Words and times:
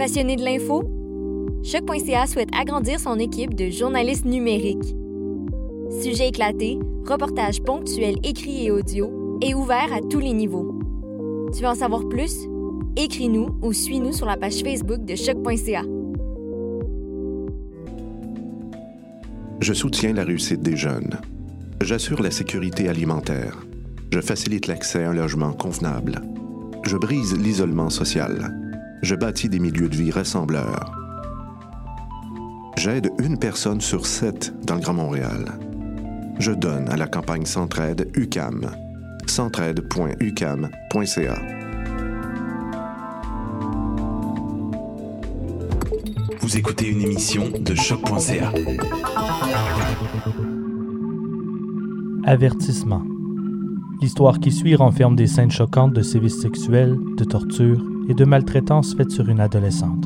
Passionné 0.00 0.36
de 0.36 0.42
l'info? 0.42 0.82
Choc.ca 1.62 2.26
souhaite 2.26 2.48
agrandir 2.58 2.98
son 2.98 3.18
équipe 3.18 3.54
de 3.54 3.68
journalistes 3.68 4.24
numériques. 4.24 4.96
Sujets 6.02 6.28
éclatés, 6.28 6.78
reportages 7.06 7.60
ponctuels 7.60 8.16
écrits 8.22 8.64
et 8.64 8.70
audio, 8.70 9.38
et 9.42 9.52
ouverts 9.52 9.92
à 9.92 10.00
tous 10.00 10.18
les 10.18 10.32
niveaux. 10.32 10.80
Tu 11.54 11.60
veux 11.60 11.68
en 11.68 11.74
savoir 11.74 12.08
plus? 12.08 12.48
Écris-nous 12.96 13.58
ou 13.60 13.74
suis-nous 13.74 14.14
sur 14.14 14.24
la 14.24 14.38
page 14.38 14.62
Facebook 14.62 15.04
de 15.04 15.14
Choc.ca. 15.16 15.82
Je 19.60 19.74
soutiens 19.74 20.14
la 20.14 20.24
réussite 20.24 20.62
des 20.62 20.78
jeunes. 20.78 21.20
J'assure 21.82 22.22
la 22.22 22.30
sécurité 22.30 22.88
alimentaire. 22.88 23.66
Je 24.14 24.20
facilite 24.22 24.66
l'accès 24.66 25.04
à 25.04 25.10
un 25.10 25.12
logement 25.12 25.52
convenable. 25.52 26.22
Je 26.86 26.96
brise 26.96 27.36
l'isolement 27.36 27.90
social. 27.90 28.59
Je 29.02 29.14
bâtis 29.14 29.48
des 29.48 29.58
milieux 29.58 29.88
de 29.88 29.96
vie 29.96 30.10
rassembleurs. 30.10 30.92
J'aide 32.76 33.10
une 33.18 33.38
personne 33.38 33.80
sur 33.80 34.06
sept 34.06 34.52
dans 34.64 34.74
le 34.74 34.80
Grand 34.80 34.94
Montréal. 34.94 35.58
Je 36.38 36.52
donne 36.52 36.88
à 36.88 36.96
la 36.96 37.06
campagne 37.06 37.46
Centraide 37.46 38.10
UCAM. 38.14 38.70
centraide.ucam.ca. 39.26 41.34
Vous 46.40 46.56
écoutez 46.56 46.88
une 46.88 47.02
émission 47.02 47.50
de 47.58 47.74
choc.ca. 47.74 48.52
Avertissement. 52.24 53.02
L'histoire 54.02 54.40
qui 54.40 54.52
suit 54.52 54.74
renferme 54.74 55.16
des 55.16 55.26
scènes 55.26 55.50
choquantes 55.50 55.92
de 55.92 56.02
sévices 56.02 56.40
sexuels, 56.40 56.96
de 57.16 57.24
torture 57.24 57.89
et 58.08 58.14
de 58.14 58.24
maltraitance 58.24 58.94
faites 58.96 59.10
sur 59.10 59.28
une 59.28 59.40
adolescente. 59.40 60.04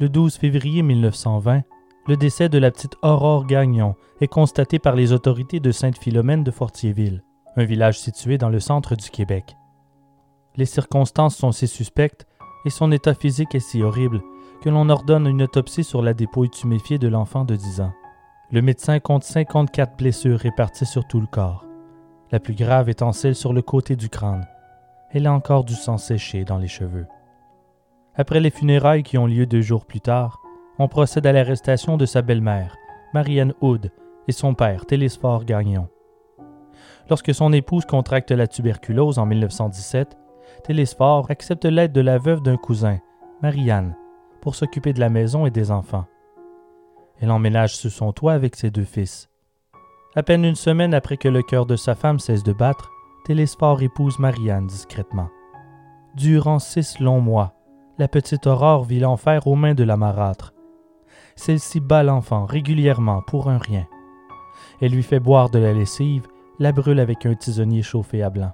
Le 0.00 0.08
12 0.08 0.36
février 0.36 0.82
1920, 0.82 1.62
le 2.06 2.16
décès 2.16 2.48
de 2.48 2.58
la 2.58 2.70
petite 2.70 2.96
Aurore 3.02 3.46
Gagnon 3.46 3.94
est 4.20 4.28
constaté 4.28 4.78
par 4.78 4.94
les 4.94 5.12
autorités 5.12 5.60
de 5.60 5.72
Sainte-Philomène 5.72 6.44
de 6.44 6.50
Fortierville, 6.50 7.22
un 7.56 7.64
village 7.64 7.98
situé 7.98 8.36
dans 8.36 8.50
le 8.50 8.60
centre 8.60 8.94
du 8.94 9.08
Québec. 9.08 9.56
Les 10.56 10.66
circonstances 10.66 11.36
sont 11.36 11.52
si 11.52 11.66
suspectes 11.66 12.26
et 12.66 12.70
son 12.70 12.92
état 12.92 13.14
physique 13.14 13.54
est 13.54 13.60
si 13.60 13.82
horrible 13.82 14.22
que 14.62 14.68
l'on 14.68 14.88
ordonne 14.88 15.26
une 15.26 15.42
autopsie 15.42 15.84
sur 15.84 16.02
la 16.02 16.14
dépouille 16.14 16.50
tuméfiée 16.50 16.98
de 16.98 17.08
l'enfant 17.08 17.44
de 17.44 17.56
10 17.56 17.80
ans. 17.80 17.92
Le 18.50 18.60
médecin 18.60 19.00
compte 19.00 19.24
54 19.24 19.96
blessures 19.96 20.38
réparties 20.38 20.86
sur 20.86 21.06
tout 21.06 21.20
le 21.20 21.26
corps, 21.26 21.64
la 22.30 22.38
plus 22.38 22.54
grave 22.54 22.88
étant 22.88 23.12
celle 23.12 23.34
sur 23.34 23.52
le 23.52 23.62
côté 23.62 23.96
du 23.96 24.10
crâne. 24.10 24.46
Elle 25.10 25.26
a 25.26 25.32
encore 25.32 25.64
du 25.64 25.74
sang 25.74 25.96
séché 25.96 26.44
dans 26.44 26.58
les 26.58 26.68
cheveux. 26.68 27.06
Après 28.14 28.40
les 28.40 28.50
funérailles 28.50 29.02
qui 29.02 29.18
ont 29.18 29.26
lieu 29.26 29.46
deux 29.46 29.62
jours 29.62 29.86
plus 29.86 30.00
tard, 30.00 30.43
on 30.78 30.88
procède 30.88 31.26
à 31.26 31.32
l'arrestation 31.32 31.96
de 31.96 32.06
sa 32.06 32.22
belle-mère, 32.22 32.76
Marianne 33.12 33.54
Hood, 33.60 33.90
et 34.26 34.32
son 34.32 34.54
père, 34.54 34.86
Télésphore 34.86 35.44
Gagnon. 35.44 35.88
Lorsque 37.08 37.34
son 37.34 37.52
épouse 37.52 37.84
contracte 37.84 38.30
la 38.30 38.46
tuberculose 38.46 39.18
en 39.18 39.26
1917, 39.26 40.16
Télésphore 40.64 41.30
accepte 41.30 41.64
l'aide 41.64 41.92
de 41.92 42.00
la 42.00 42.18
veuve 42.18 42.42
d'un 42.42 42.56
cousin, 42.56 42.98
Marianne, 43.42 43.94
pour 44.40 44.54
s'occuper 44.54 44.92
de 44.92 45.00
la 45.00 45.10
maison 45.10 45.46
et 45.46 45.50
des 45.50 45.70
enfants. 45.70 46.06
Elle 47.20 47.30
emménage 47.30 47.76
sous 47.76 47.90
son 47.90 48.12
toit 48.12 48.32
avec 48.32 48.56
ses 48.56 48.70
deux 48.70 48.84
fils. 48.84 49.28
À 50.16 50.22
peine 50.22 50.44
une 50.44 50.54
semaine 50.54 50.94
après 50.94 51.16
que 51.16 51.28
le 51.28 51.42
cœur 51.42 51.66
de 51.66 51.76
sa 51.76 51.94
femme 51.94 52.18
cesse 52.18 52.42
de 52.42 52.52
battre, 52.52 52.90
Télésphore 53.24 53.82
épouse 53.82 54.18
Marianne 54.18 54.66
discrètement. 54.66 55.28
Durant 56.14 56.58
six 56.58 57.00
longs 57.00 57.20
mois, 57.20 57.54
la 57.98 58.08
petite 58.08 58.46
Aurore 58.46 58.84
vit 58.84 59.00
l'enfer 59.00 59.46
aux 59.46 59.56
mains 59.56 59.74
de 59.74 59.84
la 59.84 59.96
marâtre. 59.96 60.53
Celle-ci 61.36 61.80
bat 61.80 62.02
l'enfant 62.02 62.44
régulièrement 62.44 63.22
pour 63.22 63.48
un 63.48 63.58
rien. 63.58 63.86
Elle 64.80 64.92
lui 64.92 65.02
fait 65.02 65.20
boire 65.20 65.50
de 65.50 65.58
la 65.58 65.72
lessive, 65.72 66.26
la 66.58 66.72
brûle 66.72 67.00
avec 67.00 67.26
un 67.26 67.34
tisonnier 67.34 67.82
chauffé 67.82 68.22
à 68.22 68.30
blanc. 68.30 68.52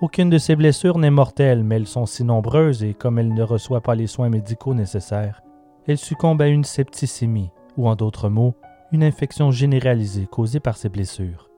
Aucune 0.00 0.30
de 0.30 0.38
ses 0.38 0.56
blessures 0.56 0.98
n'est 0.98 1.10
mortelle, 1.10 1.64
mais 1.64 1.76
elles 1.76 1.86
sont 1.86 2.06
si 2.06 2.22
nombreuses 2.22 2.84
et 2.84 2.94
comme 2.94 3.18
elle 3.18 3.34
ne 3.34 3.42
reçoit 3.42 3.80
pas 3.80 3.94
les 3.94 4.06
soins 4.06 4.28
médicaux 4.28 4.74
nécessaires, 4.74 5.42
elle 5.86 5.98
succombe 5.98 6.42
à 6.42 6.48
une 6.48 6.64
septicémie, 6.64 7.50
ou 7.76 7.88
en 7.88 7.96
d'autres 7.96 8.28
mots, 8.28 8.54
une 8.92 9.04
infection 9.04 9.50
généralisée 9.50 10.26
causée 10.26 10.60
par 10.60 10.76
ses 10.76 10.88
blessures. 10.88 11.50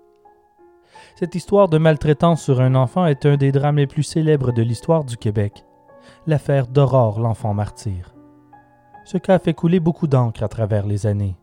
Cette 1.17 1.35
histoire 1.35 1.69
de 1.69 1.79
maltraitance 1.79 2.43
sur 2.43 2.61
un 2.61 2.75
enfant 2.75 3.07
est 3.07 3.27
un 3.27 3.37
des 3.37 3.53
drames 3.53 3.77
les 3.77 3.87
plus 3.87 4.03
célèbres 4.03 4.53
de 4.53 4.63
l'histoire 4.63 5.05
du 5.05 5.17
Québec 5.17 5.65
l'affaire 6.27 6.67
d'Aurore 6.67 7.21
l'enfant 7.21 7.55
martyr. 7.55 8.18
Ce 9.09 9.17
cas 9.17 9.39
fait 9.39 9.55
couler 9.55 9.81
beaucoup 9.81 10.07
d'encre 10.07 10.43
à 10.43 10.49
travers 10.49 10.87
les 10.87 11.07
années. 11.07 11.35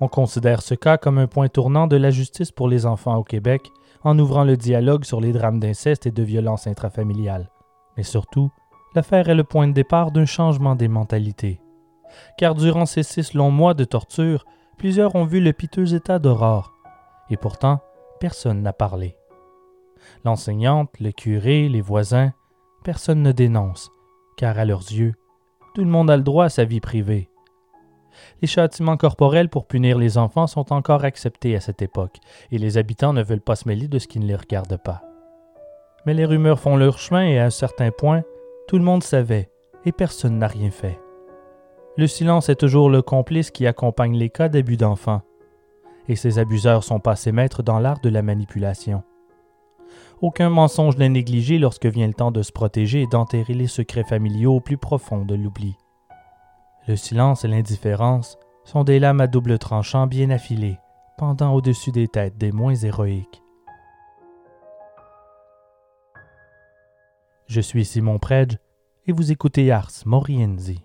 On 0.00 0.08
considère 0.08 0.62
ce 0.62 0.74
cas 0.74 0.98
comme 0.98 1.18
un 1.18 1.28
point 1.28 1.46
tournant 1.46 1.86
de 1.86 1.94
la 1.94 2.10
justice 2.10 2.50
pour 2.50 2.66
les 2.66 2.86
enfants 2.86 3.14
au 3.14 3.22
Québec 3.22 3.70
en 4.02 4.18
ouvrant 4.18 4.42
le 4.42 4.56
dialogue 4.56 5.04
sur 5.04 5.20
les 5.20 5.30
drames 5.30 5.60
d'inceste 5.60 6.06
et 6.06 6.10
de 6.10 6.22
violence 6.24 6.66
intrafamiliale. 6.66 7.50
Mais 7.96 8.02
surtout, 8.02 8.50
l'affaire 8.96 9.28
est 9.28 9.36
le 9.36 9.44
point 9.44 9.68
de 9.68 9.72
départ 9.72 10.10
d'un 10.10 10.24
changement 10.24 10.74
des 10.74 10.88
mentalités. 10.88 11.60
Car 12.36 12.56
durant 12.56 12.84
ces 12.84 13.04
six 13.04 13.32
longs 13.32 13.52
mois 13.52 13.74
de 13.74 13.84
torture, 13.84 14.44
plusieurs 14.76 15.14
ont 15.14 15.24
vu 15.24 15.38
le 15.38 15.52
piteux 15.52 15.94
état 15.94 16.18
d'Aurore. 16.18 16.74
Et 17.30 17.36
pourtant, 17.36 17.78
personne 18.18 18.60
n'a 18.60 18.72
parlé. 18.72 19.14
L'enseignante, 20.24 20.98
le 20.98 21.12
curé, 21.12 21.68
les 21.68 21.80
voisins, 21.80 22.32
personne 22.82 23.22
ne 23.22 23.30
dénonce, 23.30 23.92
car 24.36 24.58
à 24.58 24.64
leurs 24.64 24.90
yeux, 24.90 25.14
tout 25.74 25.82
le 25.82 25.90
monde 25.90 26.10
a 26.10 26.16
le 26.16 26.22
droit 26.22 26.46
à 26.46 26.48
sa 26.48 26.64
vie 26.64 26.80
privée. 26.80 27.28
Les 28.40 28.46
châtiments 28.46 28.96
corporels 28.96 29.48
pour 29.48 29.66
punir 29.66 29.98
les 29.98 30.18
enfants 30.18 30.46
sont 30.46 30.72
encore 30.72 31.04
acceptés 31.04 31.56
à 31.56 31.60
cette 31.60 31.82
époque, 31.82 32.18
et 32.52 32.58
les 32.58 32.78
habitants 32.78 33.12
ne 33.12 33.24
veulent 33.24 33.40
pas 33.40 33.56
se 33.56 33.68
mêler 33.68 33.88
de 33.88 33.98
ce 33.98 34.06
qui 34.06 34.20
ne 34.20 34.26
les 34.26 34.36
regarde 34.36 34.76
pas. 34.76 35.02
Mais 36.06 36.14
les 36.14 36.24
rumeurs 36.24 36.60
font 36.60 36.76
leur 36.76 36.98
chemin 36.98 37.26
et 37.26 37.40
à 37.40 37.46
un 37.46 37.50
certain 37.50 37.90
point, 37.90 38.22
tout 38.68 38.78
le 38.78 38.84
monde 38.84 39.02
savait, 39.02 39.50
et 39.84 39.90
personne 39.90 40.38
n'a 40.38 40.46
rien 40.46 40.70
fait. 40.70 41.00
Le 41.96 42.06
silence 42.06 42.48
est 42.48 42.56
toujours 42.60 42.88
le 42.88 43.02
complice 43.02 43.50
qui 43.50 43.66
accompagne 43.66 44.16
les 44.16 44.30
cas 44.30 44.48
d'abus 44.48 44.76
d'enfants, 44.76 45.22
et 46.08 46.14
ces 46.14 46.38
abuseurs 46.38 46.84
sont 46.84 47.00
passés 47.00 47.32
maîtres 47.32 47.64
dans 47.64 47.80
l'art 47.80 48.00
de 48.00 48.10
la 48.10 48.22
manipulation. 48.22 49.02
Aucun 50.20 50.48
mensonge 50.48 50.96
n'est 50.96 51.08
négligé 51.08 51.58
lorsque 51.58 51.86
vient 51.86 52.06
le 52.06 52.14
temps 52.14 52.30
de 52.30 52.42
se 52.42 52.52
protéger 52.52 53.02
et 53.02 53.06
d'enterrer 53.06 53.54
les 53.54 53.66
secrets 53.66 54.04
familiaux 54.04 54.56
au 54.56 54.60
plus 54.60 54.78
profond 54.78 55.24
de 55.24 55.34
l'oubli. 55.34 55.76
Le 56.86 56.96
silence 56.96 57.44
et 57.44 57.48
l'indifférence 57.48 58.38
sont 58.64 58.84
des 58.84 58.98
lames 58.98 59.20
à 59.20 59.26
double 59.26 59.58
tranchant 59.58 60.06
bien 60.06 60.30
affilées, 60.30 60.78
pendant 61.18 61.52
au-dessus 61.54 61.92
des 61.92 62.08
têtes 62.08 62.38
des 62.38 62.52
moins 62.52 62.74
héroïques. 62.74 63.42
Je 67.46 67.60
suis 67.60 67.84
Simon 67.84 68.18
Predge 68.18 68.58
et 69.06 69.12
vous 69.12 69.30
écoutez 69.30 69.70
Ars 69.70 69.90
Morienzi. 70.06 70.80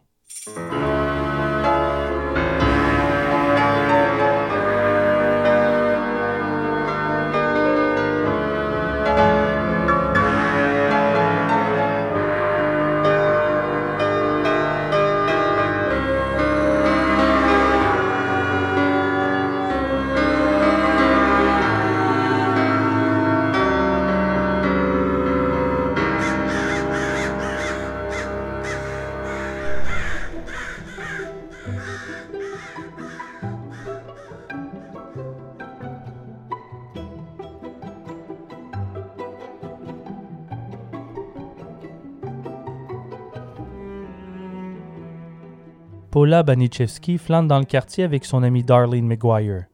Paula 46.19 46.43
Banichewski 46.43 47.17
flâne 47.17 47.47
dans 47.47 47.59
le 47.59 47.63
quartier 47.63 48.03
avec 48.03 48.25
son 48.25 48.43
amie 48.43 48.65
Darlene 48.65 49.07
McGuire. 49.07 49.67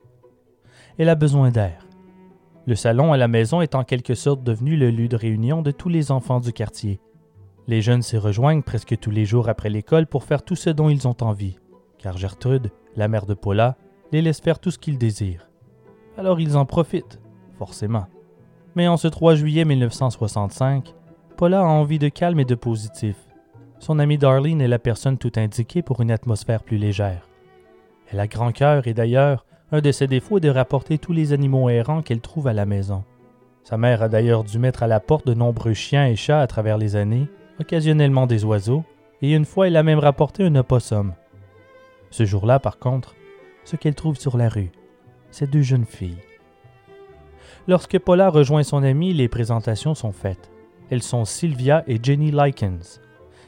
Elle 1.00 1.10
a 1.10 1.16
besoin 1.16 1.50
d'air. 1.50 1.88
Le 2.68 2.76
salon 2.76 3.14
à 3.14 3.18
la 3.18 3.28
maison 3.28 3.62
est 3.62 3.74
en 3.74 3.84
quelque 3.84 4.14
sorte 4.14 4.44
devenu 4.44 4.78
le 4.78 4.92
lieu 4.92 5.08
de 5.08 5.16
réunion 5.16 5.64
de 5.64 5.72
tous 5.72 5.90
les 5.90 6.12
enfants 6.12 6.40
du 6.40 6.54
quartier. 6.54 7.00
Les 7.66 7.82
jeunes 7.82 8.04
s'y 8.04 8.20
rejoignent 8.20 8.62
presque 8.62 8.96
tous 9.00 9.10
les 9.10 9.26
jours 9.26 9.50
après 9.50 9.72
l'école 9.72 10.06
pour 10.06 10.24
faire 10.24 10.44
tout 10.44 10.56
ce 10.56 10.70
dont 10.70 10.88
ils 10.88 11.08
ont 11.08 11.18
envie, 11.22 11.58
car 11.98 12.16
Gertrude, 12.16 12.70
la 12.96 13.08
mère 13.08 13.26
de 13.26 13.34
Paula, 13.34 13.76
les 14.12 14.22
laisse 14.22 14.40
faire 14.40 14.60
tout 14.60 14.70
ce 14.70 14.78
qu'ils 14.78 15.00
désirent. 15.00 15.50
Alors 16.16 16.40
ils 16.40 16.58
en 16.58 16.66
profitent, 16.68 17.20
forcément. 17.58 18.06
Mais 18.76 18.88
en 18.88 18.98
ce 18.98 19.08
3 19.08 19.34
juillet 19.34 19.66
1965, 19.66 20.94
Paula 21.38 21.62
a 21.62 21.64
envie 21.64 21.98
de 21.98 22.10
calme 22.10 22.40
et 22.40 22.46
de 22.46 22.54
positif. 22.54 23.18
Son 23.80 24.00
amie 24.00 24.18
Darlene 24.18 24.62
est 24.62 24.68
la 24.68 24.80
personne 24.80 25.18
tout 25.18 25.34
indiquée 25.36 25.82
pour 25.82 26.02
une 26.02 26.12
atmosphère 26.12 26.64
plus 26.64 26.78
légère. 26.78 27.28
Elle 28.12 28.20
a 28.20 28.28
grand 28.28 28.52
cœur 28.52 28.88
et 28.88 28.94
d'ailleurs, 28.94 29.46
un 29.72 29.82
de 29.82 29.92
ses 29.92 30.08
défauts 30.08 30.38
est 30.38 30.42
de 30.42 30.50
rapporter 30.50 30.98
tous 30.98 31.14
les 31.14 31.34
animaux 31.34 31.70
errants 31.70 32.02
qu'elle 32.02 32.22
trouve 32.22 32.48
à 32.48 32.54
la 32.54 32.66
maison. 32.66 33.04
Sa 33.64 33.78
mère 33.78 34.04
a 34.04 34.10
d'ailleurs 34.10 34.44
dû 34.44 34.60
mettre 34.60 34.84
à 34.84 34.88
la 34.88 35.00
porte 35.00 35.26
de 35.26 35.34
nombreux 35.34 35.74
chiens 35.74 36.08
et 36.08 36.16
chats 36.16 36.42
à 36.42 36.48
travers 36.48 36.78
les 36.78 36.96
années, 36.96 37.28
occasionnellement 37.60 38.28
des 38.28 38.46
oiseaux, 38.46 38.84
et 39.22 39.34
une 39.34 39.46
fois 39.46 39.68
elle 39.68 39.78
a 39.78 39.84
même 39.84 40.00
rapporté 40.00 40.44
un 40.44 40.56
opossum. 40.56 41.14
Ce 42.12 42.26
jour-là, 42.26 42.60
par 42.60 42.78
contre, 42.78 43.16
ce 43.64 43.76
qu'elle 43.76 43.96
trouve 43.96 44.18
sur 44.18 44.38
la 44.38 44.50
rue, 44.50 44.72
c'est 45.32 45.50
deux 45.50 45.64
jeunes 45.64 45.86
filles. 45.86 46.22
Lorsque 47.68 47.98
Paula 47.98 48.30
rejoint 48.30 48.64
son 48.64 48.84
amie, 48.84 49.14
les 49.14 49.28
présentations 49.28 49.96
sont 49.96 50.12
faites. 50.12 50.52
Elles 50.92 51.02
sont 51.02 51.26
Sylvia 51.26 51.84
et 51.88 52.00
Jenny 52.02 52.30
Likens. 52.30 53.02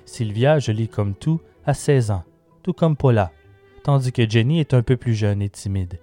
Sylvia, 0.08 0.58
jolie 0.58 0.88
comme 0.88 1.14
tout, 1.14 1.42
a 1.66 1.74
16 1.74 2.12
ans, 2.12 2.24
tout 2.64 2.74
comme 2.74 2.96
Paula, 2.96 3.32
tandis 3.84 4.14
que 4.14 4.28
Jenny 4.28 4.60
est 4.62 4.74
un 4.74 4.82
peu 4.82 4.96
plus 4.96 5.14
jeune 5.14 5.42
et 5.42 5.50
timide. 5.50 6.00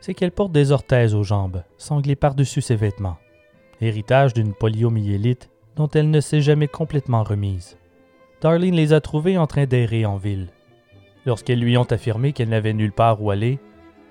C'est 0.00 0.12
qu'elle 0.12 0.32
porte 0.32 0.50
des 0.50 0.72
orthèses 0.72 1.14
aux 1.14 1.22
jambes, 1.22 1.62
sanglées 1.78 2.16
par-dessus 2.16 2.60
ses 2.60 2.74
vêtements, 2.74 3.18
héritage 3.80 4.34
d'une 4.34 4.52
poliomyélite 4.52 5.50
dont 5.76 5.88
elle 5.88 6.10
ne 6.10 6.20
s'est 6.20 6.40
jamais 6.40 6.66
complètement 6.68 7.22
remise. 7.22 7.78
Darlene 8.40 8.74
les 8.74 8.92
a 8.92 9.00
trouvées 9.00 9.38
en 9.38 9.46
train 9.46 9.66
d'errer 9.66 10.04
en 10.04 10.16
ville. 10.16 10.48
Lorsqu'elles 11.24 11.60
lui 11.60 11.78
ont 11.78 11.84
affirmé 11.84 12.32
qu'elle 12.32 12.48
n'avait 12.48 12.72
nulle 12.72 12.92
part 12.92 13.22
où 13.22 13.30
aller, 13.30 13.60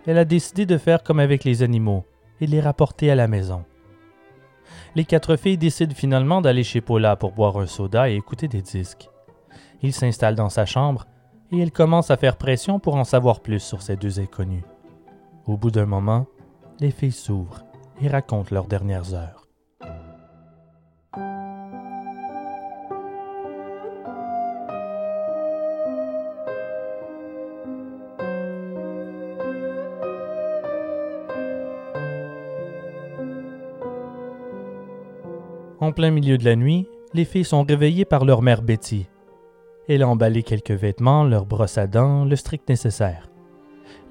elle 0.07 0.17
a 0.17 0.25
décidé 0.25 0.65
de 0.65 0.77
faire 0.77 1.03
comme 1.03 1.19
avec 1.19 1.43
les 1.43 1.63
animaux 1.63 2.05
et 2.39 2.47
les 2.47 2.61
rapporter 2.61 3.11
à 3.11 3.15
la 3.15 3.27
maison. 3.27 3.65
Les 4.95 5.05
quatre 5.05 5.38
filles 5.38 5.57
décident 5.57 5.95
finalement 5.95 6.41
d'aller 6.41 6.63
chez 6.63 6.81
Paula 6.81 7.15
pour 7.15 7.31
boire 7.31 7.57
un 7.57 7.65
soda 7.65 8.09
et 8.09 8.15
écouter 8.15 8.49
des 8.49 8.61
disques. 8.61 9.09
Il 9.81 9.93
s'installe 9.93 10.35
dans 10.35 10.49
sa 10.49 10.65
chambre 10.65 11.05
et 11.51 11.59
elle 11.59 11.71
commence 11.71 12.11
à 12.11 12.17
faire 12.17 12.38
pression 12.38 12.79
pour 12.79 12.95
en 12.95 13.05
savoir 13.05 13.39
plus 13.39 13.59
sur 13.59 13.81
ces 13.81 13.95
deux 13.95 14.19
inconnus. 14.19 14.63
Au 15.45 15.55
bout 15.57 15.71
d'un 15.71 15.85
moment, 15.85 16.27
les 16.79 16.91
filles 16.91 17.11
s'ouvrent 17.11 17.63
et 18.01 18.09
racontent 18.09 18.53
leurs 18.53 18.67
dernières 18.67 19.13
heures. 19.13 19.40
En 35.81 35.91
plein 35.91 36.11
milieu 36.11 36.37
de 36.37 36.45
la 36.45 36.55
nuit, 36.55 36.87
les 37.15 37.25
filles 37.25 37.43
sont 37.43 37.63
réveillées 37.63 38.05
par 38.05 38.23
leur 38.23 38.43
mère 38.43 38.61
Betty. 38.61 39.07
Elle 39.89 40.03
a 40.03 40.07
emballé 40.07 40.43
quelques 40.43 40.69
vêtements, 40.69 41.23
leur 41.23 41.47
brosse 41.47 41.79
à 41.79 41.87
dents, 41.87 42.23
le 42.23 42.35
strict 42.35 42.69
nécessaire. 42.69 43.31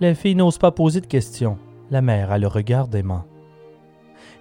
Les 0.00 0.16
filles 0.16 0.34
n'osent 0.34 0.58
pas 0.58 0.72
poser 0.72 1.00
de 1.00 1.06
questions. 1.06 1.58
La 1.92 2.02
mère 2.02 2.32
a 2.32 2.38
le 2.38 2.48
regard 2.48 2.88
d'aimant. 2.88 3.24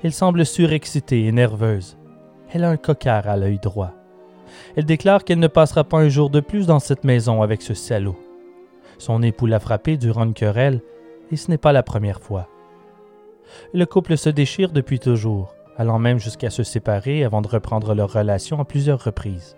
Elle 0.03 0.11
semble 0.11 0.43
surexcitée 0.43 1.27
et 1.27 1.31
nerveuse. 1.31 1.99
Elle 2.51 2.63
a 2.63 2.69
un 2.71 2.77
coquard 2.77 3.29
à 3.29 3.37
l'œil 3.37 3.59
droit. 3.59 3.93
Elle 4.75 4.85
déclare 4.85 5.23
qu'elle 5.23 5.37
ne 5.37 5.47
passera 5.47 5.83
pas 5.83 5.99
un 5.99 6.09
jour 6.09 6.31
de 6.31 6.39
plus 6.39 6.65
dans 6.65 6.79
cette 6.79 7.03
maison 7.03 7.43
avec 7.43 7.61
ce 7.61 7.75
salaud. 7.75 8.17
Son 8.97 9.21
époux 9.21 9.45
l'a 9.45 9.59
frappée 9.59 9.97
durant 9.97 10.23
une 10.23 10.33
querelle, 10.33 10.81
et 11.31 11.35
ce 11.35 11.51
n'est 11.51 11.59
pas 11.59 11.73
la 11.73 11.83
première 11.83 12.21
fois. 12.21 12.49
Le 13.71 13.85
couple 13.85 14.17
se 14.17 14.29
déchire 14.29 14.71
depuis 14.71 14.97
toujours 14.97 15.53
allant 15.79 15.97
même 15.97 16.19
jusqu'à 16.19 16.49
se 16.49 16.61
séparer 16.61 17.23
avant 17.23 17.41
de 17.41 17.47
reprendre 17.47 17.95
leur 17.95 18.11
relation 18.11 18.59
à 18.59 18.65
plusieurs 18.65 19.01
reprises. 19.01 19.55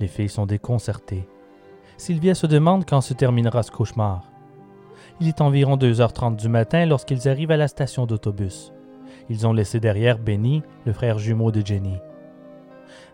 Les 0.00 0.08
filles 0.08 0.28
sont 0.28 0.44
déconcertées. 0.44 1.28
Sylvia 1.96 2.34
se 2.34 2.48
demande 2.48 2.84
quand 2.84 3.00
se 3.00 3.14
terminera 3.14 3.62
ce 3.62 3.70
cauchemar. 3.70 4.24
Il 5.20 5.28
est 5.28 5.40
environ 5.40 5.76
2h30 5.76 6.34
du 6.34 6.48
matin 6.48 6.84
lorsqu'ils 6.84 7.28
arrivent 7.28 7.52
à 7.52 7.56
la 7.56 7.68
station 7.68 8.06
d'autobus. 8.06 8.72
Ils 9.30 9.46
ont 9.46 9.52
laissé 9.52 9.78
derrière 9.78 10.18
Benny, 10.18 10.64
le 10.84 10.92
frère 10.92 11.18
jumeau 11.18 11.52
de 11.52 11.64
Jenny. 11.64 11.96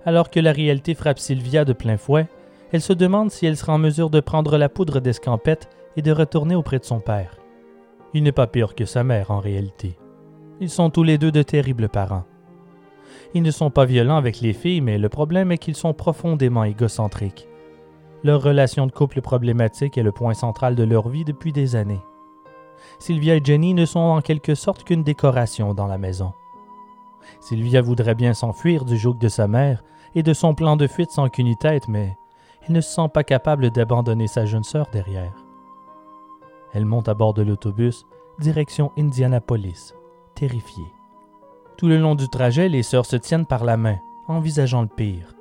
Alors 0.06 0.30
que 0.30 0.40
la 0.40 0.52
réalité 0.52 0.94
frappe 0.94 1.18
Sylvia 1.18 1.66
de 1.66 1.74
plein 1.74 1.98
fouet, 1.98 2.28
elle 2.72 2.80
se 2.80 2.94
demande 2.94 3.30
si 3.30 3.44
elle 3.44 3.58
sera 3.58 3.74
en 3.74 3.78
mesure 3.78 4.08
de 4.08 4.20
prendre 4.20 4.56
la 4.56 4.70
poudre 4.70 5.00
d'escampette 5.00 5.68
et 5.98 6.02
de 6.02 6.12
retourner 6.12 6.54
auprès 6.54 6.78
de 6.78 6.84
son 6.84 6.98
père. 6.98 7.36
Il 8.14 8.22
n'est 8.22 8.32
pas 8.32 8.46
pire 8.46 8.74
que 8.74 8.86
sa 8.86 9.04
mère 9.04 9.30
en 9.30 9.38
réalité. 9.38 9.98
Ils 10.60 10.70
sont 10.70 10.90
tous 10.90 11.02
les 11.02 11.18
deux 11.18 11.32
de 11.32 11.42
terribles 11.42 11.88
parents. 11.88 12.24
Ils 13.34 13.42
ne 13.42 13.50
sont 13.50 13.70
pas 13.70 13.84
violents 13.84 14.16
avec 14.16 14.40
les 14.40 14.52
filles, 14.52 14.80
mais 14.80 14.98
le 14.98 15.08
problème 15.08 15.52
est 15.52 15.58
qu'ils 15.58 15.76
sont 15.76 15.94
profondément 15.94 16.64
égocentriques. 16.64 17.48
Leur 18.22 18.42
relation 18.42 18.86
de 18.86 18.92
couple 18.92 19.20
problématique 19.20 19.98
est 19.98 20.02
le 20.02 20.12
point 20.12 20.34
central 20.34 20.74
de 20.74 20.84
leur 20.84 21.08
vie 21.08 21.24
depuis 21.24 21.52
des 21.52 21.74
années. 21.74 22.02
Sylvia 22.98 23.36
et 23.36 23.40
Jenny 23.42 23.74
ne 23.74 23.86
sont 23.86 23.98
en 23.98 24.20
quelque 24.20 24.54
sorte 24.54 24.84
qu'une 24.84 25.02
décoration 25.02 25.74
dans 25.74 25.86
la 25.86 25.98
maison. 25.98 26.32
Sylvia 27.40 27.80
voudrait 27.80 28.14
bien 28.14 28.34
s'enfuir 28.34 28.84
du 28.84 28.96
joug 28.96 29.14
de 29.14 29.28
sa 29.28 29.48
mère 29.48 29.82
et 30.14 30.22
de 30.22 30.32
son 30.34 30.54
plan 30.54 30.76
de 30.76 30.86
fuite 30.86 31.10
sans 31.10 31.28
qu'une 31.28 31.56
tête, 31.56 31.88
mais 31.88 32.16
elle 32.68 32.74
ne 32.74 32.80
se 32.80 32.94
sent 32.94 33.08
pas 33.12 33.24
capable 33.24 33.70
d'abandonner 33.70 34.28
sa 34.28 34.44
jeune 34.44 34.64
sœur 34.64 34.86
derrière. 34.92 35.34
Elle 36.74 36.86
monte 36.86 37.08
à 37.08 37.14
bord 37.14 37.34
de 37.34 37.42
l'autobus, 37.42 38.06
direction 38.38 38.92
Indianapolis 38.96 39.94
Tout 41.76 41.86
le 41.86 41.98
long 41.98 42.14
du 42.14 42.28
trajet, 42.28 42.68
les 42.68 42.82
sœurs 42.82 43.06
se 43.06 43.16
tiennent 43.16 43.46
par 43.46 43.64
la 43.64 43.76
main, 43.76 43.98
envisageant 44.26 44.82
le 44.82 44.88
pire. 44.88 45.34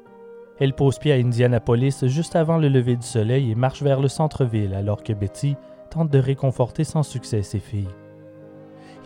Elles 0.60 0.76
posent 0.76 1.00
pied 1.00 1.12
à 1.12 1.16
Indianapolis 1.16 2.06
juste 2.06 2.36
avant 2.36 2.58
le 2.58 2.70
lever 2.70 2.96
du 2.96 3.06
soleil 3.06 3.52
et 3.52 3.56
marchent 3.56 3.82
vers 3.82 4.00
le 4.00 4.08
centre-ville 4.08 4.76
alors 4.76 5.02
que 5.02 5.14
Betty 5.14 5.56
tente 5.90 6.12
de 6.12 6.20
réconforter 6.20 6.84
sans 6.84 7.02
succès 7.02 7.42
ses 7.42 7.60
filles. 7.60 7.90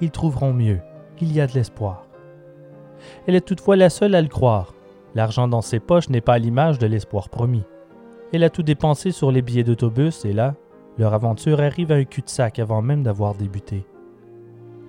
Ils 0.02 0.12
trouveront 0.12 0.52
mieux, 0.52 0.82
il 1.22 1.32
y 1.32 1.40
a 1.40 1.48
de 1.48 1.54
l'espoir. 1.54 2.08
Elle 3.26 3.36
est 3.36 3.46
toutefois 3.48 3.78
la 3.78 3.90
seule 3.90 4.16
à 4.16 4.22
le 4.22 4.28
croire. 4.28 4.74
L'argent 5.14 5.48
dans 5.48 5.62
ses 5.62 5.80
poches 5.80 6.10
n'est 6.10 6.20
pas 6.20 6.34
à 6.34 6.40
l'image 6.40 6.78
de 6.78 6.88
l'espoir 6.88 7.30
promis. 7.30 7.64
Elle 8.34 8.44
a 8.44 8.50
tout 8.50 8.64
dépensé 8.64 9.12
sur 9.12 9.32
les 9.32 9.42
billets 9.42 9.64
d'autobus 9.64 10.26
et 10.26 10.34
là, 10.34 10.56
leur 10.98 11.14
aventure 11.14 11.62
arrive 11.62 11.94
à 11.94 11.96
un 11.96 12.04
cul-de-sac 12.04 12.60
avant 12.60 12.82
même 12.82 13.04
d'avoir 13.04 13.36
débuté. 13.36 13.86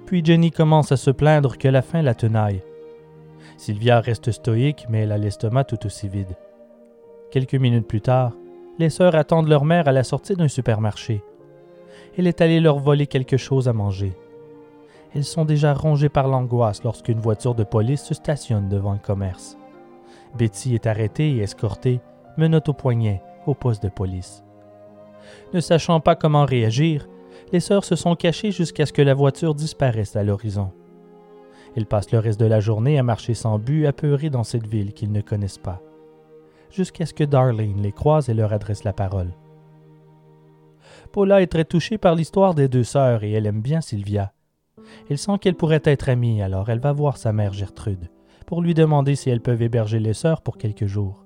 Puis 0.06 0.24
Jenny 0.24 0.52
commence 0.52 0.92
à 0.92 0.96
se 0.96 1.10
plaindre 1.10 1.58
que 1.58 1.68
la 1.68 1.82
faim 1.82 2.02
la 2.02 2.14
tenaille. 2.14 2.62
Sylvia 3.56 4.00
reste 4.00 4.30
stoïque, 4.30 4.86
mais 4.88 5.00
elle 5.00 5.12
a 5.12 5.18
l'estomac 5.18 5.64
tout 5.64 5.84
aussi 5.84 6.08
vide. 6.08 6.36
Quelques 7.30 7.54
minutes 7.54 7.88
plus 7.88 8.00
tard, 8.00 8.32
les 8.78 8.90
sœurs 8.90 9.16
attendent 9.16 9.48
leur 9.48 9.64
mère 9.64 9.88
à 9.88 9.92
la 9.92 10.04
sortie 10.04 10.34
d'un 10.34 10.48
supermarché. 10.48 11.22
Elle 12.16 12.26
est 12.26 12.40
allée 12.40 12.60
leur 12.60 12.78
voler 12.78 13.06
quelque 13.06 13.36
chose 13.36 13.68
à 13.68 13.72
manger. 13.72 14.12
Elles 15.14 15.24
sont 15.24 15.44
déjà 15.44 15.74
rongées 15.74 16.08
par 16.08 16.28
l'angoisse 16.28 16.84
lorsqu'une 16.84 17.20
voiture 17.20 17.54
de 17.54 17.64
police 17.64 18.04
se 18.04 18.14
stationne 18.14 18.68
devant 18.68 18.92
le 18.92 18.98
commerce. 18.98 19.56
Betty 20.36 20.74
est 20.74 20.86
arrêtée 20.86 21.36
et 21.36 21.40
escortée, 21.40 22.00
menotte 22.36 22.68
au 22.68 22.74
poignet, 22.74 23.22
au 23.46 23.54
poste 23.54 23.82
de 23.82 23.88
police. 23.88 24.44
Ne 25.54 25.60
sachant 25.60 26.00
pas 26.00 26.14
comment 26.14 26.44
réagir, 26.44 27.08
les 27.52 27.60
sœurs 27.60 27.84
se 27.84 27.96
sont 27.96 28.16
cachées 28.16 28.50
jusqu'à 28.50 28.86
ce 28.86 28.92
que 28.92 29.02
la 29.02 29.14
voiture 29.14 29.54
disparaisse 29.54 30.16
à 30.16 30.24
l'horizon. 30.24 30.72
Elles 31.76 31.86
passent 31.86 32.12
le 32.12 32.18
reste 32.18 32.40
de 32.40 32.46
la 32.46 32.60
journée 32.60 32.98
à 32.98 33.02
marcher 33.02 33.34
sans 33.34 33.58
but, 33.58 33.86
apeurées 33.86 34.30
dans 34.30 34.44
cette 34.44 34.66
ville 34.66 34.92
qu'ils 34.92 35.12
ne 35.12 35.20
connaissent 35.20 35.58
pas, 35.58 35.82
jusqu'à 36.70 37.06
ce 37.06 37.14
que 37.14 37.24
Darlene 37.24 37.82
les 37.82 37.92
croise 37.92 38.28
et 38.28 38.34
leur 38.34 38.52
adresse 38.52 38.84
la 38.84 38.92
parole. 38.92 39.32
Paula 41.12 41.42
est 41.42 41.46
très 41.46 41.64
touchée 41.64 41.98
par 41.98 42.14
l'histoire 42.14 42.54
des 42.54 42.68
deux 42.68 42.84
sœurs 42.84 43.24
et 43.24 43.32
elle 43.32 43.46
aime 43.46 43.60
bien 43.60 43.80
Sylvia. 43.80 44.32
Elle 45.10 45.18
sent 45.18 45.38
qu'elle 45.40 45.54
pourrait 45.54 45.82
être 45.84 46.08
amie, 46.08 46.42
alors 46.42 46.70
elle 46.70 46.80
va 46.80 46.92
voir 46.92 47.16
sa 47.16 47.32
mère 47.32 47.52
Gertrude 47.52 48.08
pour 48.46 48.62
lui 48.62 48.74
demander 48.74 49.16
si 49.16 49.28
elles 49.28 49.40
peuvent 49.40 49.60
héberger 49.60 49.98
les 49.98 50.14
sœurs 50.14 50.40
pour 50.40 50.56
quelques 50.56 50.86
jours. 50.86 51.24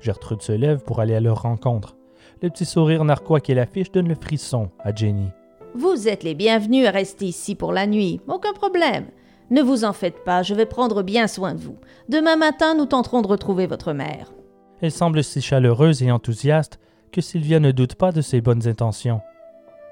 Gertrude 0.00 0.42
se 0.42 0.52
lève 0.52 0.82
pour 0.82 1.00
aller 1.00 1.14
à 1.14 1.20
leur 1.20 1.42
rencontre, 1.42 1.96
le 2.42 2.50
petit 2.50 2.64
sourire 2.64 3.04
narquois 3.04 3.40
qu'elle 3.40 3.58
affiche 3.58 3.92
donne 3.92 4.08
le 4.08 4.16
frisson 4.16 4.68
à 4.80 4.94
Jenny. 4.94 5.30
Vous 5.74 6.08
êtes 6.08 6.24
les 6.24 6.34
bienvenus 6.34 6.86
à 6.86 6.90
rester 6.90 7.24
ici 7.24 7.54
pour 7.54 7.72
la 7.72 7.86
nuit, 7.86 8.20
aucun 8.28 8.52
problème. 8.52 9.06
Ne 9.50 9.62
vous 9.62 9.84
en 9.84 9.92
faites 9.92 10.24
pas, 10.24 10.42
je 10.42 10.54
vais 10.54 10.66
prendre 10.66 11.02
bien 11.02 11.28
soin 11.28 11.54
de 11.54 11.60
vous. 11.60 11.76
Demain 12.08 12.36
matin, 12.36 12.74
nous 12.74 12.86
tenterons 12.86 13.22
de 13.22 13.28
retrouver 13.28 13.66
votre 13.66 13.92
mère. 13.92 14.32
Elle 14.80 14.90
semble 14.90 15.22
si 15.22 15.40
chaleureuse 15.40 16.02
et 16.02 16.10
enthousiaste 16.10 16.80
que 17.12 17.20
Sylvia 17.20 17.60
ne 17.60 17.70
doute 17.70 17.94
pas 17.94 18.12
de 18.12 18.20
ses 18.20 18.40
bonnes 18.40 18.66
intentions. 18.66 19.20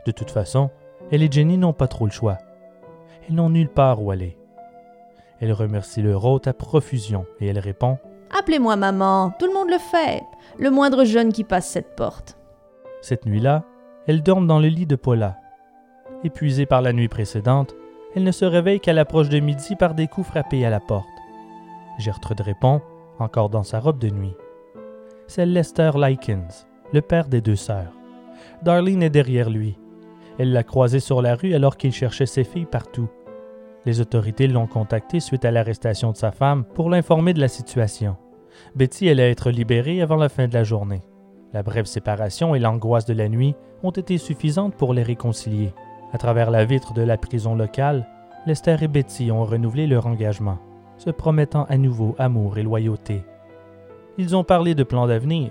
De 0.07 0.13
toute 0.13 0.31
façon, 0.31 0.71
elle 1.13 1.23
et 1.23 1.31
Jenny 1.31 1.57
n'ont 1.57 1.73
pas 1.73 1.89
trop 1.89 2.07
le 2.07 2.13
choix. 2.13 2.39
Elles 3.29 3.35
n'ont 3.35 3.51
nulle 3.51 3.69
part 3.69 4.03
où 4.03 4.11
aller. 4.11 4.37
Elle 5.41 5.53
remercie 5.53 6.03
leur 6.03 6.25
hôte 6.25 6.49
à 6.49 6.53
profusion 6.53 7.27
et 7.41 7.47
elle 7.47 7.59
répond 7.59 7.99
Appelez-moi 8.37 8.77
maman, 8.77 9.33
tout 9.39 9.47
le 9.47 9.55
monde 9.55 9.71
le 9.71 9.79
fait. 9.79 10.23
Le 10.59 10.71
moindre 10.71 11.05
jeune 11.05 11.33
qui 11.33 11.45
passe 11.45 11.69
cette 11.69 11.97
porte. 11.97 12.37
Cette 13.01 13.27
nuit-là, 13.27 13.65
elle 14.07 14.23
dorment 14.23 14.47
dans 14.47 14.59
le 14.59 14.69
lit 14.69 14.87
de 14.87 14.97
Paula. 14.97 15.39
Épuisée 16.23 16.67
par 16.67 16.83
la 16.83 16.93
nuit 16.93 17.09
précédente, 17.09 17.75
elle 18.15 18.25
ne 18.25 18.33
se 18.33 18.45
réveille 18.45 18.81
qu'à 18.81 18.93
l'approche 18.93 19.29
de 19.29 19.41
midi 19.41 19.77
par 19.77 19.95
des 19.95 20.07
coups 20.07 20.27
frappés 20.27 20.67
à 20.67 20.71
la 20.71 20.81
porte. 20.81 21.07
Gertrude 21.99 22.41
répond, 22.41 22.83
encore 23.19 23.51
dans 23.51 23.63
sa 23.63 23.81
robe 23.81 23.99
de 23.99 24.11
nuit. 24.11 24.35
C'est 25.29 25.47
Lester 25.47 25.93
Likens, 25.95 26.67
le 26.93 27.01
père 27.01 27.29
des 27.29 27.41
deux 27.41 27.57
sœurs. 27.57 27.93
Darlene 28.63 29.03
est 29.03 29.11
derrière 29.11 29.49
lui. 29.49 29.79
Elle 30.39 30.53
l'a 30.53 30.65
croisé 30.65 31.01
sur 31.01 31.23
la 31.23 31.35
rue 31.35 31.55
alors 31.55 31.77
qu'il 31.77 31.93
cherchait 31.93 32.27
ses 32.27 32.45
filles 32.45 32.67
partout. 32.67 33.09
Les 33.87 34.01
autorités 34.01 34.47
l'ont 34.47 34.67
contacté 34.67 35.21
suite 35.21 35.45
à 35.45 35.51
l'arrestation 35.51 36.13
de 36.13 36.17
sa 36.17 36.33
femme 36.33 36.65
pour 36.65 36.91
l'informer 36.91 37.33
de 37.33 37.41
la 37.41 37.49
situation. 37.49 38.17
Betty 38.75 39.09
allait 39.09 39.31
être 39.31 39.51
libérée 39.51 40.03
avant 40.03 40.17
la 40.17 40.29
fin 40.29 40.49
de 40.49 40.55
la 40.55 40.65
journée. 40.65 41.03
La 41.53 41.63
brève 41.63 41.87
séparation 41.87 42.55
et 42.55 42.61
l'angoisse 42.61 43.07
de 43.07 43.13
la 43.13 43.29
nuit 43.29 43.57
ont 43.83 43.91
été 43.91 44.19
suffisantes 44.19 44.75
pour 44.75 44.95
les 44.95 45.03
réconcilier. 45.03 45.73
À 46.13 46.19
travers 46.19 46.51
la 46.51 46.65
vitre 46.65 46.93
de 46.93 47.03
la 47.03 47.17
prison 47.17 47.55
locale, 47.55 48.07
Lester 48.47 48.77
et 48.83 48.89
Betty 48.89 49.31
ont 49.31 49.45
renouvelé 49.45 49.87
leur 49.87 50.07
engagement, 50.07 50.59
se 50.97 51.11
promettant 51.11 51.65
à 51.65 51.77
nouveau 51.77 52.15
amour 52.19 52.59
et 52.59 52.63
loyauté. 52.63 53.23
Ils 54.19 54.37
ont 54.37 54.45
parlé 54.45 54.75
de 54.75 54.85
plans 54.85 55.07
d'avenir, 55.07 55.51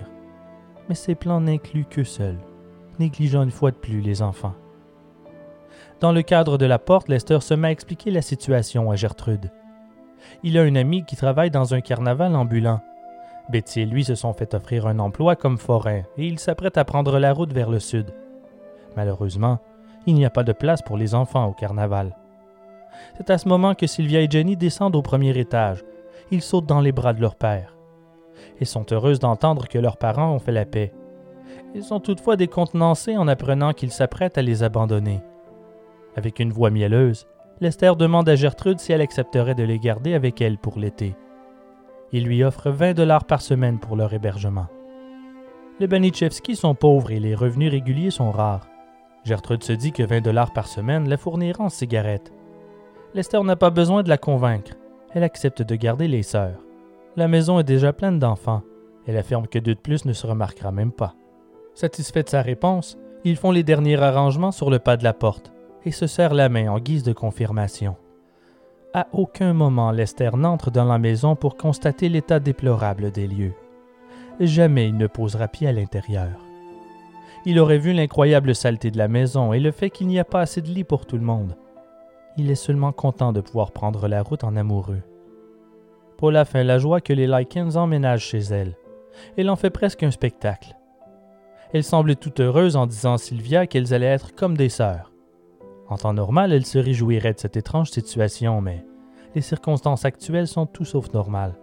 mais 0.88 0.94
ces 0.94 1.14
plans 1.14 1.40
n'incluent 1.40 1.86
qu'eux 1.88 2.04
seuls, 2.04 2.38
négligeant 2.98 3.42
une 3.42 3.50
fois 3.50 3.70
de 3.70 3.76
plus 3.76 4.00
les 4.00 4.22
enfants. 4.22 4.54
Dans 6.00 6.12
le 6.12 6.22
cadre 6.22 6.56
de 6.56 6.66
la 6.66 6.78
porte, 6.78 7.08
Lester 7.08 7.40
se 7.40 7.54
met 7.54 7.68
à 7.68 7.72
expliquer 7.72 8.10
la 8.10 8.22
situation 8.22 8.90
à 8.90 8.96
Gertrude. 8.96 9.50
Il 10.42 10.58
a 10.58 10.62
un 10.62 10.74
ami 10.74 11.04
qui 11.04 11.16
travaille 11.16 11.50
dans 11.50 11.74
un 11.74 11.80
carnaval 11.80 12.34
ambulant. 12.34 12.80
Betty 13.50 13.80
et 13.80 13.86
lui 13.86 14.04
se 14.04 14.14
sont 14.14 14.32
fait 14.32 14.54
offrir 14.54 14.86
un 14.86 14.98
emploi 14.98 15.36
comme 15.36 15.58
forain 15.58 16.02
et 16.16 16.26
il 16.26 16.38
s'apprête 16.38 16.78
à 16.78 16.84
prendre 16.84 17.18
la 17.18 17.32
route 17.32 17.52
vers 17.52 17.70
le 17.70 17.80
sud. 17.80 18.14
Malheureusement, 18.96 19.58
il 20.06 20.14
n'y 20.14 20.24
a 20.24 20.30
pas 20.30 20.44
de 20.44 20.52
place 20.52 20.82
pour 20.82 20.96
les 20.96 21.14
enfants 21.14 21.46
au 21.46 21.52
carnaval. 21.52 22.16
C'est 23.16 23.30
à 23.30 23.38
ce 23.38 23.48
moment 23.48 23.74
que 23.74 23.86
Sylvia 23.86 24.20
et 24.20 24.30
Jenny 24.30 24.56
descendent 24.56 24.96
au 24.96 25.02
premier 25.02 25.38
étage. 25.38 25.84
Ils 26.30 26.42
sautent 26.42 26.66
dans 26.66 26.80
les 26.80 26.92
bras 26.92 27.12
de 27.12 27.20
leur 27.20 27.34
père. 27.34 27.76
Ils 28.60 28.66
sont 28.66 28.86
heureuses 28.92 29.18
d'entendre 29.18 29.68
que 29.68 29.78
leurs 29.78 29.96
parents 29.96 30.32
ont 30.32 30.38
fait 30.38 30.52
la 30.52 30.64
paix. 30.64 30.92
Ils 31.74 31.84
sont 31.84 32.00
toutefois 32.00 32.36
décontenancés 32.36 33.16
en 33.16 33.28
apprenant 33.28 33.72
qu'ils 33.72 33.92
s'apprêtent 33.92 34.38
à 34.38 34.42
les 34.42 34.62
abandonner. 34.62 35.20
Avec 36.16 36.40
une 36.40 36.52
voix 36.52 36.70
mielleuse, 36.70 37.26
Lester 37.60 37.92
demande 37.98 38.28
à 38.28 38.36
Gertrude 38.36 38.80
si 38.80 38.92
elle 38.92 39.00
accepterait 39.00 39.54
de 39.54 39.62
les 39.62 39.78
garder 39.78 40.14
avec 40.14 40.40
elle 40.40 40.58
pour 40.58 40.78
l'été. 40.78 41.14
Il 42.12 42.24
lui 42.24 42.42
offre 42.42 42.70
20 42.70 42.94
dollars 42.94 43.24
par 43.24 43.40
semaine 43.40 43.78
pour 43.78 43.96
leur 43.96 44.12
hébergement. 44.12 44.66
Les 45.78 45.86
Banichevski 45.86 46.56
sont 46.56 46.74
pauvres 46.74 47.10
et 47.10 47.20
les 47.20 47.34
revenus 47.34 47.70
réguliers 47.70 48.10
sont 48.10 48.30
rares. 48.30 48.68
Gertrude 49.24 49.62
se 49.62 49.72
dit 49.72 49.92
que 49.92 50.02
20 50.02 50.20
dollars 50.20 50.52
par 50.52 50.66
semaine 50.66 51.08
la 51.08 51.16
fournira 51.16 51.64
en 51.64 51.68
cigarettes. 51.68 52.32
Lester 53.14 53.42
n'a 53.42 53.56
pas 53.56 53.70
besoin 53.70 54.02
de 54.02 54.08
la 54.08 54.18
convaincre. 54.18 54.72
Elle 55.12 55.24
accepte 55.24 55.62
de 55.62 55.74
garder 55.76 56.08
les 56.08 56.22
sœurs. 56.22 56.64
La 57.16 57.28
maison 57.28 57.58
est 57.58 57.64
déjà 57.64 57.92
pleine 57.92 58.18
d'enfants. 58.18 58.62
Elle 59.06 59.16
affirme 59.16 59.46
que 59.46 59.58
deux 59.58 59.74
de 59.74 59.80
plus 59.80 60.04
ne 60.04 60.12
se 60.12 60.26
remarquera 60.26 60.72
même 60.72 60.92
pas. 60.92 61.14
Satisfait 61.74 62.22
de 62.22 62.28
sa 62.28 62.42
réponse, 62.42 62.98
ils 63.24 63.36
font 63.36 63.50
les 63.50 63.62
derniers 63.62 64.00
arrangements 64.00 64.52
sur 64.52 64.70
le 64.70 64.78
pas 64.78 64.96
de 64.96 65.04
la 65.04 65.12
porte 65.12 65.52
et 65.84 65.92
se 65.92 66.06
serrent 66.06 66.34
la 66.34 66.48
main 66.48 66.68
en 66.68 66.78
guise 66.78 67.02
de 67.02 67.12
confirmation. 67.12 67.96
À 68.92 69.06
aucun 69.12 69.52
moment 69.52 69.92
Lester 69.92 70.30
n'entre 70.34 70.72
dans 70.72 70.84
la 70.84 70.98
maison 70.98 71.36
pour 71.36 71.56
constater 71.56 72.08
l'état 72.08 72.40
déplorable 72.40 73.12
des 73.12 73.28
lieux. 73.28 73.54
Jamais 74.40 74.88
il 74.88 74.96
ne 74.96 75.06
posera 75.06 75.46
pied 75.46 75.68
à 75.68 75.72
l'intérieur. 75.72 76.40
Il 77.46 77.60
aurait 77.60 77.78
vu 77.78 77.92
l'incroyable 77.92 78.52
saleté 78.52 78.90
de 78.90 78.98
la 78.98 79.06
maison 79.06 79.52
et 79.52 79.60
le 79.60 79.70
fait 79.70 79.90
qu'il 79.90 80.08
n'y 80.08 80.18
a 80.18 80.24
pas 80.24 80.40
assez 80.40 80.60
de 80.60 80.66
lits 80.66 80.82
pour 80.82 81.06
tout 81.06 81.16
le 81.16 81.22
monde. 81.22 81.56
Il 82.36 82.50
est 82.50 82.56
seulement 82.56 82.90
content 82.90 83.32
de 83.32 83.40
pouvoir 83.40 83.70
prendre 83.70 84.08
la 84.08 84.22
route 84.22 84.42
en 84.42 84.56
amoureux. 84.56 85.02
Paula 86.16 86.44
fait 86.44 86.64
la 86.64 86.78
joie 86.78 87.00
que 87.00 87.12
les 87.12 87.28
Likens 87.28 87.76
emménagent 87.76 88.26
chez 88.26 88.40
elle. 88.40 88.76
Elle 89.36 89.50
en 89.50 89.56
fait 89.56 89.70
presque 89.70 90.02
un 90.02 90.10
spectacle. 90.10 90.74
Elle 91.72 91.84
semble 91.84 92.16
toute 92.16 92.40
heureuse 92.40 92.74
en 92.74 92.88
disant 92.88 93.14
à 93.14 93.18
Sylvia 93.18 93.68
qu'elles 93.68 93.94
allaient 93.94 94.06
être 94.06 94.34
comme 94.34 94.56
des 94.56 94.68
sœurs. 94.68 95.09
En 95.90 95.96
temps 95.96 96.14
normal, 96.14 96.52
elle 96.52 96.64
se 96.64 96.78
réjouirait 96.78 97.34
de 97.34 97.40
cette 97.40 97.56
étrange 97.56 97.90
situation, 97.90 98.60
mais 98.60 98.86
les 99.34 99.40
circonstances 99.40 100.04
actuelles 100.04 100.46
sont 100.46 100.66
tout 100.66 100.84
sauf 100.84 101.12
normales. 101.12 101.58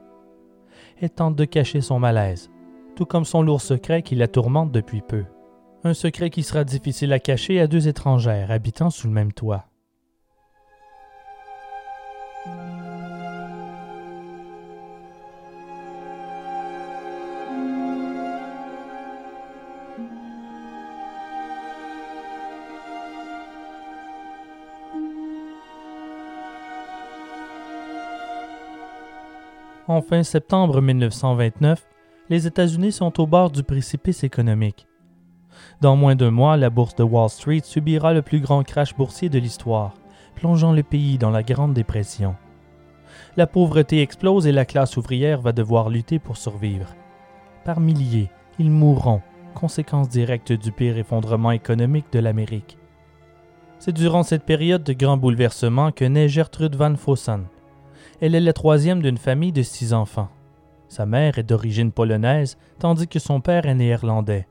Elle 1.02 1.10
tente 1.10 1.36
de 1.36 1.46
cacher 1.46 1.80
son 1.80 1.98
malaise, 1.98 2.52
tout 2.96 3.06
comme 3.06 3.26
son 3.26 3.42
lourd 3.42 3.62
secret 3.62 4.02
qui 4.02 4.16
la 4.16 4.28
tourmente 4.28 4.72
depuis 4.72 5.02
peu. 5.02 5.24
Un 5.86 5.94
secret 5.94 6.30
qui 6.30 6.44
sera 6.44 6.66
difficile 6.66 7.14
à 7.14 7.20
cacher 7.20 7.62
à 7.62 7.68
deux 7.68 7.88
étrangères 7.88 8.52
habitant 8.52 8.90
sous 8.90 9.08
le 9.08 9.14
même 9.14 9.32
toit. 9.32 9.66
En 29.90 30.02
fin 30.02 30.22
septembre 30.22 30.82
1929, 30.82 31.88
les 32.28 32.46
États-Unis 32.46 32.92
sont 32.92 33.22
au 33.22 33.26
bord 33.26 33.50
du 33.50 33.64
précipice 33.64 34.26
économique. 34.26 34.86
Dans 35.80 35.96
moins 35.96 36.16
d'un 36.16 36.30
mois, 36.30 36.58
la 36.58 36.70
bourse 36.70 36.96
de 36.96 37.04
Wall 37.04 37.30
Street 37.30 37.62
subira 37.64 38.14
le 38.14 38.22
plus 38.22 38.42
grand 38.42 38.64
crash 38.64 38.94
boursier 38.98 39.30
de 39.30 39.40
l'histoire, 39.40 39.94
plongeant 40.36 40.74
le 40.74 40.84
pays 40.84 41.18
dans 41.18 41.30
la 41.30 41.42
Grande 41.42 41.74
Dépression. 41.74 42.36
La 43.38 43.48
pauvreté 43.48 44.02
explose 44.02 44.46
et 44.46 44.52
la 44.52 44.66
classe 44.66 44.98
ouvrière 44.98 45.40
va 45.40 45.54
devoir 45.54 45.90
lutter 45.90 46.20
pour 46.20 46.36
survivre. 46.36 46.94
Par 47.64 47.80
milliers, 47.80 48.30
ils 48.60 48.70
mourront, 48.70 49.22
conséquence 49.56 50.10
directe 50.10 50.52
du 50.52 50.74
pire 50.74 50.98
effondrement 50.98 51.52
économique 51.52 52.12
de 52.12 52.20
l'Amérique. 52.20 52.78
C'est 53.80 53.94
durant 53.94 54.24
cette 54.24 54.44
période 54.44 54.84
de 54.84 54.92
grands 54.92 55.16
bouleversements 55.16 55.94
que 55.94 56.04
naît 56.04 56.28
Gertrude 56.28 56.76
Van 56.76 56.98
Fossen, 56.98 57.46
elle 58.20 58.36
est 58.36 58.40
la 58.40 58.54
troisième 58.54 59.02
d'une 59.02 59.18
famille 59.18 59.52
de 59.52 59.62
six 59.62 59.94
enfants. 59.94 60.30
Sa 60.88 61.06
mère 61.06 61.38
est 61.38 61.44
d'origine 61.44 61.92
polonaise, 61.92 62.58
tandis 62.80 63.08
que 63.08 63.20
son 63.20 63.42
père 63.42 63.66
est 63.66 63.76
néerlandais. 63.76 64.48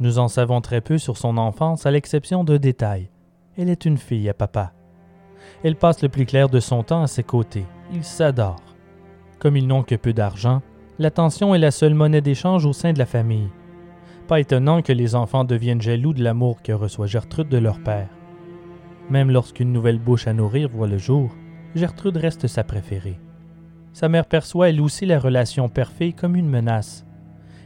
Nous 0.00 0.18
en 0.18 0.28
savons 0.28 0.60
très 0.60 0.80
peu 0.80 0.98
sur 0.98 1.16
son 1.16 1.36
enfance, 1.36 1.86
à 1.86 1.90
l'exception 1.90 2.42
de 2.42 2.56
détails. 2.56 3.10
Elle 3.56 3.68
est 3.68 3.84
une 3.84 3.98
fille 3.98 4.28
à 4.28 4.34
papa. 4.34 4.72
Elle 5.62 5.76
passe 5.76 6.02
le 6.02 6.08
plus 6.08 6.26
clair 6.26 6.48
de 6.48 6.58
son 6.58 6.82
temps 6.82 7.02
à 7.02 7.06
ses 7.06 7.22
côtés. 7.22 7.66
Ils 7.92 8.04
s'adorent. 8.04 8.74
Comme 9.38 9.56
ils 9.56 9.66
n'ont 9.66 9.82
que 9.82 9.94
peu 9.94 10.12
d'argent, 10.12 10.62
l'attention 10.98 11.54
est 11.54 11.58
la 11.58 11.70
seule 11.70 11.94
monnaie 11.94 12.20
d'échange 12.20 12.64
au 12.64 12.72
sein 12.72 12.92
de 12.92 12.98
la 12.98 13.06
famille. 13.06 13.50
Pas 14.26 14.40
étonnant 14.40 14.80
que 14.80 14.92
les 14.92 15.14
enfants 15.14 15.44
deviennent 15.44 15.82
jaloux 15.82 16.14
de 16.14 16.22
l'amour 16.22 16.62
que 16.62 16.72
reçoit 16.72 17.06
Gertrude 17.06 17.48
de 17.48 17.58
leur 17.58 17.80
père. 17.80 18.08
Même 19.10 19.30
lorsqu'une 19.30 19.72
nouvelle 19.72 19.98
bouche 19.98 20.26
à 20.26 20.32
nourrir 20.32 20.68
voit 20.70 20.86
le 20.86 20.98
jour, 20.98 21.30
Gertrude 21.74 22.16
reste 22.16 22.48
sa 22.48 22.64
préférée. 22.64 23.20
Sa 23.92 24.08
mère 24.08 24.26
perçoit 24.26 24.70
elle 24.70 24.80
aussi 24.80 25.06
la 25.06 25.20
relation 25.20 25.68
père-fille 25.68 26.14
comme 26.14 26.34
une 26.34 26.48
menace. 26.48 27.06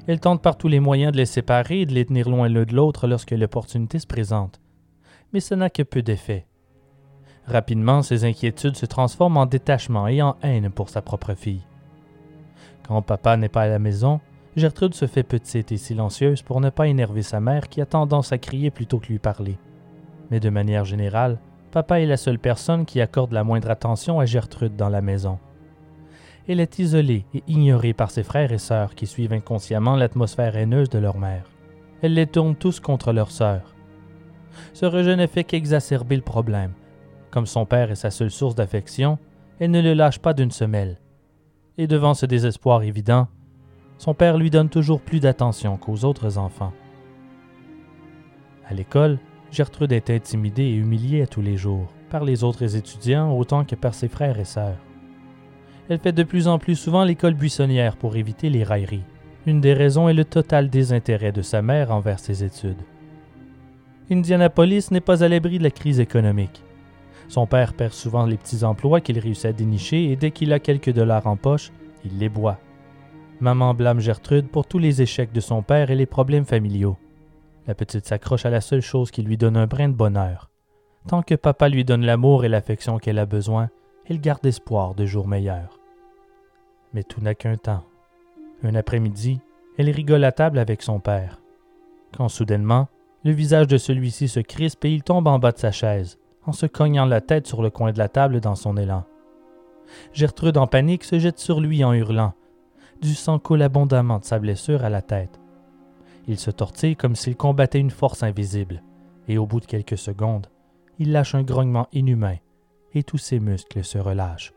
Elle 0.06 0.20
tente 0.20 0.42
par 0.42 0.58
tous 0.58 0.68
les 0.68 0.80
moyens 0.80 1.12
de 1.12 1.16
les 1.16 1.26
séparer 1.26 1.80
et 1.80 1.86
de 1.86 1.94
les 1.94 2.04
tenir 2.04 2.28
loin 2.28 2.48
l'un 2.48 2.64
de 2.64 2.74
l'autre 2.74 3.06
lorsque 3.06 3.30
l'opportunité 3.30 3.98
se 3.98 4.06
présente. 4.06 4.60
Mais 5.32 5.40
ce 5.40 5.54
n'a 5.54 5.70
que 5.70 5.82
peu 5.82 6.02
d'effet. 6.02 6.46
Rapidement, 7.46 8.02
ses 8.02 8.24
inquiétudes 8.24 8.76
se 8.76 8.86
transforment 8.86 9.38
en 9.38 9.46
détachement 9.46 10.06
et 10.06 10.20
en 10.20 10.36
haine 10.42 10.70
pour 10.70 10.90
sa 10.90 11.00
propre 11.00 11.34
fille. 11.34 11.62
Quand 12.86 13.00
papa 13.00 13.36
n'est 13.38 13.48
pas 13.48 13.62
à 13.62 13.68
la 13.68 13.78
maison, 13.78 14.20
Gertrude 14.56 14.94
se 14.94 15.06
fait 15.06 15.22
petite 15.22 15.72
et 15.72 15.78
silencieuse 15.78 16.42
pour 16.42 16.60
ne 16.60 16.70
pas 16.70 16.88
énerver 16.88 17.22
sa 17.22 17.40
mère 17.40 17.68
qui 17.68 17.80
a 17.80 17.86
tendance 17.86 18.32
à 18.32 18.38
crier 18.38 18.70
plutôt 18.70 18.98
que 18.98 19.08
lui 19.08 19.18
parler. 19.18 19.58
Mais 20.30 20.40
de 20.40 20.50
manière 20.50 20.84
générale, 20.84 21.38
Papa 21.74 21.98
est 21.98 22.06
la 22.06 22.16
seule 22.16 22.38
personne 22.38 22.84
qui 22.84 23.00
accorde 23.00 23.32
la 23.32 23.42
moindre 23.42 23.68
attention 23.68 24.20
à 24.20 24.26
Gertrude 24.26 24.76
dans 24.76 24.90
la 24.90 25.02
maison. 25.02 25.40
Elle 26.46 26.60
est 26.60 26.78
isolée 26.78 27.26
et 27.34 27.42
ignorée 27.48 27.94
par 27.94 28.12
ses 28.12 28.22
frères 28.22 28.52
et 28.52 28.58
sœurs 28.58 28.94
qui 28.94 29.08
suivent 29.08 29.32
inconsciemment 29.32 29.96
l'atmosphère 29.96 30.56
haineuse 30.56 30.88
de 30.88 31.00
leur 31.00 31.18
mère. 31.18 31.50
Elle 32.00 32.14
les 32.14 32.28
tourne 32.28 32.54
tous 32.54 32.78
contre 32.78 33.12
leur 33.12 33.32
sœur. 33.32 33.74
Ce 34.72 34.86
rejet 34.86 35.16
ne 35.16 35.26
fait 35.26 35.42
qu'exacerber 35.42 36.14
le 36.14 36.22
problème. 36.22 36.74
Comme 37.32 37.46
son 37.46 37.66
père 37.66 37.90
est 37.90 37.96
sa 37.96 38.12
seule 38.12 38.30
source 38.30 38.54
d'affection, 38.54 39.18
elle 39.58 39.72
ne 39.72 39.82
le 39.82 39.94
lâche 39.94 40.20
pas 40.20 40.32
d'une 40.32 40.52
semelle. 40.52 41.00
Et 41.76 41.88
devant 41.88 42.14
ce 42.14 42.24
désespoir 42.24 42.84
évident, 42.84 43.26
son 43.98 44.14
père 44.14 44.38
lui 44.38 44.50
donne 44.50 44.68
toujours 44.68 45.00
plus 45.00 45.18
d'attention 45.18 45.76
qu'aux 45.76 46.04
autres 46.04 46.38
enfants. 46.38 46.72
À 48.64 48.74
l'école, 48.74 49.18
Gertrude 49.54 49.92
est 49.92 50.10
intimidée 50.10 50.64
et 50.64 50.74
humiliée 50.74 51.22
à 51.22 51.28
tous 51.28 51.40
les 51.40 51.56
jours. 51.56 51.86
par 52.10 52.24
les 52.24 52.44
autres 52.44 52.76
étudiants 52.76 53.36
autant 53.36 53.64
que 53.64 53.74
par 53.74 53.92
ses 53.92 54.06
frères 54.06 54.38
et 54.38 54.44
sœurs. 54.44 54.78
Elle 55.88 55.98
fait 55.98 56.12
de 56.12 56.22
plus 56.22 56.46
en 56.46 56.60
plus 56.60 56.76
souvent 56.76 57.02
l'école 57.02 57.34
buissonnière 57.34 57.96
pour 57.96 58.16
éviter 58.16 58.50
les 58.50 58.62
railleries. 58.62 59.02
Une 59.46 59.60
des 59.60 59.74
raisons 59.74 60.08
est 60.08 60.14
le 60.14 60.24
total 60.24 60.70
désintérêt 60.70 61.32
de 61.32 61.42
sa 61.42 61.60
mère 61.60 61.90
envers 61.90 62.20
ses 62.20 62.44
études. 62.44 62.82
Indianapolis 64.10 64.92
n'est 64.92 65.00
pas 65.00 65.24
à 65.24 65.28
l'abri 65.28 65.58
de 65.58 65.64
la 65.64 65.72
crise 65.72 65.98
économique. 65.98 66.62
Son 67.26 67.46
père 67.46 67.74
perd 67.74 67.92
souvent 67.92 68.26
les 68.26 68.36
petits 68.36 68.62
emplois 68.62 69.00
qu'il 69.00 69.18
réussit 69.18 69.46
à 69.46 69.52
dénicher 69.52 70.10
et 70.10 70.16
dès 70.16 70.30
qu'il 70.30 70.52
a 70.52 70.60
quelques 70.60 70.92
dollars 70.92 71.26
en 71.26 71.36
poche, 71.36 71.72
il 72.04 72.18
les 72.18 72.28
boit. 72.28 72.58
Maman 73.40 73.74
blâme 73.74 74.00
Gertrude 74.00 74.48
pour 74.48 74.66
tous 74.66 74.78
les 74.78 75.02
échecs 75.02 75.32
de 75.32 75.40
son 75.40 75.62
père 75.62 75.90
et 75.90 75.96
les 75.96 76.06
problèmes 76.06 76.44
familiaux. 76.44 76.96
La 77.66 77.74
petite 77.74 78.06
s'accroche 78.06 78.44
à 78.44 78.50
la 78.50 78.60
seule 78.60 78.82
chose 78.82 79.10
qui 79.10 79.22
lui 79.22 79.36
donne 79.36 79.56
un 79.56 79.66
brin 79.66 79.88
de 79.88 79.94
bonheur. 79.94 80.50
Tant 81.08 81.22
que 81.22 81.34
papa 81.34 81.68
lui 81.68 81.84
donne 81.84 82.04
l'amour 82.04 82.44
et 82.44 82.48
l'affection 82.48 82.98
qu'elle 82.98 83.18
a 83.18 83.26
besoin, 83.26 83.70
elle 84.06 84.20
garde 84.20 84.44
espoir 84.44 84.94
de 84.94 85.06
jours 85.06 85.28
meilleurs. 85.28 85.78
Mais 86.92 87.02
tout 87.02 87.20
n'a 87.20 87.34
qu'un 87.34 87.56
temps. 87.56 87.84
Un 88.62 88.74
après-midi, 88.74 89.40
elle 89.78 89.90
rigole 89.90 90.24
à 90.24 90.32
table 90.32 90.58
avec 90.58 90.82
son 90.82 91.00
père. 91.00 91.40
Quand 92.16 92.28
soudainement, 92.28 92.88
le 93.24 93.32
visage 93.32 93.66
de 93.66 93.78
celui-ci 93.78 94.28
se 94.28 94.40
crispe 94.40 94.84
et 94.84 94.92
il 94.92 95.02
tombe 95.02 95.26
en 95.26 95.38
bas 95.38 95.52
de 95.52 95.58
sa 95.58 95.72
chaise, 95.72 96.18
en 96.46 96.52
se 96.52 96.66
cognant 96.66 97.06
la 97.06 97.20
tête 97.20 97.46
sur 97.46 97.62
le 97.62 97.70
coin 97.70 97.92
de 97.92 97.98
la 97.98 98.08
table 98.08 98.40
dans 98.40 98.54
son 98.54 98.76
élan. 98.76 99.04
Gertrude, 100.12 100.58
en 100.58 100.66
panique, 100.66 101.04
se 101.04 101.18
jette 101.18 101.38
sur 101.38 101.60
lui 101.60 101.84
en 101.84 101.92
hurlant. 101.92 102.34
Du 103.00 103.14
sang 103.14 103.38
coule 103.38 103.62
abondamment 103.62 104.18
de 104.18 104.24
sa 104.24 104.38
blessure 104.38 104.84
à 104.84 104.90
la 104.90 105.02
tête. 105.02 105.40
Il 106.26 106.38
se 106.38 106.50
tortille 106.50 106.96
comme 106.96 107.16
s'il 107.16 107.36
combattait 107.36 107.80
une 107.80 107.90
force 107.90 108.22
invisible, 108.22 108.82
et 109.28 109.38
au 109.38 109.46
bout 109.46 109.60
de 109.60 109.66
quelques 109.66 109.98
secondes, 109.98 110.46
il 110.98 111.12
lâche 111.12 111.34
un 111.34 111.42
grognement 111.42 111.88
inhumain, 111.92 112.36
et 112.94 113.02
tous 113.02 113.18
ses 113.18 113.40
muscles 113.40 113.84
se 113.84 113.98
relâchent. 113.98 114.52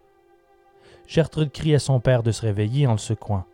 Gertrude 1.07 1.51
crie 1.51 1.75
à 1.75 1.79
son 1.79 1.99
père 1.99 2.23
de 2.23 2.31
se 2.31 2.41
réveiller 2.41 2.85
en 2.87 2.93
le 2.93 2.97
secouant. 2.97 3.45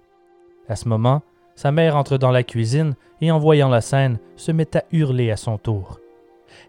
À 0.67 0.75
ce 0.75 0.87
moment, 0.87 1.21
sa 1.55 1.71
mère 1.71 1.95
entre 1.95 2.17
dans 2.17 2.31
la 2.31 2.43
cuisine 2.43 2.95
et 3.21 3.31
en 3.31 3.39
voyant 3.39 3.69
la 3.69 3.81
scène, 3.81 4.17
se 4.35 4.51
met 4.51 4.75
à 4.75 4.83
hurler 4.91 5.29
à 5.31 5.37
son 5.37 5.57
tour. 5.57 5.99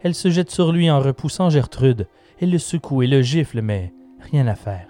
Elle 0.02 0.14
se 0.14 0.30
jette 0.30 0.50
sur 0.50 0.72
lui 0.72 0.90
en 0.90 1.00
repoussant 1.00 1.50
Gertrude. 1.50 2.06
Elle 2.40 2.50
le 2.50 2.58
secoue 2.58 3.02
et 3.02 3.06
le 3.06 3.22
gifle, 3.22 3.62
mais 3.62 3.92
rien 4.20 4.46
à 4.46 4.54
faire. 4.54 4.88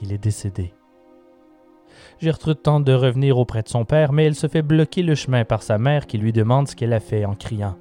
Il 0.00 0.12
est 0.12 0.18
décédé. 0.18 0.72
Gertrude 2.22 2.62
tente 2.62 2.84
de 2.84 2.92
revenir 2.92 3.36
auprès 3.36 3.62
de 3.62 3.68
son 3.68 3.84
père, 3.84 4.12
mais 4.12 4.26
elle 4.26 4.36
se 4.36 4.46
fait 4.46 4.62
bloquer 4.62 5.02
le 5.02 5.16
chemin 5.16 5.44
par 5.44 5.64
sa 5.64 5.76
mère 5.76 6.06
qui 6.06 6.18
lui 6.18 6.32
demande 6.32 6.68
ce 6.68 6.76
qu'elle 6.76 6.92
a 6.92 7.00
fait 7.00 7.24
en 7.24 7.34
criant. 7.34 7.74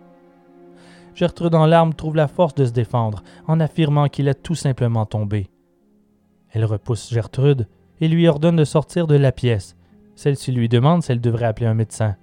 Gertrude 1.13 1.53
en 1.53 1.67
larmes 1.67 1.93
trouve 1.93 2.15
la 2.15 2.27
force 2.27 2.55
de 2.55 2.65
se 2.65 2.71
défendre 2.71 3.21
en 3.47 3.59
affirmant 3.59 4.07
qu'il 4.07 4.27
a 4.29 4.33
tout 4.33 4.55
simplement 4.55 5.05
tombé. 5.05 5.51
Elle 6.49 6.65
repousse 6.65 7.13
Gertrude 7.13 7.67
et 7.99 8.07
lui 8.07 8.27
ordonne 8.27 8.55
de 8.55 8.63
sortir 8.63 9.05
de 9.05 9.13
la 9.13 9.31
pièce. 9.31 9.75
Celle-ci 10.15 10.51
lui 10.51 10.69
demande 10.69 11.03
si 11.03 11.11
elle 11.11 11.21
devrait 11.21 11.45
appeler 11.45 11.67
un 11.67 11.75
médecin. 11.75 12.15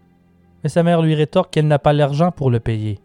Mais 0.64 0.70
sa 0.70 0.82
mère 0.82 1.02
lui 1.02 1.14
rétorque 1.14 1.52
qu'elle 1.52 1.68
n'a 1.68 1.78
pas 1.78 1.92
l'argent 1.92 2.32
pour 2.32 2.50
le 2.50 2.58
payer. 2.58 2.98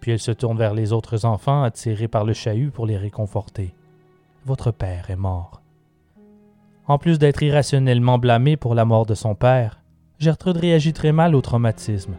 Puis 0.00 0.10
elle 0.10 0.18
se 0.18 0.32
tourne 0.32 0.56
vers 0.56 0.72
les 0.72 0.94
autres 0.94 1.26
enfants, 1.26 1.64
attirés 1.64 2.08
par 2.08 2.24
le 2.24 2.32
chahut 2.32 2.70
pour 2.70 2.86
les 2.86 2.96
réconforter. 2.96 3.74
Votre 4.46 4.70
père 4.70 5.10
est 5.10 5.16
mort. 5.16 5.61
En 6.92 6.98
plus 6.98 7.18
d'être 7.18 7.42
irrationnellement 7.42 8.18
blâmée 8.18 8.58
pour 8.58 8.74
la 8.74 8.84
mort 8.84 9.06
de 9.06 9.14
son 9.14 9.34
père, 9.34 9.80
Gertrude 10.18 10.58
réagit 10.58 10.92
très 10.92 11.10
mal 11.10 11.34
au 11.34 11.40
traumatisme. 11.40 12.16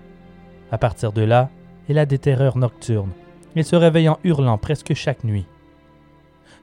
À 0.71 0.79
partir 0.79 1.13
de 1.13 1.21
là, 1.21 1.51
elle 1.87 1.99
a 1.99 2.07
des 2.07 2.17
terreurs 2.17 2.57
nocturnes 2.57 3.11
et 3.55 3.61
se 3.61 3.75
réveille 3.75 4.09
en 4.09 4.17
hurlant 4.23 4.57
presque 4.57 4.95
chaque 4.95 5.23
nuit. 5.23 5.45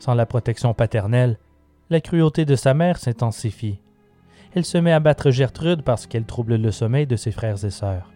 Sans 0.00 0.14
la 0.14 0.26
protection 0.26 0.74
paternelle, 0.74 1.38
la 1.88 2.00
cruauté 2.00 2.44
de 2.44 2.56
sa 2.56 2.74
mère 2.74 2.98
s'intensifie. 2.98 3.78
Elle 4.56 4.64
se 4.64 4.78
met 4.78 4.90
à 4.90 4.98
battre 4.98 5.30
Gertrude 5.30 5.82
parce 5.82 6.08
qu'elle 6.08 6.24
trouble 6.24 6.56
le 6.56 6.72
sommeil 6.72 7.06
de 7.06 7.14
ses 7.14 7.30
frères 7.30 7.64
et 7.64 7.70
sœurs. 7.70 8.10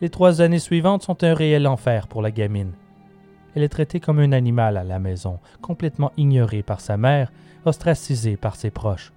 Les 0.00 0.08
trois 0.08 0.40
années 0.40 0.60
suivantes 0.60 1.02
sont 1.02 1.24
un 1.24 1.34
réel 1.34 1.66
enfer 1.66 2.06
pour 2.06 2.22
la 2.22 2.30
gamine. 2.30 2.74
Elle 3.56 3.64
est 3.64 3.68
traitée 3.68 3.98
comme 3.98 4.20
un 4.20 4.30
animal 4.30 4.76
à 4.76 4.84
la 4.84 5.00
maison, 5.00 5.40
complètement 5.60 6.12
ignorée 6.16 6.62
par 6.62 6.80
sa 6.80 6.96
mère, 6.96 7.32
ostracisée 7.68 8.36
par 8.36 8.56
ses 8.56 8.70
proches. 8.70 9.12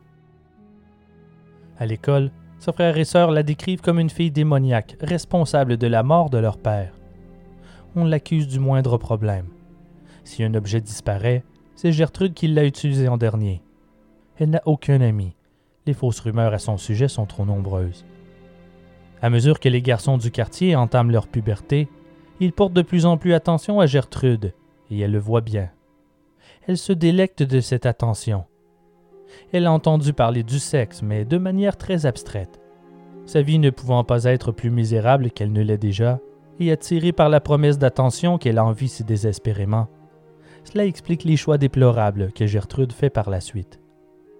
À 1.79 1.85
l'école, 1.85 2.31
ses 2.59 2.71
frères 2.71 2.97
et 2.97 3.05
sœurs 3.05 3.31
la 3.31 3.41
décrivent 3.41 3.81
comme 3.81 3.99
une 3.99 4.11
fille 4.11 4.29
démoniaque, 4.29 4.95
responsable 5.01 5.77
de 5.77 5.87
la 5.87 6.03
mort 6.03 6.29
de 6.29 6.37
leur 6.37 6.59
père. 6.59 6.93
On 7.95 8.05
l'accuse 8.05 8.47
du 8.47 8.59
moindre 8.59 8.97
problème. 8.97 9.47
Si 10.23 10.43
un 10.43 10.53
objet 10.53 10.79
disparaît, 10.79 11.43
c'est 11.75 11.91
Gertrude 11.91 12.35
qui 12.35 12.47
l'a 12.47 12.65
utilisé 12.65 13.07
en 13.07 13.17
dernier. 13.17 13.63
Elle 14.37 14.51
n'a 14.51 14.61
aucun 14.65 15.01
ami. 15.01 15.35
Les 15.87 15.93
fausses 15.93 16.19
rumeurs 16.19 16.53
à 16.53 16.59
son 16.59 16.77
sujet 16.77 17.07
sont 17.07 17.25
trop 17.25 17.45
nombreuses. 17.45 18.05
À 19.23 19.29
mesure 19.29 19.59
que 19.59 19.69
les 19.69 19.81
garçons 19.81 20.17
du 20.17 20.29
quartier 20.29 20.75
entament 20.75 21.11
leur 21.11 21.27
puberté, 21.27 21.87
ils 22.39 22.53
portent 22.53 22.73
de 22.73 22.81
plus 22.81 23.05
en 23.05 23.17
plus 23.17 23.33
attention 23.33 23.79
à 23.79 23.87
Gertrude, 23.87 24.53
et 24.89 24.99
elle 24.99 25.11
le 25.11 25.19
voit 25.19 25.41
bien. 25.41 25.69
Elle 26.67 26.77
se 26.77 26.93
délecte 26.93 27.41
de 27.41 27.59
cette 27.59 27.87
attention. 27.87 28.45
Elle 29.51 29.65
a 29.65 29.71
entendu 29.71 30.13
parler 30.13 30.43
du 30.43 30.59
sexe, 30.59 31.01
mais 31.01 31.25
de 31.25 31.37
manière 31.37 31.75
très 31.75 32.05
abstraite. 32.05 32.59
Sa 33.25 33.41
vie 33.41 33.59
ne 33.59 33.71
pouvant 33.71 34.03
pas 34.03 34.25
être 34.25 34.51
plus 34.51 34.69
misérable 34.69 35.31
qu'elle 35.31 35.51
ne 35.51 35.61
l'est 35.61 35.77
déjà, 35.77 36.19
et 36.59 36.71
attirée 36.71 37.13
par 37.13 37.29
la 37.29 37.39
promesse 37.39 37.79
d'attention 37.79 38.37
qu'elle 38.37 38.59
envie 38.59 38.89
si 38.89 39.03
désespérément. 39.03 39.87
Cela 40.63 40.85
explique 40.85 41.23
les 41.23 41.37
choix 41.37 41.57
déplorables 41.57 42.31
que 42.33 42.45
Gertrude 42.45 42.93
fait 42.93 43.09
par 43.09 43.31
la 43.31 43.41
suite. 43.41 43.79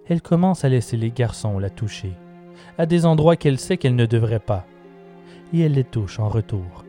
Elle 0.06 0.22
commence 0.22 0.64
à 0.64 0.68
laisser 0.68 0.96
les 0.96 1.10
garçons 1.10 1.58
la 1.58 1.70
toucher, 1.70 2.12
à 2.78 2.86
des 2.86 3.04
endroits 3.04 3.36
qu'elle 3.36 3.58
sait 3.58 3.76
qu'elle 3.76 3.96
ne 3.96 4.06
devrait 4.06 4.38
pas, 4.38 4.64
et 5.52 5.60
elle 5.60 5.72
les 5.72 5.84
touche 5.84 6.20
en 6.20 6.28
retour. 6.28 6.84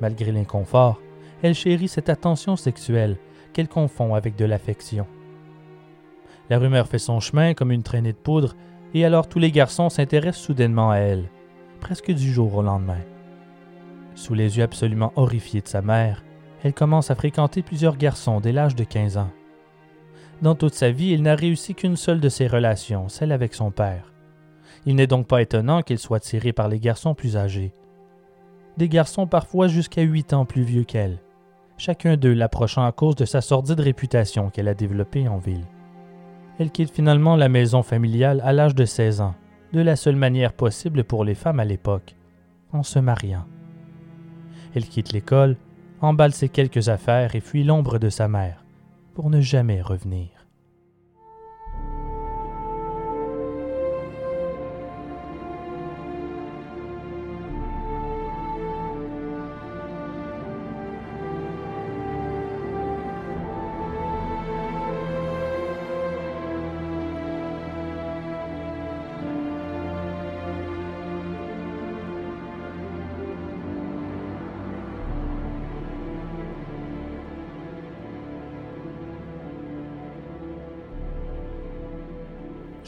Malgré 0.00 0.32
l'inconfort, 0.32 1.00
elle 1.42 1.54
chérit 1.54 1.88
cette 1.88 2.08
attention 2.08 2.56
sexuelle 2.56 3.16
qu'elle 3.54 3.68
confond 3.68 4.14
avec 4.14 4.36
de 4.36 4.44
l'affection. 4.44 5.06
La 6.50 6.58
rumeur 6.58 6.86
fait 6.86 6.98
son 6.98 7.20
chemin 7.20 7.54
comme 7.54 7.72
une 7.72 7.82
traînée 7.82 8.12
de 8.12 8.18
poudre, 8.18 8.54
et 8.92 9.04
alors 9.06 9.28
tous 9.28 9.38
les 9.38 9.50
garçons 9.50 9.88
s'intéressent 9.88 10.44
soudainement 10.44 10.90
à 10.90 10.96
elle, 10.96 11.30
presque 11.80 12.12
du 12.12 12.30
jour 12.32 12.54
au 12.54 12.62
lendemain. 12.62 13.00
Sous 14.14 14.34
les 14.34 14.58
yeux 14.58 14.62
absolument 14.64 15.12
horrifiés 15.16 15.62
de 15.62 15.68
sa 15.68 15.80
mère, 15.80 16.22
elle 16.62 16.74
commence 16.74 17.10
à 17.10 17.14
fréquenter 17.14 17.62
plusieurs 17.62 17.96
garçons 17.96 18.40
dès 18.40 18.52
l'âge 18.52 18.74
de 18.74 18.84
15 18.84 19.16
ans. 19.16 19.30
Dans 20.42 20.54
toute 20.54 20.74
sa 20.74 20.90
vie, 20.90 21.10
il 21.10 21.22
n'a 21.22 21.34
réussi 21.34 21.74
qu'une 21.74 21.96
seule 21.96 22.20
de 22.20 22.28
ses 22.28 22.46
relations, 22.46 23.08
celle 23.08 23.32
avec 23.32 23.54
son 23.54 23.70
père. 23.70 24.12
Il 24.86 24.96
n'est 24.96 25.06
donc 25.06 25.26
pas 25.26 25.42
étonnant 25.42 25.82
qu'il 25.82 25.98
soit 25.98 26.20
tiré 26.20 26.52
par 26.52 26.68
les 26.68 26.80
garçons 26.80 27.14
plus 27.14 27.36
âgés. 27.36 27.72
Des 28.76 28.88
garçons 28.88 29.26
parfois 29.26 29.68
jusqu'à 29.68 30.02
huit 30.02 30.32
ans 30.32 30.44
plus 30.44 30.62
vieux 30.62 30.84
qu'elle, 30.84 31.20
chacun 31.84 32.16
d'eux 32.16 32.32
l'approchant 32.32 32.86
à 32.86 32.92
cause 32.92 33.14
de 33.14 33.26
sa 33.26 33.42
sordide 33.42 33.80
réputation 33.80 34.48
qu'elle 34.48 34.68
a 34.68 34.74
développée 34.74 35.28
en 35.28 35.36
ville. 35.36 35.66
Elle 36.58 36.70
quitte 36.70 36.90
finalement 36.90 37.36
la 37.36 37.50
maison 37.50 37.82
familiale 37.82 38.40
à 38.42 38.54
l'âge 38.54 38.74
de 38.74 38.86
16 38.86 39.20
ans, 39.20 39.34
de 39.74 39.82
la 39.82 39.94
seule 39.94 40.16
manière 40.16 40.54
possible 40.54 41.04
pour 41.04 41.26
les 41.26 41.34
femmes 41.34 41.60
à 41.60 41.64
l'époque, 41.66 42.16
en 42.72 42.82
se 42.82 42.98
mariant. 42.98 43.44
Elle 44.74 44.88
quitte 44.88 45.12
l'école, 45.12 45.58
emballe 46.00 46.32
ses 46.32 46.48
quelques 46.48 46.88
affaires 46.88 47.34
et 47.34 47.40
fuit 47.40 47.64
l'ombre 47.64 47.98
de 47.98 48.08
sa 48.08 48.28
mère, 48.28 48.64
pour 49.12 49.28
ne 49.28 49.42
jamais 49.42 49.82
revenir. 49.82 50.33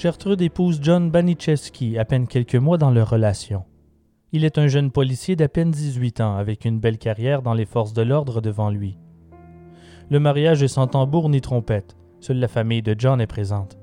Gertrude 0.06 0.40
épouse 0.40 0.78
John 0.80 1.10
Baniszewski 1.10 1.98
à 1.98 2.04
peine 2.04 2.28
quelques 2.28 2.54
mois 2.54 2.78
dans 2.78 2.92
leur 2.92 3.10
relation. 3.10 3.64
Il 4.30 4.44
est 4.44 4.56
un 4.56 4.68
jeune 4.68 4.92
policier 4.92 5.34
d'à 5.34 5.48
peine 5.48 5.72
18 5.72 6.20
ans 6.20 6.36
avec 6.36 6.64
une 6.64 6.78
belle 6.78 6.98
carrière 6.98 7.42
dans 7.42 7.54
les 7.54 7.66
forces 7.66 7.92
de 7.92 8.02
l'ordre 8.02 8.40
devant 8.40 8.70
lui. 8.70 9.00
Le 10.08 10.20
mariage 10.20 10.62
est 10.62 10.68
sans 10.68 10.86
tambour 10.86 11.28
ni 11.28 11.40
trompette, 11.40 11.96
seule 12.20 12.38
la 12.38 12.46
famille 12.46 12.82
de 12.82 12.94
John 12.96 13.20
est 13.20 13.26
présente. 13.26 13.78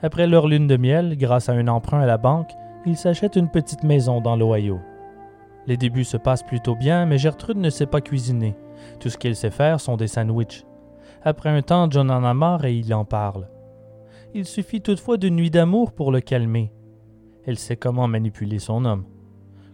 Après 0.00 0.28
leur 0.28 0.46
lune 0.46 0.68
de 0.68 0.76
miel, 0.76 1.16
grâce 1.18 1.48
à 1.48 1.54
un 1.54 1.66
emprunt 1.66 2.02
à 2.02 2.06
la 2.06 2.18
banque, 2.18 2.52
ils 2.86 2.96
s'achètent 2.96 3.34
une 3.34 3.50
petite 3.50 3.82
maison 3.82 4.20
dans 4.20 4.36
l'Ohio. 4.36 4.78
Les 5.66 5.76
débuts 5.76 6.04
se 6.04 6.18
passent 6.18 6.46
plutôt 6.46 6.76
bien, 6.76 7.04
mais 7.04 7.18
Gertrude 7.18 7.58
ne 7.58 7.70
sait 7.70 7.86
pas 7.86 8.00
cuisiner, 8.00 8.54
Tout 9.00 9.08
ce 9.08 9.18
qu'elle 9.18 9.34
sait 9.34 9.50
faire 9.50 9.80
sont 9.80 9.96
des 9.96 10.06
sandwichs. 10.06 10.64
Après 11.24 11.50
un 11.50 11.62
temps, 11.62 11.90
John 11.90 12.12
en 12.12 12.22
a 12.22 12.32
marre 12.32 12.64
et 12.64 12.76
il 12.76 12.94
en 12.94 13.04
parle. 13.04 13.48
Il 14.34 14.44
suffit 14.44 14.80
toutefois 14.80 15.16
d'une 15.16 15.36
nuit 15.36 15.50
d'amour 15.50 15.92
pour 15.92 16.12
le 16.12 16.20
calmer. 16.20 16.72
Elle 17.46 17.58
sait 17.58 17.76
comment 17.76 18.08
manipuler 18.08 18.58
son 18.58 18.84
homme. 18.84 19.04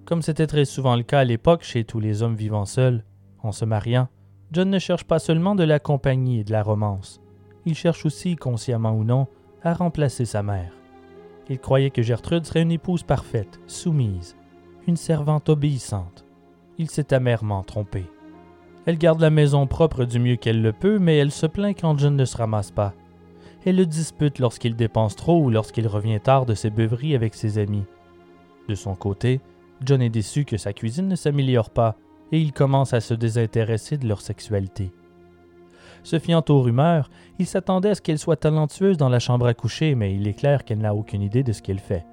Comme 0.04 0.22
c'était 0.22 0.46
très 0.46 0.64
souvent 0.64 0.96
le 0.96 1.02
cas 1.02 1.20
à 1.20 1.24
l'époque 1.24 1.62
chez 1.62 1.84
tous 1.84 2.00
les 2.00 2.22
hommes 2.22 2.36
vivant 2.36 2.64
seuls, 2.64 3.04
en 3.42 3.52
se 3.52 3.64
mariant, 3.64 4.08
John 4.52 4.68
ne 4.68 4.78
cherche 4.78 5.04
pas 5.04 5.18
seulement 5.18 5.54
de 5.54 5.64
la 5.64 5.78
compagnie 5.78 6.40
et 6.40 6.44
de 6.44 6.52
la 6.52 6.62
romance. 6.62 7.20
Il 7.64 7.74
cherche 7.74 8.04
aussi, 8.04 8.36
consciemment 8.36 8.92
ou 8.92 9.04
non, 9.04 9.26
à 9.62 9.72
remplacer 9.72 10.24
sa 10.24 10.42
mère. 10.42 10.72
Il 11.48 11.58
croyait 11.58 11.90
que 11.90 12.02
Gertrude 12.02 12.44
serait 12.44 12.62
une 12.62 12.72
épouse 12.72 13.02
parfaite, 13.02 13.60
soumise, 13.66 14.36
une 14.86 14.96
servante 14.96 15.48
obéissante. 15.48 16.24
Il 16.78 16.90
s'est 16.90 17.14
amèrement 17.14 17.62
trompé. 17.62 18.04
Elle 18.84 18.98
garde 18.98 19.20
la 19.20 19.30
maison 19.30 19.66
propre 19.66 20.04
du 20.04 20.18
mieux 20.18 20.36
qu'elle 20.36 20.60
le 20.60 20.72
peut, 20.72 20.98
mais 20.98 21.16
elle 21.16 21.30
se 21.30 21.46
plaint 21.46 21.78
quand 21.78 21.98
John 21.98 22.16
ne 22.16 22.24
se 22.24 22.36
ramasse 22.36 22.70
pas. 22.70 22.94
Elle 23.64 23.76
le 23.76 23.86
dispute 23.86 24.38
lorsqu'il 24.38 24.74
dépense 24.74 25.14
trop 25.14 25.40
ou 25.40 25.50
lorsqu'il 25.50 25.86
revient 25.86 26.20
tard 26.20 26.46
de 26.46 26.54
ses 26.54 26.70
beuveries 26.70 27.14
avec 27.14 27.34
ses 27.34 27.58
amis. 27.58 27.84
De 28.68 28.74
son 28.74 28.94
côté, 28.94 29.40
John 29.84 30.02
est 30.02 30.10
déçu 30.10 30.44
que 30.44 30.56
sa 30.56 30.72
cuisine 30.72 31.08
ne 31.08 31.16
s'améliore 31.16 31.70
pas 31.70 31.96
et 32.32 32.40
il 32.40 32.52
commence 32.52 32.92
à 32.92 33.00
se 33.00 33.14
désintéresser 33.14 33.98
de 33.98 34.08
leur 34.08 34.20
sexualité. 34.20 34.92
Se 36.02 36.18
fiant 36.18 36.44
aux 36.48 36.60
rumeurs, 36.60 37.10
il 37.38 37.46
s'attendait 37.46 37.90
à 37.90 37.94
ce 37.94 38.02
qu'elle 38.02 38.18
soit 38.18 38.36
talentueuse 38.36 38.96
dans 38.96 39.08
la 39.08 39.20
chambre 39.20 39.46
à 39.46 39.54
coucher, 39.54 39.94
mais 39.94 40.14
il 40.14 40.26
est 40.26 40.32
clair 40.32 40.64
qu'elle 40.64 40.78
n'a 40.78 40.94
aucune 40.94 41.22
idée 41.22 41.44
de 41.44 41.52
ce 41.52 41.62
qu'elle 41.62 41.78
fait. 41.78 42.04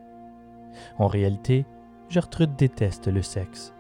En 1.00 1.08
réalité, 1.08 1.66
Gertrude 2.10 2.56
déteste 2.56 3.08
le 3.08 3.24
sexe. 3.24 3.74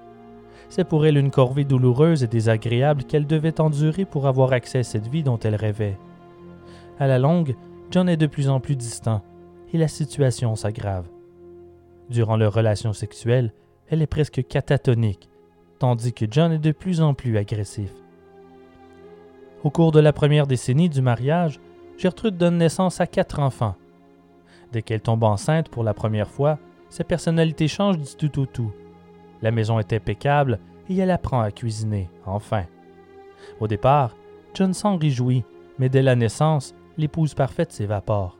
C'est 0.69 0.87
pour 0.87 1.05
elle 1.05 1.17
une 1.17 1.31
corvée 1.31 1.63
douloureuse 1.63 2.23
et 2.23 2.27
désagréable 2.27 3.03
qu'elle 3.03 3.27
devait 3.27 3.61
endurer 3.61 4.05
pour 4.05 4.27
avoir 4.27 4.53
accès 4.53 4.79
à 4.79 4.83
cette 4.83 5.07
vie 5.07 5.23
dont 5.23 5.39
elle 5.39 5.55
rêvait. 5.55 5.97
À 6.99 7.07
la 7.07 7.17
longue, 7.17 7.55
John 7.91 8.09
est 8.09 8.17
de 8.17 8.27
plus 8.27 8.49
en 8.49 8.59
plus 8.59 8.75
distant 8.75 9.21
et 9.73 9.77
la 9.77 9.87
situation 9.87 10.55
s'aggrave. 10.55 11.07
Durant 12.09 12.35
leur 12.35 12.53
relation 12.53 12.91
sexuelle, 12.91 13.53
elle 13.89 14.01
est 14.01 14.07
presque 14.07 14.45
catatonique, 14.45 15.29
tandis 15.79 16.11
que 16.11 16.25
John 16.29 16.51
est 16.51 16.59
de 16.59 16.71
plus 16.73 17.01
en 17.01 17.13
plus 17.13 17.37
agressif. 17.37 17.91
Au 19.63 19.69
cours 19.69 19.91
de 19.91 19.99
la 19.99 20.11
première 20.11 20.45
décennie 20.45 20.89
du 20.89 21.01
mariage, 21.01 21.59
Gertrude 21.97 22.37
donne 22.37 22.57
naissance 22.57 22.99
à 22.99 23.07
quatre 23.07 23.39
enfants. 23.39 23.75
Dès 24.71 24.81
qu'elle 24.81 25.01
tombe 25.01 25.23
enceinte 25.23 25.69
pour 25.69 25.83
la 25.83 25.93
première 25.93 26.29
fois, 26.29 26.59
sa 26.89 27.03
personnalité 27.03 27.67
change 27.67 27.97
du 27.97 28.15
tout 28.15 28.41
au 28.41 28.45
tout. 28.45 28.71
La 29.41 29.51
maison 29.51 29.79
est 29.79 29.93
impeccable 29.93 30.59
et 30.89 30.97
elle 30.97 31.11
apprend 31.11 31.39
à 31.39 31.51
cuisiner, 31.51 32.09
enfin. 32.25 32.65
Au 33.59 33.67
départ, 33.67 34.15
John 34.53 34.73
s'en 34.73 34.97
réjouit, 34.97 35.43
mais 35.77 35.89
dès 35.89 36.01
la 36.01 36.15
naissance, 36.15 36.73
l'épouse 36.99 37.33
parfaite 37.33 37.71
s'évapore. 37.71 38.37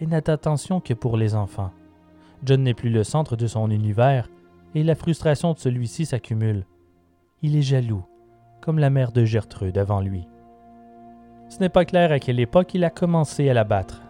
Elle 0.00 0.10
n'a 0.10 0.20
d'attention 0.20 0.80
que 0.80 0.94
pour 0.94 1.16
les 1.16 1.34
enfants. 1.34 1.72
John 2.44 2.62
n'est 2.62 2.74
plus 2.74 2.90
le 2.90 3.02
centre 3.02 3.34
de 3.34 3.48
son 3.48 3.70
univers 3.70 4.28
et 4.76 4.84
la 4.84 4.94
frustration 4.94 5.52
de 5.52 5.58
celui-ci 5.58 6.06
s'accumule. 6.06 6.64
Il 7.42 7.56
est 7.56 7.62
jaloux, 7.62 8.04
comme 8.60 8.78
la 8.78 8.88
mère 8.88 9.10
de 9.10 9.24
Gertrude 9.24 9.78
avant 9.78 10.00
lui. 10.00 10.28
Ce 11.48 11.58
n'est 11.58 11.68
pas 11.68 11.84
clair 11.84 12.12
à 12.12 12.20
quelle 12.20 12.38
époque 12.38 12.72
il 12.74 12.84
a 12.84 12.90
commencé 12.90 13.50
à 13.50 13.54
la 13.54 13.64
battre. 13.64 14.00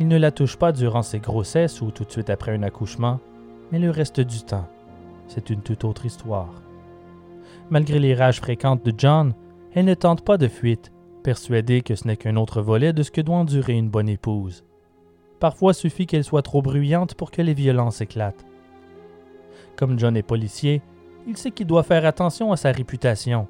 Il 0.00 0.08
ne 0.08 0.18
la 0.18 0.32
touche 0.32 0.56
pas 0.56 0.72
durant 0.72 1.02
ses 1.02 1.20
grossesses 1.20 1.80
ou 1.80 1.92
tout 1.92 2.04
de 2.04 2.10
suite 2.10 2.28
après 2.28 2.52
un 2.52 2.64
accouchement, 2.64 3.20
mais 3.70 3.78
le 3.78 3.90
reste 3.90 4.20
du 4.20 4.42
temps. 4.42 4.66
C'est 5.28 5.48
une 5.48 5.62
toute 5.62 5.84
autre 5.84 6.06
histoire. 6.06 6.60
Malgré 7.70 8.00
les 8.00 8.14
rages 8.14 8.40
fréquentes 8.40 8.84
de 8.84 8.92
John, 8.98 9.32
elle 9.74 9.84
ne 9.84 9.94
tente 9.94 10.24
pas 10.24 10.38
de 10.38 10.48
fuite, 10.48 10.91
persuadée 11.22 11.82
que 11.82 11.94
ce 11.94 12.06
n'est 12.06 12.16
qu'un 12.16 12.36
autre 12.36 12.60
volet 12.60 12.92
de 12.92 13.02
ce 13.02 13.10
que 13.10 13.20
doit 13.20 13.36
endurer 13.36 13.74
une 13.74 13.88
bonne 13.88 14.08
épouse. 14.08 14.64
Parfois 15.40 15.74
suffit 15.74 16.06
qu'elle 16.06 16.24
soit 16.24 16.42
trop 16.42 16.62
bruyante 16.62 17.14
pour 17.14 17.30
que 17.30 17.42
les 17.42 17.54
violences 17.54 18.00
éclatent. 18.00 18.46
Comme 19.76 19.98
John 19.98 20.16
est 20.16 20.22
policier, 20.22 20.82
il 21.26 21.36
sait 21.36 21.50
qu'il 21.50 21.66
doit 21.66 21.82
faire 21.82 22.04
attention 22.04 22.52
à 22.52 22.56
sa 22.56 22.72
réputation. 22.72 23.48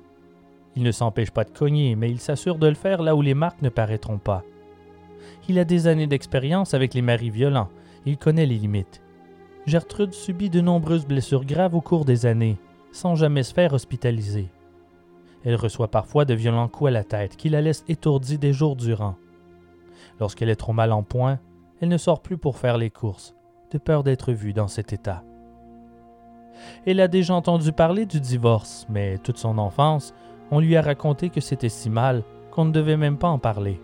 Il 0.76 0.82
ne 0.82 0.92
s'empêche 0.92 1.30
pas 1.30 1.44
de 1.44 1.50
cogner, 1.50 1.96
mais 1.96 2.10
il 2.10 2.20
s'assure 2.20 2.58
de 2.58 2.66
le 2.66 2.74
faire 2.74 3.02
là 3.02 3.14
où 3.14 3.22
les 3.22 3.34
marques 3.34 3.62
ne 3.62 3.68
paraîtront 3.68 4.18
pas. 4.18 4.42
Il 5.48 5.58
a 5.58 5.64
des 5.64 5.86
années 5.86 6.06
d'expérience 6.06 6.74
avec 6.74 6.94
les 6.94 7.02
maris 7.02 7.30
violents, 7.30 7.68
il 8.06 8.16
connaît 8.16 8.46
les 8.46 8.58
limites. 8.58 9.02
Gertrude 9.66 10.12
subit 10.12 10.50
de 10.50 10.60
nombreuses 10.60 11.06
blessures 11.06 11.44
graves 11.44 11.74
au 11.74 11.80
cours 11.80 12.04
des 12.04 12.26
années, 12.26 12.58
sans 12.90 13.14
jamais 13.14 13.42
se 13.42 13.54
faire 13.54 13.72
hospitaliser. 13.72 14.48
Elle 15.44 15.56
reçoit 15.56 15.88
parfois 15.88 16.24
de 16.24 16.34
violents 16.34 16.68
coups 16.68 16.88
à 16.88 16.92
la 16.92 17.04
tête 17.04 17.36
qui 17.36 17.48
la 17.48 17.60
laissent 17.60 17.84
étourdie 17.88 18.38
des 18.38 18.52
jours 18.52 18.76
durant. 18.76 19.16
Lorsqu'elle 20.20 20.50
est 20.50 20.56
trop 20.56 20.72
mal 20.72 20.92
en 20.92 21.02
point, 21.02 21.38
elle 21.80 21.88
ne 21.88 21.96
sort 21.96 22.22
plus 22.22 22.38
pour 22.38 22.58
faire 22.58 22.78
les 22.78 22.90
courses, 22.90 23.34
de 23.72 23.78
peur 23.78 24.04
d'être 24.04 24.32
vue 24.32 24.52
dans 24.52 24.68
cet 24.68 24.92
état. 24.92 25.24
Elle 26.86 27.00
a 27.00 27.08
déjà 27.08 27.34
entendu 27.34 27.72
parler 27.72 28.06
du 28.06 28.20
divorce, 28.20 28.86
mais 28.88 29.18
toute 29.18 29.38
son 29.38 29.58
enfance, 29.58 30.14
on 30.50 30.60
lui 30.60 30.76
a 30.76 30.82
raconté 30.82 31.30
que 31.30 31.40
c'était 31.40 31.68
si 31.68 31.90
mal 31.90 32.22
qu'on 32.50 32.66
ne 32.66 32.72
devait 32.72 32.96
même 32.96 33.18
pas 33.18 33.28
en 33.28 33.38
parler. 33.38 33.80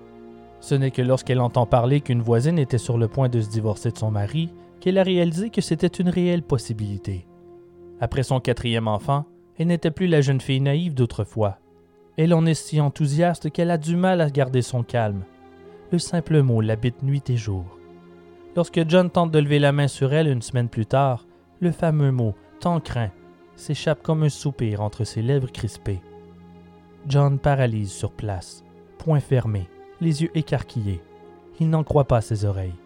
Ce 0.61 0.75
n'est 0.75 0.91
que 0.91 1.03
lorsqu'elle 1.03 1.41
entend 1.41 1.67
parler 1.67 2.01
qu'une 2.01 2.23
voisine 2.23 2.59
était 2.59 2.79
sur 2.79 2.99
le 2.99 3.09
point 3.09 3.29
de 3.29 3.41
se 3.41 3.49
divorcer 3.49 3.91
de 3.91 3.99
son 3.99 4.11
mari 4.11 4.53
qu'elle 4.81 4.99
a 4.99 5.03
réalisé 5.03 5.51
que 5.51 5.61
c'était 5.61 5.87
une 5.87 6.09
réelle 6.09 6.43
possibilité. 6.43 7.27
Après 8.01 8.23
son 8.23 8.41
quatrième 8.41 8.89
enfant, 8.89 9.25
elle 9.59 9.67
n'était 9.67 9.91
plus 9.91 10.07
la 10.07 10.21
jeune 10.21 10.41
fille 10.41 10.61
naïve 10.61 10.95
d'autrefois. 10.95 11.59
Elle 12.17 12.35
en 12.35 12.47
est 12.47 12.55
si 12.55 12.81
enthousiaste 12.81 13.51
qu'elle 13.51 13.71
a 13.71 13.79
du 13.79 13.97
mal 13.97 14.21
à 14.21 14.31
garder 14.31 14.63
son 14.63 14.83
calme. 14.83 15.25
Le 15.91 15.99
simple 15.99 16.43
mot 16.43 16.61
l'habite 16.61 17.03
nuit 17.03 17.23
et 17.29 17.37
jour. 17.37 17.65
Lorsque 18.57 18.89
John 18.89 19.11
tente 19.11 19.31
de 19.31 19.39
lever 19.39 19.59
la 19.59 19.73
main 19.73 19.89
sur 19.89 20.13
elle 20.13 20.29
une 20.29 20.43
semaine 20.43 20.69
plus 20.69 20.87
tard, 20.87 21.27
le 21.61 21.73
fameux 21.73 22.13
mot 22.13 22.35
tant 22.61 22.81
craint 22.81 23.11
s'échappe 23.57 24.03
comme 24.03 24.23
un 24.23 24.29
soupir 24.29 24.81
entre 24.81 25.05
ses 25.05 25.23
lèvres 25.23 25.51
crispées. 25.51 26.01
John 27.07 27.39
paralyse 27.39 27.91
sur 27.91 28.13
place, 28.13 28.65
poings 28.99 29.21
fermés, 29.21 29.69
les 30.01 30.23
yeux 30.23 30.31
écarquillés. 30.37 31.03
Il 31.61 31.71
n'en 31.71 31.83
croit 31.83 32.07
pas 32.07 32.21
ses 32.21 32.45
oreilles. 32.45 32.79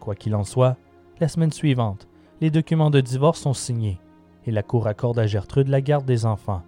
Quoi 0.00 0.16
qu'il 0.16 0.34
en 0.34 0.44
soit, 0.44 0.76
la 1.20 1.28
semaine 1.28 1.52
suivante, 1.52 2.08
les 2.40 2.50
documents 2.50 2.90
de 2.90 3.00
divorce 3.00 3.40
sont 3.40 3.54
signés 3.54 4.00
et 4.46 4.50
la 4.50 4.62
cour 4.62 4.86
accorde 4.86 5.18
à 5.18 5.26
Gertrude 5.26 5.68
la 5.68 5.80
garde 5.80 6.04
des 6.04 6.26
enfants. 6.26 6.62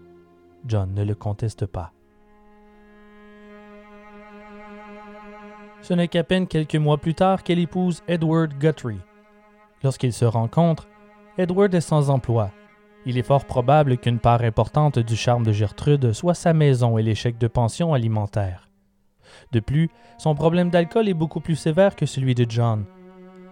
John 0.67 0.93
ne 0.95 1.05
le 1.05 1.15
conteste 1.15 1.67
pas. 1.67 1.93
Ce 5.81 5.95
n'est 5.95 6.09
qu'à 6.09 6.23
peine 6.23 6.47
quelques 6.47 6.77
mois 6.77 6.99
plus 6.99 7.15
tard 7.15 7.43
qu'elle 7.43 7.59
épouse 7.59 8.03
Edward 8.07 8.53
Guthrie. 8.59 9.01
Lorsqu'ils 9.83 10.13
se 10.13 10.25
rencontrent, 10.25 10.89
Edward 11.39 11.75
est 11.75 11.81
sans 11.81 12.09
emploi. 12.09 12.51
Il 13.05 13.19
est 13.19 13.25
fort 13.25 13.47
probable 13.47 13.99
qu'une 13.99 14.21
part 14.21 14.43
importante 14.43 15.01
du 15.01 15.17
charme 15.17 15.45
de 15.45 15.51
Gertrude 15.51 16.13
soit 16.13 16.35
sa 16.35 16.53
maison 16.53 16.99
et 16.99 17.03
l'échec 17.03 17.37
de 17.37 17.49
pension 17.49 17.95
alimentaire. 17.95 18.69
De 19.51 19.59
plus, 19.59 19.91
son 20.19 20.37
problème 20.37 20.71
d'alcool 20.71 21.09
est 21.09 21.15
beaucoup 21.15 21.41
plus 21.41 21.57
sévère 21.57 21.97
que 21.97 22.07
celui 22.07 22.37
de 22.37 22.47
John. 22.49 22.85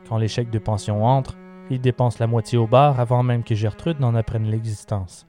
Quand 0.09 0.19
l'échec 0.19 0.51
de 0.51 0.59
pension 0.61 1.05
entre, 1.05 1.37
il 1.71 1.81
dépense 1.81 2.19
la 2.19 2.27
moitié 2.27 2.59
au 2.59 2.67
bar 2.67 3.01
avant 3.01 3.23
même 3.23 3.45
que 3.45 3.55
Gertrude 3.55 4.01
n'en 4.01 4.15
apprenne 4.15 4.51
l'existence. 4.51 5.27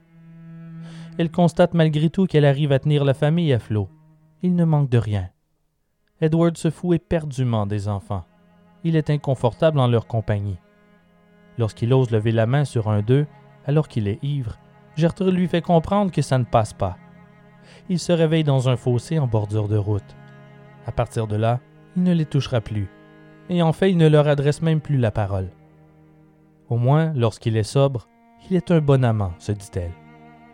Elle 1.18 1.30
constate 1.30 1.74
malgré 1.74 2.10
tout 2.10 2.26
qu'elle 2.26 2.44
arrive 2.44 2.72
à 2.72 2.78
tenir 2.78 3.04
la 3.04 3.14
famille 3.14 3.52
à 3.52 3.58
flot. 3.58 3.88
Il 4.42 4.56
ne 4.56 4.64
manque 4.64 4.90
de 4.90 4.98
rien. 4.98 5.28
Edward 6.20 6.56
se 6.56 6.70
fout 6.70 6.96
éperdument 6.96 7.66
des 7.66 7.88
enfants. 7.88 8.24
Il 8.84 8.96
est 8.96 9.10
inconfortable 9.10 9.78
en 9.78 9.86
leur 9.86 10.06
compagnie. 10.06 10.58
Lorsqu'il 11.58 11.92
ose 11.92 12.10
lever 12.10 12.32
la 12.32 12.46
main 12.46 12.64
sur 12.64 12.88
un 12.88 13.02
d'eux, 13.02 13.26
alors 13.66 13.88
qu'il 13.88 14.08
est 14.08 14.22
ivre, 14.24 14.58
Gertrude 14.96 15.34
lui 15.34 15.48
fait 15.48 15.62
comprendre 15.62 16.10
que 16.10 16.22
ça 16.22 16.38
ne 16.38 16.44
passe 16.44 16.72
pas. 16.72 16.96
Il 17.88 17.98
se 17.98 18.12
réveille 18.12 18.44
dans 18.44 18.68
un 18.68 18.76
fossé 18.76 19.18
en 19.18 19.26
bordure 19.26 19.68
de 19.68 19.76
route. 19.76 20.16
À 20.86 20.92
partir 20.92 21.26
de 21.26 21.36
là, 21.36 21.60
il 21.96 22.02
ne 22.02 22.12
les 22.12 22.26
touchera 22.26 22.60
plus. 22.60 22.88
Et 23.48 23.62
en 23.62 23.72
fait, 23.72 23.90
il 23.90 23.96
ne 23.96 24.08
leur 24.08 24.26
adresse 24.26 24.62
même 24.62 24.80
plus 24.80 24.96
la 24.96 25.10
parole. 25.10 25.50
Au 26.72 26.78
moins, 26.78 27.12
lorsqu'il 27.14 27.58
est 27.58 27.64
sobre, 27.64 28.08
il 28.48 28.56
est 28.56 28.70
un 28.70 28.80
bon 28.80 29.04
amant, 29.04 29.34
se 29.38 29.52
dit-elle. 29.52 29.92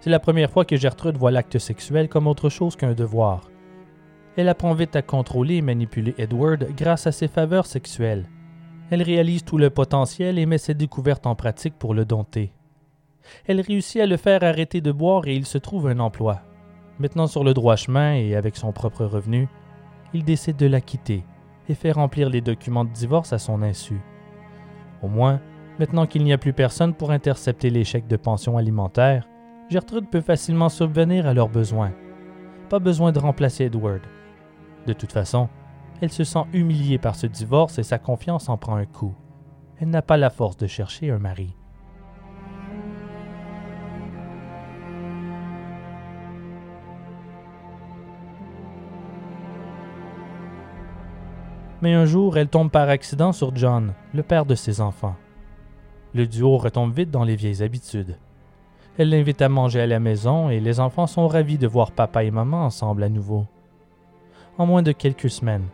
C'est 0.01 0.11
la 0.11 0.19
première 0.19 0.51
fois 0.51 0.65
que 0.65 0.77
Gertrude 0.77 1.17
voit 1.17 1.31
l'acte 1.31 1.61
sexuel 1.61 2.09
comme 2.09 2.27
autre 2.27 2.49
chose 2.49 2.75
qu'un 2.75 2.93
devoir. 2.93 3.49
Elle 4.37 4.49
apprend 4.49 4.75
vite 4.75 4.97
à 4.97 5.03
contrôler 5.03 5.55
et 5.55 5.63
manipuler 5.63 6.17
Edward 6.19 6.75
grâce 6.77 7.07
à 7.07 7.13
ses 7.13 7.29
faveurs 7.29 7.67
sexuelles. 7.67 8.29
Elle 8.91 9.03
réalise 9.03 9.45
tout 9.45 9.59
le 9.59 9.71
potentiel 9.71 10.41
et 10.41 10.47
met 10.47 10.59
ses 10.59 10.75
découvertes 10.75 11.25
en 11.25 11.37
pratique 11.37 11.79
pour 11.79 11.95
le 11.95 12.05
dompter. 12.05 12.53
Elle 13.47 13.61
réussit 13.61 14.01
à 14.01 14.07
le 14.07 14.17
faire 14.17 14.43
arrêter 14.43 14.81
de 14.81 14.91
boire 14.91 15.29
et 15.29 15.37
il 15.37 15.47
se 15.47 15.59
trouve 15.59 15.87
un 15.87 16.01
emploi. 16.01 16.43
Maintenant 16.99 17.29
sur 17.29 17.45
le 17.45 17.55
droit 17.55 17.77
chemin 17.77 18.17
et 18.17 18.35
avec 18.35 18.57
son 18.57 18.73
propre 18.73 19.05
revenu, 19.05 19.47
il 20.13 20.25
décide 20.25 20.57
de 20.57 20.67
la 20.67 20.81
quitter 20.81 21.23
et 21.69 21.75
fait 21.75 21.93
remplir 21.93 22.29
les 22.29 22.41
documents 22.41 22.85
de 22.85 22.93
divorce 22.93 23.33
à 23.33 23.39
son 23.39 23.63
insu. 23.63 24.01
Au 25.01 25.07
moins, 25.07 25.41
maintenant 25.79 26.07
qu'il 26.07 26.25
n'y 26.25 26.33
a 26.33 26.39
plus 26.39 26.53
personne 26.53 26.95
pour 26.95 27.11
intercepter 27.11 27.71
l'échec 27.71 28.07
de 28.07 28.17
pension 28.17 28.57
alimentaire, 28.57 29.29
Gertrude 29.69 30.09
peut 30.11 30.21
facilement 30.21 30.69
subvenir 30.69 31.27
à 31.27 31.35
leurs 31.35 31.49
besoins. 31.49 31.93
Pas 32.69 32.79
besoin 32.79 33.13
de 33.13 33.19
remplacer 33.19 33.65
Edward. 33.65 34.01
De 34.87 34.93
toute 34.93 35.13
façon, 35.13 35.49
elle 36.01 36.13
se 36.13 36.25
sent 36.25 36.45
humiliée 36.53 36.99
par 36.99 37.17
ce 37.17 37.27
divorce 37.27 37.79
et 37.79 37.83
sa 37.83 37.99
confiance 37.99 38.49
en 38.49 38.57
prend 38.57 38.77
un 38.77 38.87
coup. 38.87 39.15
Elle 39.79 39.91
n'a 39.91 40.03
pas 40.03 40.17
la 40.17 40.31
force 40.31 40.57
de 40.57 40.67
chercher 40.67 41.11
un 41.11 41.19
mari. 41.19 41.55
Mais 51.81 51.95
un 51.95 52.07
jour, 52.07 52.37
elle 52.37 52.49
tombe 52.49 52.71
par 52.71 52.89
accident 52.89 53.33
sur 53.33 53.55
John, 53.55 53.95
le 54.13 54.25
père 54.25 54.47
de 54.47 54.57
ses 54.57 54.81
enfants. 54.81 55.15
Le 56.15 56.27
duo 56.27 56.57
retombe 56.57 56.95
vite 56.95 57.11
dans 57.11 57.25
les 57.25 57.37
vieilles 57.37 57.63
habitudes. 57.63 58.17
Elle 58.97 59.11
l'invite 59.11 59.43
à 59.43 59.49
manger 59.49 59.81
à 59.81 59.87
la 59.87 60.01
maison 60.01 60.51
et 60.51 60.59
les 60.59 60.81
enfants 60.81 61.07
sont 61.07 61.29
ravis 61.29 61.59
de 61.59 61.67
voir 61.67 61.93
papa 61.93 62.25
et 62.25 62.31
maman 62.31 62.65
ensemble 62.65 63.03
à 63.03 63.09
nouveau. 63.09 63.47
En 64.57 64.67
moins 64.67 64.83
de 64.83 64.93
quelques 64.93 65.31
semaines, 65.31 65.67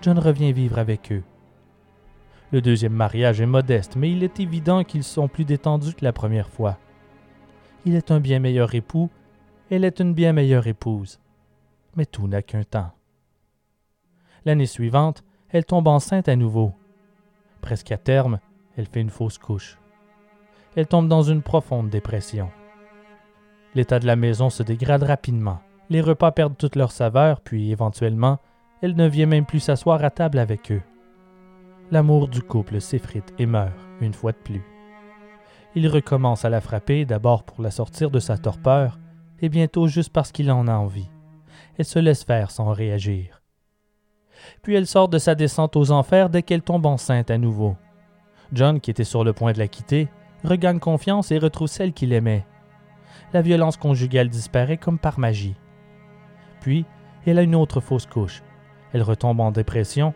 John 0.00 0.18
revient 0.18 0.52
vivre 0.52 0.78
avec 0.78 1.12
eux. 1.12 1.22
Le 2.52 2.62
deuxième 2.62 2.94
mariage 2.94 3.40
est 3.40 3.46
modeste, 3.46 3.96
mais 3.96 4.10
il 4.10 4.24
est 4.24 4.40
évident 4.40 4.82
qu'ils 4.82 5.04
sont 5.04 5.28
plus 5.28 5.44
détendus 5.44 5.94
que 5.94 6.04
la 6.04 6.12
première 6.12 6.48
fois. 6.48 6.78
Il 7.84 7.94
est 7.94 8.10
un 8.10 8.18
bien 8.18 8.38
meilleur 8.38 8.74
époux, 8.74 9.10
elle 9.70 9.84
est 9.84 10.00
une 10.00 10.14
bien 10.14 10.32
meilleure 10.32 10.66
épouse. 10.66 11.20
Mais 11.96 12.06
tout 12.06 12.28
n'a 12.28 12.42
qu'un 12.42 12.64
temps. 12.64 12.92
L'année 14.44 14.66
suivante, 14.66 15.22
elle 15.50 15.64
tombe 15.64 15.86
enceinte 15.86 16.28
à 16.28 16.36
nouveau. 16.36 16.72
Presque 17.60 17.92
à 17.92 17.98
terme, 17.98 18.40
elle 18.76 18.86
fait 18.86 19.00
une 19.00 19.10
fausse 19.10 19.38
couche. 19.38 19.78
Elle 20.76 20.86
tombe 20.86 21.08
dans 21.08 21.22
une 21.22 21.42
profonde 21.42 21.90
dépression. 21.90 22.50
L'état 23.74 23.98
de 23.98 24.06
la 24.06 24.16
maison 24.16 24.50
se 24.50 24.62
dégrade 24.62 25.02
rapidement. 25.02 25.60
Les 25.88 26.00
repas 26.00 26.32
perdent 26.32 26.56
toute 26.56 26.76
leur 26.76 26.92
saveur, 26.92 27.40
puis 27.40 27.70
éventuellement, 27.70 28.38
elle 28.82 28.96
ne 28.96 29.08
vient 29.08 29.26
même 29.26 29.46
plus 29.46 29.60
s'asseoir 29.60 30.04
à 30.04 30.10
table 30.10 30.38
avec 30.38 30.70
eux. 30.70 30.82
L'amour 31.90 32.28
du 32.28 32.42
couple 32.42 32.80
s'effrite 32.80 33.34
et 33.38 33.46
meurt, 33.46 33.74
une 34.00 34.14
fois 34.14 34.32
de 34.32 34.38
plus. 34.38 34.62
Il 35.74 35.88
recommence 35.88 36.44
à 36.44 36.50
la 36.50 36.60
frapper, 36.60 37.04
d'abord 37.04 37.44
pour 37.44 37.62
la 37.62 37.70
sortir 37.70 38.10
de 38.10 38.20
sa 38.20 38.38
torpeur, 38.38 38.98
et 39.40 39.48
bientôt 39.48 39.88
juste 39.88 40.12
parce 40.12 40.32
qu'il 40.32 40.50
en 40.50 40.68
a 40.68 40.74
envie. 40.74 41.10
Elle 41.78 41.84
se 41.84 41.98
laisse 41.98 42.24
faire 42.24 42.50
sans 42.50 42.72
réagir 42.72 43.40
puis 44.62 44.74
elle 44.74 44.86
sort 44.86 45.08
de 45.08 45.18
sa 45.18 45.34
descente 45.34 45.76
aux 45.76 45.90
enfers 45.90 46.30
dès 46.30 46.42
qu'elle 46.42 46.62
tombe 46.62 46.86
enceinte 46.86 47.30
à 47.30 47.38
nouveau. 47.38 47.76
John, 48.52 48.80
qui 48.80 48.90
était 48.90 49.04
sur 49.04 49.24
le 49.24 49.32
point 49.32 49.52
de 49.52 49.58
la 49.58 49.68
quitter, 49.68 50.08
regagne 50.44 50.78
confiance 50.78 51.30
et 51.30 51.38
retrouve 51.38 51.68
celle 51.68 51.92
qu'il 51.92 52.12
aimait. 52.12 52.46
La 53.32 53.42
violence 53.42 53.76
conjugale 53.76 54.28
disparaît 54.28 54.76
comme 54.76 54.98
par 54.98 55.18
magie. 55.18 55.56
Puis, 56.60 56.84
elle 57.26 57.38
a 57.38 57.42
une 57.42 57.54
autre 57.54 57.80
fausse 57.80 58.06
couche. 58.06 58.42
Elle 58.92 59.02
retombe 59.02 59.40
en 59.40 59.52
dépression 59.52 60.14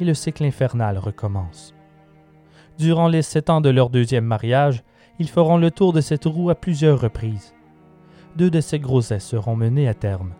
et 0.00 0.04
le 0.04 0.14
cycle 0.14 0.44
infernal 0.44 0.98
recommence. 0.98 1.74
Durant 2.78 3.08
les 3.08 3.22
sept 3.22 3.50
ans 3.50 3.60
de 3.60 3.68
leur 3.68 3.90
deuxième 3.90 4.24
mariage, 4.24 4.82
ils 5.18 5.28
feront 5.28 5.58
le 5.58 5.70
tour 5.70 5.92
de 5.92 6.00
cette 6.00 6.24
roue 6.24 6.50
à 6.50 6.54
plusieurs 6.54 7.00
reprises. 7.00 7.54
Deux 8.36 8.50
de 8.50 8.60
ces 8.60 8.78
grossesses 8.78 9.26
seront 9.26 9.56
menées 9.56 9.88
à 9.88 9.94
terme. 9.94 10.32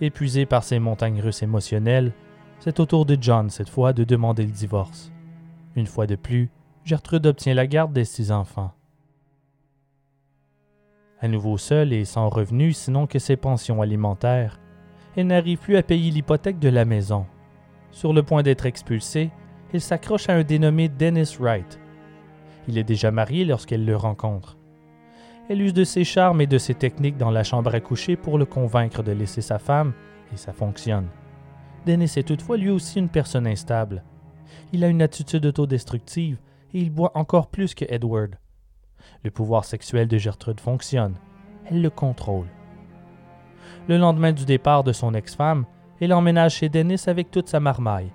Épuisé 0.00 0.44
par 0.44 0.64
ses 0.64 0.80
montagnes 0.80 1.20
russes 1.20 1.42
émotionnelles, 1.42 2.12
c'est 2.58 2.80
au 2.80 2.86
tour 2.86 3.06
de 3.06 3.16
John 3.20 3.48
cette 3.50 3.68
fois 3.68 3.92
de 3.92 4.04
demander 4.04 4.44
le 4.44 4.50
divorce. 4.50 5.13
Une 5.76 5.86
fois 5.86 6.06
de 6.06 6.16
plus, 6.16 6.50
Gertrude 6.84 7.26
obtient 7.26 7.54
la 7.54 7.66
garde 7.66 7.92
des 7.92 8.04
six 8.04 8.30
enfants. 8.30 8.72
À 11.20 11.28
nouveau 11.28 11.56
seule 11.56 11.92
et 11.92 12.04
sans 12.04 12.28
revenus 12.28 12.76
sinon 12.76 13.06
que 13.06 13.18
ses 13.18 13.36
pensions 13.36 13.80
alimentaires, 13.80 14.60
elle 15.16 15.28
n'arrive 15.28 15.58
plus 15.58 15.76
à 15.76 15.82
payer 15.82 16.10
l'hypothèque 16.10 16.58
de 16.58 16.68
la 16.68 16.84
maison. 16.84 17.26
Sur 17.90 18.12
le 18.12 18.22
point 18.22 18.42
d'être 18.42 18.66
expulsée, 18.66 19.30
elle 19.72 19.80
s'accroche 19.80 20.28
à 20.28 20.34
un 20.34 20.42
dénommé 20.42 20.88
Dennis 20.88 21.36
Wright. 21.38 21.80
Il 22.68 22.78
est 22.78 22.84
déjà 22.84 23.10
marié 23.10 23.44
lorsqu'elle 23.44 23.84
le 23.84 23.96
rencontre. 23.96 24.58
Elle 25.48 25.62
use 25.62 25.74
de 25.74 25.84
ses 25.84 26.04
charmes 26.04 26.40
et 26.40 26.46
de 26.46 26.58
ses 26.58 26.74
techniques 26.74 27.18
dans 27.18 27.30
la 27.30 27.44
chambre 27.44 27.74
à 27.74 27.80
coucher 27.80 28.16
pour 28.16 28.38
le 28.38 28.44
convaincre 28.44 29.02
de 29.02 29.12
laisser 29.12 29.42
sa 29.42 29.58
femme, 29.58 29.92
et 30.32 30.36
ça 30.36 30.52
fonctionne. 30.52 31.08
Dennis 31.86 32.14
est 32.16 32.26
toutefois 32.26 32.56
lui 32.56 32.70
aussi 32.70 32.98
une 32.98 33.08
personne 33.10 33.46
instable. 33.46 34.02
Il 34.72 34.84
a 34.84 34.88
une 34.88 35.02
attitude 35.02 35.46
autodestructive 35.46 36.38
et 36.72 36.80
il 36.80 36.90
boit 36.90 37.12
encore 37.14 37.48
plus 37.48 37.74
que 37.74 37.84
Edward. 37.88 38.36
Le 39.22 39.30
pouvoir 39.30 39.64
sexuel 39.64 40.08
de 40.08 40.18
Gertrude 40.18 40.60
fonctionne. 40.60 41.14
Elle 41.66 41.82
le 41.82 41.90
contrôle. 41.90 42.46
Le 43.88 43.98
lendemain 43.98 44.32
du 44.32 44.44
départ 44.44 44.84
de 44.84 44.92
son 44.92 45.14
ex-femme, 45.14 45.66
elle 46.00 46.12
emménage 46.12 46.56
chez 46.56 46.68
Dennis 46.68 47.04
avec 47.06 47.30
toute 47.30 47.48
sa 47.48 47.60
marmaille. 47.60 48.12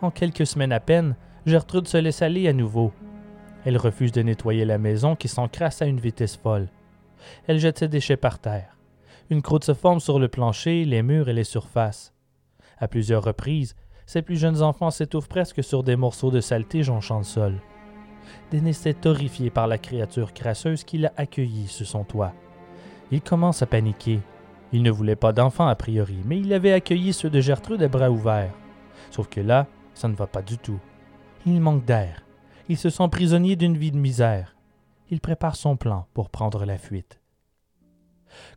En 0.00 0.10
quelques 0.10 0.46
semaines 0.46 0.72
à 0.72 0.80
peine, 0.80 1.16
Gertrude 1.46 1.88
se 1.88 1.96
laisse 1.96 2.22
aller 2.22 2.48
à 2.48 2.52
nouveau 2.52 2.92
elle 3.64 3.76
refuse 3.76 4.12
de 4.12 4.22
nettoyer 4.22 4.64
la 4.64 4.78
maison 4.78 5.14
qui 5.14 5.28
s'encrasse 5.28 5.82
à 5.82 5.86
une 5.86 6.00
vitesse 6.00 6.36
folle. 6.36 6.68
Elle 7.46 7.58
jette 7.58 7.78
ses 7.78 7.88
déchets 7.88 8.16
par 8.16 8.38
terre. 8.38 8.76
Une 9.30 9.42
croûte 9.42 9.64
se 9.64 9.74
forme 9.74 10.00
sur 10.00 10.18
le 10.18 10.28
plancher, 10.28 10.84
les 10.84 11.02
murs 11.02 11.28
et 11.28 11.32
les 11.32 11.44
surfaces. 11.44 12.12
À 12.78 12.88
plusieurs 12.88 13.22
reprises, 13.22 13.76
ses 14.12 14.20
plus 14.20 14.36
jeunes 14.36 14.60
enfants 14.60 14.90
s'étouffent 14.90 15.30
presque 15.30 15.64
sur 15.64 15.82
des 15.82 15.96
morceaux 15.96 16.30
de 16.30 16.42
saleté 16.42 16.82
jonchant 16.82 17.16
le 17.16 17.24
sol. 17.24 17.62
Denis 18.50 18.76
est 18.84 19.06
horrifié 19.06 19.48
par 19.48 19.66
la 19.66 19.78
créature 19.78 20.34
crasseuse 20.34 20.84
qui 20.84 20.98
l'a 20.98 21.14
accueilli 21.16 21.66
sous 21.66 21.86
son 21.86 22.04
toit. 22.04 22.34
Il 23.10 23.22
commence 23.22 23.62
à 23.62 23.66
paniquer. 23.66 24.20
Il 24.70 24.82
ne 24.82 24.90
voulait 24.90 25.16
pas 25.16 25.32
d'enfants 25.32 25.66
a 25.66 25.74
priori, 25.76 26.18
mais 26.26 26.38
il 26.38 26.52
avait 26.52 26.74
accueilli 26.74 27.14
ceux 27.14 27.30
de 27.30 27.40
Gertrude 27.40 27.82
à 27.82 27.88
bras 27.88 28.10
ouverts. 28.10 28.52
Sauf 29.10 29.28
que 29.28 29.40
là, 29.40 29.66
ça 29.94 30.08
ne 30.08 30.14
va 30.14 30.26
pas 30.26 30.42
du 30.42 30.58
tout. 30.58 30.78
Il 31.46 31.58
manque 31.62 31.86
d'air. 31.86 32.22
Il 32.68 32.76
se 32.76 32.90
sent 32.90 33.08
prisonnier 33.10 33.56
d'une 33.56 33.78
vie 33.78 33.92
de 33.92 33.96
misère. 33.96 34.56
Il 35.08 35.22
prépare 35.22 35.56
son 35.56 35.78
plan 35.78 36.06
pour 36.12 36.28
prendre 36.28 36.66
la 36.66 36.76
fuite. 36.76 37.18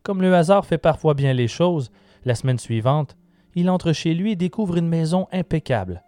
Comme 0.02 0.20
le 0.20 0.34
hasard 0.34 0.66
fait 0.66 0.76
parfois 0.76 1.14
bien 1.14 1.32
les 1.32 1.48
choses, 1.48 1.90
la 2.26 2.34
semaine 2.34 2.58
suivante, 2.58 3.16
il 3.56 3.70
entre 3.70 3.92
chez 3.92 4.14
lui 4.14 4.32
et 4.32 4.36
découvre 4.36 4.76
une 4.76 4.88
maison 4.88 5.26
impeccable. 5.32 6.04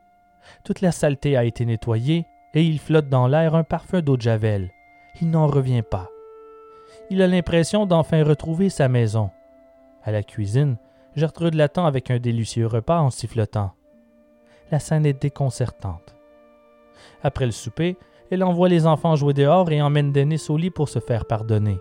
Toute 0.64 0.80
la 0.80 0.92
saleté 0.92 1.36
a 1.36 1.44
été 1.44 1.64
nettoyée 1.64 2.26
et 2.54 2.62
il 2.62 2.78
flotte 2.78 3.08
dans 3.08 3.26
l'air 3.26 3.54
un 3.54 3.64
parfum 3.64 4.00
d'eau 4.00 4.16
de 4.16 4.22
javel. 4.22 4.70
Il 5.20 5.30
n'en 5.30 5.46
revient 5.46 5.82
pas. 5.82 6.08
Il 7.10 7.22
a 7.22 7.26
l'impression 7.26 7.86
d'enfin 7.86 8.22
retrouver 8.22 8.68
sa 8.68 8.88
maison. 8.88 9.30
À 10.04 10.12
la 10.12 10.22
cuisine, 10.22 10.76
Gertrude 11.16 11.54
l'attend 11.54 11.86
avec 11.86 12.10
un 12.10 12.18
délicieux 12.18 12.66
repas 12.66 13.00
en 13.00 13.10
sifflotant. 13.10 13.72
La 14.70 14.78
scène 14.78 15.06
est 15.06 15.20
déconcertante. 15.20 16.14
Après 17.22 17.46
le 17.46 17.52
souper, 17.52 17.96
elle 18.30 18.44
envoie 18.44 18.68
les 18.68 18.86
enfants 18.86 19.16
jouer 19.16 19.32
dehors 19.32 19.70
et 19.72 19.80
emmène 19.80 20.12
Denis 20.12 20.44
au 20.50 20.56
lit 20.56 20.70
pour 20.70 20.88
se 20.88 20.98
faire 20.98 21.24
pardonner. 21.24 21.78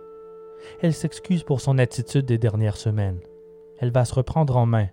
Elle 0.82 0.94
s'excuse 0.94 1.44
pour 1.44 1.62
son 1.62 1.78
attitude 1.78 2.26
des 2.26 2.38
dernières 2.38 2.78
semaines. 2.78 3.20
Elle 3.80 3.92
va 3.92 4.06
se 4.06 4.16
reprendre 4.16 4.56
en 4.56 4.66
main. 4.66 4.88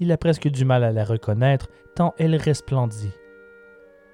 Il 0.00 0.12
a 0.12 0.16
presque 0.16 0.48
du 0.48 0.64
mal 0.64 0.84
à 0.84 0.92
la 0.92 1.04
reconnaître 1.04 1.68
tant 1.94 2.14
elle 2.18 2.36
resplendit. 2.36 3.12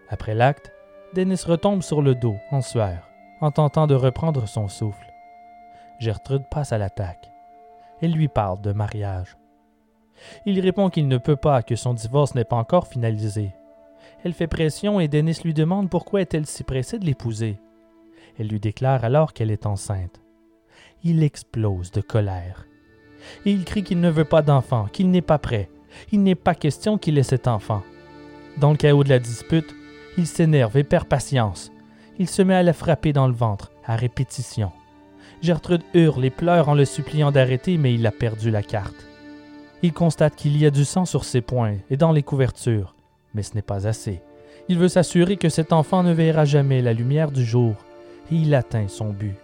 Après 0.08 0.34
l'acte, 0.34 0.72
Denis 1.14 1.42
retombe 1.46 1.82
sur 1.82 2.02
le 2.02 2.14
dos, 2.14 2.36
en 2.50 2.60
sueur, 2.60 3.08
en 3.40 3.50
tentant 3.50 3.86
de 3.86 3.94
reprendre 3.94 4.48
son 4.48 4.68
souffle. 4.68 5.12
Gertrude 5.98 6.44
passe 6.50 6.72
à 6.72 6.78
l'attaque. 6.78 7.30
Elle 8.00 8.12
lui 8.12 8.28
parle 8.28 8.60
de 8.60 8.72
mariage. 8.72 9.36
Il 10.46 10.60
répond 10.60 10.90
qu'il 10.90 11.08
ne 11.08 11.18
peut 11.18 11.36
pas, 11.36 11.62
que 11.62 11.76
son 11.76 11.94
divorce 11.94 12.34
n'est 12.34 12.44
pas 12.44 12.56
encore 12.56 12.86
finalisé, 12.86 13.52
elle 14.24 14.32
fait 14.32 14.46
pression 14.46 15.00
et 15.00 15.08
Denis 15.08 15.38
lui 15.44 15.52
demande 15.52 15.90
pourquoi 15.90 16.22
est-elle 16.22 16.46
si 16.46 16.64
pressée 16.64 16.98
de 16.98 17.04
l'épouser. 17.04 17.58
Elle 18.38 18.48
lui 18.48 18.58
déclare 18.58 19.04
alors 19.04 19.34
qu'elle 19.34 19.50
est 19.50 19.66
enceinte. 19.66 20.22
Il 21.02 21.22
explose 21.22 21.90
de 21.90 22.00
colère. 22.00 22.66
Il 23.44 23.64
crie 23.64 23.84
qu'il 23.84 24.00
ne 24.00 24.08
veut 24.08 24.24
pas 24.24 24.40
d'enfant, 24.40 24.86
qu'il 24.86 25.10
n'est 25.10 25.22
pas 25.22 25.38
prêt. 25.38 25.68
Il 26.12 26.22
n'est 26.22 26.34
pas 26.34 26.54
question 26.54 26.98
qu'il 26.98 27.18
ait 27.18 27.22
cet 27.22 27.48
enfant. 27.48 27.82
Dans 28.58 28.70
le 28.70 28.76
chaos 28.76 29.04
de 29.04 29.08
la 29.08 29.18
dispute, 29.18 29.74
il 30.16 30.26
s'énerve 30.26 30.76
et 30.76 30.84
perd 30.84 31.06
patience. 31.06 31.72
Il 32.18 32.28
se 32.28 32.42
met 32.42 32.54
à 32.54 32.62
la 32.62 32.72
frapper 32.72 33.12
dans 33.12 33.26
le 33.26 33.34
ventre, 33.34 33.72
à 33.84 33.96
répétition. 33.96 34.70
Gertrude 35.42 35.82
hurle 35.92 36.24
et 36.24 36.30
pleure 36.30 36.68
en 36.68 36.74
le 36.74 36.84
suppliant 36.84 37.32
d'arrêter, 37.32 37.76
mais 37.76 37.94
il 37.94 38.06
a 38.06 38.12
perdu 38.12 38.50
la 38.50 38.62
carte. 38.62 39.06
Il 39.82 39.92
constate 39.92 40.36
qu'il 40.36 40.56
y 40.56 40.64
a 40.66 40.70
du 40.70 40.84
sang 40.84 41.04
sur 41.04 41.24
ses 41.24 41.40
poings 41.40 41.76
et 41.90 41.96
dans 41.96 42.12
les 42.12 42.22
couvertures 42.22 42.94
mais 43.34 43.42
ce 43.42 43.54
n'est 43.54 43.62
pas 43.62 43.86
assez. 43.86 44.22
Il 44.68 44.78
veut 44.78 44.88
s'assurer 44.88 45.36
que 45.36 45.48
cet 45.48 45.72
enfant 45.72 46.02
ne 46.02 46.12
verra 46.12 46.44
jamais 46.44 46.80
la 46.80 46.94
lumière 46.94 47.30
du 47.30 47.44
jour, 47.44 47.74
et 48.30 48.36
il 48.36 48.54
atteint 48.54 48.88
son 48.88 49.10
but. 49.10 49.34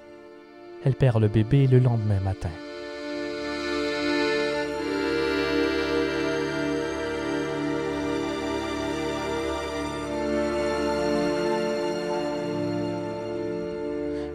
Elle 0.84 0.94
perd 0.94 1.20
le 1.20 1.28
bébé 1.28 1.66
le 1.66 1.78
lendemain 1.78 2.20
matin. 2.20 2.48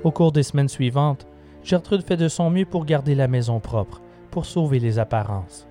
Au 0.06 0.12
cours 0.12 0.32
des 0.32 0.44
semaines 0.44 0.70
suivantes, 0.70 1.26
Gertrude 1.64 2.04
fait 2.04 2.16
de 2.16 2.28
son 2.28 2.52
mieux 2.52 2.68
pour 2.68 2.86
garder 2.86 3.16
la 3.16 3.28
maison 3.28 3.60
propre, 3.60 4.04
pour 4.30 4.46
sauver 4.46 4.78
les 4.78 5.00
apparences. 5.00 5.68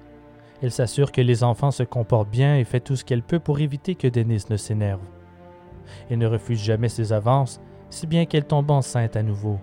Elle 0.60 0.72
s'assure 0.72 1.12
que 1.12 1.20
les 1.20 1.44
enfants 1.44 1.70
se 1.70 1.84
comportent 1.84 2.30
bien 2.30 2.56
et 2.56 2.64
fait 2.64 2.80
tout 2.80 2.96
ce 2.96 3.04
qu'elle 3.04 3.22
peut 3.22 3.38
pour 3.38 3.60
éviter 3.60 3.94
que 3.94 4.08
Denis 4.08 4.42
ne 4.50 4.56
s'énerve. 4.56 5.04
Elle 6.10 6.18
ne 6.18 6.26
refuse 6.26 6.60
jamais 6.60 6.88
ses 6.88 7.12
avances, 7.12 7.60
si 7.90 8.08
bien 8.08 8.24
qu'elle 8.24 8.44
tombe 8.44 8.72
enceinte 8.72 9.14
à 9.14 9.22
nouveau. 9.22 9.60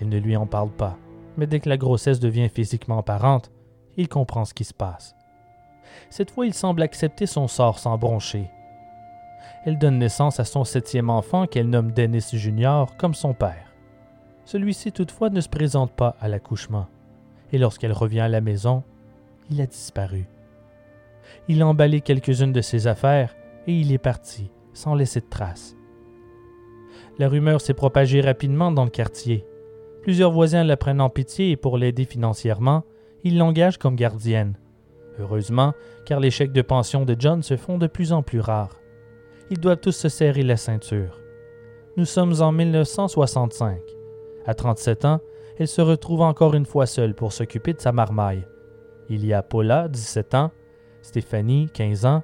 Elle 0.00 0.10
ne 0.10 0.18
lui 0.18 0.36
en 0.36 0.46
parle 0.46 0.70
pas, 0.70 0.96
mais 1.36 1.48
dès 1.48 1.58
que 1.58 1.68
la 1.68 1.76
grossesse 1.76 2.20
devient 2.20 2.48
physiquement 2.48 3.00
apparente, 3.00 3.50
il 3.96 4.08
comprend 4.08 4.44
ce 4.44 4.54
qui 4.54 4.62
se 4.62 4.74
passe. 4.74 5.16
Cette 6.08 6.30
fois, 6.30 6.46
il 6.46 6.54
semble 6.54 6.82
accepter 6.82 7.26
son 7.26 7.48
sort 7.48 7.80
sans 7.80 7.98
broncher. 7.98 8.48
Elle 9.64 9.76
donne 9.76 9.98
naissance 9.98 10.38
à 10.38 10.44
son 10.44 10.62
septième 10.62 11.10
enfant 11.10 11.48
qu'elle 11.48 11.68
nomme 11.68 11.90
Dennis 11.90 12.28
Junior 12.32 12.96
comme 12.96 13.14
son 13.14 13.34
père. 13.34 13.67
Celui-ci 14.48 14.92
toutefois 14.92 15.28
ne 15.28 15.42
se 15.42 15.48
présente 15.50 15.92
pas 15.92 16.16
à 16.22 16.26
l'accouchement, 16.26 16.86
et 17.52 17.58
lorsqu'elle 17.58 17.92
revient 17.92 18.20
à 18.20 18.30
la 18.30 18.40
maison, 18.40 18.82
il 19.50 19.60
a 19.60 19.66
disparu. 19.66 20.26
Il 21.48 21.60
a 21.60 21.66
emballé 21.66 22.00
quelques-unes 22.00 22.54
de 22.54 22.62
ses 22.62 22.86
affaires 22.86 23.36
et 23.66 23.78
il 23.78 23.92
est 23.92 23.98
parti, 23.98 24.50
sans 24.72 24.94
laisser 24.94 25.20
de 25.20 25.28
traces. 25.28 25.76
La 27.18 27.28
rumeur 27.28 27.60
s'est 27.60 27.74
propagée 27.74 28.22
rapidement 28.22 28.72
dans 28.72 28.84
le 28.84 28.90
quartier. 28.90 29.44
Plusieurs 30.00 30.32
voisins 30.32 30.64
la 30.64 30.78
prennent 30.78 31.02
en 31.02 31.10
pitié 31.10 31.50
et 31.50 31.58
pour 31.58 31.76
l'aider 31.76 32.06
financièrement, 32.06 32.84
ils 33.24 33.36
l'engagent 33.36 33.76
comme 33.76 33.96
gardienne. 33.96 34.54
Heureusement, 35.18 35.74
car 36.06 36.20
les 36.20 36.30
chèques 36.30 36.52
de 36.52 36.62
pension 36.62 37.04
de 37.04 37.14
John 37.18 37.42
se 37.42 37.58
font 37.58 37.76
de 37.76 37.86
plus 37.86 38.14
en 38.14 38.22
plus 38.22 38.40
rares. 38.40 38.80
Ils 39.50 39.60
doivent 39.60 39.76
tous 39.76 39.92
se 39.92 40.08
serrer 40.08 40.42
la 40.42 40.56
ceinture. 40.56 41.20
Nous 41.98 42.06
sommes 42.06 42.40
en 42.40 42.50
1965. 42.50 43.97
À 44.48 44.54
37 44.54 45.04
ans, 45.04 45.20
elle 45.58 45.68
se 45.68 45.82
retrouve 45.82 46.22
encore 46.22 46.54
une 46.54 46.64
fois 46.64 46.86
seule 46.86 47.14
pour 47.14 47.34
s'occuper 47.34 47.74
de 47.74 47.82
sa 47.82 47.92
marmaille. 47.92 48.46
Il 49.10 49.26
y 49.26 49.34
a 49.34 49.42
Paula, 49.42 49.88
17 49.88 50.34
ans, 50.34 50.52
Stéphanie, 51.02 51.68
15 51.74 52.06
ans, 52.06 52.22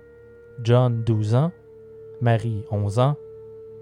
John, 0.63 1.05
12 1.05 1.35
ans, 1.35 1.53
Marie, 2.23 2.65
11 2.71 2.99
ans, 2.99 3.17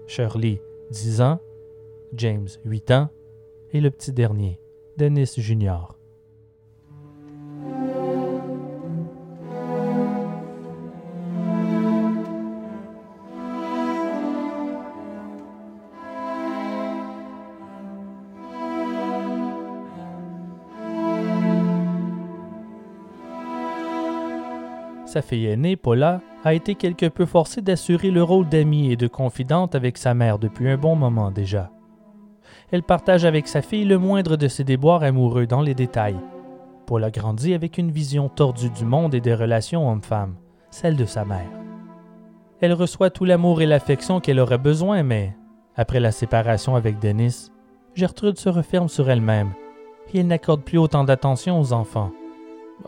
Shirley, 0.07 0.61
10 0.91 1.21
ans, 1.21 1.39
James, 2.11 2.49
8 2.65 2.91
ans, 2.91 3.09
et 3.71 3.79
le 3.79 3.89
petit 3.89 4.11
dernier, 4.11 4.59
Dennis 4.97 5.35
Junior. 5.37 5.97
Sa 25.13 25.21
fille 25.21 25.45
aînée, 25.45 25.75
Paula, 25.75 26.21
a 26.43 26.55
été 26.55 26.73
quelque 26.73 27.05
peu 27.05 27.27
forcée 27.27 27.61
d'assurer 27.61 28.09
le 28.09 28.23
rôle 28.23 28.49
d'amie 28.49 28.91
et 28.91 28.95
de 28.95 29.05
confidente 29.05 29.75
avec 29.75 29.99
sa 29.99 30.15
mère 30.15 30.39
depuis 30.39 30.67
un 30.67 30.75
bon 30.75 30.95
moment 30.95 31.29
déjà. 31.29 31.69
Elle 32.71 32.81
partage 32.81 33.23
avec 33.23 33.47
sa 33.47 33.61
fille 33.61 33.85
le 33.85 33.99
moindre 33.99 34.37
de 34.37 34.47
ses 34.47 34.63
déboires 34.63 35.03
amoureux 35.03 35.45
dans 35.45 35.61
les 35.61 35.75
détails. 35.75 36.19
Paula 36.87 37.11
grandit 37.11 37.53
avec 37.53 37.77
une 37.77 37.91
vision 37.91 38.27
tordue 38.27 38.71
du 38.71 38.85
monde 38.85 39.13
et 39.13 39.21
des 39.21 39.35
relations 39.35 39.87
hommes-femmes, 39.87 40.33
celle 40.71 40.95
de 40.95 41.05
sa 41.05 41.25
mère. 41.25 41.51
Elle 42.59 42.73
reçoit 42.73 43.11
tout 43.11 43.25
l'amour 43.25 43.61
et 43.61 43.67
l'affection 43.67 44.19
qu'elle 44.19 44.39
aurait 44.39 44.57
besoin, 44.57 45.03
mais, 45.03 45.37
après 45.75 45.99
la 45.99 46.11
séparation 46.11 46.75
avec 46.75 46.97
Denis, 46.97 47.51
Gertrude 47.93 48.39
se 48.39 48.49
referme 48.49 48.89
sur 48.89 49.11
elle-même 49.11 49.51
et 50.11 50.21
elle 50.21 50.27
n'accorde 50.27 50.63
plus 50.63 50.79
autant 50.79 51.03
d'attention 51.03 51.59
aux 51.59 51.71
enfants, 51.71 52.09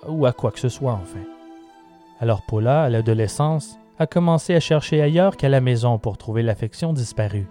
ou 0.08 0.26
à 0.26 0.34
quoi 0.34 0.50
que 0.50 0.60
ce 0.60 0.70
soit 0.70 0.94
enfin. 0.94 1.35
Alors 2.20 2.44
Paula, 2.44 2.84
à 2.84 2.90
l'adolescence, 2.90 3.78
a 4.00 4.08
commencé 4.08 4.56
à 4.56 4.60
chercher 4.60 5.02
ailleurs 5.02 5.36
qu'à 5.36 5.50
la 5.50 5.62
maison 5.62 5.98
pour 6.00 6.18
trouver 6.18 6.44
l'affection 6.44 6.94
disparue. 6.94 7.48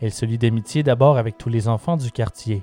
Elle 0.00 0.12
se 0.12 0.24
lie 0.24 0.38
d'amitié 0.38 0.82
d'abord 0.82 1.18
avec 1.18 1.36
tous 1.38 1.48
les 1.48 1.68
enfants 1.68 1.96
du 1.96 2.12
quartier. 2.12 2.62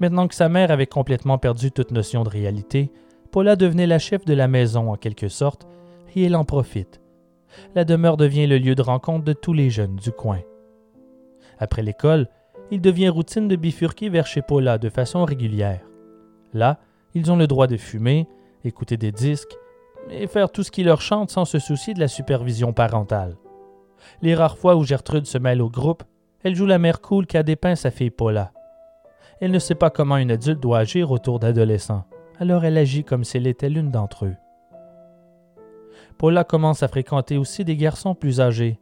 Maintenant 0.00 0.28
que 0.28 0.34
sa 0.34 0.48
mère 0.48 0.70
avait 0.70 0.86
complètement 0.86 1.38
perdu 1.38 1.72
toute 1.72 1.90
notion 1.90 2.22
de 2.22 2.28
réalité, 2.28 2.90
Paula 3.32 3.56
devenait 3.56 3.86
la 3.86 3.98
chef 3.98 4.24
de 4.24 4.34
la 4.34 4.48
maison 4.48 4.90
en 4.92 4.96
quelque 4.96 5.28
sorte, 5.28 5.66
et 6.14 6.24
elle 6.24 6.36
en 6.36 6.44
profite. 6.44 7.00
La 7.74 7.84
demeure 7.84 8.16
devient 8.16 8.46
le 8.46 8.58
lieu 8.58 8.74
de 8.74 8.82
rencontre 8.82 9.24
de 9.24 9.32
tous 9.32 9.52
les 9.52 9.70
jeunes 9.70 9.96
du 9.96 10.12
coin. 10.12 10.40
Après 11.58 11.82
l'école, 11.82 12.28
il 12.70 12.80
devient 12.80 13.08
routine 13.08 13.48
de 13.48 13.56
bifurquer 13.56 14.08
vers 14.08 14.26
chez 14.26 14.42
Paula 14.42 14.78
de 14.78 14.88
façon 14.88 15.24
régulière. 15.24 15.84
Là, 16.54 16.78
ils 17.14 17.30
ont 17.32 17.36
le 17.36 17.46
droit 17.46 17.66
de 17.66 17.76
fumer, 17.76 18.26
écouter 18.64 18.96
des 18.96 19.12
disques, 19.12 19.56
et 20.10 20.26
faire 20.26 20.50
tout 20.50 20.62
ce 20.62 20.70
qui 20.70 20.82
leur 20.82 21.00
chante 21.00 21.30
sans 21.30 21.44
se 21.44 21.58
soucier 21.58 21.94
de 21.94 22.00
la 22.00 22.08
supervision 22.08 22.72
parentale. 22.72 23.36
Les 24.22 24.34
rares 24.34 24.58
fois 24.58 24.76
où 24.76 24.84
Gertrude 24.84 25.26
se 25.26 25.38
mêle 25.38 25.62
au 25.62 25.70
groupe, 25.70 26.02
elle 26.42 26.54
joue 26.54 26.66
la 26.66 26.78
mère 26.78 27.00
cool 27.00 27.26
qu'a 27.26 27.42
dépeint 27.42 27.74
sa 27.74 27.90
fille 27.90 28.10
Paula. 28.10 28.52
Elle 29.40 29.50
ne 29.50 29.58
sait 29.58 29.74
pas 29.74 29.90
comment 29.90 30.16
une 30.16 30.30
adulte 30.30 30.60
doit 30.60 30.78
agir 30.78 31.10
autour 31.10 31.38
d'adolescents, 31.38 32.04
alors 32.38 32.64
elle 32.64 32.78
agit 32.78 33.04
comme 33.04 33.24
si 33.24 33.36
elle 33.36 33.46
était 33.46 33.68
l'une 33.68 33.90
d'entre 33.90 34.26
eux. 34.26 34.36
Paula 36.16 36.44
commence 36.44 36.82
à 36.82 36.88
fréquenter 36.88 37.36
aussi 37.36 37.64
des 37.64 37.76
garçons 37.76 38.14
plus 38.14 38.40
âgés. 38.40 38.80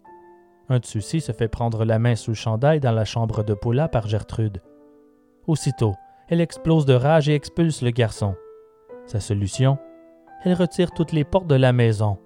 Un 0.68 0.78
de 0.78 0.86
ceux-ci 0.86 1.20
se 1.20 1.32
fait 1.32 1.48
prendre 1.48 1.84
la 1.84 1.98
main 1.98 2.16
sous 2.16 2.30
le 2.30 2.36
chandail 2.36 2.80
dans 2.80 2.92
la 2.92 3.04
chambre 3.04 3.44
de 3.44 3.54
Paula 3.54 3.88
par 3.88 4.08
Gertrude. 4.08 4.62
Aussitôt, 5.46 5.94
elle 6.28 6.40
explose 6.40 6.86
de 6.86 6.94
rage 6.94 7.28
et 7.28 7.34
expulse 7.34 7.82
le 7.82 7.90
garçon. 7.90 8.34
Sa 9.06 9.20
solution 9.20 9.78
elle 10.46 10.54
retire 10.54 10.92
toutes 10.92 11.10
les 11.10 11.24
portes 11.24 11.48
de 11.48 11.56
la 11.56 11.72
maison. 11.72 12.18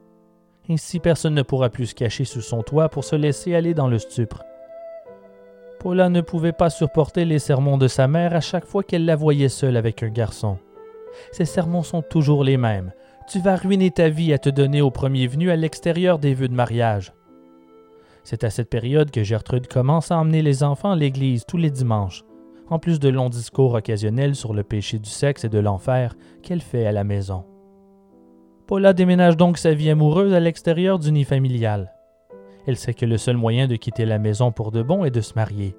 Ainsi 0.68 1.00
personne 1.00 1.32
ne 1.32 1.42
pourra 1.42 1.70
plus 1.70 1.86
se 1.86 1.94
cacher 1.94 2.26
sous 2.26 2.42
son 2.42 2.62
toit 2.62 2.90
pour 2.90 3.02
se 3.02 3.16
laisser 3.16 3.54
aller 3.54 3.72
dans 3.72 3.88
le 3.88 3.98
stupre. 3.98 4.44
Paula 5.78 6.10
ne 6.10 6.20
pouvait 6.20 6.52
pas 6.52 6.68
supporter 6.68 7.24
les 7.24 7.38
sermons 7.38 7.78
de 7.78 7.88
sa 7.88 8.08
mère 8.08 8.34
à 8.34 8.40
chaque 8.40 8.66
fois 8.66 8.82
qu'elle 8.82 9.06
la 9.06 9.16
voyait 9.16 9.48
seule 9.48 9.78
avec 9.78 10.02
un 10.02 10.10
garçon. 10.10 10.58
Ces 11.32 11.46
sermons 11.46 11.82
sont 11.82 12.02
toujours 12.02 12.44
les 12.44 12.58
mêmes. 12.58 12.92
Tu 13.26 13.40
vas 13.40 13.56
ruiner 13.56 13.90
ta 13.90 14.10
vie 14.10 14.34
à 14.34 14.38
te 14.38 14.50
donner 14.50 14.82
au 14.82 14.90
premier 14.90 15.26
venu 15.26 15.50
à 15.50 15.56
l'extérieur 15.56 16.18
des 16.18 16.34
vœux 16.34 16.48
de 16.48 16.54
mariage. 16.54 17.14
C'est 18.22 18.44
à 18.44 18.50
cette 18.50 18.68
période 18.68 19.10
que 19.10 19.24
Gertrude 19.24 19.66
commence 19.66 20.10
à 20.10 20.18
emmener 20.18 20.42
les 20.42 20.62
enfants 20.62 20.92
à 20.92 20.96
l'église 20.96 21.46
tous 21.46 21.56
les 21.56 21.70
dimanches, 21.70 22.22
en 22.68 22.78
plus 22.78 23.00
de 23.00 23.08
longs 23.08 23.30
discours 23.30 23.72
occasionnels 23.72 24.34
sur 24.34 24.52
le 24.52 24.62
péché 24.62 24.98
du 24.98 25.08
sexe 25.08 25.44
et 25.44 25.48
de 25.48 25.58
l'enfer 25.58 26.14
qu'elle 26.42 26.60
fait 26.60 26.84
à 26.84 26.92
la 26.92 27.02
maison. 27.02 27.46
Paula 28.70 28.92
déménage 28.92 29.36
donc 29.36 29.58
sa 29.58 29.74
vie 29.74 29.90
amoureuse 29.90 30.32
à 30.32 30.38
l'extérieur 30.38 31.00
du 31.00 31.10
nid 31.10 31.24
familial. 31.24 31.92
Elle 32.68 32.76
sait 32.76 32.94
que 32.94 33.04
le 33.04 33.18
seul 33.18 33.36
moyen 33.36 33.66
de 33.66 33.74
quitter 33.74 34.04
la 34.04 34.20
maison 34.20 34.52
pour 34.52 34.70
de 34.70 34.80
bon 34.80 35.04
est 35.04 35.10
de 35.10 35.20
se 35.20 35.34
marier. 35.34 35.76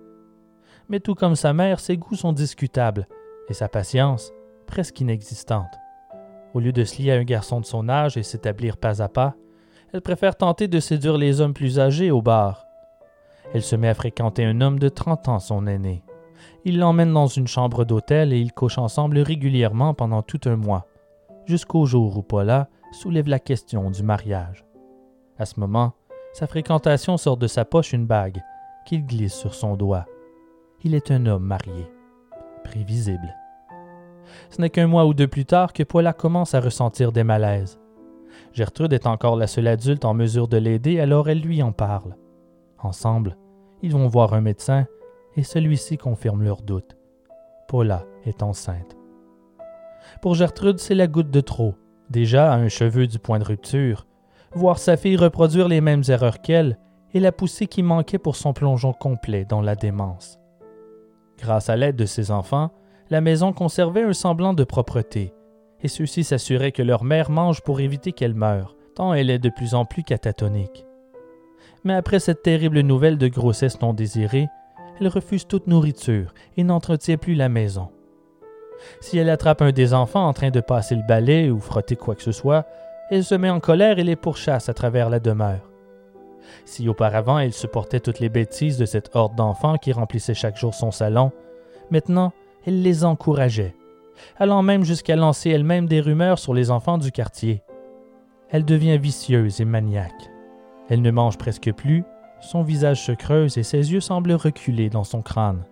Mais 0.89 0.99
tout 0.99 1.15
comme 1.15 1.37
sa 1.37 1.53
mère, 1.53 1.79
ses 1.79 1.95
goûts 1.95 2.17
sont 2.17 2.33
discutables 2.33 3.07
et 3.47 3.53
sa 3.53 3.69
patience 3.69 4.33
presque 4.67 4.99
inexistante. 4.99 5.71
Au 6.53 6.59
lieu 6.59 6.73
de 6.73 6.83
se 6.83 7.01
lier 7.01 7.13
à 7.13 7.15
un 7.15 7.23
garçon 7.23 7.61
de 7.61 7.65
son 7.65 7.87
âge 7.87 8.17
et 8.17 8.23
s'établir 8.23 8.75
pas 8.75 9.01
à 9.01 9.07
pas, 9.07 9.35
elle 9.93 10.01
préfère 10.01 10.35
tenter 10.35 10.67
de 10.67 10.81
séduire 10.81 11.17
les 11.17 11.39
hommes 11.39 11.53
plus 11.53 11.79
âgés 11.79 12.11
au 12.11 12.21
bar. 12.21 12.65
Elle 13.53 13.63
se 13.63 13.77
met 13.77 13.87
à 13.87 13.93
fréquenter 13.93 14.43
un 14.43 14.59
homme 14.59 14.79
de 14.79 14.89
30 14.89 15.29
ans, 15.29 15.39
son 15.39 15.65
aîné. 15.65 16.03
Il 16.65 16.77
l'emmène 16.77 17.13
dans 17.13 17.27
une 17.27 17.47
chambre 17.47 17.85
d'hôtel 17.85 18.33
et 18.33 18.39
ils 18.41 18.51
couchent 18.51 18.79
ensemble 18.79 19.17
régulièrement 19.19 19.93
pendant 19.93 20.23
tout 20.23 20.41
un 20.43 20.57
mois, 20.57 20.87
jusqu'au 21.51 21.85
jour 21.85 22.17
où 22.17 22.21
Paula 22.21 22.69
soulève 22.93 23.27
la 23.27 23.37
question 23.37 23.91
du 23.91 24.03
mariage. 24.03 24.63
À 25.37 25.45
ce 25.45 25.59
moment, 25.59 25.91
sa 26.31 26.47
fréquentation 26.47 27.17
sort 27.17 27.35
de 27.35 27.47
sa 27.47 27.65
poche 27.65 27.91
une 27.91 28.05
bague 28.05 28.41
qu'il 28.85 29.05
glisse 29.05 29.33
sur 29.33 29.53
son 29.53 29.75
doigt. 29.75 30.05
Il 30.85 30.95
est 30.95 31.11
un 31.11 31.25
homme 31.25 31.43
marié. 31.43 31.91
Prévisible. 32.63 33.35
Ce 34.49 34.61
n'est 34.61 34.69
qu'un 34.69 34.87
mois 34.87 35.05
ou 35.05 35.13
deux 35.13 35.27
plus 35.27 35.43
tard 35.43 35.73
que 35.73 35.83
Paula 35.83 36.13
commence 36.13 36.55
à 36.55 36.61
ressentir 36.61 37.11
des 37.11 37.25
malaises. 37.25 37.81
Gertrude 38.53 38.93
est 38.93 39.05
encore 39.05 39.35
la 39.35 39.47
seule 39.47 39.67
adulte 39.67 40.05
en 40.05 40.13
mesure 40.13 40.47
de 40.47 40.55
l'aider, 40.55 41.01
alors 41.01 41.27
elle 41.27 41.41
lui 41.41 41.61
en 41.61 41.73
parle. 41.73 42.15
Ensemble, 42.79 43.35
ils 43.81 43.91
vont 43.91 44.07
voir 44.07 44.33
un 44.33 44.41
médecin 44.41 44.85
et 45.35 45.43
celui-ci 45.43 45.97
confirme 45.97 46.43
leurs 46.43 46.61
doutes. 46.61 46.95
Paula 47.67 48.05
est 48.23 48.41
enceinte. 48.41 49.00
Pour 50.21 50.35
Gertrude, 50.35 50.79
c'est 50.79 50.95
la 50.95 51.07
goutte 51.07 51.31
de 51.31 51.41
trop, 51.41 51.75
déjà 52.09 52.51
à 52.51 52.57
un 52.57 52.67
cheveu 52.67 53.07
du 53.07 53.19
point 53.19 53.39
de 53.39 53.43
rupture, 53.43 54.05
voir 54.53 54.79
sa 54.79 54.97
fille 54.97 55.15
reproduire 55.15 55.67
les 55.67 55.81
mêmes 55.81 56.03
erreurs 56.07 56.41
qu'elle 56.41 56.77
et 57.13 57.19
la 57.19 57.31
poussée 57.31 57.67
qui 57.67 57.83
manquait 57.83 58.17
pour 58.17 58.35
son 58.35 58.53
plongeon 58.53 58.93
complet 58.93 59.45
dans 59.45 59.61
la 59.61 59.75
démence. 59.75 60.39
Grâce 61.37 61.69
à 61.69 61.75
l'aide 61.75 61.95
de 61.95 62.05
ses 62.05 62.31
enfants, 62.31 62.71
la 63.09 63.21
maison 63.21 63.51
conservait 63.51 64.03
un 64.03 64.13
semblant 64.13 64.53
de 64.53 64.63
propreté, 64.63 65.33
et 65.81 65.87
ceux-ci 65.87 66.23
s'assuraient 66.23 66.71
que 66.71 66.83
leur 66.83 67.03
mère 67.03 67.29
mange 67.31 67.61
pour 67.61 67.79
éviter 67.79 68.11
qu'elle 68.11 68.35
meure, 68.35 68.75
tant 68.95 69.13
elle 69.13 69.29
est 69.29 69.39
de 69.39 69.49
plus 69.49 69.73
en 69.73 69.85
plus 69.85 70.03
catatonique. 70.03 70.85
Mais 71.83 71.93
après 71.93 72.19
cette 72.19 72.43
terrible 72.43 72.81
nouvelle 72.81 73.17
de 73.17 73.27
grossesse 73.27 73.81
non 73.81 73.93
désirée, 73.93 74.47
elle 74.99 75.07
refuse 75.07 75.47
toute 75.47 75.67
nourriture 75.67 76.33
et 76.57 76.63
n'entretient 76.63 77.17
plus 77.17 77.33
la 77.33 77.49
maison. 77.49 77.89
Si 78.99 79.17
elle 79.17 79.29
attrape 79.29 79.61
un 79.61 79.71
des 79.71 79.93
enfants 79.93 80.27
en 80.27 80.33
train 80.33 80.49
de 80.49 80.61
passer 80.61 80.95
le 80.95 81.03
balai 81.03 81.49
ou 81.49 81.59
frotter 81.59 81.95
quoi 81.95 82.15
que 82.15 82.23
ce 82.23 82.31
soit, 82.31 82.65
elle 83.09 83.23
se 83.23 83.35
met 83.35 83.49
en 83.49 83.59
colère 83.59 83.99
et 83.99 84.03
les 84.03 84.15
pourchasse 84.15 84.69
à 84.69 84.73
travers 84.73 85.09
la 85.09 85.19
demeure. 85.19 85.69
Si 86.65 86.87
auparavant 86.89 87.39
elle 87.39 87.53
supportait 87.53 87.99
toutes 87.99 88.19
les 88.19 88.29
bêtises 88.29 88.77
de 88.77 88.85
cette 88.85 89.11
horde 89.15 89.35
d'enfants 89.35 89.77
qui 89.77 89.91
remplissait 89.91 90.33
chaque 90.33 90.57
jour 90.57 90.73
son 90.73 90.91
salon, 90.91 91.31
maintenant 91.89 92.33
elle 92.65 92.81
les 92.81 93.03
encourageait, 93.03 93.75
allant 94.37 94.61
même 94.61 94.83
jusqu'à 94.83 95.15
lancer 95.15 95.49
elle-même 95.49 95.87
des 95.87 95.99
rumeurs 95.99 96.39
sur 96.39 96.53
les 96.53 96.71
enfants 96.71 96.97
du 96.97 97.11
quartier. 97.11 97.63
Elle 98.49 98.65
devient 98.65 98.97
vicieuse 98.97 99.61
et 99.61 99.65
maniaque. 99.65 100.29
Elle 100.89 101.01
ne 101.01 101.11
mange 101.11 101.37
presque 101.37 101.71
plus, 101.73 102.03
son 102.41 102.63
visage 102.63 103.05
se 103.05 103.11
creuse 103.11 103.57
et 103.57 103.63
ses 103.63 103.93
yeux 103.93 104.01
semblent 104.01 104.33
reculer 104.33 104.89
dans 104.89 105.03
son 105.03 105.21
crâne. 105.21 105.63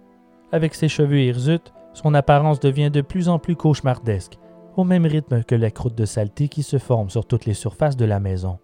Avec 0.51 0.75
ses 0.75 0.87
cheveux 0.87 1.19
hirsutes, 1.21 1.73
son 2.01 2.13
apparence 2.13 2.61
devient 2.61 2.89
de 2.91 3.01
plus 3.01 3.27
en 3.27 3.39
plus 3.39 3.57
cauchemardesque, 3.57 4.37
au 4.77 4.85
même 4.85 5.05
rythme 5.05 5.43
que 5.43 5.55
la 5.55 5.69
croûte 5.69 5.95
de 5.95 6.05
saleté 6.05 6.47
qui 6.47 6.63
se 6.63 6.77
forme 6.77 7.09
sur 7.09 7.25
toutes 7.25 7.45
les 7.45 7.53
surfaces 7.53 7.97
de 7.97 8.05
la 8.05 8.21
maison. 8.21 8.57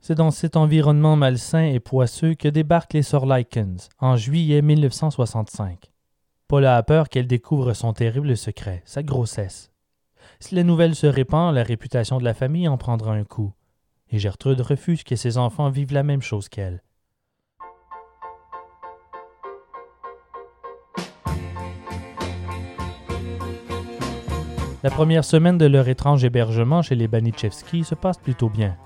C'est 0.00 0.16
dans 0.16 0.32
cet 0.32 0.56
environnement 0.56 1.14
malsain 1.14 1.66
et 1.66 1.78
poisseux 1.78 2.34
que 2.34 2.48
débarquent 2.48 2.94
les 2.94 3.02
sœurs 3.02 3.26
Likens 3.26 3.88
en 4.00 4.16
juillet 4.16 4.60
1965. 4.60 5.92
Paula 6.48 6.76
a 6.76 6.82
peur 6.82 7.08
qu'elle 7.08 7.28
découvre 7.28 7.72
son 7.74 7.92
terrible 7.92 8.36
secret, 8.36 8.82
sa 8.86 9.04
grossesse. 9.04 9.70
Si 10.40 10.56
la 10.56 10.64
nouvelle 10.64 10.96
se 10.96 11.06
répand, 11.06 11.54
la 11.54 11.62
réputation 11.62 12.18
de 12.18 12.24
la 12.24 12.34
famille 12.34 12.66
en 12.66 12.76
prendra 12.76 13.12
un 13.12 13.24
coup, 13.24 13.52
et 14.08 14.18
Gertrude 14.18 14.62
refuse 14.62 15.04
que 15.04 15.14
ses 15.14 15.38
enfants 15.38 15.70
vivent 15.70 15.92
la 15.92 16.02
même 16.02 16.22
chose 16.22 16.48
qu'elle. 16.48 16.82
La 24.82 24.90
première 24.90 25.26
semaine 25.26 25.58
de 25.58 25.66
leur 25.66 25.88
étrange 25.88 26.24
hébergement 26.24 26.80
chez 26.80 26.94
les 26.94 27.06
Banichevski 27.06 27.84
se 27.84 27.94
passe 27.94 28.16
plutôt 28.16 28.48
bien. 28.48 28.76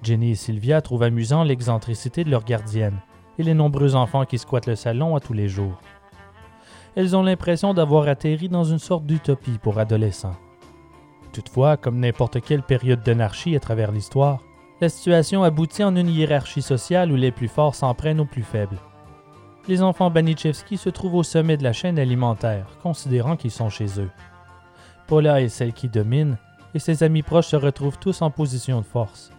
Jenny 0.00 0.30
et 0.30 0.34
Sylvia 0.36 0.80
trouvent 0.80 1.02
amusant 1.02 1.42
l'excentricité 1.42 2.22
de 2.22 2.30
leur 2.30 2.44
gardienne 2.44 3.00
et 3.36 3.42
les 3.42 3.54
nombreux 3.54 3.96
enfants 3.96 4.24
qui 4.24 4.38
squattent 4.38 4.68
le 4.68 4.76
salon 4.76 5.16
à 5.16 5.20
tous 5.20 5.32
les 5.32 5.48
jours. 5.48 5.80
Elles 6.94 7.16
ont 7.16 7.24
l'impression 7.24 7.74
d'avoir 7.74 8.06
atterri 8.06 8.48
dans 8.48 8.62
une 8.62 8.78
sorte 8.78 9.06
d'utopie 9.06 9.58
pour 9.60 9.80
adolescents. 9.80 10.36
Toutefois, 11.32 11.76
comme 11.76 11.98
n'importe 11.98 12.40
quelle 12.40 12.62
période 12.62 13.02
d'anarchie 13.02 13.56
à 13.56 13.60
travers 13.60 13.90
l'histoire, 13.90 14.38
la 14.80 14.88
situation 14.88 15.42
aboutit 15.42 15.82
en 15.82 15.96
une 15.96 16.08
hiérarchie 16.08 16.62
sociale 16.62 17.10
où 17.10 17.16
les 17.16 17.32
plus 17.32 17.48
forts 17.48 17.74
s'en 17.74 17.92
prennent 17.92 18.20
aux 18.20 18.24
plus 18.24 18.44
faibles. 18.44 18.78
Les 19.66 19.82
enfants 19.82 20.10
Banichevski 20.10 20.76
se 20.76 20.90
trouvent 20.90 21.16
au 21.16 21.22
sommet 21.24 21.56
de 21.56 21.64
la 21.64 21.72
chaîne 21.72 21.98
alimentaire, 21.98 22.66
considérant 22.84 23.36
qu'ils 23.36 23.50
sont 23.50 23.68
chez 23.68 24.00
eux. 24.00 24.10
Paula 25.08 25.40
est 25.40 25.48
celle 25.48 25.72
qui 25.72 25.88
domine, 25.88 26.36
et 26.74 26.78
ses 26.78 27.02
amis 27.02 27.22
proches 27.22 27.46
se 27.46 27.56
retrouvent 27.56 27.98
tous 27.98 28.20
en 28.20 28.30
position 28.30 28.80
de 28.80 28.86
force. 28.86 29.32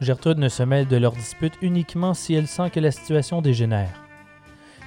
Gertrude 0.00 0.38
ne 0.38 0.48
se 0.48 0.64
mêle 0.64 0.88
de 0.88 0.96
leur 0.96 1.12
dispute 1.12 1.54
uniquement 1.62 2.12
si 2.12 2.34
elle 2.34 2.48
sent 2.48 2.70
que 2.70 2.80
la 2.80 2.90
situation 2.90 3.40
dégénère. 3.40 4.02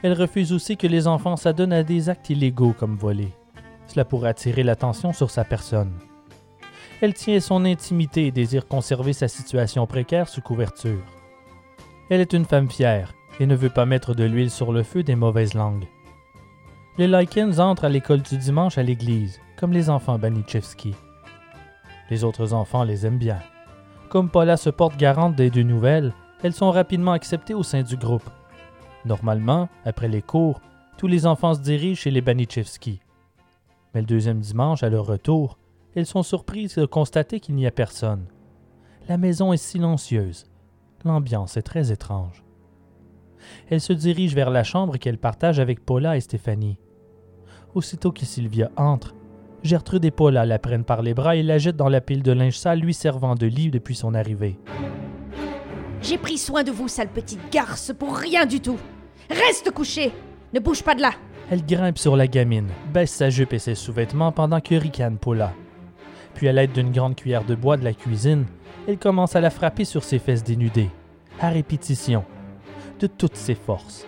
Elle 0.04 0.12
refuse 0.12 0.52
aussi 0.52 0.76
que 0.76 0.88
les 0.88 1.08
enfants 1.08 1.38
s'adonnent 1.38 1.74
à 1.74 1.84
des 1.84 2.10
actes 2.10 2.30
illégaux 2.30 2.76
comme 2.78 2.98
voler. 2.98 3.34
Cela 3.88 4.04
pourrait 4.04 4.30
attirer 4.30 4.62
l'attention 4.62 5.14
sur 5.14 5.32
sa 5.32 5.46
personne. 5.46 5.94
Elle 7.02 7.14
tient 7.14 7.40
son 7.40 7.64
intimité 7.64 8.28
et 8.28 8.32
désire 8.32 8.68
conserver 8.68 9.14
sa 9.14 9.30
situation 9.30 9.88
précaire 9.88 10.28
sous 10.28 10.42
couverture. 10.42 11.04
Elle 12.10 12.20
est 12.20 12.34
une 12.34 12.46
femme 12.46 12.70
fière 12.70 13.14
et 13.40 13.46
ne 13.46 13.56
veut 13.56 13.70
pas 13.70 13.86
mettre 13.86 14.14
de 14.14 14.26
l'huile 14.26 14.52
sur 14.52 14.74
le 14.74 14.84
feu 14.84 15.04
des 15.04 15.16
mauvaises 15.16 15.54
langues. 15.54 15.88
Les 16.98 17.08
Likens 17.08 17.60
entrent 17.62 17.86
à 17.86 17.90
l'école 17.90 18.22
du 18.22 18.38
dimanche 18.38 18.78
à 18.78 18.84
l'église, 18.84 19.40
comme 19.58 19.74
les 19.74 19.90
enfants 19.90 20.20
Banichevski. 20.20 20.96
Les 22.10 22.24
autres 22.24 22.54
enfants 22.54 22.84
les 22.84 23.06
aiment 23.06 23.18
bien. 23.18 23.40
Comme 24.10 24.30
Paula 24.30 24.56
se 24.56 24.70
porte 24.70 24.96
garante 24.98 25.36
des 25.36 25.50
deux 25.50 25.64
nouvelles, 25.64 26.14
elles 26.44 26.54
sont 26.54 26.72
rapidement 26.72 27.12
acceptées 27.12 27.56
au 27.56 27.64
sein 27.64 27.82
du 27.82 27.98
groupe. 27.98 28.30
Normalement, 29.04 29.68
après 29.84 30.08
les 30.08 30.22
cours, 30.22 30.62
tous 30.98 31.08
les 31.08 31.26
enfants 31.26 31.56
se 31.56 31.60
dirigent 31.60 32.02
chez 32.02 32.12
les 32.12 32.22
Banichevski. 32.22 33.02
Mais 33.94 34.02
le 34.02 34.08
deuxième 34.08 34.40
dimanche, 34.40 34.84
à 34.84 34.90
leur 34.90 35.06
retour, 35.06 35.58
elles 35.96 36.06
sont 36.06 36.24
surprises 36.24 36.76
de 36.76 36.86
constater 36.86 37.40
qu'il 37.40 37.56
n'y 37.56 37.66
a 37.66 37.72
personne. 37.72 38.28
La 39.10 39.18
maison 39.18 39.54
est 39.54 39.58
silencieuse. 39.58 40.46
L'ambiance 41.04 41.58
est 41.58 41.64
très 41.64 41.92
étrange. 41.92 42.44
Elles 43.70 43.82
se 43.82 43.94
dirigent 43.94 44.36
vers 44.36 44.50
la 44.50 44.64
chambre 44.64 44.98
qu'elles 44.98 45.18
partagent 45.18 45.60
avec 45.60 45.84
Paula 45.84 46.18
et 46.18 46.22
Stéphanie. 46.22 46.78
Aussitôt 47.74 48.12
que 48.12 48.26
Sylvia 48.26 48.72
entre, 48.76 49.16
Gertrude 49.68 50.06
et 50.06 50.12
Paula 50.12 50.46
la 50.46 50.60
prennent 50.60 50.86
par 50.86 51.02
les 51.02 51.14
bras 51.14 51.36
et 51.36 51.44
la 51.44 51.58
jettent 51.58 51.76
dans 51.76 51.90
la 51.90 52.00
pile 52.00 52.24
de 52.24 52.32
linge 52.32 52.58
sale 52.58 52.80
lui 52.80 52.94
servant 52.94 53.36
de 53.36 53.46
lit 53.46 53.70
depuis 53.70 53.96
son 53.96 54.14
arrivée. 54.14 54.58
J'ai 56.02 56.18
pris 56.18 56.38
soin 56.38 56.64
de 56.64 56.72
vous, 56.72 56.88
sale 56.88 57.10
petite 57.10 57.52
garce, 57.52 57.92
pour 57.98 58.16
rien 58.16 58.46
du 58.46 58.62
tout. 58.62 58.80
Reste 59.30 59.72
couché 59.72 60.14
Ne 60.54 60.62
bouge 60.62 60.84
pas 60.84 60.96
de 60.96 61.02
là 61.02 61.12
Elle 61.52 61.66
grimpe 61.66 61.98
sur 61.98 62.16
la 62.16 62.28
gamine, 62.28 62.70
baisse 62.94 63.12
sa 63.12 63.30
jupe 63.30 63.52
et 63.52 63.60
ses 63.60 63.76
sous-vêtements 63.76 64.32
pendant 64.32 64.62
que 64.62 64.76
ricane 64.76 65.18
Paula. 65.18 65.52
Puis 66.34 66.48
à 66.48 66.54
l'aide 66.54 66.72
d'une 66.72 66.94
grande 66.94 67.16
cuillère 67.16 67.44
de 67.44 67.56
bois 67.56 67.76
de 67.76 67.84
la 67.84 67.94
cuisine, 67.94 68.46
elle 68.88 68.98
commence 68.98 69.36
à 69.36 69.42
la 69.42 69.50
frapper 69.50 69.84
sur 69.84 70.06
ses 70.06 70.20
fesses 70.20 70.46
dénudées, 70.46 70.92
à 71.42 71.50
répétition, 71.50 72.24
de 73.02 73.08
toutes 73.08 73.36
ses 73.36 73.56
forces. 73.56 74.08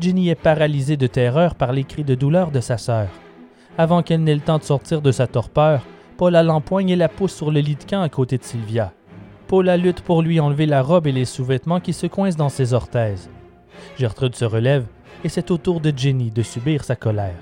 Jenny 0.00 0.30
est 0.30 0.34
paralysée 0.34 0.96
de 0.96 1.06
terreur 1.06 1.54
par 1.54 1.72
les 1.72 1.84
cris 1.84 2.02
de 2.02 2.16
douleur 2.16 2.50
de 2.50 2.60
sa 2.60 2.76
sœur. 2.76 3.08
Avant 3.76 4.02
qu'elle 4.02 4.22
n'ait 4.22 4.34
le 4.34 4.40
temps 4.40 4.58
de 4.58 4.62
sortir 4.62 5.02
de 5.02 5.10
sa 5.10 5.26
torpeur, 5.26 5.84
Paula 6.16 6.44
l'empoigne 6.44 6.90
et 6.90 6.96
la 6.96 7.08
pousse 7.08 7.34
sur 7.34 7.50
le 7.50 7.58
lit 7.58 7.74
de 7.74 7.82
camp 7.82 8.02
à 8.02 8.08
côté 8.08 8.38
de 8.38 8.44
Sylvia. 8.44 8.92
Paula 9.48 9.76
lutte 9.76 10.00
pour 10.00 10.22
lui 10.22 10.38
enlever 10.38 10.66
la 10.66 10.80
robe 10.80 11.08
et 11.08 11.12
les 11.12 11.24
sous-vêtements 11.24 11.80
qui 11.80 11.92
se 11.92 12.06
coincent 12.06 12.38
dans 12.38 12.48
ses 12.48 12.72
orthèses. 12.72 13.28
Gertrude 13.98 14.36
se 14.36 14.44
relève 14.44 14.86
et 15.24 15.28
c'est 15.28 15.50
au 15.50 15.58
tour 15.58 15.80
de 15.80 15.92
Jenny 15.94 16.30
de 16.30 16.42
subir 16.42 16.84
sa 16.84 16.94
colère. 16.94 17.34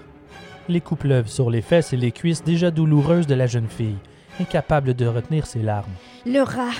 Les 0.70 0.80
coups 0.80 1.02
pleuvent 1.02 1.28
sur 1.28 1.50
les 1.50 1.60
fesses 1.60 1.92
et 1.92 1.98
les 1.98 2.12
cuisses 2.12 2.42
déjà 2.42 2.70
douloureuses 2.70 3.26
de 3.26 3.34
la 3.34 3.46
jeune 3.46 3.68
fille, 3.68 3.98
incapable 4.40 4.94
de 4.94 5.06
retenir 5.06 5.46
ses 5.46 5.60
larmes. 5.60 5.92
Le 6.24 6.40
rat, 6.40 6.70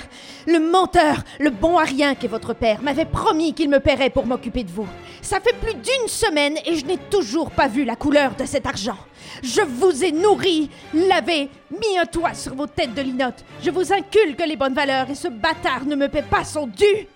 le 0.46 0.58
menteur, 0.58 1.22
le 1.40 1.50
bon 1.50 1.78
à 1.78 1.84
rien 1.84 2.14
qu'est 2.14 2.28
votre 2.28 2.54
père 2.54 2.82
m'avait 2.82 3.04
promis 3.04 3.54
qu'il 3.54 3.68
me 3.68 3.80
paierait 3.80 4.10
pour 4.10 4.26
m'occuper 4.26 4.64
de 4.64 4.70
vous. 4.70 4.86
Ça 5.20 5.40
fait 5.40 5.54
plus 5.54 5.74
d'une 5.74 6.08
semaine 6.08 6.56
et 6.64 6.76
je 6.76 6.86
n'ai 6.86 6.98
toujours 6.98 7.50
pas 7.50 7.68
vu 7.68 7.84
la 7.84 7.96
couleur 7.96 8.34
de 8.36 8.44
cet 8.44 8.66
argent. 8.66 8.98
Je 9.42 9.60
vous 9.62 10.04
ai 10.04 10.12
nourri, 10.12 10.70
lavé, 10.94 11.48
mis 11.70 11.98
un 11.98 12.06
toit 12.06 12.34
sur 12.34 12.54
vos 12.54 12.66
têtes 12.66 12.94
de 12.94 13.02
linotte. 13.02 13.44
Je 13.62 13.70
vous 13.70 13.92
inculque 13.92 14.44
les 14.46 14.56
bonnes 14.56 14.74
valeurs 14.74 15.10
et 15.10 15.14
ce 15.14 15.28
bâtard 15.28 15.84
ne 15.86 15.96
me 15.96 16.08
paie 16.08 16.22
pas 16.22 16.44
son 16.44 16.66
dû. 16.66 17.06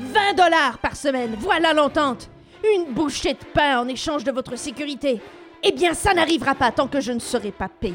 20 0.00 0.34
dollars 0.36 0.78
par 0.78 0.96
semaine, 0.96 1.36
voilà 1.38 1.72
l'entente. 1.72 2.30
Une 2.76 2.92
bouchée 2.92 3.34
de 3.34 3.44
pain 3.54 3.80
en 3.80 3.88
échange 3.88 4.24
de 4.24 4.32
votre 4.32 4.56
sécurité. 4.56 5.20
Eh 5.62 5.72
bien, 5.72 5.92
ça 5.92 6.14
n'arrivera 6.14 6.54
pas 6.54 6.72
tant 6.72 6.88
que 6.88 7.00
je 7.00 7.12
ne 7.12 7.18
serai 7.18 7.52
pas 7.52 7.68
payé. 7.68 7.94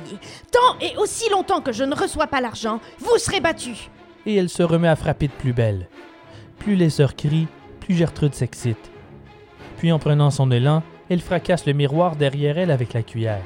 Tant 0.51 0.79
et 0.79 0.95
aussi 0.97 1.29
longtemps 1.29 1.61
que 1.61 1.71
je 1.71 1.83
ne 1.83 1.95
reçois 1.95 2.27
pas 2.27 2.41
l'argent, 2.41 2.79
vous 2.99 3.17
serez 3.17 3.39
battu. 3.39 3.89
Et 4.25 4.35
elle 4.35 4.49
se 4.49 4.61
remet 4.61 4.87
à 4.87 4.95
frapper 4.95 5.27
de 5.27 5.33
plus 5.33 5.53
belle. 5.53 5.87
Plus 6.59 6.75
les 6.75 6.89
sœurs 6.91 7.15
crient, 7.15 7.47
plus 7.79 7.95
Gertrude 7.95 8.35
s'excite. 8.35 8.91
Puis 9.77 9.91
en 9.91 9.99
prenant 9.99 10.29
son 10.29 10.51
élan, 10.51 10.83
elle 11.09 11.21
fracasse 11.21 11.65
le 11.65 11.73
miroir 11.73 12.15
derrière 12.15 12.57
elle 12.57 12.71
avec 12.71 12.93
la 12.93 13.03
cuillère. 13.03 13.41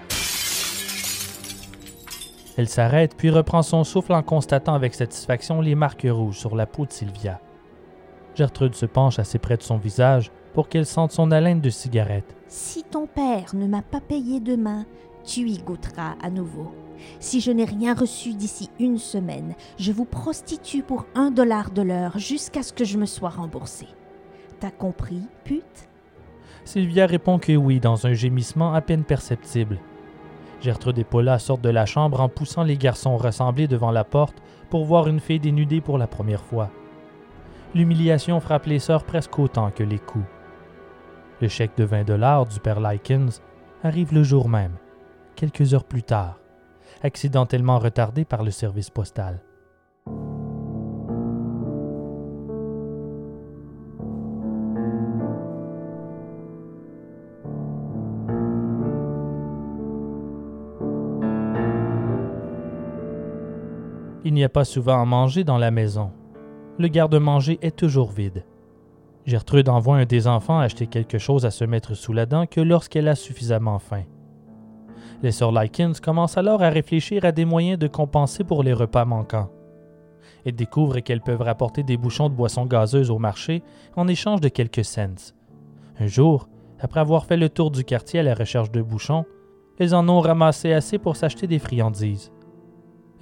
Elle 2.57 2.67
s'arrête 2.67 3.15
puis 3.15 3.29
reprend 3.29 3.61
son 3.61 3.85
souffle 3.85 4.13
en 4.13 4.21
constatant 4.21 4.73
avec 4.73 4.93
satisfaction 4.93 5.61
les 5.61 5.75
marques 5.75 6.07
rouges 6.09 6.37
sur 6.37 6.57
la 6.57 6.65
peau 6.65 6.85
de 6.85 6.91
Sylvia. 6.91 7.39
Gertrude 8.35 8.75
se 8.75 8.85
penche 8.85 9.17
assez 9.17 9.39
près 9.39 9.55
de 9.55 9.63
son 9.63 9.77
visage 9.77 10.29
pour 10.53 10.67
qu'elle 10.67 10.85
sente 10.85 11.13
son 11.13 11.31
haleine 11.31 11.61
de 11.61 11.69
cigarette. 11.69 12.35
Si 12.49 12.83
ton 12.83 13.05
père 13.05 13.53
ne 13.53 13.67
m'a 13.67 13.83
pas 13.83 14.01
payé 14.01 14.39
demain, 14.39 14.87
tu 15.23 15.41
y 15.41 15.59
goûteras 15.59 16.15
à 16.19 16.31
nouveau. 16.31 16.73
Si 17.19 17.41
je 17.41 17.51
n'ai 17.51 17.63
rien 17.63 17.93
reçu 17.93 18.33
d'ici 18.33 18.71
une 18.79 18.97
semaine, 18.97 19.53
je 19.77 19.91
vous 19.91 20.05
prostitue 20.05 20.81
pour 20.81 21.05
un 21.13 21.29
dollar 21.29 21.69
de 21.69 21.83
l'heure 21.83 22.17
jusqu'à 22.17 22.63
ce 22.63 22.73
que 22.73 22.85
je 22.85 22.97
me 22.97 23.05
sois 23.05 23.29
remboursé. 23.29 23.85
T'as 24.59 24.71
compris, 24.71 25.21
pute? 25.43 25.89
Sylvia 26.65 27.05
répond 27.05 27.37
que 27.37 27.55
oui 27.55 27.79
dans 27.79 28.07
un 28.07 28.13
gémissement 28.13 28.73
à 28.73 28.81
peine 28.81 29.03
perceptible. 29.03 29.77
Gertrude 30.59 30.97
et 30.97 31.03
Paula 31.03 31.37
sortent 31.37 31.61
de 31.61 31.69
la 31.69 31.85
chambre 31.85 32.19
en 32.19 32.29
poussant 32.29 32.63
les 32.63 32.77
garçons 32.77 33.15
rassemblés 33.15 33.67
devant 33.67 33.91
la 33.91 34.03
porte 34.03 34.41
pour 34.71 34.85
voir 34.85 35.07
une 35.07 35.19
fille 35.19 35.39
dénudée 35.39 35.81
pour 35.81 35.99
la 35.99 36.07
première 36.07 36.43
fois. 36.43 36.71
L'humiliation 37.75 38.39
frappe 38.39 38.65
les 38.65 38.79
sœurs 38.79 39.03
presque 39.03 39.37
autant 39.37 39.69
que 39.69 39.83
les 39.83 39.99
coups. 39.99 40.25
Le 41.41 41.47
chèque 41.47 41.77
de 41.77 41.85
20 41.85 42.03
dollars 42.03 42.45
du 42.45 42.59
père 42.59 42.81
Likens 42.81 43.41
arrive 43.81 44.13
le 44.13 44.23
jour 44.23 44.49
même, 44.49 44.73
quelques 45.37 45.73
heures 45.73 45.85
plus 45.85 46.03
tard, 46.03 46.37
accidentellement 47.01 47.79
retardé 47.79 48.25
par 48.25 48.43
le 48.43 48.51
service 48.51 48.89
postal. 48.89 49.41
Il 64.25 64.33
n'y 64.33 64.43
a 64.43 64.49
pas 64.49 64.65
souvent 64.65 65.01
à 65.01 65.05
manger 65.05 65.45
dans 65.45 65.57
la 65.57 65.71
maison. 65.71 66.11
Le 66.77 66.89
garde-manger 66.89 67.57
est 67.61 67.75
toujours 67.75 68.11
vide. 68.11 68.43
Gertrude 69.29 69.69
envoie 69.69 69.97
un 69.97 70.05
des 70.05 70.25
enfants 70.25 70.57
acheter 70.57 70.87
quelque 70.87 71.19
chose 71.19 71.45
à 71.45 71.51
se 71.51 71.63
mettre 71.63 71.93
sous 71.93 72.13
la 72.13 72.25
dent 72.25 72.47
que 72.47 72.61
lorsqu'elle 72.61 73.07
a 73.07 73.13
suffisamment 73.13 73.77
faim. 73.77 74.01
Les 75.21 75.31
sœurs 75.31 75.51
Likens 75.51 75.99
commencent 75.99 76.37
alors 76.39 76.63
à 76.63 76.69
réfléchir 76.69 77.23
à 77.25 77.31
des 77.31 77.45
moyens 77.45 77.77
de 77.77 77.87
compenser 77.87 78.43
pour 78.43 78.63
les 78.63 78.73
repas 78.73 79.05
manquants. 79.05 79.51
Elles 80.45 80.55
découvrent 80.55 81.01
qu'elles 81.01 81.21
peuvent 81.21 81.41
rapporter 81.41 81.83
des 81.83 81.95
bouchons 81.95 82.29
de 82.29 82.33
boissons 82.33 82.65
gazeuses 82.65 83.11
au 83.11 83.19
marché 83.19 83.61
en 83.95 84.07
échange 84.07 84.41
de 84.41 84.49
quelques 84.49 84.83
cents. 84.83 85.33
Un 85.99 86.07
jour, 86.07 86.49
après 86.79 87.01
avoir 87.01 87.25
fait 87.25 87.37
le 87.37 87.49
tour 87.49 87.69
du 87.69 87.83
quartier 87.83 88.21
à 88.21 88.23
la 88.23 88.33
recherche 88.33 88.71
de 88.71 88.81
bouchons, 88.81 89.25
elles 89.77 89.93
en 89.93 90.09
ont 90.09 90.21
ramassé 90.21 90.73
assez 90.73 90.97
pour 90.97 91.15
s'acheter 91.15 91.45
des 91.45 91.59
friandises. 91.59 92.31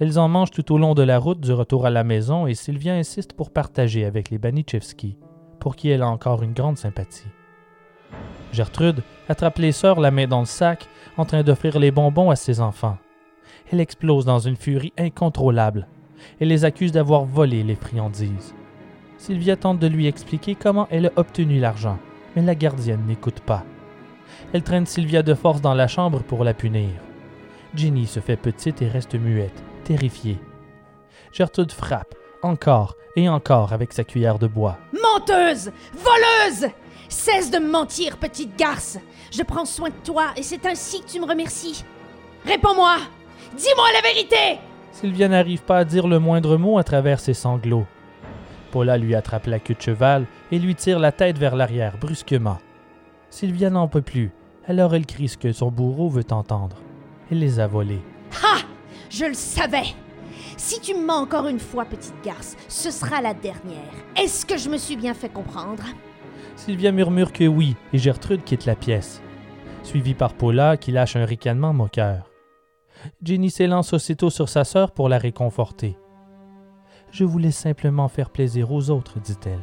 Elles 0.00 0.18
en 0.18 0.28
mangent 0.28 0.52
tout 0.52 0.72
au 0.72 0.78
long 0.78 0.94
de 0.94 1.02
la 1.02 1.18
route 1.18 1.40
du 1.40 1.52
retour 1.52 1.84
à 1.84 1.90
la 1.90 2.02
maison 2.02 2.46
et 2.46 2.54
Sylvia 2.54 2.94
insiste 2.94 3.34
pour 3.34 3.50
partager 3.50 4.06
avec 4.06 4.30
les 4.30 4.38
Banichevski, 4.38 5.18
pour 5.68 5.76
qui 5.76 5.90
elle 5.90 6.00
a 6.00 6.08
encore 6.08 6.42
une 6.42 6.54
grande 6.54 6.78
sympathie. 6.78 7.28
Gertrude 8.54 9.02
attrape 9.28 9.58
les 9.58 9.72
sœurs 9.72 10.00
la 10.00 10.10
main 10.10 10.26
dans 10.26 10.40
le 10.40 10.46
sac, 10.46 10.88
en 11.18 11.26
train 11.26 11.42
d'offrir 11.42 11.78
les 11.78 11.90
bonbons 11.90 12.30
à 12.30 12.36
ses 12.36 12.62
enfants. 12.62 12.96
Elle 13.70 13.80
explose 13.80 14.24
dans 14.24 14.38
une 14.38 14.56
furie 14.56 14.94
incontrôlable. 14.96 15.86
Elle 16.40 16.48
les 16.48 16.64
accuse 16.64 16.90
d'avoir 16.90 17.26
volé 17.26 17.62
les 17.64 17.74
friandises. 17.74 18.54
Sylvia 19.18 19.56
tente 19.56 19.78
de 19.78 19.88
lui 19.88 20.06
expliquer 20.06 20.54
comment 20.54 20.88
elle 20.90 21.08
a 21.08 21.12
obtenu 21.16 21.60
l'argent, 21.60 21.98
mais 22.34 22.40
la 22.40 22.54
gardienne 22.54 23.04
n'écoute 23.06 23.40
pas. 23.40 23.62
Elle 24.54 24.62
traîne 24.62 24.86
Sylvia 24.86 25.22
de 25.22 25.34
force 25.34 25.60
dans 25.60 25.74
la 25.74 25.86
chambre 25.86 26.22
pour 26.22 26.44
la 26.44 26.54
punir. 26.54 26.88
Jenny 27.74 28.06
se 28.06 28.20
fait 28.20 28.38
petite 28.38 28.80
et 28.80 28.88
reste 28.88 29.16
muette, 29.16 29.62
terrifiée. 29.84 30.38
Gertrude 31.30 31.72
frappe, 31.72 32.14
encore 32.42 32.96
et 33.16 33.28
encore 33.28 33.72
avec 33.72 33.92
sa 33.92 34.04
cuillère 34.04 34.38
de 34.38 34.46
bois. 34.46 34.78
Menteuse 34.92 35.72
Voleuse 35.92 36.70
Cesse 37.08 37.50
de 37.50 37.58
mentir, 37.58 38.18
petite 38.18 38.56
garce 38.56 38.98
Je 39.32 39.42
prends 39.42 39.64
soin 39.64 39.88
de 39.88 39.94
toi 40.04 40.26
et 40.36 40.42
c'est 40.42 40.66
ainsi 40.66 41.00
que 41.00 41.06
tu 41.08 41.20
me 41.20 41.26
remercies. 41.26 41.84
Réponds-moi 42.44 42.98
Dis-moi 43.56 43.86
la 43.94 44.08
vérité 44.08 44.60
Sylvia 44.92 45.28
n'arrive 45.28 45.62
pas 45.62 45.78
à 45.78 45.84
dire 45.84 46.06
le 46.06 46.18
moindre 46.18 46.56
mot 46.56 46.78
à 46.78 46.84
travers 46.84 47.20
ses 47.20 47.34
sanglots. 47.34 47.86
Paula 48.70 48.98
lui 48.98 49.14
attrape 49.14 49.46
la 49.46 49.58
queue 49.58 49.74
de 49.74 49.80
cheval 49.80 50.26
et 50.52 50.58
lui 50.58 50.74
tire 50.74 50.98
la 50.98 51.12
tête 51.12 51.38
vers 51.38 51.56
l'arrière 51.56 51.96
brusquement. 51.98 52.58
Sylvia 53.30 53.70
n'en 53.70 53.88
peut 53.88 54.02
plus, 54.02 54.30
alors 54.66 54.94
elle 54.94 55.06
crie 55.06 55.28
ce 55.28 55.38
que 55.38 55.52
son 55.52 55.70
bourreau 55.70 56.08
veut 56.08 56.26
entendre. 56.30 56.76
Elle 57.30 57.38
les 57.38 57.60
a 57.60 57.66
volés. 57.66 58.02
Ha 58.42 58.58
Je 59.10 59.24
le 59.24 59.34
savais 59.34 59.94
Si 60.58 60.80
tu 60.80 60.92
me 60.92 61.06
mens 61.06 61.20
encore 61.20 61.46
une 61.46 61.60
fois, 61.60 61.84
petite 61.84 62.20
garce, 62.24 62.56
ce 62.66 62.90
sera 62.90 63.22
la 63.22 63.32
dernière. 63.32 63.92
Est-ce 64.16 64.44
que 64.44 64.58
je 64.58 64.68
me 64.68 64.76
suis 64.76 64.96
bien 64.96 65.14
fait 65.14 65.28
comprendre? 65.28 65.84
Sylvia 66.56 66.90
murmure 66.90 67.32
que 67.32 67.44
oui 67.44 67.76
et 67.92 67.98
Gertrude 67.98 68.42
quitte 68.42 68.66
la 68.66 68.74
pièce, 68.74 69.22
suivie 69.84 70.14
par 70.14 70.34
Paula 70.34 70.76
qui 70.76 70.90
lâche 70.90 71.14
un 71.14 71.24
ricanement 71.24 71.72
moqueur. 71.72 72.28
Jenny 73.22 73.50
s'élance 73.50 73.92
aussitôt 73.92 74.30
sur 74.30 74.48
sa 74.48 74.64
sœur 74.64 74.90
pour 74.90 75.08
la 75.08 75.18
réconforter. 75.18 75.96
Je 77.12 77.22
voulais 77.22 77.52
simplement 77.52 78.08
faire 78.08 78.30
plaisir 78.30 78.72
aux 78.72 78.90
autres, 78.90 79.20
dit-elle. 79.20 79.62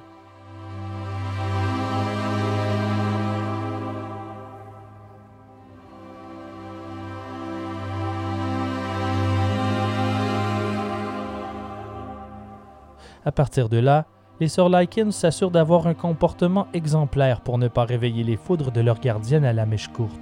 À 13.26 13.32
partir 13.32 13.69
de 13.69 13.78
là, 13.78 14.05
les 14.39 14.47
sœurs 14.47 14.69
Likens 14.69 15.15
s'assurent 15.15 15.51
d'avoir 15.51 15.88
un 15.88 15.95
comportement 15.95 16.67
exemplaire 16.73 17.41
pour 17.41 17.57
ne 17.57 17.67
pas 17.67 17.86
réveiller 17.86 18.23
les 18.23 18.38
foudres 18.38 18.71
de 18.71 18.82
leur 18.82 18.99
gardienne 18.99 19.45
à 19.45 19.53
la 19.53 19.65
mèche 19.65 19.88
courte. 19.88 20.21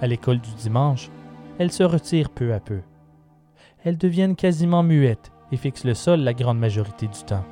À 0.00 0.06
l'école 0.06 0.40
du 0.40 0.52
dimanche, 0.54 1.10
elles 1.58 1.72
se 1.72 1.82
retirent 1.82 2.30
peu 2.30 2.52
à 2.52 2.60
peu. 2.60 2.80
Elles 3.84 3.98
deviennent 3.98 4.36
quasiment 4.36 4.82
muettes 4.82 5.32
et 5.52 5.56
fixent 5.56 5.84
le 5.84 5.94
sol 5.94 6.20
la 6.20 6.34
grande 6.34 6.58
majorité 6.58 7.06
du 7.06 7.22
temps, 7.24 7.44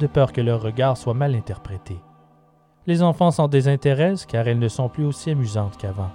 de 0.00 0.06
peur 0.06 0.32
que 0.32 0.40
leur 0.40 0.60
regard 0.60 0.96
soit 0.96 1.14
mal 1.14 1.34
interprété. 1.34 1.96
Les 2.86 3.02
enfants 3.02 3.30
s'en 3.30 3.48
désintéressent 3.48 4.26
car 4.26 4.48
elles 4.48 4.58
ne 4.58 4.68
sont 4.68 4.88
plus 4.88 5.04
aussi 5.04 5.30
amusantes 5.30 5.76
qu'avant. 5.76 6.10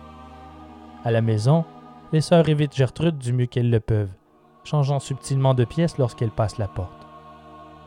À 1.03 1.11
la 1.11 1.21
maison, 1.21 1.63
les 2.11 2.21
sœurs 2.21 2.49
évitent 2.49 2.75
Gertrude 2.75 3.17
du 3.17 3.31
mieux 3.33 3.45
qu'elles 3.45 3.69
le 3.69 3.79
peuvent, 3.79 4.11
changeant 4.63 4.99
subtilement 4.99 5.53
de 5.53 5.65
pièce 5.65 5.97
lorsqu'elles 5.97 6.31
passent 6.31 6.57
la 6.57 6.67
porte. 6.67 7.00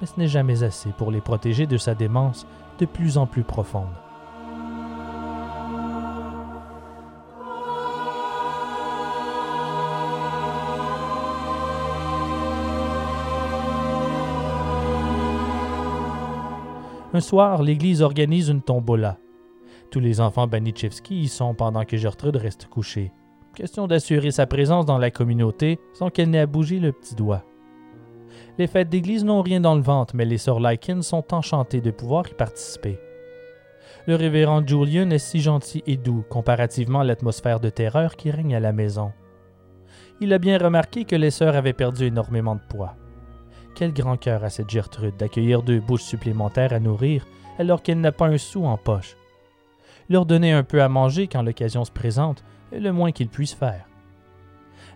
Mais 0.00 0.06
ce 0.06 0.18
n'est 0.18 0.28
jamais 0.28 0.62
assez 0.62 0.90
pour 0.90 1.10
les 1.10 1.20
protéger 1.20 1.66
de 1.66 1.76
sa 1.76 1.94
démence 1.94 2.46
de 2.78 2.86
plus 2.86 3.18
en 3.18 3.26
plus 3.26 3.44
profonde. 3.44 3.86
Un 17.14 17.20
soir, 17.20 17.62
l'église 17.62 18.02
organise 18.02 18.48
une 18.48 18.60
tombola. 18.60 19.18
Tous 19.92 20.00
les 20.00 20.20
enfants 20.20 20.48
Banichevski 20.48 21.20
y 21.20 21.28
sont 21.28 21.54
pendant 21.54 21.84
que 21.84 21.96
Gertrude 21.96 22.34
reste 22.34 22.66
couchée. 22.66 23.12
Question 23.54 23.86
d'assurer 23.86 24.32
sa 24.32 24.48
présence 24.48 24.84
dans 24.84 24.98
la 24.98 25.12
communauté 25.12 25.78
sans 25.92 26.10
qu'elle 26.10 26.30
n'ait 26.30 26.40
à 26.40 26.46
bouger 26.46 26.80
le 26.80 26.90
petit 26.90 27.14
doigt. 27.14 27.44
Les 28.56 28.68
fêtes 28.68 28.88
d'église 28.88 29.24
n'ont 29.24 29.42
rien 29.42 29.60
dans 29.60 29.74
le 29.74 29.82
ventre, 29.82 30.14
mais 30.14 30.24
les 30.24 30.38
sœurs 30.38 30.60
Likens 30.60 31.04
sont 31.04 31.34
enchantées 31.34 31.80
de 31.80 31.90
pouvoir 31.90 32.28
y 32.28 32.34
participer. 32.34 33.00
Le 34.06 34.14
révérend 34.14 34.64
Julian 34.64 35.10
est 35.10 35.18
si 35.18 35.40
gentil 35.40 35.82
et 35.86 35.96
doux 35.96 36.24
comparativement 36.28 37.00
à 37.00 37.04
l'atmosphère 37.04 37.58
de 37.58 37.70
terreur 37.70 38.16
qui 38.16 38.30
règne 38.30 38.54
à 38.54 38.60
la 38.60 38.72
maison. 38.72 39.12
Il 40.20 40.32
a 40.32 40.38
bien 40.38 40.58
remarqué 40.58 41.04
que 41.04 41.16
les 41.16 41.30
sœurs 41.30 41.56
avaient 41.56 41.72
perdu 41.72 42.04
énormément 42.04 42.54
de 42.54 42.60
poids. 42.68 42.94
Quel 43.74 43.92
grand 43.92 44.16
cœur 44.16 44.44
a 44.44 44.50
cette 44.50 44.70
Gertrude 44.70 45.16
d'accueillir 45.16 45.62
deux 45.62 45.80
bouches 45.80 46.02
supplémentaires 46.02 46.72
à 46.72 46.78
nourrir 46.78 47.26
alors 47.58 47.82
qu'elle 47.82 48.00
n'a 48.00 48.12
pas 48.12 48.28
un 48.28 48.38
sou 48.38 48.64
en 48.64 48.76
poche. 48.76 49.16
Leur 50.08 50.26
donner 50.26 50.52
un 50.52 50.62
peu 50.62 50.82
à 50.82 50.88
manger 50.88 51.26
quand 51.26 51.42
l'occasion 51.42 51.84
se 51.84 51.90
présente 51.90 52.44
est 52.72 52.80
le 52.80 52.92
moins 52.92 53.10
qu'ils 53.10 53.28
puissent 53.28 53.54
faire. 53.54 53.88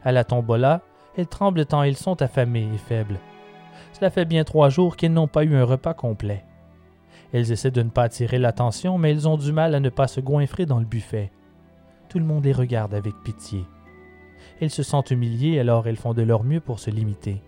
À 0.04 0.12
la 0.12 0.22
tombola, 0.22 0.82
elles 1.16 1.26
tremblent 1.26 1.66
tant 1.66 1.82
ils 1.82 1.96
sont 1.96 2.22
affamés 2.22 2.68
et 2.72 2.78
faibles. 2.78 3.18
Cela 3.98 4.10
fait 4.10 4.24
bien 4.24 4.44
trois 4.44 4.68
jours 4.68 4.96
qu'ils 4.96 5.12
n'ont 5.12 5.26
pas 5.26 5.42
eu 5.42 5.56
un 5.56 5.64
repas 5.64 5.94
complet. 5.94 6.44
Elles 7.32 7.50
essaient 7.50 7.72
de 7.72 7.82
ne 7.82 7.90
pas 7.90 8.04
attirer 8.04 8.38
l'attention, 8.38 8.96
mais 8.96 9.10
elles 9.10 9.26
ont 9.26 9.36
du 9.36 9.52
mal 9.52 9.74
à 9.74 9.80
ne 9.80 9.88
pas 9.88 10.06
se 10.06 10.20
goinfrer 10.20 10.66
dans 10.66 10.78
le 10.78 10.84
buffet. 10.84 11.32
Tout 12.08 12.20
le 12.20 12.24
monde 12.24 12.44
les 12.44 12.52
regarde 12.52 12.94
avec 12.94 13.14
pitié. 13.24 13.64
Elles 14.60 14.70
se 14.70 14.84
sentent 14.84 15.10
humiliées, 15.10 15.58
alors 15.58 15.88
elles 15.88 15.96
font 15.96 16.14
de 16.14 16.22
leur 16.22 16.44
mieux 16.44 16.60
pour 16.60 16.78
se 16.78 16.90
limiter. 16.90 17.42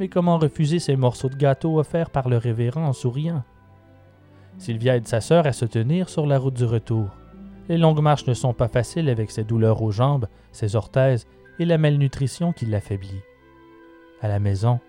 Mais 0.00 0.08
comment 0.08 0.38
refuser 0.38 0.80
ces 0.80 0.96
morceaux 0.96 1.28
de 1.28 1.36
gâteau 1.36 1.78
offerts 1.78 2.10
par 2.10 2.28
le 2.28 2.38
révérend 2.38 2.84
en 2.84 2.92
souriant? 2.92 3.44
Sylvia 4.58 4.96
aide 4.96 5.06
sa 5.06 5.20
sœur 5.20 5.46
à 5.46 5.52
se 5.52 5.64
tenir 5.64 6.08
sur 6.08 6.26
la 6.26 6.38
route 6.38 6.54
du 6.54 6.64
retour. 6.64 7.08
Les 7.68 7.78
longues 7.78 8.02
marches 8.02 8.26
ne 8.26 8.34
sont 8.34 8.52
pas 8.52 8.68
faciles 8.68 9.08
avec 9.08 9.30
ses 9.30 9.44
douleurs 9.44 9.80
aux 9.82 9.92
jambes, 9.92 10.26
ses 10.50 10.74
orthèses 10.74 11.28
et 11.60 11.64
la 11.64 11.78
malnutrition 11.78 12.52
qui 12.52 12.66
l'affaiblit. 12.66 13.22
À 14.20 14.28
la 14.28 14.40
maison, 14.40 14.80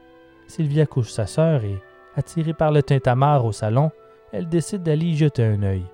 Sylvia 0.50 0.88
couche 0.88 1.12
sa 1.12 1.28
sœur 1.28 1.64
et, 1.64 1.78
attirée 2.16 2.56
par 2.56 2.72
le 2.72 2.82
tintamarre 2.82 3.46
au 3.46 3.52
salon, 3.52 3.92
elle 4.32 4.50
décide 4.50 4.82
d'aller 4.82 5.06
y 5.06 5.16
jeter 5.16 5.44
un 5.44 5.62
œil. 5.62 5.86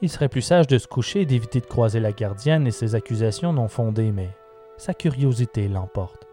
Il 0.00 0.08
serait 0.08 0.28
plus 0.28 0.42
sage 0.42 0.68
de 0.68 0.78
se 0.78 0.86
coucher 0.86 1.22
et 1.22 1.26
d'éviter 1.26 1.60
de 1.60 1.66
croiser 1.66 1.98
la 1.98 2.12
gardienne 2.12 2.68
et 2.68 2.70
ses 2.70 2.94
accusations 2.94 3.52
non 3.52 3.66
fondées, 3.66 4.12
mais 4.12 4.30
sa 4.76 4.94
curiosité 4.94 5.66
l'emporte. 5.66 6.28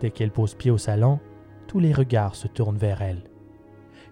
Dès 0.00 0.10
qu'elle 0.10 0.30
pose 0.30 0.54
pied 0.54 0.70
au 0.70 0.78
salon, 0.78 1.18
tous 1.66 1.80
les 1.80 1.92
regards 1.92 2.36
se 2.36 2.46
tournent 2.46 2.78
vers 2.78 3.02
elle. 3.02 3.24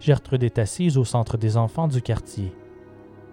Gertrude 0.01 0.43
est 0.43 0.59
assise 0.59 0.99
au 0.99 1.05
centre 1.05 1.37
des 1.37 1.57
enfants 1.57 1.87
du 1.87 2.03
quartier. 2.03 2.53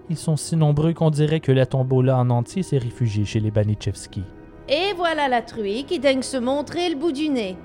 Ils 0.10 0.18
sont 0.18 0.38
si 0.38 0.56
nombreux 0.56 0.94
qu'on 0.94 1.10
dirait 1.10 1.40
que 1.40 1.52
la 1.52 1.66
tombola 1.66 2.20
en 2.20 2.30
entier 2.30 2.62
s'est 2.62 2.78
réfugiée 2.78 3.26
chez 3.26 3.40
les 3.40 3.52
Banichevski. 3.52 4.24
Et 4.70 4.94
voilà 4.96 5.28
la 5.28 5.42
truie 5.42 5.86
qui 5.86 5.98
daigne 5.98 6.22
se 6.22 6.38
montrer 6.38 6.90
le 6.90 6.96
bout 6.96 7.12
du 7.12 7.30
nez. 7.30 7.58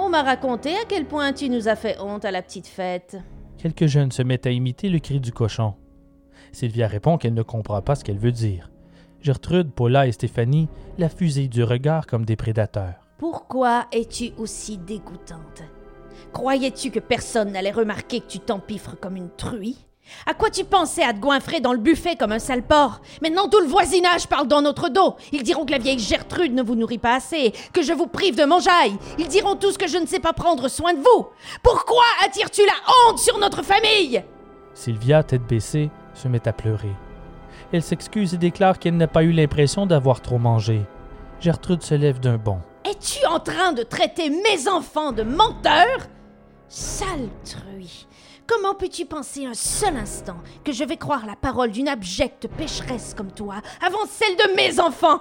On 0.00 0.10
m'a 0.10 0.22
raconté 0.22 0.76
à 0.76 0.84
quel 0.88 1.06
point 1.06 1.32
tu 1.32 1.50
nous 1.50 1.66
as 1.66 1.74
fait 1.74 1.98
honte 2.00 2.24
à 2.24 2.30
la 2.30 2.40
petite 2.40 2.68
fête. 2.68 3.16
Quelques 3.58 3.86
jeunes 3.86 4.12
se 4.12 4.22
mettent 4.22 4.46
à 4.46 4.50
imiter 4.52 4.90
le 4.90 5.00
cri 5.00 5.18
du 5.18 5.32
cochon. 5.32 5.74
Sylvia 6.52 6.86
répond 6.86 7.18
qu'elle 7.18 7.34
ne 7.34 7.42
comprend 7.42 7.82
pas 7.82 7.96
ce 7.96 8.04
qu'elle 8.04 8.18
veut 8.18 8.30
dire. 8.30 8.70
Gertrude, 9.20 9.72
Paula 9.72 10.06
et 10.06 10.12
Stéphanie 10.12 10.68
la 10.98 11.08
fusillent 11.08 11.48
du 11.48 11.64
regard 11.64 12.06
comme 12.06 12.24
des 12.24 12.36
prédateurs. 12.36 12.94
Pourquoi 13.18 13.88
es-tu 13.90 14.30
aussi 14.38 14.78
dégoûtante? 14.78 15.64
Croyais-tu 16.32 16.92
que 16.92 17.00
personne 17.00 17.50
n'allait 17.50 17.72
remarquer 17.72 18.20
que 18.20 18.28
tu 18.28 18.38
t'empiffres 18.38 18.96
comme 19.00 19.16
une 19.16 19.30
truie? 19.30 19.87
À 20.26 20.34
quoi 20.34 20.50
tu 20.50 20.64
pensais 20.64 21.02
à 21.02 21.12
te 21.12 21.18
goinfrer 21.18 21.60
dans 21.60 21.72
le 21.72 21.78
buffet 21.78 22.16
comme 22.16 22.32
un 22.32 22.38
sale 22.38 22.62
porc? 22.62 23.00
Maintenant 23.22 23.48
tout 23.48 23.60
le 23.60 23.66
voisinage 23.66 24.26
parle 24.26 24.48
dans 24.48 24.62
notre 24.62 24.88
dos. 24.88 25.16
Ils 25.32 25.42
diront 25.42 25.64
que 25.64 25.72
la 25.72 25.78
vieille 25.78 25.98
Gertrude 25.98 26.54
ne 26.54 26.62
vous 26.62 26.74
nourrit 26.74 26.98
pas 26.98 27.14
assez, 27.16 27.52
que 27.72 27.82
je 27.82 27.92
vous 27.92 28.06
prive 28.06 28.36
de 28.36 28.44
mangeaille. 28.44 28.96
Ils 29.18 29.28
diront 29.28 29.56
tous 29.56 29.76
que 29.76 29.88
je 29.88 29.98
ne 29.98 30.06
sais 30.06 30.20
pas 30.20 30.32
prendre 30.32 30.68
soin 30.68 30.94
de 30.94 31.00
vous. 31.00 31.28
Pourquoi 31.62 32.04
attires-tu 32.24 32.62
la 32.64 33.10
honte 33.10 33.18
sur 33.18 33.38
notre 33.38 33.62
famille? 33.62 34.22
Sylvia, 34.74 35.22
tête 35.22 35.46
baissée, 35.46 35.90
se 36.14 36.28
met 36.28 36.46
à 36.46 36.52
pleurer. 36.52 36.94
Elle 37.72 37.82
s'excuse 37.82 38.34
et 38.34 38.38
déclare 38.38 38.78
qu'elle 38.78 38.96
n'a 38.96 39.08
pas 39.08 39.22
eu 39.22 39.32
l'impression 39.32 39.86
d'avoir 39.86 40.20
trop 40.20 40.38
mangé. 40.38 40.82
Gertrude 41.40 41.82
se 41.82 41.94
lève 41.94 42.20
d'un 42.20 42.36
bond. 42.36 42.60
Es-tu 42.84 43.24
en 43.26 43.40
train 43.40 43.72
de 43.72 43.82
traiter 43.82 44.30
mes 44.30 44.68
enfants 44.68 45.12
de 45.12 45.22
menteurs? 45.22 46.08
Sale 46.68 47.28
truie 47.44 48.06
Comment 48.48 48.74
peux-tu 48.74 49.04
penser 49.04 49.44
un 49.44 49.52
seul 49.52 49.94
instant 49.98 50.38
que 50.64 50.72
je 50.72 50.82
vais 50.82 50.96
croire 50.96 51.26
la 51.26 51.36
parole 51.36 51.70
d'une 51.70 51.86
abjecte 51.86 52.48
pécheresse 52.56 53.12
comme 53.14 53.30
toi 53.30 53.56
avant 53.86 54.06
celle 54.08 54.36
de 54.36 54.56
mes 54.56 54.80
enfants? 54.80 55.20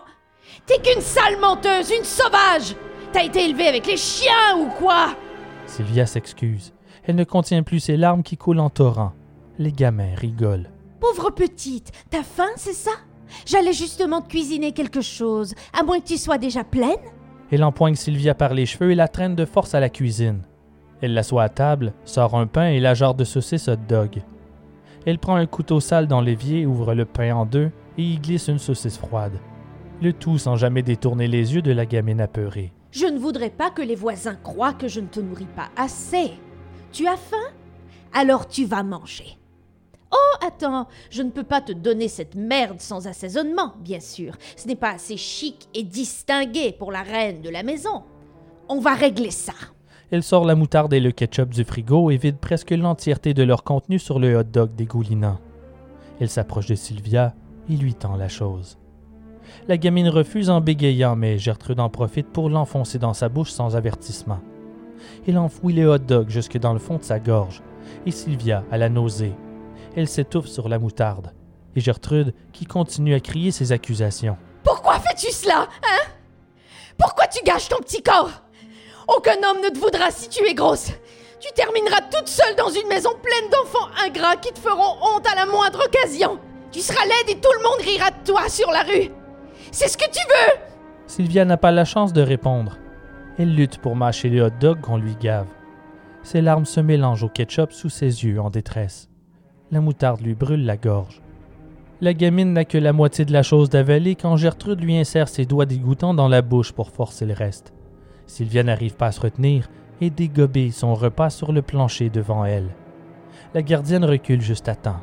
T'es 0.65 0.79
qu'une 0.79 1.01
sale 1.01 1.37
menteuse, 1.37 1.91
une 1.91 2.05
sauvage 2.05 2.73
T'as 3.11 3.25
été 3.25 3.43
élevée 3.43 3.67
avec 3.67 3.85
les 3.85 3.97
chiens 3.97 4.57
ou 4.57 4.69
quoi? 4.79 5.09
Sylvia 5.65 6.05
s'excuse. 6.05 6.71
Elle 7.03 7.17
ne 7.17 7.25
contient 7.25 7.63
plus 7.63 7.81
ses 7.81 7.97
larmes 7.97 8.23
qui 8.23 8.37
coulent 8.37 8.61
en 8.61 8.69
torrent. 8.69 9.11
Les 9.59 9.73
gamins 9.73 10.15
rigolent. 10.15 10.69
Pauvre 11.01 11.29
petite, 11.31 11.91
t'as 12.09 12.23
faim, 12.23 12.49
c'est 12.55 12.71
ça? 12.71 12.91
J'allais 13.45 13.73
justement 13.73 14.21
te 14.21 14.29
cuisiner 14.29 14.71
quelque 14.71 15.01
chose, 15.01 15.53
à 15.77 15.83
moins 15.83 15.99
que 15.99 16.07
tu 16.07 16.17
sois 16.17 16.37
déjà 16.37 16.63
pleine? 16.63 16.95
Elle 17.51 17.65
empoigne 17.65 17.95
Sylvia 17.95 18.33
par 18.35 18.53
les 18.53 18.65
cheveux 18.65 18.91
et 18.91 18.95
la 18.95 19.09
traîne 19.09 19.35
de 19.35 19.45
force 19.45 19.75
à 19.75 19.81
la 19.81 19.89
cuisine. 19.89 20.43
Elle 21.01 21.13
l'assoit 21.13 21.43
à 21.43 21.49
table, 21.49 21.93
sort 22.05 22.35
un 22.35 22.47
pain 22.47 22.69
et 22.69 22.79
la 22.79 22.93
jarre 22.93 23.15
de 23.15 23.23
saucisse 23.23 23.67
hot 23.67 23.75
dog. 23.87 24.23
Elle 25.05 25.19
prend 25.19 25.35
un 25.35 25.45
couteau 25.45 25.79
sale 25.79 26.07
dans 26.07 26.21
l'évier, 26.21 26.65
ouvre 26.65 26.93
le 26.93 27.05
pain 27.05 27.35
en 27.35 27.45
deux 27.45 27.71
et 27.97 28.03
y 28.03 28.17
glisse 28.17 28.47
une 28.47 28.59
saucisse 28.59 28.97
froide. 28.97 29.39
Le 30.01 30.13
tout 30.13 30.37
sans 30.37 30.55
jamais 30.55 30.81
détourner 30.81 31.27
les 31.27 31.55
yeux 31.55 31.61
de 31.61 31.71
la 31.71 31.85
gamine 31.85 32.21
apeurée. 32.21 32.73
Je 32.91 33.05
ne 33.05 33.17
voudrais 33.17 33.49
pas 33.49 33.69
que 33.69 33.81
les 33.81 33.95
voisins 33.95 34.35
croient 34.35 34.73
que 34.73 34.87
je 34.87 34.99
ne 34.99 35.07
te 35.07 35.19
nourris 35.19 35.47
pas 35.55 35.69
assez. 35.75 36.31
Tu 36.91 37.07
as 37.07 37.17
faim? 37.17 37.37
Alors 38.13 38.47
tu 38.47 38.65
vas 38.65 38.83
manger. 38.83 39.37
Oh, 40.11 40.45
attends, 40.45 40.87
je 41.09 41.21
ne 41.21 41.31
peux 41.31 41.43
pas 41.43 41.61
te 41.61 41.73
donner 41.73 42.07
cette 42.07 42.35
merde 42.35 42.79
sans 42.79 43.07
assaisonnement, 43.07 43.73
bien 43.79 43.99
sûr. 43.99 44.33
Ce 44.55 44.67
n'est 44.67 44.75
pas 44.75 44.91
assez 44.91 45.17
chic 45.17 45.67
et 45.73 45.83
distingué 45.83 46.71
pour 46.71 46.91
la 46.91 47.01
reine 47.01 47.41
de 47.41 47.49
la 47.49 47.63
maison. 47.63 48.03
On 48.69 48.79
va 48.79 48.93
régler 48.93 49.31
ça. 49.31 49.53
Elle 50.09 50.23
sort 50.23 50.45
la 50.45 50.55
moutarde 50.55 50.93
et 50.93 51.01
le 51.01 51.11
ketchup 51.11 51.49
du 51.49 51.65
frigo 51.65 52.11
et 52.11 52.17
vide 52.17 52.37
presque 52.37 52.71
l'entièreté 52.71 53.33
de 53.33 53.43
leur 53.43 53.65
contenu 53.65 53.99
sur 53.99 54.19
le 54.19 54.37
hot 54.37 54.43
dog 54.43 54.73
dégoulinant. 54.73 55.39
Elle 56.21 56.29
s'approche 56.29 56.67
de 56.67 56.75
Sylvia 56.75 57.33
et 57.69 57.75
lui 57.75 57.93
tend 57.93 58.15
la 58.15 58.29
chose. 58.29 58.77
La 59.67 59.77
gamine 59.77 60.07
refuse 60.07 60.49
en 60.49 60.61
bégayant, 60.61 61.17
mais 61.17 61.37
Gertrude 61.37 61.81
en 61.81 61.89
profite 61.89 62.27
pour 62.27 62.49
l'enfoncer 62.49 62.99
dans 62.99 63.13
sa 63.13 63.27
bouche 63.27 63.51
sans 63.51 63.75
avertissement. 63.75 64.39
Elle 65.27 65.37
enfouit 65.37 65.73
le 65.73 65.89
hot 65.89 65.97
dog 65.97 66.29
jusque 66.29 66.57
dans 66.57 66.73
le 66.73 66.79
fond 66.79 66.97
de 66.97 67.03
sa 67.03 67.19
gorge, 67.19 67.61
et 68.05 68.11
Sylvia 68.11 68.63
a 68.71 68.77
la 68.77 68.87
nausée. 68.87 69.33
Elle 69.95 70.07
s'étouffe 70.07 70.47
sur 70.47 70.69
la 70.69 70.79
moutarde, 70.79 71.33
et 71.75 71.81
Gertrude 71.81 72.33
qui 72.53 72.65
continue 72.65 73.13
à 73.13 73.19
crier 73.19 73.51
ses 73.51 73.73
accusations. 73.73 74.37
Pourquoi 74.63 74.99
fais-tu 74.99 75.31
cela, 75.31 75.67
hein? 75.83 76.11
Pourquoi 76.97 77.27
tu 77.27 77.43
gâches 77.43 77.69
ton 77.69 77.77
petit 77.77 78.01
corps? 78.01 78.46
Aucun 79.07 79.37
homme 79.43 79.61
ne 79.63 79.69
te 79.69 79.79
voudra 79.79 80.11
si 80.11 80.29
tu 80.29 80.43
es 80.45 80.53
grosse. 80.53 80.91
Tu 81.39 81.53
termineras 81.53 82.01
toute 82.11 82.27
seule 82.27 82.55
dans 82.55 82.69
une 82.69 82.87
maison 82.87 83.11
pleine 83.21 83.49
d'enfants 83.51 83.89
ingrats 84.05 84.37
qui 84.37 84.51
te 84.51 84.59
feront 84.59 84.97
honte 85.01 85.27
à 85.31 85.35
la 85.35 85.45
moindre 85.45 85.85
occasion. 85.85 86.39
Tu 86.71 86.79
seras 86.79 87.05
laide 87.05 87.37
et 87.37 87.39
tout 87.39 87.51
le 87.57 87.63
monde 87.63 87.81
rira 87.85 88.11
de 88.11 88.25
toi 88.25 88.49
sur 88.49 88.69
la 88.71 88.81
rue. 88.81 89.11
C'est 89.71 89.87
ce 89.87 89.97
que 89.97 90.09
tu 90.11 90.19
veux 90.27 90.59
Sylvia 91.07 91.45
n'a 91.45 91.57
pas 91.57 91.71
la 91.71 91.85
chance 91.85 92.11
de 92.11 92.21
répondre. 92.21 92.77
Elle 93.37 93.55
lutte 93.55 93.77
pour 93.77 93.95
mâcher 93.95 94.29
le 94.29 94.43
hot 94.43 94.51
dog 94.59 94.81
qu'on 94.81 94.97
lui 94.97 95.15
gave. 95.15 95.47
Ses 96.23 96.41
larmes 96.41 96.65
se 96.65 96.79
mélangent 96.79 97.23
au 97.23 97.29
ketchup 97.29 97.71
sous 97.71 97.89
ses 97.89 98.25
yeux 98.25 98.41
en 98.41 98.49
détresse. 98.49 99.09
La 99.71 99.79
moutarde 99.79 100.21
lui 100.21 100.33
brûle 100.33 100.65
la 100.65 100.75
gorge. 100.75 101.21
La 102.01 102.13
gamine 102.13 102.53
n'a 102.53 102.65
que 102.65 102.77
la 102.77 102.93
moitié 102.93 103.25
de 103.25 103.33
la 103.33 103.43
chose 103.43 103.69
d'avaler 103.69 104.15
quand 104.15 104.37
Gertrude 104.37 104.81
lui 104.81 104.97
insère 104.97 105.29
ses 105.29 105.45
doigts 105.45 105.65
dégoûtants 105.65 106.13
dans 106.13 106.27
la 106.27 106.41
bouche 106.41 106.71
pour 106.71 106.89
forcer 106.89 107.25
le 107.25 107.33
reste. 107.33 107.73
Sylvia 108.27 108.63
n'arrive 108.63 108.95
pas 108.95 109.07
à 109.07 109.11
se 109.11 109.21
retenir 109.21 109.67
et 110.01 110.09
dégober 110.09 110.69
son 110.71 110.93
repas 110.93 111.29
sur 111.29 111.51
le 111.51 111.61
plancher 111.61 112.09
devant 112.09 112.45
elle. 112.45 112.69
La 113.53 113.61
gardienne 113.61 114.05
recule 114.05 114.41
juste 114.41 114.67
à 114.67 114.75
temps. 114.75 115.01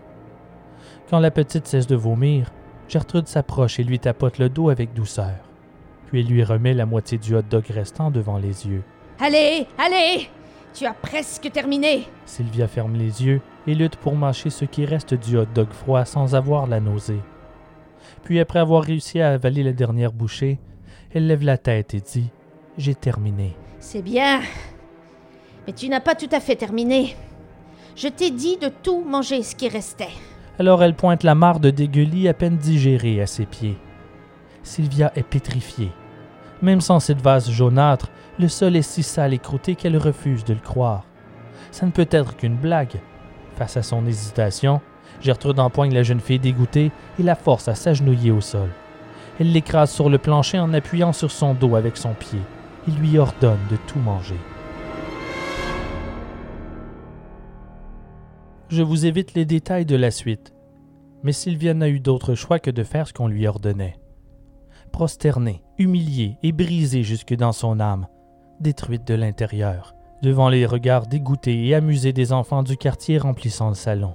Quand 1.10 1.18
la 1.18 1.30
petite 1.30 1.66
cesse 1.66 1.86
de 1.86 1.96
vomir, 1.96 2.50
Gertrude 2.88 3.26
s'approche 3.26 3.80
et 3.80 3.84
lui 3.84 3.98
tapote 3.98 4.38
le 4.38 4.48
dos 4.48 4.68
avec 4.68 4.92
douceur. 4.92 5.34
Puis 6.06 6.20
elle 6.20 6.26
lui 6.26 6.44
remet 6.44 6.74
la 6.74 6.86
moitié 6.86 7.18
du 7.18 7.34
hot 7.34 7.42
dog 7.42 7.64
restant 7.68 8.10
devant 8.10 8.38
les 8.38 8.66
yeux. 8.66 8.82
Allez, 9.18 9.66
allez 9.78 10.28
Tu 10.72 10.86
as 10.86 10.92
presque 10.92 11.50
terminé 11.50 12.06
Sylvia 12.26 12.68
ferme 12.68 12.94
les 12.94 13.24
yeux 13.24 13.40
et 13.66 13.74
lutte 13.74 13.96
pour 13.96 14.16
mâcher 14.16 14.50
ce 14.50 14.64
qui 14.64 14.84
reste 14.84 15.14
du 15.14 15.38
hot 15.38 15.46
dog 15.54 15.70
froid 15.70 16.04
sans 16.04 16.34
avoir 16.34 16.66
la 16.66 16.80
nausée. 16.80 17.20
Puis 18.22 18.38
après 18.38 18.58
avoir 18.58 18.82
réussi 18.82 19.20
à 19.20 19.32
avaler 19.32 19.62
la 19.62 19.72
dernière 19.72 20.12
bouchée, 20.12 20.58
elle 21.12 21.26
lève 21.26 21.42
la 21.42 21.58
tête 21.58 21.94
et 21.94 22.00
dit 22.00 22.30
j'ai 22.78 22.94
terminé. 22.94 23.56
C'est 23.78 24.02
bien. 24.02 24.40
Mais 25.66 25.72
tu 25.72 25.88
n'as 25.88 26.00
pas 26.00 26.14
tout 26.14 26.28
à 26.32 26.40
fait 26.40 26.56
terminé. 26.56 27.16
Je 27.96 28.08
t'ai 28.08 28.30
dit 28.30 28.56
de 28.56 28.68
tout 28.68 29.04
manger 29.04 29.42
ce 29.42 29.54
qui 29.54 29.68
restait. 29.68 30.08
Alors 30.58 30.82
elle 30.82 30.94
pointe 30.94 31.22
la 31.22 31.34
mare 31.34 31.60
de 31.60 31.70
dégueulis 31.70 32.28
à 32.28 32.34
peine 32.34 32.56
digérée 32.56 33.20
à 33.20 33.26
ses 33.26 33.46
pieds. 33.46 33.78
Sylvia 34.62 35.12
est 35.14 35.22
pétrifiée. 35.22 35.92
Même 36.62 36.80
sans 36.80 37.00
cette 37.00 37.20
vase 37.20 37.50
jaunâtre, 37.50 38.10
le 38.38 38.48
sol 38.48 38.76
est 38.76 38.82
si 38.82 39.02
sale 39.02 39.34
et 39.34 39.38
croûté 39.38 39.74
qu'elle 39.74 39.96
refuse 39.96 40.44
de 40.44 40.54
le 40.54 40.60
croire. 40.60 41.04
Ça 41.70 41.86
ne 41.86 41.90
peut 41.90 42.08
être 42.10 42.36
qu'une 42.36 42.56
blague. 42.56 43.00
Face 43.56 43.76
à 43.76 43.82
son 43.82 44.06
hésitation, 44.06 44.80
Gertrude 45.20 45.60
empoigne 45.60 45.94
la 45.94 46.02
jeune 46.02 46.20
fille 46.20 46.38
dégoûtée 46.38 46.90
et 47.18 47.22
la 47.22 47.34
force 47.34 47.68
à 47.68 47.74
s'agenouiller 47.74 48.30
au 48.30 48.40
sol. 48.40 48.70
Elle 49.38 49.52
l'écrase 49.52 49.92
sur 49.92 50.08
le 50.08 50.18
plancher 50.18 50.58
en 50.58 50.72
appuyant 50.74 51.12
sur 51.12 51.30
son 51.30 51.54
dos 51.54 51.76
avec 51.76 51.96
son 51.96 52.14
pied 52.14 52.40
il 52.86 52.94
lui 52.96 53.18
ordonne 53.18 53.60
de 53.70 53.76
tout 53.86 53.98
manger. 53.98 54.38
Je 58.68 58.82
vous 58.82 59.06
évite 59.06 59.34
les 59.34 59.44
détails 59.44 59.86
de 59.86 59.96
la 59.96 60.10
suite, 60.10 60.54
mais 61.22 61.32
Sylvia 61.32 61.74
n'a 61.74 61.88
eu 61.88 62.00
d'autre 62.00 62.34
choix 62.34 62.58
que 62.58 62.70
de 62.70 62.82
faire 62.82 63.06
ce 63.06 63.12
qu'on 63.12 63.28
lui 63.28 63.46
ordonnait. 63.46 63.96
Prosternée, 64.92 65.62
humiliée 65.78 66.38
et 66.42 66.52
brisée 66.52 67.02
jusque 67.02 67.34
dans 67.34 67.52
son 67.52 67.80
âme, 67.80 68.06
détruite 68.60 69.06
de 69.06 69.14
l'intérieur, 69.14 69.94
devant 70.22 70.48
les 70.48 70.66
regards 70.66 71.06
dégoûtés 71.06 71.66
et 71.66 71.74
amusés 71.74 72.12
des 72.12 72.32
enfants 72.32 72.62
du 72.62 72.76
quartier 72.76 73.18
remplissant 73.18 73.68
le 73.68 73.74
salon, 73.74 74.14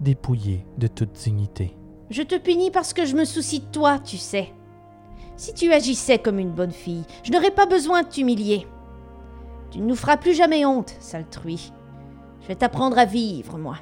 dépouillée 0.00 0.66
de 0.78 0.86
toute 0.86 1.12
dignité. 1.12 1.76
Je 2.10 2.22
te 2.22 2.38
punis 2.38 2.70
parce 2.70 2.92
que 2.92 3.06
je 3.06 3.16
me 3.16 3.24
soucie 3.24 3.60
de 3.60 3.70
toi, 3.72 3.98
tu 3.98 4.16
sais. 4.16 4.52
Si 5.42 5.52
tu 5.54 5.72
agissais 5.72 6.20
comme 6.20 6.38
une 6.38 6.52
bonne 6.52 6.70
fille, 6.70 7.02
je 7.24 7.32
n'aurais 7.32 7.50
pas 7.50 7.66
besoin 7.66 8.04
de 8.04 8.08
t'humilier. 8.08 8.64
Tu 9.72 9.80
ne 9.80 9.86
nous 9.86 9.96
feras 9.96 10.16
plus 10.16 10.34
jamais 10.34 10.64
honte, 10.64 10.94
sale 11.00 11.26
truie. 11.28 11.72
Je 12.42 12.46
vais 12.46 12.54
t'apprendre 12.54 12.96
à 12.96 13.06
vivre, 13.06 13.58
moi. 13.58 13.74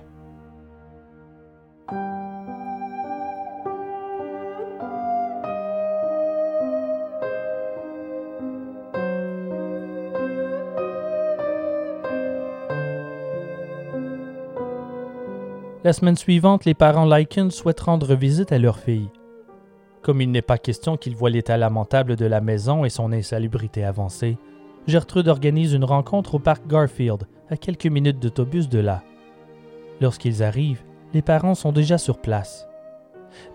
La 15.85 15.93
semaine 15.93 16.17
suivante, 16.17 16.65
les 16.65 16.73
parents 16.73 17.05
Lycan 17.05 17.51
souhaitent 17.51 17.81
rendre 17.81 18.15
visite 18.15 18.51
à 18.51 18.59
leur 18.59 18.79
fille. 18.79 19.11
Comme 20.03 20.23
il 20.23 20.31
n'est 20.31 20.43
pas 20.43 20.59
question 20.59 20.97
qu'il 20.97 21.15
voit 21.15 21.31
l'état 21.31 21.57
lamentable 21.57 22.17
de 22.17 22.27
la 22.27 22.41
maison 22.41 22.85
et 22.85 22.91
son 22.91 23.13
insalubrité 23.13 23.85
avancée, 23.85 24.39
Gertrude 24.87 25.29
organise 25.29 25.75
une 25.75 25.85
rencontre 25.85 26.37
au 26.37 26.39
parc 26.39 26.67
Garfield, 26.67 27.25
à 27.51 27.57
quelques 27.57 27.87
minutes 27.87 28.19
d'autobus 28.19 28.69
de 28.69 28.79
là. 28.79 29.03
Lorsqu'ils 30.01 30.43
arrivent, 30.43 30.85
les 31.13 31.23
parents 31.23 31.55
sont 31.55 31.73
déjà 31.73 31.99
sur 31.99 32.19
place. 32.19 32.67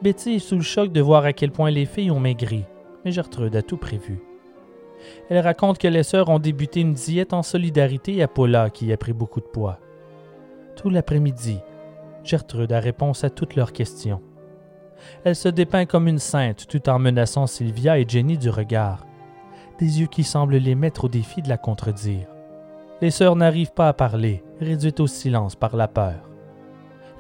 Betty 0.01 0.35
est 0.35 0.39
sous 0.39 0.55
le 0.55 0.61
choc 0.61 0.91
de 0.91 1.01
voir 1.01 1.25
à 1.25 1.33
quel 1.33 1.51
point 1.51 1.71
les 1.71 1.85
filles 1.85 2.11
ont 2.11 2.19
maigri, 2.19 2.65
mais 3.03 3.11
Gertrude 3.11 3.55
a 3.55 3.61
tout 3.61 3.77
prévu. 3.77 4.21
Elle 5.29 5.39
raconte 5.39 5.77
que 5.77 5.87
les 5.87 6.03
sœurs 6.03 6.29
ont 6.29 6.39
débuté 6.39 6.81
une 6.81 6.93
diète 6.93 7.33
en 7.33 7.43
solidarité 7.43 8.21
à 8.21 8.27
Paula 8.27 8.69
qui 8.69 8.91
a 8.93 8.97
pris 8.97 9.13
beaucoup 9.13 9.39
de 9.39 9.45
poids. 9.45 9.79
Tout 10.75 10.89
l'après-midi, 10.89 11.59
Gertrude 12.23 12.71
a 12.71 12.79
réponse 12.79 13.23
à 13.23 13.29
toutes 13.29 13.55
leurs 13.55 13.73
questions. 13.73 14.21
Elle 15.23 15.35
se 15.35 15.49
dépeint 15.49 15.85
comme 15.85 16.07
une 16.07 16.19
sainte 16.19 16.67
tout 16.67 16.89
en 16.89 16.99
menaçant 16.99 17.47
Sylvia 17.47 17.99
et 17.99 18.05
Jenny 18.07 18.37
du 18.37 18.49
regard, 18.49 19.05
des 19.79 19.99
yeux 20.01 20.07
qui 20.07 20.23
semblent 20.23 20.57
les 20.57 20.75
mettre 20.75 21.05
au 21.05 21.09
défi 21.09 21.41
de 21.41 21.49
la 21.49 21.57
contredire. 21.57 22.27
Les 23.01 23.11
sœurs 23.11 23.35
n'arrivent 23.35 23.73
pas 23.73 23.89
à 23.89 23.93
parler, 23.93 24.43
réduites 24.59 24.99
au 24.99 25.07
silence 25.07 25.55
par 25.55 25.75
la 25.75 25.87
peur. 25.87 26.29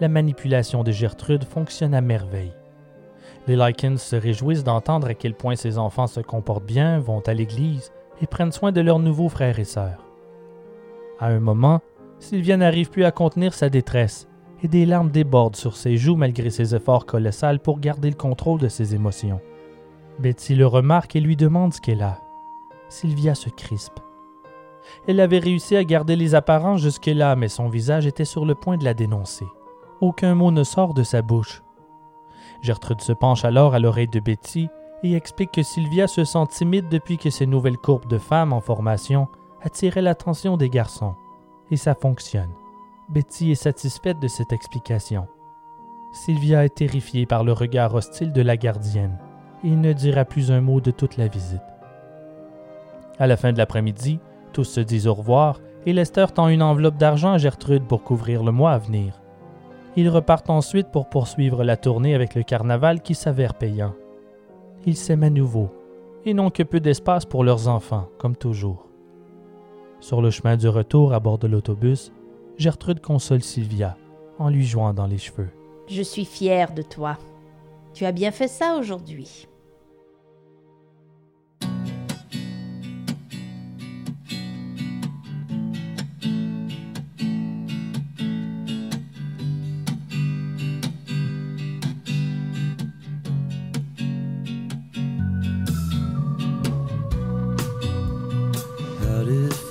la 0.01 0.09
manipulation 0.09 0.83
de 0.83 0.91
Gertrude 0.91 1.45
fonctionne 1.45 1.93
à 1.93 2.01
merveille. 2.01 2.53
Les 3.47 3.55
Likens 3.55 4.01
se 4.01 4.15
réjouissent 4.15 4.63
d'entendre 4.63 5.07
à 5.07 5.13
quel 5.13 5.33
point 5.33 5.55
ses 5.55 5.77
enfants 5.77 6.07
se 6.07 6.19
comportent 6.19 6.65
bien, 6.65 6.99
vont 6.99 7.21
à 7.21 7.33
l'église 7.33 7.91
et 8.21 8.27
prennent 8.27 8.51
soin 8.51 8.71
de 8.71 8.81
leurs 8.81 8.99
nouveaux 8.99 9.29
frères 9.29 9.59
et 9.59 9.65
sœurs. 9.65 10.03
À 11.19 11.27
un 11.27 11.39
moment, 11.39 11.81
Sylvia 12.19 12.57
n'arrive 12.57 12.89
plus 12.89 13.05
à 13.05 13.11
contenir 13.11 13.53
sa 13.53 13.69
détresse 13.69 14.27
et 14.63 14.67
des 14.67 14.85
larmes 14.85 15.11
débordent 15.11 15.55
sur 15.55 15.75
ses 15.75 15.97
joues 15.97 16.15
malgré 16.15 16.49
ses 16.49 16.75
efforts 16.75 17.05
colossaux 17.05 17.59
pour 17.63 17.79
garder 17.79 18.09
le 18.09 18.15
contrôle 18.15 18.59
de 18.59 18.67
ses 18.67 18.95
émotions. 18.95 19.41
Betty 20.19 20.55
le 20.55 20.67
remarque 20.67 21.15
et 21.15 21.21
lui 21.21 21.35
demande 21.35 21.73
ce 21.73 21.81
qu'elle 21.81 22.01
a. 22.01 22.21
Sylvia 22.89 23.35
se 23.35 23.49
crispe. 23.49 23.99
Elle 25.07 25.19
avait 25.19 25.39
réussi 25.39 25.75
à 25.75 25.83
garder 25.83 26.15
les 26.15 26.35
apparences 26.35 26.81
jusque-là, 26.81 27.35
mais 27.35 27.47
son 27.47 27.67
visage 27.67 28.05
était 28.05 28.25
sur 28.25 28.45
le 28.45 28.55
point 28.55 28.77
de 28.77 28.85
la 28.85 28.93
dénoncer. 28.93 29.47
Aucun 30.01 30.35
mot 30.35 30.51
ne 30.51 30.63
sort 30.63 30.93
de 30.93 31.03
sa 31.03 31.21
bouche. 31.21 31.63
Gertrude 32.61 33.01
se 33.01 33.11
penche 33.11 33.45
alors 33.45 33.73
à 33.73 33.79
l'oreille 33.79 34.07
de 34.07 34.19
Betty 34.19 34.69
et 35.03 35.13
explique 35.15 35.51
que 35.51 35.63
Sylvia 35.63 36.07
se 36.07 36.23
sent 36.23 36.47
timide 36.49 36.89
depuis 36.89 37.17
que 37.17 37.29
ses 37.29 37.45
nouvelles 37.45 37.77
courbes 37.77 38.07
de 38.07 38.17
femmes 38.17 38.53
en 38.53 38.61
formation 38.61 39.27
attiraient 39.61 40.01
l'attention 40.01 40.57
des 40.57 40.69
garçons. 40.69 41.15
Et 41.71 41.77
ça 41.77 41.95
fonctionne. 41.95 42.51
Betty 43.07 43.51
est 43.51 43.55
satisfaite 43.55 44.19
de 44.19 44.27
cette 44.27 44.51
explication. 44.51 45.27
Sylvia 46.11 46.65
est 46.65 46.75
terrifiée 46.75 47.27
par 47.27 47.43
le 47.43 47.53
regard 47.53 47.93
hostile 47.93 48.31
de 48.31 48.41
la 48.41 48.57
gardienne 48.57 49.19
et 49.63 49.69
ne 49.69 49.93
dira 49.93 50.25
plus 50.25 50.51
un 50.51 50.61
mot 50.61 50.81
de 50.81 50.89
toute 50.89 51.17
la 51.17 51.27
visite. 51.27 51.61
À 53.19 53.27
la 53.27 53.37
fin 53.37 53.53
de 53.53 53.59
l'après-midi, 53.59 54.19
tous 54.53 54.63
se 54.63 54.79
disent 54.81 55.05
au 55.05 55.13
revoir 55.13 55.59
et 55.85 55.93
Lester 55.93 56.25
tend 56.33 56.47
une 56.47 56.63
enveloppe 56.63 56.97
d'argent 56.97 57.33
à 57.33 57.37
Gertrude 57.37 57.83
pour 57.83 58.03
couvrir 58.03 58.43
le 58.43 58.51
mois 58.51 58.71
à 58.71 58.79
venir. 58.79 59.21
Ils 59.95 60.09
repartent 60.09 60.49
ensuite 60.49 60.89
pour 60.89 61.07
poursuivre 61.07 61.63
la 61.63 61.77
tournée 61.77 62.15
avec 62.15 62.33
le 62.33 62.41
carnaval 62.41 63.01
qui 63.01 63.13
s'avère 63.13 63.53
payant. 63.53 63.93
Ils 64.87 64.97
s'aiment 64.97 65.23
à 65.23 65.29
nouveau 65.29 65.69
et 66.25 66.33
n'ont 66.33 66.49
que 66.49 66.63
peu 66.63 66.79
d'espace 66.79 67.25
pour 67.25 67.43
leurs 67.43 67.67
enfants, 67.67 68.07
comme 68.17 68.35
toujours. 68.35 68.87
Sur 69.99 70.23
le 70.23 70.31
chemin 70.31 70.57
du 70.57 70.67
retour 70.67 71.13
à 71.13 71.19
bord 71.19 71.37
de 71.37 71.47
l'autobus, 71.47 72.11
Gertrude 72.57 73.01
console 73.01 73.43
Sylvia 73.43 73.97
en 74.39 74.49
lui 74.49 74.65
jouant 74.65 74.93
dans 74.93 75.07
les 75.07 75.17
cheveux. 75.17 75.49
Je 75.87 76.01
suis 76.01 76.25
fière 76.25 76.73
de 76.73 76.81
toi. 76.81 77.17
Tu 77.93 78.05
as 78.05 78.11
bien 78.11 78.31
fait 78.31 78.47
ça 78.47 78.75
aujourd'hui. 78.77 79.47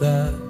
How 0.04 0.43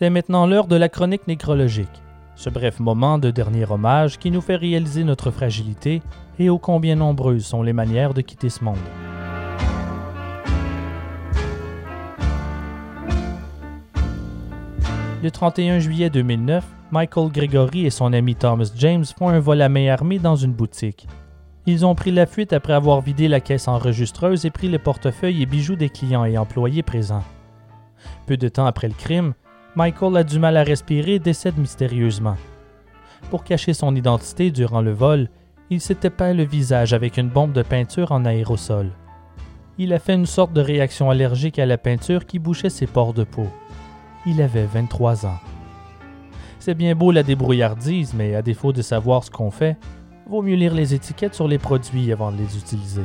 C'est 0.00 0.10
maintenant 0.10 0.46
l'heure 0.46 0.68
de 0.68 0.76
la 0.76 0.88
chronique 0.88 1.26
nécrologique, 1.26 2.04
ce 2.36 2.50
bref 2.50 2.78
moment 2.78 3.18
de 3.18 3.32
dernier 3.32 3.68
hommage 3.68 4.16
qui 4.16 4.30
nous 4.30 4.40
fait 4.40 4.54
réaliser 4.54 5.02
notre 5.02 5.32
fragilité 5.32 6.02
et 6.38 6.48
ô 6.50 6.58
combien 6.60 6.94
nombreuses 6.94 7.44
sont 7.44 7.64
les 7.64 7.72
manières 7.72 8.14
de 8.14 8.20
quitter 8.20 8.48
ce 8.48 8.62
monde. 8.62 8.76
Le 15.20 15.30
31 15.32 15.80
juillet 15.80 16.10
2009, 16.10 16.64
Michael 16.92 17.32
Gregory 17.32 17.84
et 17.84 17.90
son 17.90 18.12
ami 18.12 18.36
Thomas 18.36 18.70
James 18.76 19.04
font 19.04 19.30
un 19.30 19.40
vol 19.40 19.60
à 19.60 19.68
main 19.68 19.88
armée 19.88 20.20
dans 20.20 20.36
une 20.36 20.52
boutique. 20.52 21.08
Ils 21.66 21.84
ont 21.84 21.96
pris 21.96 22.12
la 22.12 22.26
fuite 22.26 22.52
après 22.52 22.72
avoir 22.72 23.00
vidé 23.00 23.26
la 23.26 23.40
caisse 23.40 23.66
enregistreuse 23.66 24.46
et 24.46 24.50
pris 24.50 24.68
les 24.68 24.78
portefeuilles 24.78 25.42
et 25.42 25.46
bijoux 25.46 25.74
des 25.74 25.90
clients 25.90 26.24
et 26.24 26.38
employés 26.38 26.84
présents. 26.84 27.24
Peu 28.26 28.36
de 28.36 28.48
temps 28.48 28.66
après 28.66 28.86
le 28.86 28.94
crime, 28.94 29.34
Michael 29.78 30.16
a 30.16 30.24
du 30.24 30.40
mal 30.40 30.56
à 30.56 30.64
respirer 30.64 31.14
et 31.14 31.18
décède 31.20 31.56
mystérieusement. 31.56 32.34
Pour 33.30 33.44
cacher 33.44 33.74
son 33.74 33.94
identité 33.94 34.50
durant 34.50 34.80
le 34.80 34.90
vol, 34.90 35.28
il 35.70 35.80
s'était 35.80 36.10
peint 36.10 36.34
le 36.34 36.42
visage 36.42 36.92
avec 36.92 37.16
une 37.16 37.28
bombe 37.28 37.52
de 37.52 37.62
peinture 37.62 38.10
en 38.10 38.24
aérosol. 38.24 38.90
Il 39.78 39.92
a 39.92 40.00
fait 40.00 40.14
une 40.14 40.26
sorte 40.26 40.52
de 40.52 40.60
réaction 40.60 41.10
allergique 41.10 41.60
à 41.60 41.66
la 41.66 41.78
peinture 41.78 42.26
qui 42.26 42.40
bouchait 42.40 42.70
ses 42.70 42.88
pores 42.88 43.14
de 43.14 43.22
peau. 43.22 43.46
Il 44.26 44.42
avait 44.42 44.66
23 44.66 45.26
ans. 45.26 45.38
C'est 46.58 46.74
bien 46.74 46.96
beau 46.96 47.12
la 47.12 47.22
débrouillardise, 47.22 48.14
mais 48.14 48.34
à 48.34 48.42
défaut 48.42 48.72
de 48.72 48.82
savoir 48.82 49.22
ce 49.22 49.30
qu'on 49.30 49.52
fait, 49.52 49.76
vaut 50.26 50.42
mieux 50.42 50.56
lire 50.56 50.74
les 50.74 50.92
étiquettes 50.92 51.36
sur 51.36 51.46
les 51.46 51.58
produits 51.58 52.12
avant 52.12 52.32
de 52.32 52.38
les 52.38 52.58
utiliser. 52.58 53.04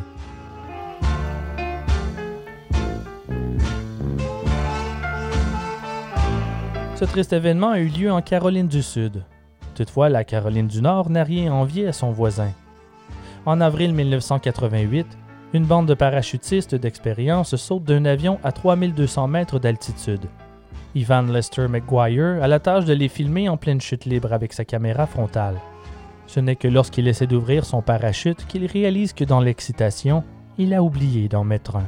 Ce 7.04 7.10
triste 7.10 7.34
événement 7.34 7.72
a 7.72 7.80
eu 7.80 7.89
lieu 7.89 8.10
en 8.10 8.22
Caroline 8.22 8.70
du 8.70 8.82
Sud. 8.82 9.26
Toutefois, 9.76 10.08
la 10.08 10.24
Caroline 10.24 10.70
du 10.70 10.82
Nord 10.82 11.10
n'a 11.10 11.26
rien 11.26 11.51
envié 11.51 11.86
à 11.86 11.91
son 11.91 12.12
voisin. 12.12 12.54
En 13.45 13.60
avril 13.60 13.93
1988, 13.93 15.06
une 15.51 15.66
bande 15.66 15.86
de 15.86 15.95
parachutistes 15.95 16.76
d'expérience 16.76 17.58
saute 17.58 17.84
d'un 17.84 18.06
avion 18.06 18.39
à 18.41 18.54
3200 18.54 19.28
mètres 19.28 19.60
d'altitude. 19.60 20.28
Ivan 20.95 21.24
Lester 21.24 21.68
McGuire 21.68 22.41
a 22.41 22.47
la 22.47 22.60
tâche 22.60 22.86
de 22.86 22.93
les 22.93 23.10
filmer 23.10 23.49
en 23.49 23.58
pleine 23.58 23.82
chute 23.82 24.06
libre 24.06 24.32
avec 24.32 24.54
sa 24.54 24.64
caméra 24.64 25.06
frontale. 25.06 25.60
Ce 26.26 26.39
n'est 26.39 26.56
que 26.56 26.70
lorsqu'il 26.70 27.10
essaie 27.10 27.28
d'ouvrir 27.28 27.66
son 27.66 27.82
parachute 27.82 28.45
qu'il 28.47 28.66
réalise 28.66 29.12
que 29.12 29.26
dans 29.26 29.41
l'excitation, 29.41 30.24
il 30.58 30.74
a 30.74 30.82
oublié 30.82 31.28
d'en 31.28 31.43
mettre 31.43 31.76
un. 31.76 31.88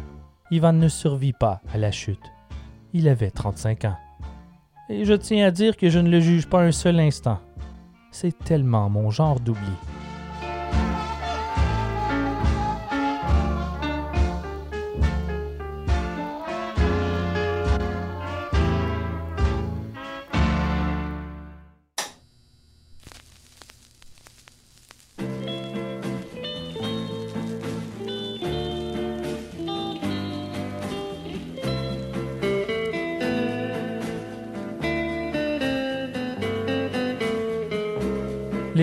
Ivan 0.51 0.73
ne 0.73 0.89
survit 0.89 1.31
pas 1.31 1.61
à 1.73 1.77
la 1.77 1.91
chute. 1.91 2.33
Il 2.91 3.07
avait 3.07 3.31
35 3.31 3.85
ans. 3.85 3.95
Et 4.87 5.03
je 5.03 5.13
tiens 5.13 5.47
à 5.47 5.51
dire 5.51 5.77
que 5.77 5.89
je 5.89 5.97
ne 5.99 6.09
le 6.09 6.19
juge 6.19 6.47
pas 6.47 6.61
un 6.61 6.71
seul 6.71 6.99
instant. 6.99 7.39
C'est 8.11 8.37
tellement 8.43 8.89
mon 8.89 9.09
genre 9.09 9.39
d'oubli. 9.39 9.61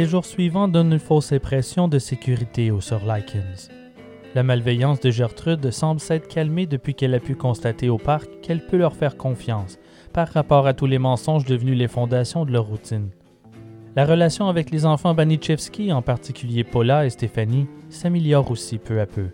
Les 0.02 0.08
jours 0.08 0.24
suivants 0.24 0.66
donnent 0.66 0.94
une 0.94 0.98
fausse 0.98 1.30
impression 1.30 1.86
de 1.86 2.00
sécurité 2.00 2.72
aux 2.72 2.80
sœurs 2.80 3.06
Likens. 3.06 3.70
La 4.34 4.42
malveillance 4.42 4.98
de 4.98 5.12
Gertrude 5.12 5.70
semble 5.70 6.00
s'être 6.00 6.26
calmée 6.26 6.66
depuis 6.66 6.96
qu'elle 6.96 7.14
a 7.14 7.20
pu 7.20 7.36
constater 7.36 7.88
au 7.88 7.98
parc 7.98 8.28
qu'elle 8.40 8.66
peut 8.66 8.78
leur 8.78 8.96
faire 8.96 9.16
confiance 9.16 9.78
par 10.12 10.26
rapport 10.26 10.66
à 10.66 10.74
tous 10.74 10.86
les 10.86 10.98
mensonges 10.98 11.44
devenus 11.44 11.78
les 11.78 11.86
fondations 11.86 12.44
de 12.44 12.50
leur 12.50 12.64
routine. 12.64 13.10
La 13.94 14.04
relation 14.04 14.48
avec 14.48 14.72
les 14.72 14.86
enfants 14.86 15.14
Banichevski, 15.14 15.92
en 15.92 16.02
particulier 16.02 16.64
Paula 16.64 17.06
et 17.06 17.10
Stéphanie, 17.10 17.68
s'améliore 17.88 18.50
aussi 18.50 18.78
peu 18.78 19.00
à 19.00 19.06
peu. 19.06 19.28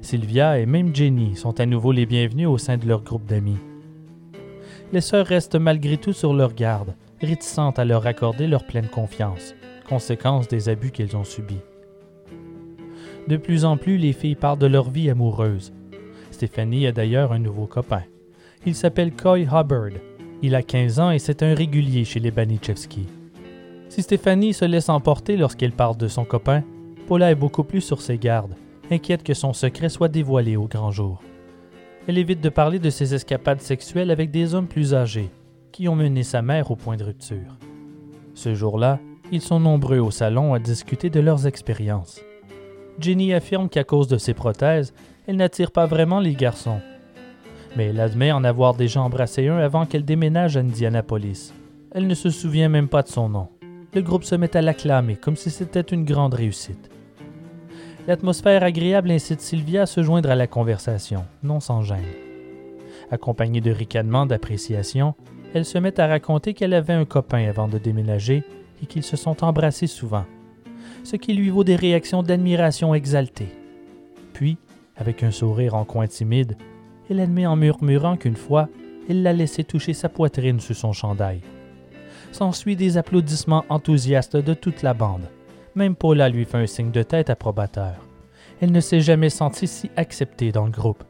Sylvia 0.00 0.58
et 0.58 0.64
même 0.64 0.96
Jenny 0.96 1.36
sont 1.36 1.60
à 1.60 1.66
nouveau 1.66 1.92
les 1.92 2.06
bienvenus 2.06 2.48
au 2.48 2.56
sein 2.56 2.78
de 2.78 2.88
leur 2.88 3.02
groupe 3.02 3.26
d'amis. 3.26 3.58
Les 4.94 5.02
sœurs 5.02 5.26
restent 5.26 5.56
malgré 5.56 5.98
tout 5.98 6.14
sur 6.14 6.32
leur 6.32 6.54
garde, 6.54 6.94
réticentes 7.20 7.78
à 7.78 7.84
leur 7.84 8.06
accorder 8.06 8.46
leur 8.46 8.64
pleine 8.64 8.88
confiance, 8.88 9.54
conséquence 9.86 10.48
des 10.48 10.68
abus 10.68 10.90
qu'elles 10.90 11.16
ont 11.16 11.24
subis. 11.24 11.62
De 13.28 13.36
plus 13.36 13.64
en 13.64 13.76
plus, 13.76 13.96
les 13.96 14.12
filles 14.12 14.36
parlent 14.36 14.58
de 14.58 14.66
leur 14.66 14.90
vie 14.90 15.10
amoureuse. 15.10 15.72
Stéphanie 16.30 16.86
a 16.86 16.92
d'ailleurs 16.92 17.32
un 17.32 17.38
nouveau 17.38 17.66
copain. 17.66 18.02
Il 18.66 18.74
s'appelle 18.74 19.12
Coy 19.12 19.42
Hubbard. 19.42 19.92
Il 20.42 20.54
a 20.54 20.62
15 20.62 21.00
ans 21.00 21.10
et 21.10 21.18
c'est 21.18 21.42
un 21.42 21.54
régulier 21.54 22.04
chez 22.04 22.20
les 22.20 22.30
Banichevski. 22.30 23.06
Si 23.88 24.02
Stéphanie 24.02 24.52
se 24.52 24.64
laisse 24.64 24.88
emporter 24.88 25.36
lorsqu'elle 25.36 25.72
parle 25.72 25.96
de 25.96 26.08
son 26.08 26.24
copain, 26.24 26.62
Paula 27.06 27.30
est 27.30 27.36
beaucoup 27.36 27.64
plus 27.64 27.80
sur 27.80 28.02
ses 28.02 28.18
gardes, 28.18 28.54
inquiète 28.90 29.22
que 29.22 29.34
son 29.34 29.52
secret 29.52 29.88
soit 29.88 30.08
dévoilé 30.08 30.56
au 30.56 30.66
grand 30.66 30.90
jour. 30.90 31.22
Elle 32.06 32.18
évite 32.18 32.40
de 32.40 32.48
parler 32.48 32.78
de 32.78 32.90
ses 32.90 33.14
escapades 33.14 33.60
sexuelles 33.60 34.10
avec 34.10 34.30
des 34.30 34.54
hommes 34.54 34.66
plus 34.66 34.94
âgés, 34.94 35.30
qui 35.72 35.88
ont 35.88 35.96
mené 35.96 36.22
sa 36.22 36.42
mère 36.42 36.70
au 36.70 36.76
point 36.76 36.96
de 36.96 37.04
rupture. 37.04 37.56
Ce 38.34 38.54
jour-là, 38.54 39.00
ils 39.32 39.40
sont 39.40 39.60
nombreux 39.60 39.98
au 39.98 40.10
salon 40.10 40.54
à 40.54 40.58
discuter 40.58 41.10
de 41.10 41.20
leurs 41.20 41.46
expériences. 41.46 42.20
Jenny 42.98 43.34
affirme 43.34 43.68
qu'à 43.68 43.84
cause 43.84 44.08
de 44.08 44.18
ses 44.18 44.34
prothèses, 44.34 44.94
elle 45.26 45.36
n'attire 45.36 45.70
pas 45.70 45.86
vraiment 45.86 46.20
les 46.20 46.34
garçons. 46.34 46.80
Mais 47.76 47.86
elle 47.86 48.00
admet 48.00 48.32
en 48.32 48.44
avoir 48.44 48.74
déjà 48.74 49.02
embrassé 49.02 49.48
un 49.48 49.58
avant 49.58 49.84
qu'elle 49.84 50.04
déménage 50.04 50.56
à 50.56 50.60
Indianapolis. 50.60 51.52
Elle 51.92 52.06
ne 52.06 52.14
se 52.14 52.30
souvient 52.30 52.68
même 52.68 52.88
pas 52.88 53.02
de 53.02 53.08
son 53.08 53.28
nom. 53.28 53.48
Le 53.92 54.02
groupe 54.02 54.24
se 54.24 54.34
met 54.34 54.56
à 54.56 54.62
l'acclamer 54.62 55.16
comme 55.16 55.36
si 55.36 55.50
c'était 55.50 55.80
une 55.80 56.04
grande 56.04 56.34
réussite. 56.34 56.90
L'atmosphère 58.06 58.62
agréable 58.62 59.10
incite 59.10 59.40
Sylvia 59.40 59.82
à 59.82 59.86
se 59.86 60.02
joindre 60.02 60.30
à 60.30 60.36
la 60.36 60.46
conversation, 60.46 61.24
non 61.42 61.60
sans 61.60 61.82
gêne. 61.82 62.04
Accompagnée 63.10 63.60
de 63.60 63.72
ricanements 63.72 64.26
d'appréciation, 64.26 65.14
elle 65.54 65.64
se 65.64 65.78
met 65.78 65.98
à 65.98 66.06
raconter 66.06 66.54
qu'elle 66.54 66.74
avait 66.74 66.92
un 66.92 67.04
copain 67.04 67.48
avant 67.48 67.68
de 67.68 67.78
déménager 67.78 68.44
et 68.82 68.86
qu'ils 68.86 69.02
se 69.02 69.16
sont 69.16 69.44
embrassés 69.44 69.86
souvent, 69.86 70.24
ce 71.04 71.16
qui 71.16 71.34
lui 71.34 71.50
vaut 71.50 71.64
des 71.64 71.76
réactions 71.76 72.22
d'admiration 72.22 72.94
exaltées. 72.94 73.54
Puis, 74.32 74.58
avec 74.96 75.22
un 75.22 75.30
sourire 75.30 75.74
en 75.74 75.84
coin 75.84 76.06
timide, 76.06 76.56
elle 77.08 77.20
admet 77.20 77.46
en 77.46 77.56
murmurant 77.56 78.16
qu'une 78.16 78.36
fois, 78.36 78.68
il 79.08 79.22
l'a 79.22 79.32
laissé 79.32 79.64
toucher 79.64 79.92
sa 79.92 80.08
poitrine 80.08 80.60
sous 80.60 80.74
son 80.74 80.92
chandail. 80.92 81.40
S'ensuit 82.32 82.76
des 82.76 82.98
applaudissements 82.98 83.64
enthousiastes 83.68 84.36
de 84.36 84.54
toute 84.54 84.82
la 84.82 84.94
bande. 84.94 85.28
Même 85.74 85.94
Paula 85.94 86.28
lui 86.28 86.44
fait 86.44 86.58
un 86.58 86.66
signe 86.66 86.90
de 86.90 87.02
tête 87.02 87.30
approbateur. 87.30 87.94
Elle 88.60 88.72
ne 88.72 88.80
s'est 88.80 89.00
jamais 89.00 89.30
sentie 89.30 89.66
si 89.66 89.90
acceptée 89.96 90.50
dans 90.50 90.64
le 90.64 90.70
groupe. 90.70 91.04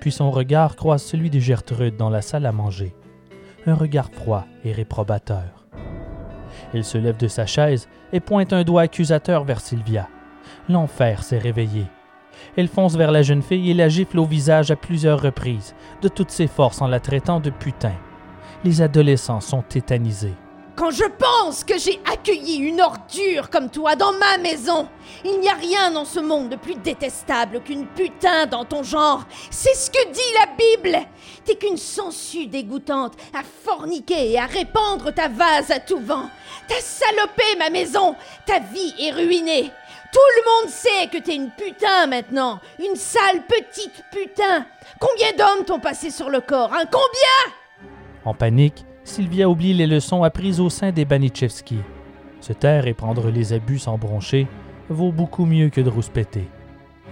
Puis 0.00 0.10
son 0.10 0.30
regard 0.30 0.76
croise 0.76 1.02
celui 1.02 1.30
de 1.30 1.38
Gertrude 1.38 1.96
dans 1.96 2.10
la 2.10 2.22
salle 2.22 2.46
à 2.46 2.52
manger. 2.52 2.94
Un 3.66 3.74
regard 3.74 4.10
froid 4.10 4.46
et 4.64 4.72
réprobateur. 4.72 5.65
Elle 6.74 6.84
se 6.84 6.98
lève 6.98 7.16
de 7.16 7.28
sa 7.28 7.46
chaise 7.46 7.88
et 8.12 8.20
pointe 8.20 8.52
un 8.52 8.64
doigt 8.64 8.82
accusateur 8.82 9.44
vers 9.44 9.60
Sylvia. 9.60 10.08
L'enfer 10.68 11.22
s'est 11.22 11.38
réveillé. 11.38 11.86
Elle 12.56 12.68
fonce 12.68 12.96
vers 12.96 13.10
la 13.10 13.22
jeune 13.22 13.42
fille 13.42 13.70
et 13.70 13.74
la 13.74 13.88
gifle 13.88 14.18
au 14.18 14.24
visage 14.24 14.70
à 14.70 14.76
plusieurs 14.76 15.20
reprises, 15.20 15.74
de 16.02 16.08
toutes 16.08 16.30
ses 16.30 16.46
forces 16.46 16.82
en 16.82 16.86
la 16.86 17.00
traitant 17.00 17.40
de 17.40 17.50
putain. 17.50 17.94
Les 18.64 18.82
adolescents 18.82 19.40
sont 19.40 19.62
tétanisés. 19.62 20.34
Quand 20.76 20.90
je 20.90 21.04
pense 21.04 21.64
que 21.64 21.78
j'ai 21.78 21.98
accueilli 22.04 22.56
une 22.56 22.82
ordure 22.82 23.48
comme 23.48 23.70
toi 23.70 23.96
dans 23.96 24.12
ma 24.12 24.36
maison, 24.36 24.86
il 25.24 25.40
n'y 25.40 25.48
a 25.48 25.54
rien 25.54 25.90
dans 25.90 26.04
ce 26.04 26.20
monde 26.20 26.50
de 26.50 26.56
plus 26.56 26.74
détestable 26.74 27.62
qu'une 27.62 27.86
putain 27.86 28.44
dans 28.44 28.66
ton 28.66 28.82
genre. 28.82 29.24
C'est 29.50 29.74
ce 29.74 29.90
que 29.90 30.10
dit 30.12 30.20
la 30.38 30.46
Bible. 30.54 31.06
T'es 31.46 31.54
qu'une 31.54 31.78
sangsue 31.78 32.46
dégoûtante 32.46 33.14
à 33.32 33.40
forniquer 33.42 34.32
et 34.32 34.38
à 34.38 34.44
répandre 34.44 35.14
ta 35.14 35.28
vase 35.28 35.70
à 35.70 35.80
tout 35.80 35.98
vent. 35.98 36.28
T'as 36.68 36.80
salopé 36.80 37.56
ma 37.58 37.70
maison. 37.70 38.14
Ta 38.44 38.58
vie 38.58 38.94
est 39.00 39.12
ruinée. 39.12 39.70
Tout 40.12 40.20
le 40.36 40.44
monde 40.62 40.70
sait 40.70 41.08
que 41.10 41.18
t'es 41.24 41.36
une 41.36 41.50
putain 41.52 42.06
maintenant. 42.06 42.60
Une 42.78 42.96
sale 42.96 43.42
petite 43.48 44.04
putain. 44.12 44.66
Combien 45.00 45.32
d'hommes 45.32 45.64
t'ont 45.64 45.80
passé 45.80 46.10
sur 46.10 46.28
le 46.28 46.42
corps 46.42 46.74
Hein? 46.74 46.84
Combien? 46.92 47.54
En 48.26 48.34
panique, 48.34 48.84
Sylvia 49.06 49.48
oublie 49.48 49.72
les 49.72 49.86
leçons 49.86 50.24
apprises 50.24 50.58
au 50.58 50.68
sein 50.68 50.90
des 50.90 51.04
Banichevski. 51.04 51.78
Se 52.40 52.52
taire 52.52 52.88
et 52.88 52.92
prendre 52.92 53.30
les 53.30 53.52
abus 53.52 53.78
sans 53.78 53.96
broncher 53.96 54.48
vaut 54.88 55.12
beaucoup 55.12 55.46
mieux 55.46 55.68
que 55.70 55.80
de 55.80 55.88
rouspéter. 55.88 56.48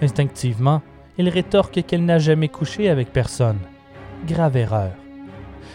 Instinctivement, 0.03 0.83
elle 1.17 1.29
rétorque 1.29 1.85
qu'elle 1.85 2.05
n'a 2.05 2.19
jamais 2.19 2.49
couché 2.49 2.91
avec 2.91 3.13
personne. 3.13 3.61
Grave 4.27 4.57
erreur. 4.57 4.91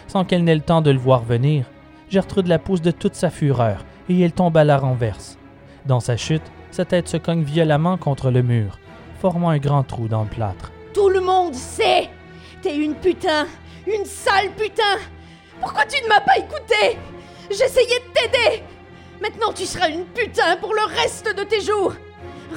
Sans 0.07 0.25
qu'elle 0.25 0.43
n'ait 0.43 0.55
le 0.55 0.61
temps 0.61 0.81
de 0.81 0.91
le 0.91 0.99
voir 0.99 1.23
venir, 1.23 1.65
Gertrude 2.09 2.47
la 2.47 2.59
pousse 2.59 2.81
de 2.81 2.91
toute 2.91 3.15
sa 3.15 3.29
fureur 3.29 3.85
et 4.09 4.19
elle 4.19 4.33
tombe 4.33 4.57
à 4.57 4.65
la 4.65 4.77
renverse. 4.77 5.37
Dans 5.85 6.01
sa 6.01 6.17
chute, 6.17 6.51
sa 6.69 6.83
tête 6.83 7.07
se 7.07 7.15
cogne 7.15 7.43
violemment 7.43 7.95
contre 7.95 8.29
le 8.29 8.43
mur, 8.43 8.77
formant 9.21 9.51
un 9.51 9.57
grand 9.57 9.83
trou 9.83 10.09
dans 10.09 10.23
le 10.23 10.29
plâtre. 10.29 10.73
Tout 10.93 11.07
le 11.07 11.21
monde 11.21 11.53
sait. 11.53 12.09
T'es 12.61 12.75
une 12.75 12.95
putain. 12.95 13.47
Une 13.87 14.03
sale 14.03 14.49
putain. 14.57 14.99
Pourquoi 15.59 15.85
tu 15.85 16.01
ne 16.03 16.07
m'as 16.07 16.21
pas 16.21 16.37
écouté? 16.37 16.97
J'essayais 17.49 17.99
de 17.99 18.13
t'aider. 18.13 18.63
Maintenant 19.21 19.51
tu 19.53 19.65
seras 19.65 19.89
une 19.89 20.05
putain 20.05 20.57
pour 20.57 20.73
le 20.73 20.85
reste 21.01 21.35
de 21.35 21.43
tes 21.43 21.61
jours. 21.61 21.93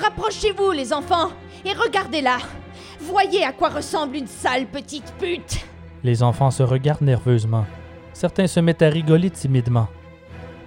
Rapprochez-vous 0.00 0.70
les 0.70 0.92
enfants 0.92 1.30
et 1.64 1.72
regardez-la. 1.72 2.38
Voyez 3.00 3.44
à 3.44 3.52
quoi 3.52 3.68
ressemble 3.68 4.16
une 4.16 4.26
sale 4.26 4.66
petite 4.66 5.12
pute. 5.18 5.64
Les 6.04 6.22
enfants 6.22 6.50
se 6.50 6.62
regardent 6.62 7.02
nerveusement. 7.02 7.66
Certains 8.12 8.46
se 8.46 8.60
mettent 8.60 8.82
à 8.82 8.88
rigoler 8.88 9.30
timidement. 9.30 9.88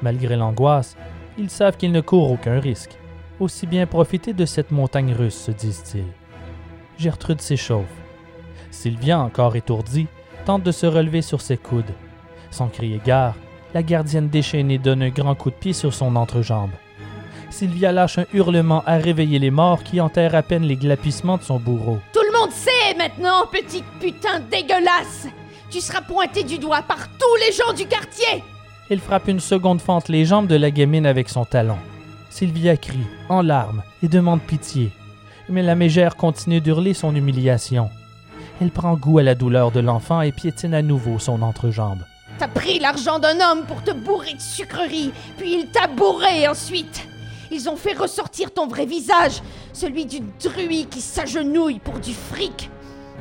Malgré 0.02 0.36
l'angoisse, 0.36 0.98
ils 1.38 1.50
savent 1.50 1.78
qu'ils 1.78 1.92
ne 1.92 2.02
courent 2.02 2.32
aucun 2.32 2.60
risque. 2.60 2.98
Aussi 3.40 3.68
bien 3.68 3.86
profiter 3.86 4.34
de 4.34 4.46
cette 4.46 4.72
montagne 4.72 5.14
russe, 5.14 5.36
se 5.36 5.52
disent-ils. 5.52 6.06
Gertrude 6.98 7.42
s'échauffe. 7.42 7.86
Sylvia, 8.72 9.20
encore 9.20 9.56
étourdie, 9.56 10.08
tente 10.46 10.64
de 10.64 10.72
se 10.72 10.86
relever 10.86 11.22
sur 11.22 11.42
ses 11.42 11.58
coudes. 11.58 11.94
Sans 12.56 12.70
crier 12.70 13.02
gare, 13.06 13.36
la 13.74 13.84
gardienne 13.84 14.30
déchaînée 14.30 14.78
donne 14.78 15.04
un 15.04 15.10
grand 15.10 15.36
coup 15.36 15.50
de 15.50 15.56
pied 15.56 15.74
sur 15.74 15.94
son 15.94 16.16
entrejambe. 16.16 16.72
Sylvia 17.50 17.92
lâche 17.92 18.18
un 18.18 18.26
hurlement 18.34 18.82
à 18.86 18.96
réveiller 18.96 19.40
les 19.40 19.52
morts 19.52 19.84
qui 19.84 20.00
enterrent 20.00 20.36
à 20.36 20.42
peine 20.42 20.64
les 20.64 20.78
glapissements 20.78 21.36
de 21.36 21.44
son 21.44 21.60
bourreau. 21.60 22.00
Tout 22.14 22.22
le 22.26 22.40
monde 22.40 22.52
sait 22.52 22.96
maintenant, 22.98 23.46
petite 23.52 23.84
putain 24.00 24.40
dégueulasse. 24.50 25.28
Tu 25.70 25.82
seras 25.82 26.00
pointé 26.00 26.46
du 26.46 26.58
doigt 26.58 26.82
par 26.82 27.10
tous 27.10 27.36
les 27.46 27.52
gens 27.52 27.74
du 27.74 27.86
quartier. 27.88 28.42
Elle 28.90 29.02
frappe 29.02 29.28
une 29.28 29.42
seconde 29.42 29.82
fente 29.82 30.08
les 30.08 30.24
jambes 30.24 30.48
de 30.48 30.56
la 30.56 30.72
gamine 30.72 31.06
avec 31.06 31.28
son 31.28 31.44
talon. 31.44 31.78
Sylvia 32.30 32.78
crie, 32.78 33.06
en 33.28 33.42
larmes, 33.42 33.84
et 34.02 34.08
demande 34.08 34.40
pitié. 34.40 34.94
Mais 35.50 35.62
la 35.62 35.76
mégère 35.76 36.16
continue 36.16 36.62
d'hurler 36.62 36.94
son 36.94 37.14
humiliation. 37.14 37.90
Elle 38.62 38.72
prend 38.72 38.96
goût 38.96 39.18
à 39.18 39.24
la 39.24 39.36
douleur 39.36 39.72
de 39.72 39.82
l'enfant 39.82 40.22
et 40.22 40.32
piétine 40.32 40.74
à 40.74 40.82
nouveau 40.82 41.20
son 41.20 41.42
entrejambe. 41.42 42.06
T'as 42.38 42.50
pris 42.50 42.80
l'argent 42.80 43.20
d'un 43.20 43.40
homme 43.40 43.66
pour 43.66 43.82
te 43.82 43.92
bourrer 43.92 44.34
de 44.34 44.42
sucreries, 44.42 45.14
puis 45.38 45.54
il 45.54 45.68
t'a 45.68 45.88
bourré 45.88 46.48
ensuite. 46.50 47.08
Ils 47.50 47.70
ont 47.70 47.78
fait 47.78 47.94
ressortir 47.94 48.52
ton 48.52 48.68
vrai 48.68 48.86
visage, 48.86 49.42
celui 49.72 50.06
d'une 50.06 50.30
druie 50.44 50.86
qui 50.88 51.00
s'agenouille 51.00 51.80
pour 51.80 52.00
du 52.00 52.14
fric. 52.14 52.70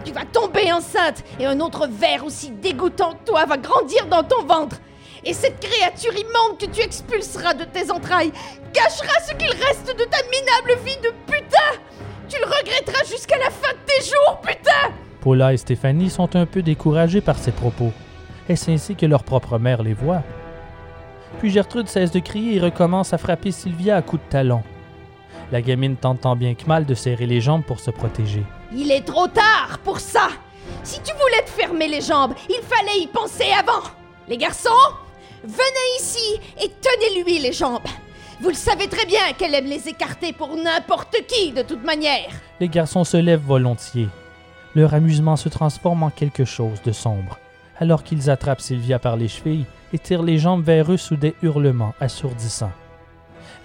Tu 0.05 0.13
vas 0.13 0.25
tomber 0.25 0.73
enceinte 0.73 1.23
et 1.39 1.47
un 1.47 1.61
autre 1.61 1.87
ver 1.87 2.25
aussi 2.25 2.51
dégoûtant 2.51 3.13
que 3.13 3.31
toi 3.31 3.45
va 3.45 3.57
grandir 3.57 4.07
dans 4.07 4.25
ton 4.25 4.43
ventre. 4.45 4.81
Et 5.25 5.33
cette 5.33 5.61
créature 5.61 6.13
immonde 6.13 6.59
que 6.59 6.67
tu 6.67 6.81
expulseras 6.81 7.55
de 7.55 7.65
tes 7.65 7.93
entrailles 7.93 8.33
gâchera 8.75 9.21
ce 9.27 9.35
qu'il 9.35 9.51
reste 9.51 9.97
de 9.97 10.05
ta 10.05 10.19
minable 10.25 10.85
vie 10.85 11.01
de 11.03 11.13
putain. 11.27 11.81
Tu 12.29 12.37
le 12.39 12.47
regretteras 12.47 13.05
jusqu'à 13.09 13.39
la 13.39 13.51
fin 13.51 13.73
de 13.73 13.79
tes 13.87 14.05
jours, 14.05 14.41
putain. 14.41 14.93
Paula 15.21 15.53
et 15.53 15.57
Stéphanie 15.57 16.11
sont 16.11 16.35
un 16.35 16.47
peu 16.47 16.63
découragées 16.63 17.21
par 17.21 17.39
ces 17.39 17.53
propos. 17.53 17.93
Est-ce 18.49 18.71
ainsi 18.71 18.95
que 18.95 19.07
leur 19.07 19.25
propre 19.25 19.59
mère 19.59 19.83
les 19.83 19.95
voit? 19.95 20.23
Puis 21.39 21.51
Gertrude 21.51 21.89
cesse 21.89 22.11
de 22.11 22.21
crier 22.21 22.57
et 22.57 22.61
recommence 22.61 23.13
à 23.13 23.19
frapper 23.19 23.51
Sylvia 23.51 23.97
à 23.97 24.03
coups 24.03 24.23
de 24.23 24.29
talon. 24.29 24.63
La 25.51 25.63
gamine 25.63 25.97
tente 25.97 26.23
tant 26.23 26.37
bien 26.37 26.55
que 26.55 26.67
mal 26.67 26.85
de 26.87 26.95
serrer 26.95 27.27
les 27.27 27.41
jambes 27.41 27.65
pour 27.65 27.81
se 27.81 27.91
protéger. 27.91 28.45
Il 28.73 28.91
est 28.91 29.05
trop 29.05 29.29
tard 29.29 29.79
pour 29.85 30.01
ça. 30.01 30.29
Si 30.83 31.01
tu 31.03 31.13
voulais 31.15 31.43
te 31.45 31.51
fermer 31.51 31.89
les 31.89 32.01
jambes, 32.01 32.35
il 32.49 32.61
fallait 32.63 33.01
y 33.01 33.07
penser 33.07 33.47
avant. 33.59 33.89
Les 34.29 34.37
garçons, 34.37 34.71
venez 35.43 35.99
ici 35.99 36.41
et 36.63 36.69
tenez-lui 36.69 37.39
les 37.39 37.53
jambes. 37.53 37.87
Vous 38.41 38.49
le 38.49 38.55
savez 38.55 38.89
très 38.89 39.07
bien 39.07 39.33
qu'elle 39.39 39.55
aime 39.55 39.67
les 39.67 39.89
écarter 39.89 40.33
pour 40.33 40.57
n'importe 40.57 41.17
qui, 41.29 41.53
de 41.53 41.63
toute 41.63 41.85
manière. 41.85 42.31
Les 42.61 42.69
garçons 42.69 43.05
se 43.05 43.17
lèvent 43.17 43.41
volontiers. 43.41 44.09
Leur 44.75 44.93
amusement 44.93 45.37
se 45.37 45.49
transforme 45.49 46.03
en 46.03 46.11
quelque 46.11 46.45
chose 46.45 46.83
de 46.83 46.93
sombre, 46.93 47.39
alors 47.85 48.03
qu'ils 48.03 48.31
attrapent 48.31 48.63
Sylvia 48.63 48.99
par 48.99 49.19
les 49.19 49.29
chevilles 49.29 49.67
et 49.93 49.99
tirent 49.99 50.23
les 50.23 50.39
jambes 50.39 50.65
vers 50.65 50.91
eux 50.91 50.97
sous 50.97 51.17
des 51.17 51.35
hurlements 51.43 51.93
assourdissants. 52.01 52.73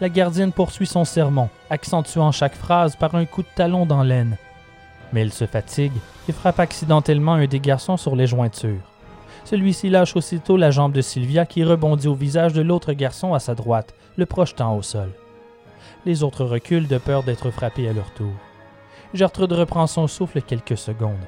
La 0.01 0.09
gardienne 0.09 0.51
poursuit 0.51 0.87
son 0.87 1.05
sermon, 1.05 1.47
accentuant 1.69 2.33
chaque 2.33 2.55
phrase 2.55 2.97
par 2.97 3.15
un 3.15 3.25
coup 3.25 3.43
de 3.43 3.47
talon 3.55 3.85
dans 3.85 4.03
l'aine. 4.03 4.35
Mais 5.13 5.21
elle 5.21 5.31
se 5.31 5.45
fatigue 5.47 5.93
et 6.27 6.33
frappe 6.33 6.59
accidentellement 6.59 7.35
un 7.35 7.47
des 7.47 7.61
garçons 7.61 7.95
sur 7.95 8.17
les 8.17 8.27
jointures. 8.27 8.91
Celui-ci 9.45 9.89
lâche 9.89 10.17
aussitôt 10.17 10.57
la 10.57 10.69
jambe 10.69 10.91
de 10.91 11.01
Sylvia 11.01 11.45
qui 11.45 11.63
rebondit 11.63 12.09
au 12.09 12.13
visage 12.13 12.51
de 12.51 12.61
l'autre 12.61 12.91
garçon 12.91 13.33
à 13.33 13.39
sa 13.39 13.55
droite, 13.55 13.93
le 14.17 14.25
projetant 14.25 14.75
au 14.75 14.81
sol. 14.81 15.11
Les 16.05 16.23
autres 16.23 16.43
reculent 16.43 16.89
de 16.89 16.97
peur 16.97 17.23
d'être 17.23 17.51
frappés 17.51 17.87
à 17.87 17.93
leur 17.93 18.11
tour. 18.11 18.33
Gertrude 19.13 19.53
reprend 19.53 19.87
son 19.87 20.07
souffle 20.07 20.41
quelques 20.41 20.77
secondes. 20.77 21.25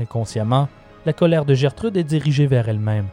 Inconsciemment, 0.00 0.68
la 1.06 1.12
colère 1.12 1.44
de 1.44 1.54
Gertrude 1.54 1.96
est 1.96 2.02
dirigée 2.02 2.48
vers 2.48 2.68
elle-même, 2.68 3.06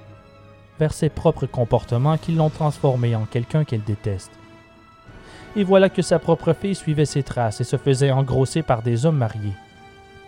vers 0.79 0.93
ses 0.93 1.09
propres 1.09 1.45
comportements 1.45 2.17
qui 2.17 2.31
l'ont 2.31 2.49
transformée 2.49 3.15
en 3.15 3.25
quelqu'un 3.25 3.63
qu'elle 3.63 3.83
déteste. 3.83 4.31
Et 5.55 5.63
voilà 5.63 5.89
que 5.89 6.01
sa 6.01 6.17
propre 6.17 6.53
fille 6.53 6.73
suivait 6.73 7.05
ses 7.05 7.21
traces 7.21 7.61
et 7.61 7.63
se 7.63 7.77
faisait 7.77 8.09
engrosser 8.09 8.63
par 8.63 8.81
des 8.81 9.05
hommes 9.05 9.19
mariés. 9.19 9.53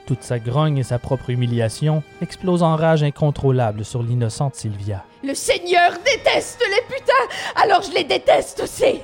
Toute 0.06 0.22
sa 0.22 0.38
grogne 0.38 0.78
et 0.78 0.84
sa 0.84 1.00
propre 1.00 1.32
humiliation 1.32 2.04
explosent 2.22 2.62
en 2.62 2.76
rage 2.76 3.02
incontrôlable 3.02 3.84
sur 3.84 4.04
l'innocente 4.04 4.54
Sylvia. 4.54 5.04
Le 5.24 5.34
Seigneur 5.34 5.94
déteste 6.06 6.64
les 6.70 6.96
putains, 6.96 7.14
alors 7.56 7.82
je 7.82 7.92
les 7.96 8.04
déteste 8.04 8.62
aussi. 8.64 9.02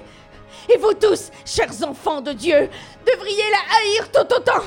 Et 0.72 0.78
vous 0.80 0.93
tous, 0.93 1.32
chers 1.43 1.84
enfants 1.84 2.22
de 2.22 2.34
Dieu, 2.34 2.70
devriez 3.07 3.49
la 3.49 3.76
haïr 3.76 4.12
tout 4.12 4.36
autant. 4.36 4.64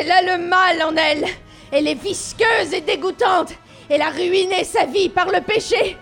Elle 0.00 0.10
a 0.10 0.22
le 0.22 0.48
mal 0.48 0.82
en 0.82 0.96
elle. 0.96 1.26
Elle 1.70 1.88
est 1.88 2.02
visqueuse 2.02 2.72
et 2.72 2.80
dégoûtante. 2.80 3.52
Elle 3.90 4.02
a 4.02 4.10
ruiné 4.10 4.64
sa 4.64 4.86
vie 4.86 5.08
par 5.08 5.26
le 5.26 5.40
péché. 5.40 5.96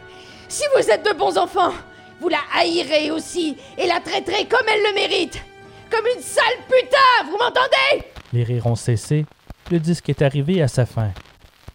Si 0.48 0.64
vous 0.74 0.88
êtes 0.88 1.04
de 1.04 1.16
bons 1.16 1.36
enfants, 1.36 1.72
vous 2.20 2.28
la 2.28 2.40
haïrez 2.54 3.10
aussi 3.10 3.56
et 3.76 3.86
la 3.86 4.00
traiterez 4.00 4.46
comme 4.46 4.66
elle 4.68 4.82
le 4.82 4.94
mérite. 4.94 5.42
Comme 5.90 6.06
une 6.16 6.22
sale 6.22 6.44
putain, 6.68 7.30
vous 7.30 7.38
m'entendez? 7.38 8.06
Les 8.32 8.44
rires 8.44 8.66
ont 8.66 8.76
cessé, 8.76 9.26
le 9.70 9.78
disque 9.78 10.08
est 10.08 10.22
arrivé 10.22 10.62
à 10.62 10.68
sa 10.68 10.86
fin. 10.86 11.10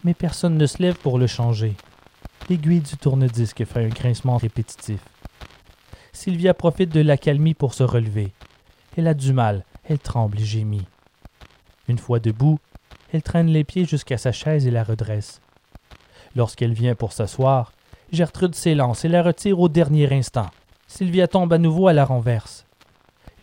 Mais 0.04 0.14
personne 0.14 0.58
ne 0.58 0.66
se 0.66 0.82
lève 0.82 0.96
pour 0.96 1.20
le 1.20 1.28
changer. 1.28 1.74
L'aiguille 2.50 2.82
du 2.82 2.98
tourne-disque 2.98 3.66
fait 3.66 3.86
un 3.86 3.90
grincement 3.90 4.38
répétitif. 4.38 5.00
Sylvia 6.12 6.54
profite 6.54 6.90
de 6.90 7.02
l'accalmie 7.02 7.54
pour 7.54 7.74
se 7.74 7.84
relever. 7.84 8.32
Elle 8.98 9.08
a 9.08 9.14
du 9.14 9.32
mal, 9.32 9.64
elle 9.88 10.00
tremble 10.00 10.40
et 10.40 10.46
gémit. 10.46 10.86
Une 11.88 12.00
fois 12.00 12.20
debout, 12.20 12.60
elle 13.12 13.24
traîne 13.24 13.48
les 13.48 13.64
pieds 13.64 13.86
jusqu'à 13.86 14.18
sa 14.18 14.32
chaise 14.32 14.68
et 14.68 14.72
la 14.72 14.84
redresse. 14.84 15.42
Lorsqu'elle 16.36 16.74
vient 16.74 16.96
pour 16.96 17.12
s'asseoir, 17.12 17.74
Gertrude 18.12 18.56
s'élance 18.56 19.06
et 19.06 19.10
la 19.10 19.24
retire 19.24 19.60
au 19.60 19.70
dernier 19.70 20.12
instant. 20.14 20.50
Sylvia 20.88 21.28
tombe 21.28 21.54
à 21.54 21.58
nouveau 21.58 21.88
à 21.88 21.94
la 21.94 22.06
renverse. 22.06 22.66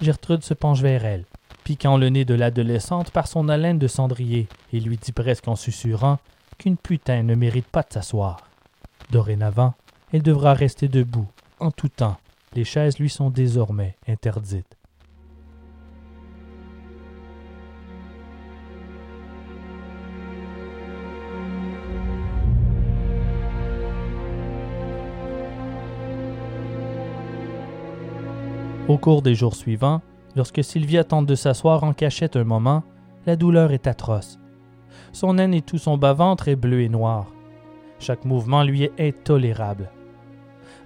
Gertrude 0.01 0.43
se 0.43 0.55
penche 0.55 0.81
vers 0.81 1.05
elle, 1.05 1.25
piquant 1.65 1.97
le 1.97 2.09
nez 2.09 2.25
de 2.25 2.35
l'adolescente 2.35 3.11
par 3.11 3.27
son 3.27 3.49
haleine 3.49 3.79
de 3.79 3.89
cendrier, 3.89 4.49
et 4.73 4.81
lui 4.81 4.97
dit 4.97 5.13
presque 5.13 5.49
en 5.49 5.57
susurrant 5.57 6.19
qu'une 6.57 6.77
putain 6.77 7.23
ne 7.23 7.35
mérite 7.35 7.67
pas 7.67 7.83
de 7.83 7.93
s'asseoir. 7.93 8.49
Dorénavant, 9.11 9.75
elle 10.13 10.23
devra 10.23 10.55
rester 10.55 10.89
debout, 10.89 11.29
en 11.61 11.71
tout 11.71 11.89
temps. 11.89 12.17
Les 12.55 12.65
chaises 12.65 12.99
lui 12.99 13.11
sont 13.11 13.31
désormais 13.31 13.97
interdites. 14.07 14.78
Au 28.89 28.97
cours 28.97 29.21
des 29.21 29.35
jours 29.35 29.55
suivants, 29.55 30.01
lorsque 30.35 30.65
Sylvia 30.65 31.05
tente 31.05 31.27
de 31.27 31.35
s'asseoir 31.35 31.85
en 31.85 31.93
cachette 31.93 32.37
un 32.37 32.45
moment, 32.45 32.85
la 33.27 33.37
douleur 33.37 33.73
est 33.73 33.87
atroce. 33.87 34.39
Son 35.13 35.37
aine 35.37 35.53
et 35.53 35.61
tout 35.61 35.77
son 35.77 35.99
bas-ventre 35.99 36.49
est 36.49 36.57
bleu 36.57 36.81
et 36.81 36.89
noir. 36.89 37.27
Chaque 37.99 38.25
mouvement 38.25 38.63
lui 38.63 38.85
est 38.85 38.99
intolérable. 38.99 39.91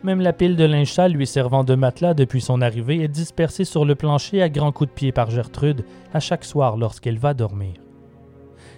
Même 0.02 0.20
la 0.20 0.32
pile 0.32 0.56
de 0.56 0.64
linge 0.64 0.98
lui 1.10 1.28
servant 1.28 1.62
de 1.62 1.76
matelas 1.76 2.14
depuis 2.14 2.40
son 2.40 2.60
arrivée 2.60 3.04
est 3.04 3.08
dispersée 3.08 3.64
sur 3.64 3.84
le 3.84 3.94
plancher 3.94 4.42
à 4.42 4.48
grands 4.48 4.72
coups 4.72 4.90
de 4.90 4.94
pied 4.94 5.12
par 5.12 5.30
Gertrude 5.30 5.84
à 6.12 6.18
chaque 6.18 6.44
soir 6.44 6.76
lorsqu'elle 6.76 7.18
va 7.18 7.34
dormir. 7.34 7.74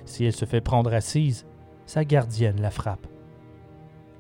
Si 0.05 0.27
elle 0.27 0.35
se 0.35 0.45
fait 0.45 0.61
prendre 0.61 0.93
assise, 0.93 1.47
sa 1.87 2.05
gardienne 2.05 2.61
la 2.61 2.71
frappe. 2.71 3.07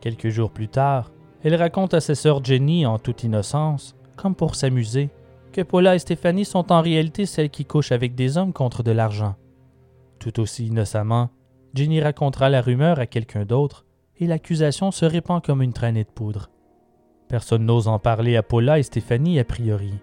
Quelques 0.00 0.30
jours 0.30 0.50
plus 0.50 0.68
tard, 0.68 1.12
elle 1.42 1.56
raconte 1.56 1.92
à 1.92 2.00
sa 2.00 2.14
sœur 2.14 2.42
Jenny 2.42 2.86
en 2.86 2.98
toute 2.98 3.22
innocence, 3.22 3.94
comme 4.16 4.34
pour 4.34 4.54
s'amuser, 4.54 5.10
que 5.52 5.62
Paula 5.62 5.94
et 5.94 6.00
Stéphanie 6.00 6.44
sont 6.44 6.72
en 6.72 6.80
réalité 6.80 7.26
celles 7.26 7.50
qui 7.50 7.64
couchent 7.64 7.92
avec 7.92 8.14
des 8.14 8.36
hommes 8.38 8.52
contre 8.52 8.82
de 8.82 8.90
l'argent. 8.90 9.36
Tout 10.18 10.40
aussi 10.40 10.66
innocemment, 10.66 11.30
Jenny 11.74 12.00
racontera 12.00 12.48
la 12.48 12.60
rumeur 12.60 12.98
à 12.98 13.06
quelqu'un 13.06 13.44
d'autre 13.44 13.84
et 14.18 14.26
l'accusation 14.26 14.90
se 14.90 15.04
répand 15.04 15.42
comme 15.42 15.62
une 15.62 15.72
traînée 15.72 16.04
de 16.04 16.08
poudre. 16.08 16.50
Personne 17.28 17.66
n'ose 17.66 17.88
en 17.88 17.98
parler 17.98 18.36
à 18.36 18.42
Paula 18.42 18.78
et 18.78 18.82
Stéphanie 18.82 19.38
a 19.38 19.44
priori, 19.44 19.94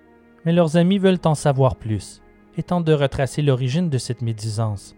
mais 0.46 0.54
leurs 0.54 0.78
amis 0.78 0.98
veulent 0.98 1.20
en 1.26 1.36
savoir 1.36 1.76
plus 1.76 2.22
et 2.58 2.64
tentent 2.64 2.86
de 2.86 2.94
retracer 2.94 3.42
l'origine 3.42 3.90
de 3.90 3.98
cette 3.98 4.22
médisance. 4.22 4.96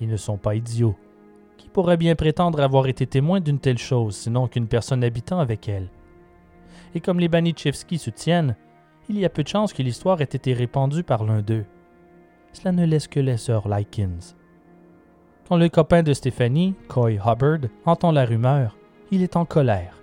Ils 0.00 0.08
ne 0.08 0.16
sont 0.16 0.38
pas 0.38 0.54
idiots. 0.54 0.96
Qui 1.56 1.68
pourrait 1.68 1.96
bien 1.96 2.14
prétendre 2.14 2.60
avoir 2.60 2.86
été 2.86 3.06
témoin 3.06 3.40
d'une 3.40 3.60
telle 3.60 3.78
chose, 3.78 4.16
sinon 4.16 4.48
qu'une 4.48 4.66
personne 4.66 5.04
habitant 5.04 5.38
avec 5.38 5.68
elle? 5.68 5.90
Et 6.94 7.00
comme 7.00 7.20
les 7.20 7.28
Banichevski 7.28 7.98
se 7.98 8.10
tiennent, 8.10 8.56
il 9.08 9.18
y 9.18 9.24
a 9.24 9.28
peu 9.28 9.42
de 9.42 9.48
chances 9.48 9.72
que 9.72 9.82
l'histoire 9.82 10.20
ait 10.20 10.24
été 10.24 10.52
répandue 10.52 11.02
par 11.02 11.24
l'un 11.24 11.42
d'eux. 11.42 11.64
Cela 12.52 12.72
ne 12.72 12.84
laisse 12.84 13.08
que 13.08 13.20
les 13.20 13.36
sœurs 13.36 13.68
Likens. 13.68 14.36
Quand 15.48 15.56
le 15.56 15.68
copain 15.68 16.02
de 16.02 16.12
Stéphanie, 16.12 16.74
Coy 16.88 17.18
Hubbard, 17.18 17.68
entend 17.84 18.12
la 18.12 18.24
rumeur, 18.24 18.76
il 19.10 19.22
est 19.22 19.36
en 19.36 19.44
colère. 19.44 19.96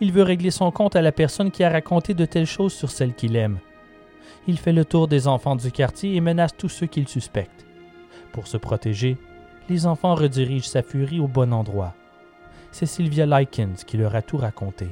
Il 0.00 0.12
veut 0.12 0.22
régler 0.22 0.50
son 0.50 0.70
compte 0.70 0.96
à 0.96 1.02
la 1.02 1.12
personne 1.12 1.50
qui 1.50 1.62
a 1.64 1.70
raconté 1.70 2.14
de 2.14 2.24
telles 2.24 2.46
choses 2.46 2.72
sur 2.72 2.90
celle 2.90 3.14
qu'il 3.14 3.36
aime. 3.36 3.58
Il 4.46 4.58
fait 4.58 4.72
le 4.72 4.84
tour 4.84 5.08
des 5.08 5.28
enfants 5.28 5.56
du 5.56 5.70
quartier 5.70 6.16
et 6.16 6.20
menace 6.20 6.56
tous 6.56 6.68
ceux 6.68 6.86
qu'il 6.86 7.08
suspecte. 7.08 7.66
Pour 8.32 8.46
se 8.46 8.56
protéger, 8.56 9.18
les 9.68 9.86
enfants 9.86 10.14
redirigent 10.14 10.68
sa 10.68 10.82
furie 10.82 11.20
au 11.20 11.28
bon 11.28 11.52
endroit. 11.52 11.94
C'est 12.70 12.86
Sylvia 12.86 13.26
Likens 13.26 13.84
qui 13.84 13.98
leur 13.98 14.16
a 14.16 14.22
tout 14.22 14.38
raconté. 14.38 14.88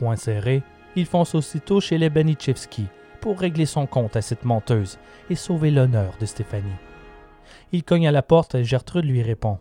Point 0.00 0.16
serré, 0.16 0.62
il 0.96 1.04
fonce 1.04 1.34
aussitôt 1.34 1.78
chez 1.78 1.98
les 1.98 2.08
Benichevski 2.08 2.86
pour 3.20 3.38
régler 3.38 3.66
son 3.66 3.84
compte 3.84 4.16
à 4.16 4.22
cette 4.22 4.46
menteuse 4.46 4.98
et 5.28 5.34
sauver 5.34 5.70
l'honneur 5.70 6.14
de 6.18 6.24
Stéphanie. 6.24 6.72
Il 7.72 7.84
cogne 7.84 8.08
à 8.08 8.10
la 8.10 8.22
porte 8.22 8.54
et 8.54 8.64
Gertrude 8.64 9.04
lui 9.04 9.20
répond. 9.20 9.58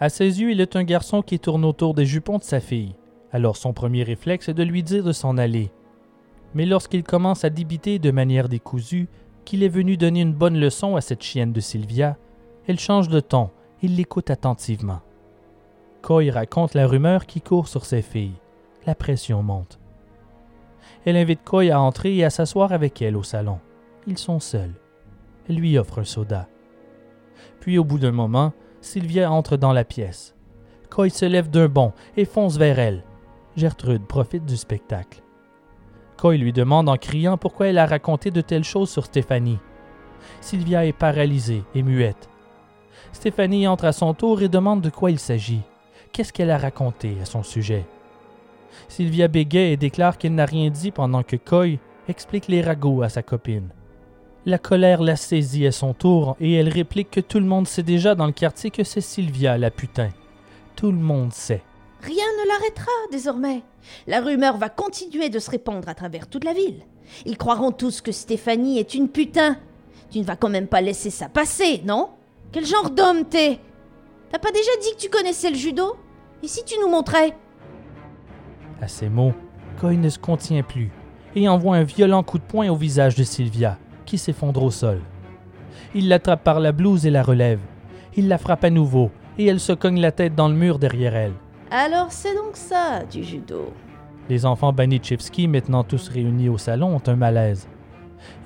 À 0.00 0.08
ses 0.08 0.40
yeux, 0.40 0.50
il 0.50 0.60
est 0.60 0.74
un 0.74 0.82
garçon 0.82 1.22
qui 1.22 1.38
tourne 1.38 1.64
autour 1.64 1.94
des 1.94 2.04
jupons 2.04 2.38
de 2.38 2.42
sa 2.42 2.58
fille. 2.58 2.96
Alors 3.30 3.56
son 3.56 3.72
premier 3.72 4.02
réflexe 4.02 4.48
est 4.48 4.54
de 4.54 4.64
lui 4.64 4.82
dire 4.82 5.04
de 5.04 5.12
s'en 5.12 5.38
aller. 5.38 5.70
Mais 6.54 6.66
lorsqu'il 6.66 7.04
commence 7.04 7.44
à 7.44 7.50
débiter 7.50 8.00
de 8.00 8.10
manière 8.10 8.48
décousue 8.48 9.06
qu'il 9.44 9.62
est 9.62 9.68
venu 9.68 9.96
donner 9.96 10.22
une 10.22 10.34
bonne 10.34 10.58
leçon 10.58 10.96
à 10.96 11.00
cette 11.00 11.22
chienne 11.22 11.52
de 11.52 11.60
Sylvia, 11.60 12.16
elle 12.66 12.80
change 12.80 13.08
de 13.08 13.20
ton 13.20 13.50
et 13.84 13.86
l'écoute 13.86 14.30
attentivement. 14.30 15.00
Coy 16.02 16.32
raconte 16.32 16.74
la 16.74 16.88
rumeur 16.88 17.24
qui 17.26 17.40
court 17.40 17.68
sur 17.68 17.84
ses 17.84 18.02
filles. 18.02 18.34
La 18.86 18.94
pression 18.94 19.42
monte. 19.42 19.78
Elle 21.06 21.16
invite 21.16 21.42
Coy 21.42 21.70
à 21.70 21.80
entrer 21.80 22.16
et 22.16 22.24
à 22.24 22.30
s'asseoir 22.30 22.72
avec 22.72 23.00
elle 23.00 23.16
au 23.16 23.22
salon. 23.22 23.58
Ils 24.06 24.18
sont 24.18 24.40
seuls. 24.40 24.74
Elle 25.48 25.56
lui 25.56 25.78
offre 25.78 26.00
un 26.00 26.04
soda. 26.04 26.48
Puis 27.60 27.78
au 27.78 27.84
bout 27.84 27.98
d'un 27.98 28.12
moment, 28.12 28.52
Sylvia 28.82 29.30
entre 29.30 29.56
dans 29.56 29.72
la 29.72 29.84
pièce. 29.84 30.34
Coy 30.90 31.10
se 31.10 31.24
lève 31.24 31.48
d'un 31.48 31.68
bond 31.68 31.92
et 32.16 32.26
fonce 32.26 32.58
vers 32.58 32.78
elle. 32.78 33.04
Gertrude 33.56 34.06
profite 34.06 34.44
du 34.44 34.56
spectacle. 34.56 35.22
Coy 36.18 36.36
lui 36.36 36.52
demande 36.52 36.88
en 36.88 36.96
criant 36.96 37.38
pourquoi 37.38 37.68
elle 37.68 37.78
a 37.78 37.86
raconté 37.86 38.30
de 38.30 38.40
telles 38.40 38.64
choses 38.64 38.90
sur 38.90 39.06
Stéphanie. 39.06 39.58
Sylvia 40.40 40.84
est 40.84 40.92
paralysée 40.92 41.64
et 41.74 41.82
muette. 41.82 42.28
Stéphanie 43.12 43.66
entre 43.66 43.86
à 43.86 43.92
son 43.92 44.12
tour 44.12 44.42
et 44.42 44.48
demande 44.48 44.82
de 44.82 44.90
quoi 44.90 45.10
il 45.10 45.18
s'agit. 45.18 45.62
Qu'est-ce 46.12 46.32
qu'elle 46.32 46.50
a 46.50 46.58
raconté 46.58 47.16
à 47.20 47.24
son 47.24 47.42
sujet? 47.42 47.86
Sylvia 48.88 49.28
bégaye 49.28 49.72
et 49.72 49.76
déclare 49.76 50.18
qu'elle 50.18 50.34
n'a 50.34 50.46
rien 50.46 50.70
dit 50.70 50.90
pendant 50.90 51.22
que 51.22 51.36
Coy 51.36 51.78
explique 52.08 52.48
les 52.48 52.62
ragots 52.62 53.02
à 53.02 53.08
sa 53.08 53.22
copine. 53.22 53.68
La 54.46 54.58
colère 54.58 55.02
la 55.02 55.16
saisit 55.16 55.66
à 55.66 55.72
son 55.72 55.94
tour 55.94 56.36
et 56.38 56.52
elle 56.54 56.68
réplique 56.68 57.10
que 57.10 57.20
tout 57.20 57.38
le 57.38 57.46
monde 57.46 57.66
sait 57.66 57.82
déjà 57.82 58.14
dans 58.14 58.26
le 58.26 58.32
quartier 58.32 58.70
que 58.70 58.84
c'est 58.84 59.00
Sylvia 59.00 59.56
la 59.56 59.70
putain. 59.70 60.10
Tout 60.76 60.92
le 60.92 60.98
monde 60.98 61.32
sait. 61.32 61.62
Rien 62.02 62.26
ne 62.42 62.48
l'arrêtera 62.48 62.92
désormais. 63.10 63.62
La 64.06 64.20
rumeur 64.20 64.58
va 64.58 64.68
continuer 64.68 65.30
de 65.30 65.38
se 65.38 65.50
répandre 65.50 65.88
à 65.88 65.94
travers 65.94 66.28
toute 66.28 66.44
la 66.44 66.52
ville. 66.52 66.82
Ils 67.24 67.38
croiront 67.38 67.72
tous 67.72 68.02
que 68.02 68.12
Stéphanie 68.12 68.78
est 68.78 68.94
une 68.94 69.08
putain. 69.08 69.56
Tu 70.10 70.18
ne 70.18 70.24
vas 70.24 70.36
quand 70.36 70.50
même 70.50 70.68
pas 70.68 70.82
laisser 70.82 71.08
ça 71.08 71.30
passer, 71.30 71.80
non? 71.84 72.10
Quel 72.52 72.66
genre 72.66 72.90
d'homme 72.90 73.24
t'es? 73.24 73.58
T'as 74.30 74.38
pas 74.38 74.52
déjà 74.52 74.70
dit 74.82 74.90
que 74.94 75.00
tu 75.00 75.08
connaissais 75.08 75.50
le 75.50 75.56
judo? 75.56 75.96
Et 76.42 76.48
si 76.48 76.64
tu 76.64 76.74
nous 76.80 76.90
montrais? 76.90 77.34
À 78.84 78.88
ces 78.88 79.08
mots, 79.08 79.32
Coy 79.80 79.96
ne 79.96 80.10
se 80.10 80.18
contient 80.18 80.62
plus 80.62 80.90
et 81.34 81.48
envoie 81.48 81.76
un 81.76 81.84
violent 81.84 82.22
coup 82.22 82.36
de 82.36 82.42
poing 82.42 82.68
au 82.68 82.76
visage 82.76 83.14
de 83.14 83.24
Sylvia, 83.24 83.78
qui 84.04 84.18
s'effondre 84.18 84.62
au 84.62 84.70
sol. 84.70 85.00
Il 85.94 86.10
l'attrape 86.10 86.44
par 86.44 86.60
la 86.60 86.70
blouse 86.70 87.06
et 87.06 87.10
la 87.10 87.22
relève. 87.22 87.60
Il 88.14 88.28
la 88.28 88.36
frappe 88.36 88.62
à 88.62 88.68
nouveau 88.68 89.10
et 89.38 89.46
elle 89.46 89.58
se 89.58 89.72
cogne 89.72 90.02
la 90.02 90.12
tête 90.12 90.34
dans 90.34 90.48
le 90.48 90.54
mur 90.54 90.78
derrière 90.78 91.16
elle. 91.16 91.32
Alors 91.70 92.08
c'est 92.10 92.34
donc 92.34 92.58
ça, 92.58 93.04
du 93.10 93.24
judo. 93.24 93.72
Les 94.28 94.44
enfants 94.44 94.74
Banichevski, 94.74 95.48
maintenant 95.48 95.82
tous 95.82 96.10
réunis 96.10 96.50
au 96.50 96.58
salon, 96.58 96.94
ont 96.94 97.02
un 97.08 97.16
malaise. 97.16 97.66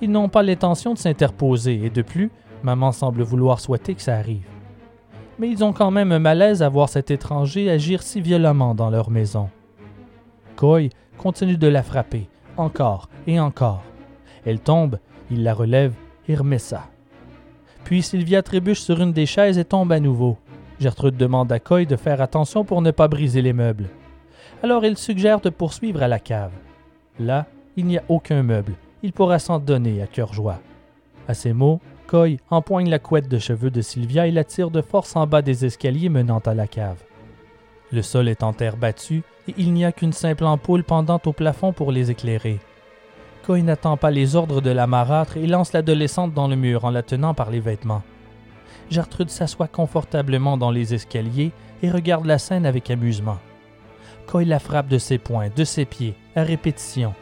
Ils 0.00 0.12
n'ont 0.12 0.28
pas 0.28 0.44
l'intention 0.44 0.94
de 0.94 0.98
s'interposer 0.98 1.84
et 1.84 1.90
de 1.90 2.02
plus, 2.02 2.30
maman 2.62 2.92
semble 2.92 3.22
vouloir 3.22 3.58
souhaiter 3.58 3.96
que 3.96 4.02
ça 4.02 4.14
arrive. 4.14 4.46
Mais 5.40 5.50
ils 5.50 5.64
ont 5.64 5.72
quand 5.72 5.90
même 5.90 6.12
un 6.12 6.20
malaise 6.20 6.62
à 6.62 6.68
voir 6.68 6.88
cet 6.88 7.10
étranger 7.10 7.68
agir 7.68 8.04
si 8.04 8.20
violemment 8.20 8.76
dans 8.76 8.90
leur 8.90 9.10
maison. 9.10 9.50
Coy 10.58 10.90
continue 11.18 11.56
de 11.56 11.68
la 11.68 11.84
frapper, 11.84 12.26
encore 12.56 13.08
et 13.28 13.38
encore. 13.38 13.84
Elle 14.44 14.58
tombe, 14.58 14.98
il 15.30 15.44
la 15.44 15.54
relève 15.54 15.94
et 16.26 16.34
remet 16.34 16.58
ça. 16.58 16.88
Puis 17.84 18.02
Sylvia 18.02 18.42
trébuche 18.42 18.80
sur 18.80 19.00
une 19.00 19.12
des 19.12 19.24
chaises 19.24 19.56
et 19.56 19.64
tombe 19.64 19.92
à 19.92 20.00
nouveau. 20.00 20.36
Gertrude 20.80 21.16
demande 21.16 21.52
à 21.52 21.60
Coy 21.60 21.86
de 21.86 21.94
faire 21.94 22.20
attention 22.20 22.64
pour 22.64 22.82
ne 22.82 22.90
pas 22.90 23.06
briser 23.06 23.40
les 23.40 23.52
meubles. 23.52 23.88
Alors 24.60 24.84
il 24.84 24.98
suggère 24.98 25.40
de 25.40 25.50
poursuivre 25.50 26.02
à 26.02 26.08
la 26.08 26.18
cave. 26.18 26.50
Là, 27.20 27.46
il 27.76 27.86
n'y 27.86 27.98
a 27.98 28.02
aucun 28.08 28.42
meuble. 28.42 28.74
Il 29.04 29.12
pourra 29.12 29.38
s'en 29.38 29.60
donner 29.60 30.02
à 30.02 30.08
cœur 30.08 30.34
joie. 30.34 30.58
À 31.28 31.34
ces 31.34 31.52
mots, 31.52 31.80
Coy 32.08 32.38
empoigne 32.50 32.90
la 32.90 32.98
couette 32.98 33.28
de 33.28 33.38
cheveux 33.38 33.70
de 33.70 33.80
Sylvia 33.80 34.26
et 34.26 34.32
la 34.32 34.42
tire 34.42 34.72
de 34.72 34.82
force 34.82 35.14
en 35.14 35.28
bas 35.28 35.40
des 35.40 35.64
escaliers 35.64 36.08
menant 36.08 36.40
à 36.40 36.54
la 36.54 36.66
cave. 36.66 37.04
Le 37.90 38.02
sol 38.02 38.28
est 38.28 38.42
en 38.42 38.52
terre 38.52 38.76
battue 38.76 39.22
et 39.48 39.54
il 39.56 39.72
n'y 39.72 39.84
a 39.84 39.92
qu'une 39.92 40.12
simple 40.12 40.44
ampoule 40.44 40.84
pendant 40.84 41.20
au 41.24 41.32
plafond 41.32 41.72
pour 41.72 41.90
les 41.90 42.10
éclairer. 42.10 42.60
Coy 43.46 43.62
n'attend 43.62 43.96
pas 43.96 44.10
les 44.10 44.36
ordres 44.36 44.60
de 44.60 44.70
la 44.70 44.86
marâtre 44.86 45.38
et 45.38 45.46
lance 45.46 45.72
l'adolescente 45.72 46.34
dans 46.34 46.48
le 46.48 46.56
mur 46.56 46.84
en 46.84 46.90
la 46.90 47.02
tenant 47.02 47.32
par 47.32 47.50
les 47.50 47.60
vêtements. 47.60 48.02
Gertrude 48.90 49.30
s'assoit 49.30 49.68
confortablement 49.68 50.58
dans 50.58 50.70
les 50.70 50.92
escaliers 50.92 51.52
et 51.82 51.90
regarde 51.90 52.26
la 52.26 52.38
scène 52.38 52.66
avec 52.66 52.90
amusement. 52.90 53.38
Coy 54.26 54.44
la 54.44 54.58
frappe 54.58 54.88
de 54.88 54.98
ses 54.98 55.16
poings, 55.16 55.48
de 55.48 55.64
ses 55.64 55.86
pieds, 55.86 56.14
à 56.36 56.42
répétition. 56.42 57.14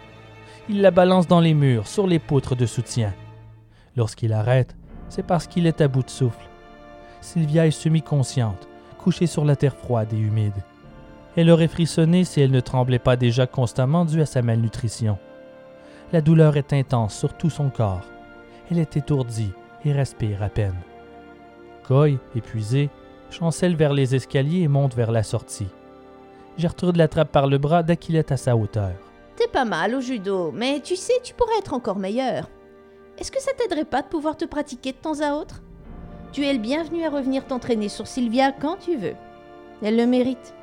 Il 0.69 0.81
la 0.81 0.91
balance 0.91 1.29
dans 1.29 1.41
les 1.41 1.55
murs, 1.55 1.87
sur 1.87 2.09
les 2.09 2.19
poutres 2.19 2.57
de 2.57 2.67
soutien. 2.67 3.15
Lorsqu'il 3.97 4.33
arrête, 4.33 4.77
c'est 5.09 5.25
parce 5.25 5.47
qu'il 5.47 5.67
est 5.69 5.81
à 5.81 5.87
bout 5.87 6.03
de 6.03 6.11
souffle. 6.11 6.49
Sylvia 7.21 7.69
est 7.69 7.71
semi-consciente, 7.71 8.69
couchée 9.07 9.29
sur 9.29 9.45
la 9.45 9.55
terre 9.55 9.77
froide 9.77 10.13
et 10.13 10.19
humide. 10.19 10.65
Elle 11.37 11.51
aurait 11.51 11.69
frissonné 11.69 12.25
si 12.25 12.41
elle 12.41 12.51
ne 12.51 12.59
tremblait 12.59 12.99
pas 12.99 13.15
déjà 13.15 13.47
constamment 13.47 14.05
due 14.05 14.21
à 14.21 14.27
sa 14.27 14.43
malnutrition. 14.43 15.17
La 16.13 16.21
douleur 16.21 16.57
est 16.57 16.73
intense 16.73 17.17
sur 17.17 17.37
tout 17.37 17.49
son 17.49 17.71
corps. 17.71 18.03
Elle 18.69 18.81
est 18.81 18.97
étourdie 18.97 19.53
et 19.85 19.93
respire 19.93 20.43
à 20.43 20.49
peine. 20.49 20.75
Coy, 21.87 22.19
épuisé, 22.35 22.91
chancelle 23.31 23.77
vers 23.77 23.93
les 23.93 24.17
escaliers 24.17 24.63
et 24.63 24.69
monte 24.69 24.97
vers 24.97 25.13
la 25.13 25.23
sortie. 25.23 25.69
Gertrude 26.59 26.97
l'attrape 26.97 27.31
par 27.31 27.47
le 27.47 27.59
bras 27.59 27.85
dès 27.85 27.97
qu'il 27.97 28.17
est 28.17 28.33
à 28.33 28.37
sa 28.37 28.57
hauteur. 28.57 28.95
T'es 29.37 29.47
pas 29.47 29.65
mal 29.65 29.95
au 29.95 30.01
judo, 30.01 30.51
mais 30.51 30.81
tu 30.81 30.97
sais, 30.97 31.21
tu 31.23 31.33
pourrais 31.33 31.59
être 31.61 31.75
encore 31.75 32.01
meilleur. 32.01 32.51
Est-ce 33.19 33.31
que 33.31 33.41
ça 33.41 33.53
t'aiderait 33.57 33.85
pas 33.85 34.03
de 34.03 34.09
pouvoir 34.09 34.37
te 34.37 34.47
pratiquer 34.47 34.91
de 34.91 34.97
temps 34.97 35.21
à 35.21 35.35
autre? 35.35 35.63
Tu 36.33 36.45
es 36.45 36.53
le 36.53 36.59
bienvenu 36.59 37.05
à 37.05 37.11
revenir 37.11 37.47
t'entraîner 37.47 37.89
sur 37.89 38.07
Sylvia 38.07 38.53
quand 38.53 38.77
tu 38.77 38.97
veux. 38.97 39.15
Elle 39.83 39.97
le 39.97 40.07
mérite. 40.07 40.55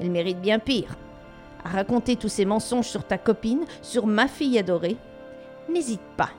Elle 0.00 0.10
mérite 0.10 0.40
bien 0.40 0.58
pire. 0.58 0.96
À 1.64 1.68
raconter 1.70 2.16
tous 2.16 2.28
ces 2.28 2.44
mensonges 2.44 2.88
sur 2.88 3.04
ta 3.04 3.18
copine, 3.18 3.64
sur 3.82 4.06
ma 4.06 4.26
fille 4.28 4.58
adorée. 4.58 4.96
N'hésite 5.72 6.02
pas. 6.16 6.30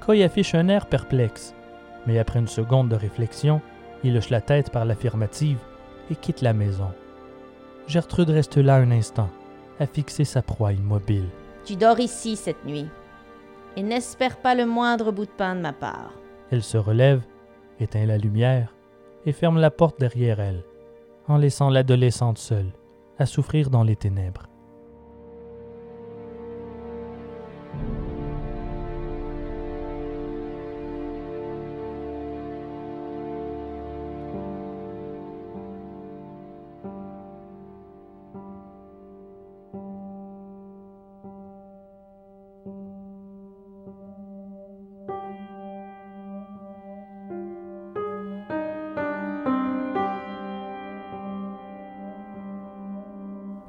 Coy 0.00 0.22
affiche 0.22 0.54
un 0.54 0.68
air 0.68 0.86
perplexe, 0.86 1.54
mais 2.06 2.18
après 2.18 2.38
une 2.38 2.48
seconde 2.48 2.88
de 2.88 2.96
réflexion, 2.96 3.60
il 4.02 4.16
hoche 4.16 4.30
la 4.30 4.40
tête 4.40 4.70
par 4.70 4.84
l'affirmative 4.84 5.58
et 6.10 6.16
quitte 6.16 6.42
la 6.42 6.52
maison. 6.52 6.90
Gertrude 7.86 8.30
reste 8.30 8.56
là 8.56 8.76
un 8.76 8.90
instant, 8.90 9.30
à 9.78 9.86
fixer 9.86 10.24
sa 10.24 10.42
proie 10.42 10.72
immobile. 10.72 11.28
Tu 11.64 11.76
dors 11.76 12.00
ici 12.00 12.36
cette 12.36 12.64
nuit. 12.64 12.88
Et 13.76 13.82
n'espère 13.82 14.36
pas 14.36 14.54
le 14.54 14.66
moindre 14.66 15.12
bout 15.12 15.26
de 15.26 15.30
pain 15.30 15.54
de 15.54 15.60
ma 15.60 15.72
part. 15.72 16.12
Elle 16.50 16.62
se 16.62 16.78
relève, 16.78 17.22
éteint 17.80 18.06
la 18.06 18.18
lumière 18.18 18.74
et 19.26 19.32
ferme 19.32 19.58
la 19.58 19.70
porte 19.70 19.98
derrière 19.98 20.40
elle, 20.40 20.64
en 21.28 21.36
laissant 21.36 21.70
l'adolescente 21.70 22.38
seule, 22.38 22.72
à 23.18 23.26
souffrir 23.26 23.70
dans 23.70 23.82
les 23.82 23.96
ténèbres. 23.96 24.48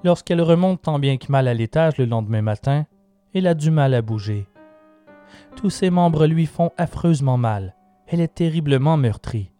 Lorsqu'elle 0.06 0.44
remonte 0.44 0.84
tant 0.84 1.00
bien 1.00 1.18
que 1.18 1.32
mal 1.32 1.48
à 1.48 1.56
l'étage 1.56 1.98
le 1.98 2.06
lendemain 2.06 2.44
matin, 2.44 2.86
elle 3.34 3.48
a 3.48 3.56
du 3.56 3.72
mal 3.72 3.96
à 3.96 4.04
bouger. 4.04 4.48
Tous 5.56 5.72
ses 5.72 5.90
membres 5.90 6.28
lui 6.28 6.46
font 6.46 6.70
affreusement 6.78 7.38
mal. 7.38 7.74
Elle 8.06 8.22
est 8.22 8.36
terriblement 8.36 8.98
meurtrie. 8.98 9.52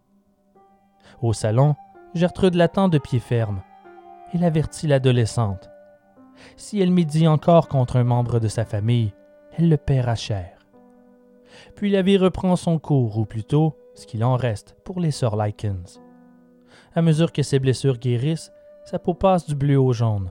Au 1.20 1.34
salon, 1.34 1.74
Gertrude 2.14 2.54
l'attend 2.54 2.90
de 2.90 3.00
pied 3.00 3.18
ferme. 3.18 3.64
Elle 4.34 4.44
avertit 4.44 4.86
l'adolescente. 4.86 5.72
Si 6.58 6.80
elle 6.80 6.92
médit 6.92 7.28
encore 7.28 7.68
contre 7.68 7.96
un 7.96 8.04
membre 8.04 8.40
de 8.40 8.48
sa 8.48 8.66
famille, 8.66 9.16
elle 9.58 9.68
le 9.68 9.78
paiera 9.78 10.14
cher. 10.14 10.60
Puis 11.76 11.90
la 11.90 12.04
vie 12.04 12.20
reprend 12.20 12.56
son 12.56 12.78
cours, 12.78 13.18
ou 13.18 13.26
plutôt, 13.26 13.76
ce 13.96 14.06
qu'il 14.06 14.24
en 14.24 14.36
reste, 14.36 14.78
pour 14.84 15.00
les 15.00 15.10
sœurs 15.10 15.44
Likens. 15.44 16.00
À 16.94 17.02
mesure 17.02 17.32
que 17.32 17.42
ses 17.42 17.58
blessures 17.58 17.98
guérissent, 17.98 18.52
sa 18.86 19.00
peau 19.00 19.16
passe 19.16 19.48
du 19.48 19.56
bleu 19.56 19.80
au 19.80 19.92
jaune. 19.92 20.30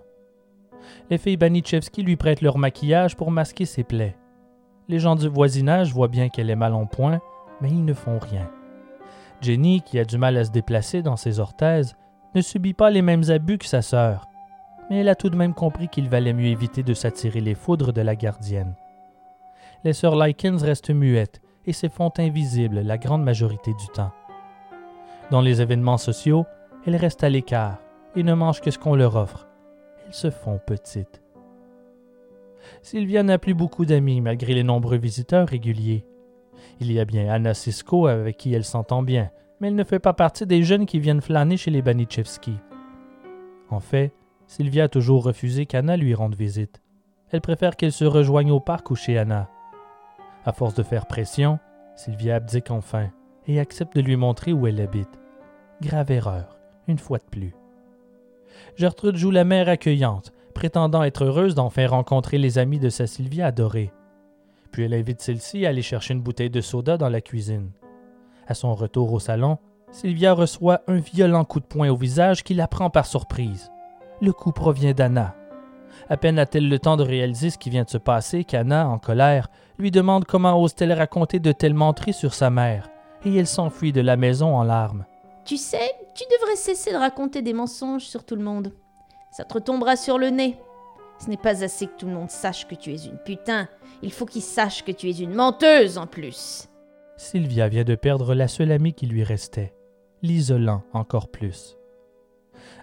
Les 1.11 1.19
filles 1.19 1.37
Banichevski 1.37 2.03
lui 2.03 2.17
prêtent 2.17 2.41
leur 2.41 2.59
maquillage 2.59 3.17
pour 3.17 3.31
masquer 3.31 3.65
ses 3.65 3.85
plaies. 3.85 4.17
Les 4.89 4.99
gens 4.99 5.17
du 5.17 5.29
voisinage 5.29 5.93
voient 5.93 6.09
bien 6.09 6.29
qu'elle 6.29 6.51
est 6.51 6.57
mal 6.57 6.75
en 6.75 6.87
point, 6.87 7.21
mais 7.61 7.71
ils 7.71 7.85
ne 7.85 7.95
font 7.95 8.19
rien. 8.19 8.51
Jenny, 9.41 9.83
qui 9.83 9.99
a 9.99 10.05
du 10.05 10.19
mal 10.19 10.37
à 10.37 10.45
se 10.45 10.51
déplacer 10.51 11.03
dans 11.03 11.17
ses 11.17 11.41
orthèses, 11.41 11.97
ne 12.35 12.41
subit 12.41 12.75
pas 12.75 12.91
les 12.91 13.03
mêmes 13.03 13.31
abus 13.31 13.59
que 13.59 13.67
sa 13.67 13.83
sœur, 13.83 14.29
mais 14.89 14.99
elle 14.99 15.09
a 15.09 15.15
tout 15.15 15.31
de 15.31 15.37
même 15.37 15.55
compris 15.55 15.89
qu'il 15.89 16.09
valait 16.09 16.33
mieux 16.33 16.47
éviter 16.47 16.83
de 16.83 16.95
s'attirer 16.95 17.41
les 17.41 17.55
foudres 17.55 17.93
de 17.93 18.01
la 18.01 18.17
gardienne. 18.17 18.75
Les 19.85 19.93
sœurs 19.93 20.17
Likens 20.17 20.63
restent 20.63 20.91
muettes 20.91 21.41
et 21.67 21.73
se 21.73 21.89
font 21.89 22.13
invisibles 22.19 22.81
la 22.81 22.99
grande 22.99 23.23
majorité 23.23 23.73
du 23.75 23.87
temps. 23.89 24.13
Dans 25.31 25.41
les 25.41 25.63
événements 25.63 25.99
sociaux, 25.99 26.45
elles 26.87 26.97
restent 26.97 27.25
à 27.25 27.31
l'écart, 27.31 27.79
et 28.17 28.23
ne 28.23 28.35
mangent 28.35 28.61
que 28.61 28.71
ce 28.71 28.79
qu'on 28.79 28.95
leur 28.95 29.17
offre. 29.17 29.44
Se 30.15 30.31
font 30.31 30.61
petites. 30.65 31.21
Sylvia 32.83 33.25
n'a 33.25 33.37
plus 33.37 33.53
beaucoup 33.53 33.85
d'amis 33.85 34.21
malgré 34.21 34.55
les 34.55 34.63
nombreux 34.63 34.97
visiteurs 34.97 35.49
réguliers. 35.49 36.07
Il 36.79 36.93
y 36.93 37.01
a 37.01 37.05
bien 37.05 37.29
Anna 37.29 37.53
Sisko 37.53 38.07
avec 38.07 38.37
qui 38.37 38.55
elle 38.55 38.63
s'entend 38.63 39.03
bien, 39.03 39.33
mais 39.59 39.67
elle 39.67 39.75
ne 39.75 39.83
fait 39.83 39.99
pas 39.99 40.13
partie 40.13 40.47
des 40.47 40.63
jeunes 40.63 40.87
qui 40.87 41.01
viennent 41.01 41.21
flâner 41.21 41.57
chez 41.57 41.73
les 41.73 41.83
Banichevski. 41.83 42.55
En 43.71 43.81
fait, 43.81 44.13
Sylvia 44.47 44.85
a 44.85 44.89
toujours 44.89 45.25
refusé 45.25 45.67
qu'Anna 45.67 45.97
lui 45.97 46.15
rende 46.15 46.37
visite. 46.37 46.81
Elle 47.33 47.41
préfère 47.41 47.75
qu'elle 47.75 47.91
se 47.91 48.05
rejoigne 48.05 48.53
au 48.53 48.61
parc 48.61 48.93
ou 48.93 48.95
chez 48.95 49.19
Anna. 49.19 49.51
À 50.45 50.53
force 50.53 50.75
de 50.75 50.85
faire 50.85 51.07
pression, 51.07 51.59
Sylvia 51.97 52.37
abdique 52.37 52.71
enfin 52.71 53.11
et 53.49 53.59
accepte 53.59 53.97
de 53.97 54.01
lui 54.01 54.15
montrer 54.15 54.53
où 54.53 54.69
elle 54.69 54.81
habite. 54.81 55.19
Grave 55.83 56.13
erreur, 56.13 56.57
une 56.87 56.99
fois 56.99 57.19
de 57.19 57.25
plus. 57.25 57.53
Gertrude 58.77 59.17
joue 59.17 59.31
la 59.31 59.45
mère 59.45 59.69
accueillante, 59.69 60.33
prétendant 60.55 61.03
être 61.03 61.25
heureuse 61.25 61.55
d'en 61.55 61.71
faire 61.71 61.91
rencontrer 61.91 62.39
les 62.39 62.59
amis 62.59 62.79
de 62.79 62.89
sa 62.89 63.07
Sylvia 63.07 63.47
adorée. 63.47 63.93
Puis 64.71 64.85
elle 64.85 64.95
invite 64.95 65.21
celle-ci 65.21 65.67
à 65.67 65.71
aller 65.71 65.83
chercher 65.83 66.15
une 66.15 66.23
bouteille 66.23 66.51
de 66.51 66.61
soda 66.61 66.97
dans 66.97 67.09
la 67.09 67.21
cuisine. 67.21 67.71
À 68.47 68.55
son 68.55 68.75
retour 68.75 69.13
au 69.13 69.21
salon, 69.21 69.59
Sylvia 69.91 70.33
reçoit 70.33 70.83
un 70.89 70.97
violent 70.97 71.45
coup 71.45 71.61
de 71.61 71.65
poing 71.65 71.89
au 71.89 71.97
visage 71.97 72.43
qui 72.43 72.55
la 72.55 72.67
prend 72.67 72.91
par 72.91 73.07
surprise. 73.07 73.71
Le 74.21 74.33
coup 74.33 74.53
provient 74.53 74.93
d'Anna. 74.93 75.37
À 76.09 76.17
peine 76.17 76.39
a-t-elle 76.39 76.69
le 76.69 76.79
temps 76.79 76.97
de 76.97 77.05
réaliser 77.05 77.51
ce 77.51 77.59
qui 77.59 77.71
vient 77.71 77.85
de 77.85 77.91
se 77.91 77.99
passer 77.99 78.45
qu'Anna, 78.45 78.89
en 78.89 78.99
colère, 78.99 79.49
lui 79.79 79.91
demande 79.91 80.25
comment 80.25 80.61
ose-t-elle 80.61 80.93
raconter 80.93 81.39
de 81.39 81.53
telles 81.53 81.75
menteries 81.75 82.13
sur 82.13 82.35
sa 82.35 82.51
mère, 82.51 82.91
et 83.25 83.37
elle 83.37 83.47
s'enfuit 83.47 83.93
de 83.93 84.01
la 84.01 84.17
maison 84.17 84.57
en 84.57 84.65
larmes. 84.65 85.05
Tu 85.45 85.57
sais, 85.57 85.93
tu 86.15 86.25
devrais 86.31 86.57
cesser 86.57 86.93
de 86.93 86.97
raconter 86.97 87.43
des 87.43 87.53
mensonges 87.53 88.05
sur 88.05 88.25
tout 88.25 88.37
le 88.37 88.45
monde. 88.45 88.73
Ça 89.33 89.45
te 89.45 89.55
retombera 89.55 89.97
sur 89.97 90.19
le 90.19 90.31
nez. 90.31 90.57
Ce 91.19 91.29
n'est 91.29 91.37
pas 91.37 91.65
assez 91.65 91.87
que 91.87 91.97
tout 91.99 92.07
le 92.07 92.13
monde 92.13 92.31
sache 92.31 92.67
que 92.67 92.75
tu 92.75 92.93
es 92.93 93.05
une 93.05 93.19
putain. 93.19 93.69
Il 94.03 94.13
faut 94.13 94.27
qu'ils 94.27 94.43
sachent 94.43 94.85
que 94.85 94.93
tu 94.93 95.09
es 95.09 95.19
une 95.19 95.35
menteuse 95.35 95.99
en 95.99 96.07
plus. 96.07 96.69
Sylvia 97.17 97.69
vient 97.69 97.85
de 97.85 97.95
perdre 97.95 98.35
la 98.35 98.49
seule 98.49 98.73
amie 98.73 98.93
qui 98.93 99.07
lui 99.07 99.23
restait, 99.23 99.75
l'isolant 100.23 100.83
encore 100.93 101.29
plus. 101.29 101.77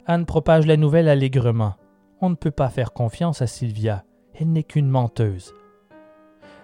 Anne 0.06 0.26
propage 0.26 0.66
la 0.66 0.78
nouvelle 0.78 1.10
allègrement. 1.10 1.76
On 2.22 2.30
ne 2.30 2.36
peut 2.36 2.52
pas 2.52 2.70
faire 2.70 2.94
confiance 2.94 3.42
à 3.42 3.48
Sylvia. 3.48 4.04
Elle 4.34 4.52
n'est 4.52 4.64
qu'une 4.64 4.90
menteuse. 4.90 5.54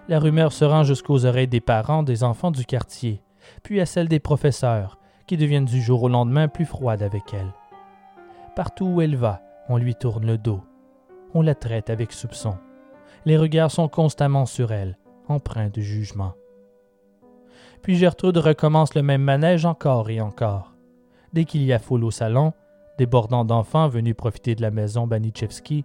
La 0.08 0.18
rumeur 0.18 0.52
se 0.52 0.64
rend 0.64 0.84
jusqu'aux 0.84 1.26
oreilles 1.26 1.48
des 1.48 1.60
parents 1.60 2.02
des 2.02 2.24
enfants 2.24 2.50
du 2.50 2.64
quartier, 2.64 3.22
puis 3.62 3.80
à 3.80 3.86
celles 3.86 4.08
des 4.08 4.20
professeurs, 4.20 4.98
qui 5.28 5.36
deviennent 5.36 5.66
du 5.66 5.80
jour 5.80 6.02
au 6.02 6.08
lendemain 6.08 6.48
plus 6.48 6.64
froides 6.64 7.02
avec 7.02 7.32
elle. 7.32 7.52
Partout 8.56 8.86
où 8.86 9.00
elle 9.00 9.14
va, 9.14 9.42
on 9.68 9.76
lui 9.76 9.94
tourne 9.94 10.26
le 10.26 10.38
dos. 10.38 10.62
On 11.34 11.42
la 11.42 11.54
traite 11.54 11.90
avec 11.90 12.12
soupçon. 12.12 12.56
Les 13.26 13.36
regards 13.36 13.70
sont 13.70 13.88
constamment 13.88 14.46
sur 14.46 14.72
elle, 14.72 14.98
empreints 15.28 15.68
de 15.68 15.82
jugement. 15.82 16.32
Puis 17.82 17.96
Gertrude 17.96 18.38
recommence 18.38 18.94
le 18.94 19.02
même 19.02 19.22
manège 19.22 19.66
encore 19.66 20.10
et 20.10 20.20
encore. 20.20 20.72
Dès 21.34 21.44
qu'il 21.44 21.62
y 21.62 21.72
a 21.74 21.78
foule 21.78 22.04
au 22.04 22.10
salon, 22.10 22.54
débordant 22.96 23.44
d'enfants 23.44 23.88
venus 23.88 24.16
profiter 24.16 24.54
de 24.54 24.62
la 24.62 24.70
maison 24.70 25.06
Banichevski, 25.06 25.84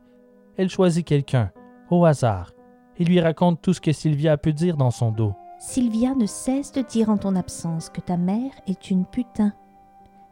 elle 0.58 0.70
choisit 0.70 1.06
quelqu'un, 1.06 1.52
au 1.90 2.06
hasard, 2.06 2.54
et 2.98 3.04
lui 3.04 3.20
raconte 3.20 3.62
tout 3.62 3.74
ce 3.74 3.82
que 3.82 3.92
Sylvia 3.92 4.32
a 4.32 4.38
pu 4.38 4.54
dire 4.54 4.78
dans 4.78 4.92
son 4.92 5.12
dos. 5.12 5.36
Sylvia 5.66 6.14
ne 6.14 6.26
cesse 6.26 6.74
de 6.74 6.82
dire 6.82 7.10
en 7.10 7.18
ton 7.18 7.38
absence 7.38 7.90
que 7.90 8.02
ta 8.02 8.18
mère 8.18 8.52
est 8.68 8.92
une 8.92 9.06
putain. 9.06 9.54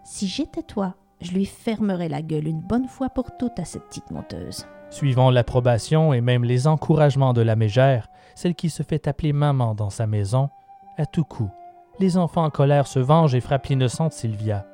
Si 0.04 0.28
j'étais 0.28 0.62
toi, 0.62 0.96
je 1.22 1.32
lui 1.32 1.46
fermerais 1.46 2.10
la 2.10 2.22
gueule 2.22 2.50
une 2.50 2.60
bonne 2.60 2.90
fois 2.90 3.10
pour 3.10 3.38
toutes 3.38 3.58
à 3.58 3.64
cette 3.64 3.86
petite 3.86 4.12
menteuse. 4.12 4.68
Suivant 4.90 5.32
l'approbation 5.32 6.14
et 6.14 6.20
même 6.20 6.44
les 6.44 6.68
encouragements 6.68 7.32
de 7.32 7.42
la 7.42 7.56
mégère, 7.56 8.10
celle 8.36 8.56
qui 8.56 8.70
se 8.70 8.84
fait 8.84 9.08
appeler 9.08 9.32
maman 9.32 9.74
dans 9.74 9.90
sa 9.90 10.06
maison, 10.06 10.50
à 10.98 11.06
tout 11.06 11.24
coup, 11.24 11.50
les 11.98 12.18
enfants 12.18 12.44
en 12.44 12.50
colère 12.50 12.86
se 12.86 13.00
vengent 13.00 13.34
et 13.34 13.40
frappent 13.40 13.68
l'innocente 13.68 14.12
Sylvia. 14.12 14.68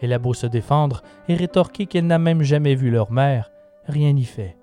Elle 0.00 0.12
a 0.12 0.20
beau 0.20 0.34
se 0.34 0.46
défendre 0.46 1.02
et 1.26 1.34
rétorquer 1.34 1.86
qu'elle 1.86 2.06
n'a 2.06 2.20
même 2.20 2.42
jamais 2.42 2.76
vu 2.76 2.92
leur 2.92 3.10
mère, 3.10 3.50
rien 3.86 4.12
n'y 4.12 4.24
fait. 4.24 4.56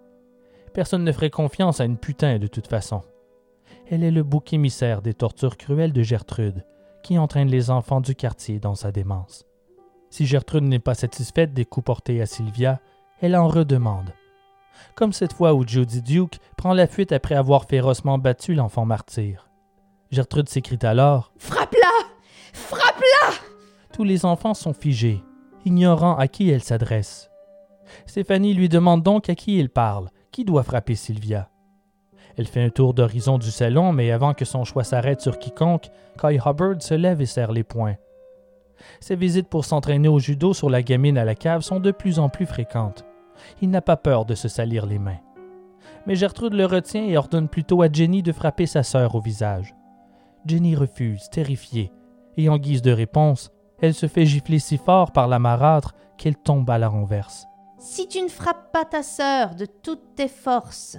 Personne 0.74 1.04
ne 1.04 1.12
ferait 1.12 1.30
confiance 1.30 1.82
à 1.82 1.86
une 1.86 1.98
putain 1.98 2.40
de 2.40 2.48
toute 2.48 2.68
façon. 2.68 3.02
Elle 3.92 4.06
est 4.06 4.12
le 4.12 4.24
bouc 4.24 4.54
émissaire 4.54 5.02
des 5.02 5.14
tortures 5.14 5.58
cruelles 5.58 5.92
de 5.92 6.02
Gertrude, 6.02 6.66
qui 7.04 7.18
entraîne 7.18 7.50
les 7.50 7.70
enfants 7.70 8.00
du 8.00 8.16
quartier 8.16 8.58
dans 8.58 8.74
sa 8.74 8.90
démence. 8.94 9.46
Si 10.10 10.26
Gertrude 10.26 10.64
n'est 10.64 10.80
pas 10.80 10.94
satisfaite 10.94 11.54
des 11.54 11.66
coups 11.66 11.88
portés 11.88 12.22
à 12.22 12.26
Sylvia, 12.26 12.80
elle 13.20 13.36
en 13.36 13.50
redemande. 13.50 14.14
Comme 14.96 15.12
cette 15.12 15.34
fois 15.34 15.54
où 15.54 15.68
Judy 15.68 16.02
Duke 16.02 16.40
prend 16.56 16.74
la 16.74 16.88
fuite 16.88 17.12
après 17.12 17.36
avoir 17.36 17.66
férocement 17.66 18.18
battu 18.18 18.54
l'enfant 18.54 18.86
martyr. 18.86 19.50
Gertrude 20.10 20.48
s'écrie 20.48 20.80
alors 20.84 21.34
Frappe-la 21.38 21.92
Frappe-la 22.54 23.34
Tous 23.92 24.06
les 24.06 24.24
enfants 24.24 24.54
sont 24.54 24.74
figés, 24.74 25.22
ignorant 25.66 26.16
à 26.16 26.30
qui 26.30 26.50
elle 26.50 26.64
s'adresse. 26.64 27.30
Stéphanie 28.06 28.54
lui 28.54 28.70
demande 28.70 29.04
donc 29.04 29.30
à 29.30 29.36
qui 29.36 29.60
il 29.60 29.70
parle, 29.70 30.12
qui 30.32 30.46
doit 30.46 30.64
frapper 30.64 30.96
Sylvia. 30.96 31.51
Elle 32.38 32.48
fait 32.48 32.64
un 32.64 32.70
tour 32.70 32.94
d'horizon 32.94 33.38
du 33.38 33.52
salon, 33.52 33.92
mais 33.94 34.12
avant 34.12 34.34
que 34.34 34.46
son 34.46 34.64
choix 34.64 34.84
s'arrête 34.84 35.22
sur 35.22 35.40
quiconque, 35.40 35.90
Kai 36.20 36.40
Hubbard 36.46 36.82
se 36.82 36.94
lève 36.94 37.22
et 37.22 37.26
serre 37.26 37.52
les 37.52 37.64
poings. 37.64 37.98
Ses 39.00 39.16
visites 39.16 39.50
pour 39.50 39.66
s'entraîner 39.66 40.08
au 40.08 40.20
judo 40.20 40.54
sur 40.54 40.70
la 40.70 40.82
gamine 40.82 41.18
à 41.18 41.26
la 41.26 41.36
cave 41.36 41.62
sont 41.62 41.80
de 41.80 41.92
plus 41.92 42.20
en 42.20 42.30
plus 42.30 42.46
fréquentes. 42.46 43.06
Il 43.62 43.70
n'a 43.70 43.82
pas 43.82 43.98
peur 43.98 44.26
de 44.26 44.36
se 44.36 44.48
salir 44.48 44.86
les 44.86 45.00
mains. 45.00 45.20
Mais 46.08 46.16
Gertrude 46.16 46.54
le 46.54 46.66
retient 46.66 47.04
et 47.04 47.18
ordonne 47.18 47.48
plutôt 47.48 47.82
à 47.82 47.92
Jenny 47.92 48.24
de 48.24 48.32
frapper 48.32 48.66
sa 48.66 48.84
sœur 48.84 49.16
au 49.16 49.22
visage. 49.22 49.76
Jenny 50.46 50.76
refuse, 50.76 51.30
terrifiée, 51.30 51.92
et 52.38 52.50
en 52.50 52.58
guise 52.58 52.82
de 52.82 52.92
réponse, 52.92 53.52
elle 53.82 53.94
se 53.94 54.08
fait 54.08 54.26
gifler 54.26 54.60
si 54.60 54.78
fort 54.78 55.12
par 55.12 55.28
la 55.28 55.40
marâtre 55.40 55.94
qu'elle 56.18 56.38
tombe 56.38 56.70
à 56.70 56.78
la 56.78 56.88
renverse. 56.88 57.46
Si 57.78 58.08
tu 58.08 58.22
ne 58.22 58.30
frappes 58.30 58.72
pas 58.72 58.86
ta 58.86 59.04
sœur 59.04 59.56
de 59.56 59.66
toutes 59.66 60.16
tes 60.16 60.28
forces, 60.28 60.98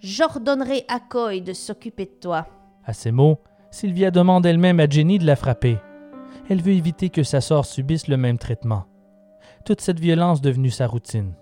j'ordonnerai 0.00 0.84
à 0.88 1.00
Coy 1.00 1.40
de 1.40 1.52
s'occuper 1.52 2.06
de 2.06 2.20
toi. 2.20 2.46
À 2.84 2.92
ces 2.92 3.12
mots, 3.12 3.38
Sylvia 3.70 4.10
demande 4.10 4.46
elle-même 4.46 4.80
à 4.80 4.88
Jenny 4.88 5.18
de 5.18 5.26
la 5.26 5.36
frapper. 5.36 5.78
Elle 6.48 6.62
veut 6.62 6.72
éviter 6.72 7.10
que 7.10 7.22
sa 7.22 7.40
sœur 7.40 7.64
subisse 7.64 8.08
le 8.08 8.16
même 8.16 8.38
traitement. 8.38 8.84
Toute 9.64 9.80
cette 9.80 10.00
violence 10.00 10.40
devenue 10.40 10.70
sa 10.70 10.86
routine. 10.86 11.34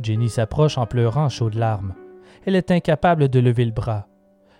Jenny 0.00 0.28
s'approche 0.28 0.78
en 0.78 0.86
pleurant 0.86 1.28
chaudes 1.28 1.54
larmes. 1.54 1.94
Elle 2.46 2.56
est 2.56 2.70
incapable 2.70 3.28
de 3.28 3.40
lever 3.40 3.64
le 3.64 3.72
bras. 3.72 4.06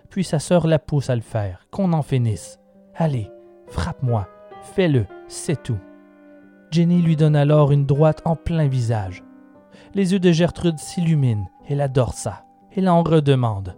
Puis 0.09 0.23
sa 0.23 0.39
sœur 0.39 0.67
la 0.67 0.79
pousse 0.79 1.09
à 1.09 1.15
le 1.15 1.21
faire, 1.21 1.67
qu'on 1.71 1.93
en 1.93 2.01
finisse. 2.01 2.59
Allez, 2.95 3.29
frappe-moi, 3.67 4.27
fais-le, 4.61 5.05
c'est 5.27 5.61
tout. 5.63 5.79
Jenny 6.71 7.01
lui 7.01 7.15
donne 7.15 7.35
alors 7.35 7.71
une 7.71 7.85
droite 7.85 8.21
en 8.25 8.35
plein 8.35 8.67
visage. 8.67 9.23
Les 9.95 10.13
yeux 10.13 10.19
de 10.19 10.31
Gertrude 10.31 10.77
s'illuminent, 10.77 11.49
elle 11.67 11.81
adore 11.81 12.13
ça. 12.13 12.43
Elle 12.75 12.89
en 12.89 13.03
redemande. 13.03 13.75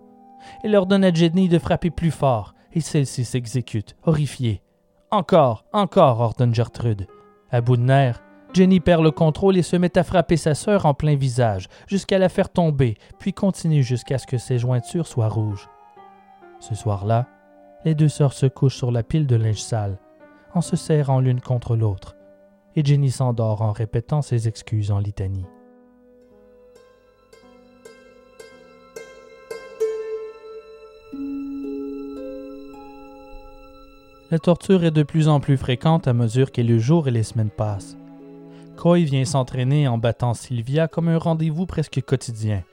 Elle 0.64 0.76
ordonne 0.76 1.04
à 1.04 1.14
Jenny 1.14 1.50
de 1.50 1.60
frapper 1.60 1.90
plus 1.90 2.12
fort, 2.12 2.54
et 2.74 2.82
celle-ci 2.82 3.26
s'exécute, 3.26 3.96
horrifiée. 4.04 4.62
Encore, 5.12 5.66
encore, 5.74 6.20
ordonne 6.20 6.56
Gertrude. 6.56 7.08
À 7.52 7.62
bout 7.62 7.78
de 7.78 7.82
nerfs, 7.82 8.22
Jenny 8.54 8.80
perd 8.80 9.04
le 9.04 9.12
contrôle 9.12 9.58
et 9.58 9.62
se 9.62 9.76
met 9.76 9.98
à 9.98 10.04
frapper 10.04 10.38
sa 10.38 10.56
sœur 10.56 10.86
en 10.86 10.94
plein 10.94 11.16
visage, 11.16 11.68
jusqu'à 11.88 12.20
la 12.20 12.30
faire 12.30 12.50
tomber, 12.50 12.98
puis 13.20 13.34
continue 13.34 13.84
jusqu'à 13.84 14.18
ce 14.18 14.28
que 14.28 14.38
ses 14.38 14.58
jointures 14.58 15.08
soient 15.08 15.30
rouges. 15.30 15.70
Ce 16.60 16.76
soir-là, 16.76 17.28
les 17.86 17.96
deux 17.96 18.10
sœurs 18.10 18.34
se 18.34 18.46
couchent 18.46 18.78
sur 18.78 18.92
la 18.92 19.04
pile 19.04 19.26
de 19.26 19.36
linge 19.36 19.62
sale, 19.62 19.98
en 20.54 20.62
se 20.62 20.76
serrant 20.76 21.20
l'une 21.20 21.42
contre 21.42 21.76
l'autre, 21.76 22.16
et 22.76 22.84
Jenny 22.84 23.10
s'endort 23.10 23.62
en 23.62 23.72
répétant 23.72 24.22
ses 24.22 24.48
excuses 24.48 24.92
en 24.92 25.00
litanie. 25.00 25.46
La 34.32 34.40
torture 34.40 34.86
est 34.86 34.92
de 34.92 35.04
plus 35.04 35.28
en 35.28 35.42
plus 35.42 35.58
fréquente 35.58 36.08
à 36.08 36.14
mesure 36.14 36.54
que 36.54 36.62
les 36.62 36.80
jours 36.80 37.10
et 37.10 37.12
les 37.12 37.24
semaines 37.24 37.50
passent. 37.50 37.98
Coy 38.78 39.04
vient 39.04 39.26
s'entraîner 39.26 39.90
en 39.90 39.98
battant 39.98 40.34
Sylvia 40.34 40.88
comme 40.88 41.10
un 41.10 41.18
rendez-vous 41.18 41.66
presque 41.66 42.02
quotidien. 42.02 42.64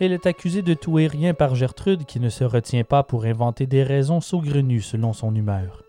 Elle 0.00 0.10
est 0.10 0.26
accusée 0.26 0.62
de 0.62 0.74
tout 0.74 0.98
et 0.98 1.06
rien 1.06 1.34
par 1.34 1.54
Gertrude 1.54 2.04
qui 2.04 2.18
ne 2.18 2.28
se 2.28 2.42
retient 2.42 2.82
pas 2.82 3.04
pour 3.04 3.26
inventer 3.26 3.66
des 3.66 3.84
raisons 3.84 4.20
saugrenues 4.20 4.80
selon 4.80 5.12
son 5.12 5.32
humeur. 5.36 5.84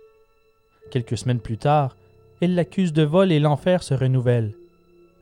Quelques 0.92 1.18
semaines 1.18 1.40
plus 1.40 1.58
tard, 1.58 1.98
elle 2.40 2.54
l'accuse 2.54 2.94
de 2.94 3.02
vol 3.02 3.32
et 3.32 3.40
l'enfer 3.40 3.82
se 3.82 3.96
renouvelle. 3.96 4.54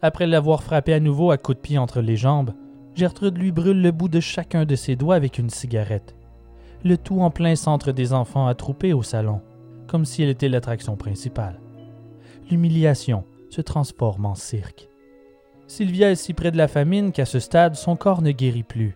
Après 0.01 0.27
l'avoir 0.27 0.63
frappé 0.63 0.93
à 0.93 0.99
nouveau 0.99 1.31
à 1.31 1.37
coups 1.37 1.59
de 1.59 1.61
pied 1.61 1.77
entre 1.77 2.01
les 2.01 2.17
jambes, 2.17 2.51
Gertrude 2.93 3.37
lui 3.37 3.53
brûle 3.53 3.81
le 3.81 3.91
bout 3.91 4.09
de 4.09 4.19
chacun 4.19 4.65
de 4.65 4.75
ses 4.75 4.97
doigts 4.97 5.15
avec 5.15 5.39
une 5.39 5.49
cigarette. 5.49 6.13
Le 6.83 6.97
tout 6.97 7.21
en 7.21 7.29
plein 7.29 7.55
centre 7.55 7.93
des 7.93 8.11
enfants 8.11 8.47
attroupés 8.47 8.91
au 8.91 9.03
salon, 9.03 9.39
comme 9.91 10.05
si 10.05 10.23
elle 10.23 10.29
était 10.29 10.47
l'attraction 10.47 10.95
principale. 10.95 11.59
L'humiliation 12.49 13.25
se 13.49 13.59
transforme 13.59 14.25
en 14.25 14.35
cirque. 14.35 14.87
Sylvia 15.67 16.11
est 16.11 16.15
si 16.15 16.33
près 16.33 16.51
de 16.51 16.57
la 16.57 16.69
famine 16.69 17.11
qu'à 17.11 17.25
ce 17.25 17.39
stade, 17.39 17.75
son 17.75 17.97
corps 17.97 18.21
ne 18.21 18.31
guérit 18.31 18.63
plus. 18.63 18.95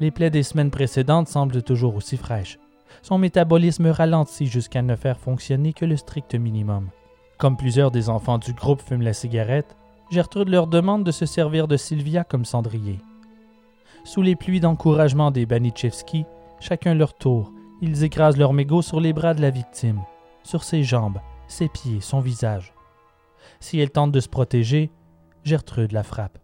Les 0.00 0.10
plaies 0.10 0.30
des 0.30 0.42
semaines 0.42 0.70
précédentes 0.70 1.28
semblent 1.28 1.62
toujours 1.62 1.96
aussi 1.96 2.16
fraîches. 2.16 2.58
Son 3.02 3.18
métabolisme 3.18 3.88
ralentit 3.88 4.46
jusqu'à 4.46 4.80
ne 4.80 4.96
faire 4.96 5.20
fonctionner 5.20 5.74
que 5.74 5.84
le 5.84 5.98
strict 5.98 6.34
minimum. 6.34 6.88
Comme 7.36 7.58
plusieurs 7.58 7.90
des 7.90 8.08
enfants 8.08 8.38
du 8.38 8.54
groupe 8.54 8.80
fument 8.80 9.02
la 9.02 9.12
cigarette, 9.12 9.76
Gertrude 10.10 10.48
leur 10.48 10.66
demande 10.66 11.04
de 11.04 11.10
se 11.12 11.26
servir 11.26 11.68
de 11.68 11.76
Sylvia 11.76 12.24
comme 12.24 12.46
cendrier. 12.46 13.00
Sous 14.04 14.22
les 14.22 14.36
pluies 14.36 14.60
d'encouragement 14.60 15.30
des 15.30 15.44
Banichevski, 15.44 16.24
chacun 16.58 16.94
leur 16.94 17.12
tour, 17.12 17.52
ils 17.82 18.02
écrasent 18.02 18.38
leur 18.38 18.54
mégot 18.54 18.80
sur 18.80 18.98
les 18.98 19.12
bras 19.12 19.34
de 19.34 19.42
la 19.42 19.50
victime, 19.50 20.00
sur 20.42 20.64
ses 20.64 20.82
jambes, 20.82 21.18
ses 21.48 21.68
pieds, 21.68 22.00
son 22.00 22.20
visage. 22.20 22.74
Si 23.60 23.78
elle 23.78 23.90
tente 23.90 24.12
de 24.12 24.20
se 24.20 24.28
protéger, 24.28 24.90
Gertrude 25.44 25.92
la 25.92 26.02
frappe. 26.02 26.38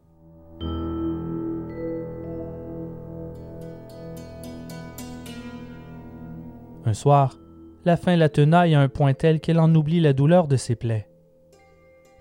Un 6.84 6.94
soir, 6.94 7.36
la 7.84 7.96
faim 7.96 8.16
la 8.16 8.28
tenaille 8.28 8.74
à 8.74 8.80
un 8.80 8.88
point 8.88 9.14
tel 9.14 9.40
qu'elle 9.40 9.60
en 9.60 9.74
oublie 9.74 10.00
la 10.00 10.12
douleur 10.12 10.48
de 10.48 10.56
ses 10.56 10.74
plaies. 10.74 11.08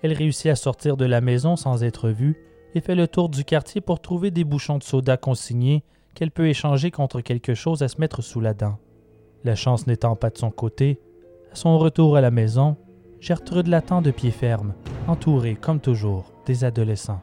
Elle 0.02 0.12
réussit 0.12 0.50
à 0.50 0.56
sortir 0.56 0.96
de 0.96 1.04
la 1.04 1.20
maison 1.20 1.56
sans 1.56 1.82
être 1.82 2.10
vue 2.10 2.36
et 2.74 2.80
fait 2.80 2.94
le 2.94 3.08
tour 3.08 3.28
du 3.28 3.44
quartier 3.44 3.80
pour 3.80 4.00
trouver 4.00 4.30
des 4.30 4.44
bouchons 4.44 4.78
de 4.78 4.82
soda 4.82 5.16
consignés 5.16 5.84
qu'elle 6.14 6.30
peut 6.30 6.48
échanger 6.48 6.90
contre 6.90 7.20
quelque 7.20 7.54
chose 7.54 7.82
à 7.82 7.88
se 7.88 8.00
mettre 8.00 8.22
sous 8.22 8.40
la 8.40 8.54
dent. 8.54 8.78
La 9.44 9.54
chance 9.54 9.86
n'étant 9.86 10.16
pas 10.16 10.30
de 10.30 10.38
son 10.38 10.50
côté, 10.50 11.00
son 11.58 11.76
retour 11.76 12.16
à 12.16 12.20
la 12.20 12.30
maison, 12.30 12.76
Gertrude 13.20 13.66
l'attend 13.66 14.00
de 14.00 14.12
pied 14.12 14.30
ferme, 14.30 14.74
entourée, 15.08 15.56
comme 15.56 15.80
toujours, 15.80 16.32
des 16.46 16.62
adolescents. 16.62 17.20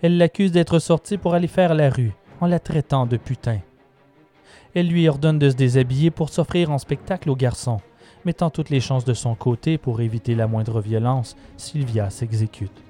Elle 0.00 0.16
l'accuse 0.16 0.52
d'être 0.52 0.78
sortie 0.78 1.18
pour 1.18 1.34
aller 1.34 1.46
faire 1.46 1.74
la 1.74 1.90
rue, 1.90 2.14
en 2.40 2.46
la 2.46 2.58
traitant 2.58 3.04
de 3.04 3.18
putain. 3.18 3.60
Elle 4.74 4.88
lui 4.88 5.06
ordonne 5.06 5.38
de 5.38 5.50
se 5.50 5.54
déshabiller 5.54 6.10
pour 6.10 6.30
s'offrir 6.30 6.70
en 6.70 6.78
spectacle 6.78 7.28
aux 7.28 7.36
garçons, 7.36 7.80
mettant 8.24 8.48
toutes 8.48 8.70
les 8.70 8.80
chances 8.80 9.04
de 9.04 9.12
son 9.12 9.34
côté 9.34 9.76
pour 9.76 10.00
éviter 10.00 10.34
la 10.34 10.46
moindre 10.46 10.80
violence, 10.80 11.36
Sylvia 11.58 12.08
s'exécute. 12.08 12.82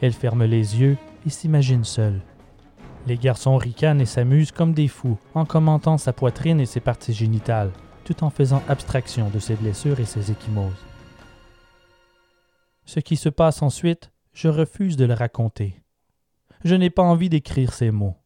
Elle 0.00 0.14
ferme 0.14 0.44
les 0.44 0.80
yeux 0.80 0.96
et 1.26 1.30
s'imagine 1.30 1.84
seule. 1.84 2.22
Les 3.06 3.18
garçons 3.18 3.58
ricanent 3.58 4.00
et 4.00 4.06
s'amusent 4.06 4.52
comme 4.52 4.72
des 4.72 4.88
fous 4.88 5.18
en 5.34 5.44
commentant 5.44 5.98
sa 5.98 6.14
poitrine 6.14 6.60
et 6.60 6.66
ses 6.66 6.80
parties 6.80 7.12
génitales, 7.12 7.72
tout 8.04 8.22
en 8.22 8.30
faisant 8.30 8.62
abstraction 8.68 9.30
de 9.30 9.38
ses 9.38 9.54
blessures 9.54 10.00
et 10.00 10.04
ses 10.04 10.30
échymoses. 10.30 10.84
Ce 12.84 13.00
qui 13.00 13.16
se 13.16 13.28
passe 13.28 13.62
ensuite, 13.62 14.10
je 14.32 14.48
refuse 14.48 14.96
de 14.96 15.04
le 15.04 15.14
raconter. 15.14 15.80
Je 16.64 16.74
n'ai 16.74 16.90
pas 16.90 17.02
envie 17.02 17.28
d'écrire 17.28 17.72
ces 17.72 17.90
mots. 17.90 18.16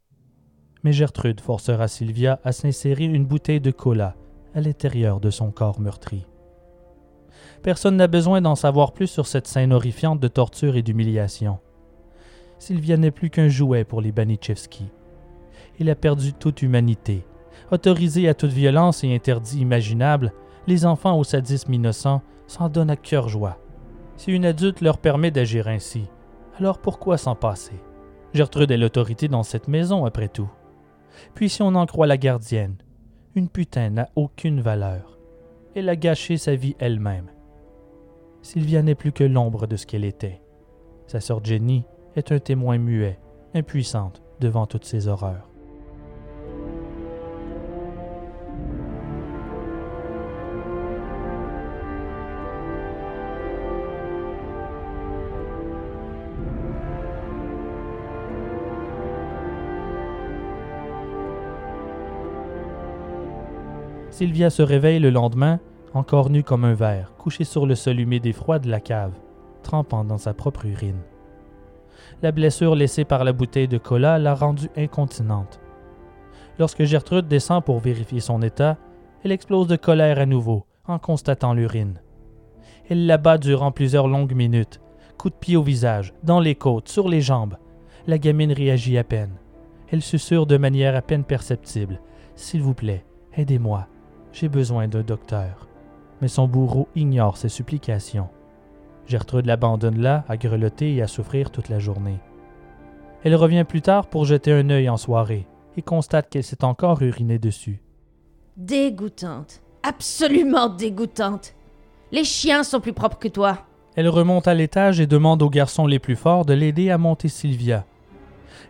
Mais 0.82 0.92
Gertrude 0.92 1.40
forcera 1.40 1.88
Sylvia 1.88 2.40
à 2.44 2.52
s'insérer 2.52 3.05
une 3.05 3.26
bouteille 3.26 3.60
de 3.60 3.70
cola 3.70 4.14
à 4.55 4.60
l'intérieur 4.60 5.20
de 5.20 5.30
son 5.30 5.50
corps 5.50 5.80
meurtri. 5.80 6.26
Personne 7.62 7.96
n'a 7.96 8.06
besoin 8.06 8.40
d'en 8.40 8.55
savoir 8.55 8.92
plus 8.92 9.06
sur 9.06 9.26
cette 9.26 9.46
scène 9.46 9.72
horrifiante 9.72 10.20
de 10.20 10.28
torture 10.28 10.76
et 10.76 10.82
d'humiliation. 10.82 11.59
Sylvia 12.59 12.96
n'est 12.96 13.10
plus 13.10 13.30
qu'un 13.30 13.48
jouet 13.48 13.84
pour 13.84 14.00
les 14.00 14.12
Banichevski. 14.12 14.86
Il 15.78 15.90
a 15.90 15.94
perdu 15.94 16.32
toute 16.32 16.62
humanité. 16.62 17.24
Autorisé 17.70 18.28
à 18.28 18.35
toute 18.35 18.51
violence 18.51 19.05
et 19.05 19.15
interdit 19.15 19.61
imaginable, 19.61 20.32
les 20.66 20.86
enfants 20.86 21.19
au 21.19 21.24
sadisme 21.24 21.74
innocent 21.74 22.23
s'en 22.47 22.69
donnent 22.69 22.90
à 22.90 22.97
cœur 22.97 23.28
joie. 23.28 23.59
Si 24.16 24.32
une 24.32 24.47
adulte 24.47 24.81
leur 24.81 24.99
permet 24.99 25.31
d'agir 25.31 25.69
ainsi, 25.69 26.09
alors 26.59 26.78
pourquoi 26.78 27.19
s'en 27.19 27.35
passer? 27.35 27.81
Gertrude 28.35 28.70
est 28.70 28.77
l'autorité 28.77 29.28
dans 29.28 29.43
cette 29.43 29.69
maison, 29.69 30.05
après 30.05 30.28
tout. 30.28 30.51
Puis 31.35 31.49
si 31.49 31.62
on 31.62 31.74
en 31.74 31.86
croit 31.86 32.07
la 32.07 32.16
gardienne, 32.16 32.77
une 33.35 33.49
putain 33.49 33.90
n'a 33.90 34.09
aucune 34.16 34.61
valeur. 34.61 35.19
Elle 35.74 35.89
a 35.89 35.97
gâché 35.97 36.36
sa 36.36 36.55
vie 36.55 36.74
elle-même. 36.78 37.31
Sylvia 38.43 38.82
n'est 38.82 38.95
plus 38.95 39.12
que 39.12 39.24
l'ombre 39.24 39.66
de 39.66 39.77
ce 39.77 39.86
qu'elle 39.86 40.05
était. 40.05 40.40
Sa 41.07 41.20
sœur 41.20 41.45
Jenny 41.45 41.85
est 42.16 42.32
un 42.32 42.39
témoin 42.39 42.78
muet, 42.78 43.19
impuissante 43.55 44.23
devant 44.40 44.66
toutes 44.66 44.85
ces 44.85 45.07
horreurs. 45.09 45.47
Sylvia 64.19 64.51
se 64.51 64.62
réveille 64.62 64.99
le 64.99 65.11
lendemain, 65.11 65.61
encore 65.95 66.28
nue 66.28 66.43
comme 66.43 66.65
un 66.65 66.74
verre, 66.74 67.12
couchée 67.19 67.45
sur 67.45 67.66
le 67.66 67.77
sol 67.77 68.01
humide 68.01 68.27
et 68.27 68.32
froid 68.32 68.59
de 68.59 68.69
la 68.69 68.81
cave, 68.81 69.12
trempant 69.62 70.03
dans 70.03 70.19
sa 70.19 70.35
propre 70.35 70.66
urine. 70.66 70.99
La 72.20 72.32
blessure 72.32 72.74
laissée 72.74 73.05
par 73.05 73.23
la 73.23 73.32
bouteille 73.32 73.69
de 73.69 73.78
cola 73.78 74.19
l'a 74.19 74.35
rendue 74.35 74.70
incontinente. 74.77 75.61
Lorsque 76.59 76.82
Gertrude 76.82 77.28
descend 77.28 77.62
pour 77.62 77.78
vérifier 77.78 78.19
son 78.19 78.43
état, 78.43 78.77
elle 79.23 79.31
explose 79.31 79.69
de 79.69 79.77
colère 79.77 80.19
à 80.19 80.27
nouveau 80.27 80.66
en 80.89 80.99
constatant 80.99 81.55
l'urine. 81.55 82.01
Elle 82.90 83.07
l'abat 83.07 83.39
durant 83.39 83.70
plusieurs 83.70 84.09
longues 84.09 84.35
minutes, 84.35 84.81
coup 85.16 85.31
de 85.31 85.36
pied 85.36 85.57
au 85.57 85.62
visage, 85.62 86.12
dans 86.24 86.40
les 86.40 86.57
côtes, 86.57 86.89
sur 86.89 87.09
les 87.09 87.20
jambes. 87.20 87.57
La 88.09 88.19
gamine 88.19 88.51
réagit 88.51 88.99
à 88.99 89.05
peine. 89.05 89.36
Elle 89.93 90.03
susurre 90.03 90.47
de 90.47 90.57
manière 90.57 90.97
à 90.97 91.03
peine 91.03 91.23
perceptible 91.23 92.01
S'il 92.35 92.62
vous 92.62 92.74
plaît, 92.74 93.05
aidez-moi. 93.36 93.86
J'ai 94.32 94.48
besoin 94.48 94.88
d'un 94.88 95.02
docteur. 95.02 95.66
Mais 96.20 96.28
son 96.28 96.48
bourreau 96.48 96.88
ignore 96.94 97.36
ses 97.36 97.48
supplications. 97.48 98.28
Gertrude 99.06 99.46
l'abandonne 99.46 100.00
là, 100.00 100.24
à 100.28 100.36
grelotter 100.36 100.94
et 100.94 101.02
à 101.02 101.06
souffrir 101.06 101.50
toute 101.50 101.68
la 101.68 101.78
journée. 101.78 102.18
Elle 103.24 103.34
revient 103.34 103.64
plus 103.64 103.82
tard 103.82 104.06
pour 104.06 104.24
jeter 104.24 104.52
un 104.52 104.68
œil 104.70 104.88
en 104.88 104.96
soirée 104.96 105.46
et 105.76 105.82
constate 105.82 106.28
qu'elle 106.28 106.44
s'est 106.44 106.64
encore 106.64 107.02
urinée 107.02 107.38
dessus. 107.38 107.80
Dégoûtante. 108.56 109.62
Absolument 109.82 110.68
dégoûtante. 110.68 111.55
Les 112.10 112.24
chiens 112.24 112.64
sont 112.64 112.80
plus 112.80 112.92
propres 112.92 113.18
que 113.18 113.28
toi. 113.28 113.59
Elle 113.96 114.09
remonte 114.09 114.48
à 114.48 114.55
l'étage 114.55 115.00
et 115.00 115.06
demande 115.06 115.42
aux 115.42 115.50
garçons 115.50 115.86
les 115.86 115.98
plus 115.98 116.16
forts 116.16 116.44
de 116.44 116.55
l'aider 116.55 116.90
à 116.90 116.98
monter 116.98 117.28
Sylvia. 117.28 117.84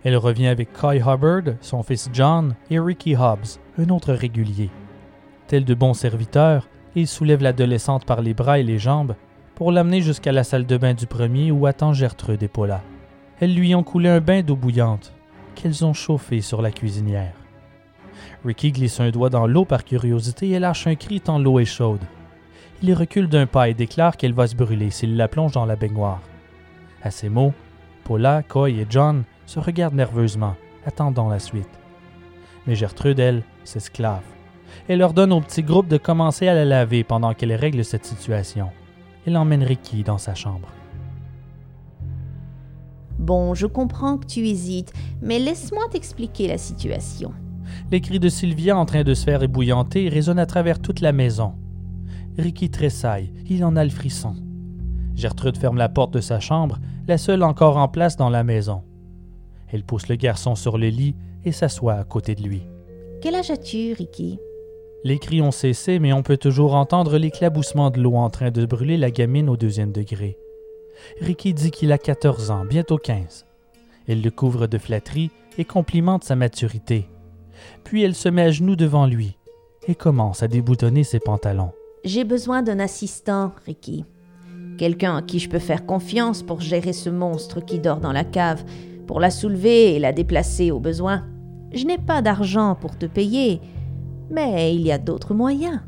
Elle 0.04 0.16
revient 0.16 0.46
avec 0.46 0.72
Coy 0.72 0.96
Hubbard, 0.96 1.54
son 1.60 1.82
fils 1.82 2.08
John, 2.12 2.54
et 2.70 2.78
Ricky 2.78 3.16
Hobbs, 3.16 3.58
un 3.78 3.88
autre 3.90 4.12
régulier. 4.12 4.70
Tel 5.48 5.64
de 5.64 5.72
bons 5.72 5.94
serviteurs, 5.94 6.68
ils 6.94 7.08
soulèvent 7.08 7.42
l'adolescente 7.42 8.04
par 8.04 8.20
les 8.20 8.34
bras 8.34 8.58
et 8.58 8.62
les 8.62 8.78
jambes 8.78 9.14
pour 9.54 9.72
l'amener 9.72 10.02
jusqu'à 10.02 10.30
la 10.30 10.44
salle 10.44 10.66
de 10.66 10.76
bain 10.76 10.92
du 10.92 11.06
premier 11.06 11.50
où 11.50 11.66
attend 11.66 11.94
Gertrude 11.94 12.42
et 12.42 12.48
Paula. 12.48 12.82
Elles 13.40 13.54
lui 13.54 13.74
ont 13.74 13.82
coulé 13.82 14.10
un 14.10 14.20
bain 14.20 14.42
d'eau 14.42 14.56
bouillante 14.56 15.14
qu'elles 15.54 15.86
ont 15.86 15.94
chauffé 15.94 16.42
sur 16.42 16.60
la 16.60 16.70
cuisinière. 16.70 17.32
Ricky 18.44 18.72
glisse 18.72 19.00
un 19.00 19.08
doigt 19.08 19.30
dans 19.30 19.46
l'eau 19.46 19.64
par 19.64 19.84
curiosité 19.84 20.50
et 20.50 20.58
lâche 20.58 20.86
un 20.86 20.96
cri 20.96 21.18
tant 21.18 21.38
l'eau 21.38 21.58
est 21.60 21.64
chaude. 21.64 22.04
Il 22.82 22.92
recule 22.92 23.28
d'un 23.28 23.46
pas 23.46 23.70
et 23.70 23.74
déclare 23.74 24.18
qu'elle 24.18 24.34
va 24.34 24.46
se 24.46 24.54
brûler 24.54 24.90
s'il 24.90 25.16
la 25.16 25.28
plonge 25.28 25.52
dans 25.52 25.66
la 25.66 25.76
baignoire. 25.76 26.20
À 27.02 27.10
ces 27.10 27.30
mots, 27.30 27.54
Paula, 28.04 28.42
Coy 28.42 28.80
et 28.80 28.86
John 28.90 29.24
se 29.46 29.58
regardent 29.60 29.94
nerveusement, 29.94 30.56
attendant 30.84 31.30
la 31.30 31.38
suite. 31.38 31.80
Mais 32.66 32.74
Gertrude, 32.74 33.18
elle, 33.18 33.42
s'esclave. 33.64 34.22
Elle 34.88 35.02
ordonne 35.02 35.32
au 35.32 35.40
petit 35.40 35.62
groupe 35.62 35.88
de 35.88 35.96
commencer 35.96 36.48
à 36.48 36.54
la 36.54 36.64
laver 36.64 37.04
pendant 37.04 37.34
qu'elle 37.34 37.52
règle 37.52 37.84
cette 37.84 38.04
situation. 38.04 38.70
Elle 39.26 39.36
emmène 39.36 39.62
Ricky 39.62 40.02
dans 40.02 40.18
sa 40.18 40.34
chambre. 40.34 40.68
Bon, 43.18 43.54
je 43.54 43.66
comprends 43.66 44.16
que 44.16 44.26
tu 44.26 44.46
hésites, 44.46 44.92
mais 45.20 45.38
laisse-moi 45.38 45.84
t'expliquer 45.90 46.48
la 46.48 46.56
situation. 46.56 47.32
Les 47.90 48.00
cris 48.00 48.20
de 48.20 48.28
Sylvia 48.28 48.76
en 48.76 48.86
train 48.86 49.02
de 49.02 49.14
se 49.14 49.24
faire 49.24 49.42
ébouillanter 49.42 50.08
résonnent 50.08 50.38
à 50.38 50.46
travers 50.46 50.78
toute 50.78 51.00
la 51.00 51.12
maison. 51.12 51.54
Ricky 52.38 52.70
tressaille, 52.70 53.32
il 53.48 53.64
en 53.64 53.76
a 53.76 53.84
le 53.84 53.90
frisson. 53.90 54.36
Gertrude 55.14 55.58
ferme 55.58 55.76
la 55.76 55.88
porte 55.88 56.14
de 56.14 56.20
sa 56.20 56.38
chambre, 56.38 56.78
la 57.08 57.18
seule 57.18 57.42
encore 57.42 57.76
en 57.76 57.88
place 57.88 58.16
dans 58.16 58.30
la 58.30 58.44
maison. 58.44 58.82
Elle 59.72 59.84
pousse 59.84 60.08
le 60.08 60.16
garçon 60.16 60.54
sur 60.54 60.78
le 60.78 60.88
lit 60.88 61.16
et 61.44 61.52
s'assoit 61.52 61.94
à 61.94 62.04
côté 62.04 62.34
de 62.34 62.42
lui. 62.42 62.62
Quel 63.20 63.34
âge 63.34 63.50
as-tu, 63.50 63.92
Ricky? 63.94 64.38
Les 65.04 65.18
cris 65.18 65.40
ont 65.40 65.52
cessé, 65.52 66.00
mais 66.00 66.12
on 66.12 66.22
peut 66.22 66.36
toujours 66.36 66.74
entendre 66.74 67.18
l'éclaboussement 67.18 67.90
de 67.90 68.00
l'eau 68.00 68.16
en 68.16 68.30
train 68.30 68.50
de 68.50 68.66
brûler 68.66 68.96
la 68.96 69.10
gamine 69.10 69.48
au 69.48 69.56
deuxième 69.56 69.92
degré. 69.92 70.36
Ricky 71.20 71.54
dit 71.54 71.70
qu'il 71.70 71.92
a 71.92 71.98
14 71.98 72.50
ans, 72.50 72.64
bientôt 72.64 72.98
15. 72.98 73.46
Elle 74.08 74.22
le 74.22 74.30
couvre 74.30 74.66
de 74.66 74.78
flatteries 74.78 75.30
et 75.56 75.64
complimente 75.64 76.24
sa 76.24 76.34
maturité. 76.34 77.08
Puis 77.84 78.02
elle 78.02 78.14
se 78.14 78.28
met 78.28 78.42
à 78.42 78.50
genoux 78.50 78.76
devant 78.76 79.06
lui 79.06 79.36
et 79.86 79.94
commence 79.94 80.42
à 80.42 80.48
déboutonner 80.48 81.04
ses 81.04 81.20
pantalons. 81.20 81.72
J'ai 82.04 82.24
besoin 82.24 82.62
d'un 82.62 82.80
assistant, 82.80 83.52
Ricky. 83.66 84.04
Quelqu'un 84.78 85.16
à 85.16 85.22
qui 85.22 85.38
je 85.38 85.48
peux 85.48 85.58
faire 85.58 85.86
confiance 85.86 86.42
pour 86.42 86.60
gérer 86.60 86.92
ce 86.92 87.10
monstre 87.10 87.60
qui 87.60 87.78
dort 87.78 88.00
dans 88.00 88.12
la 88.12 88.24
cave, 88.24 88.64
pour 89.06 89.20
la 89.20 89.30
soulever 89.30 89.94
et 89.94 89.98
la 89.98 90.12
déplacer 90.12 90.70
au 90.70 90.80
besoin. 90.80 91.24
Je 91.72 91.84
n'ai 91.84 91.98
pas 91.98 92.22
d'argent 92.22 92.76
pour 92.80 92.96
te 92.96 93.06
payer, 93.06 93.60
mais 94.30 94.74
il 94.74 94.82
y 94.82 94.92
a 94.92 94.98
d'autres 94.98 95.34
moyens. 95.34 95.80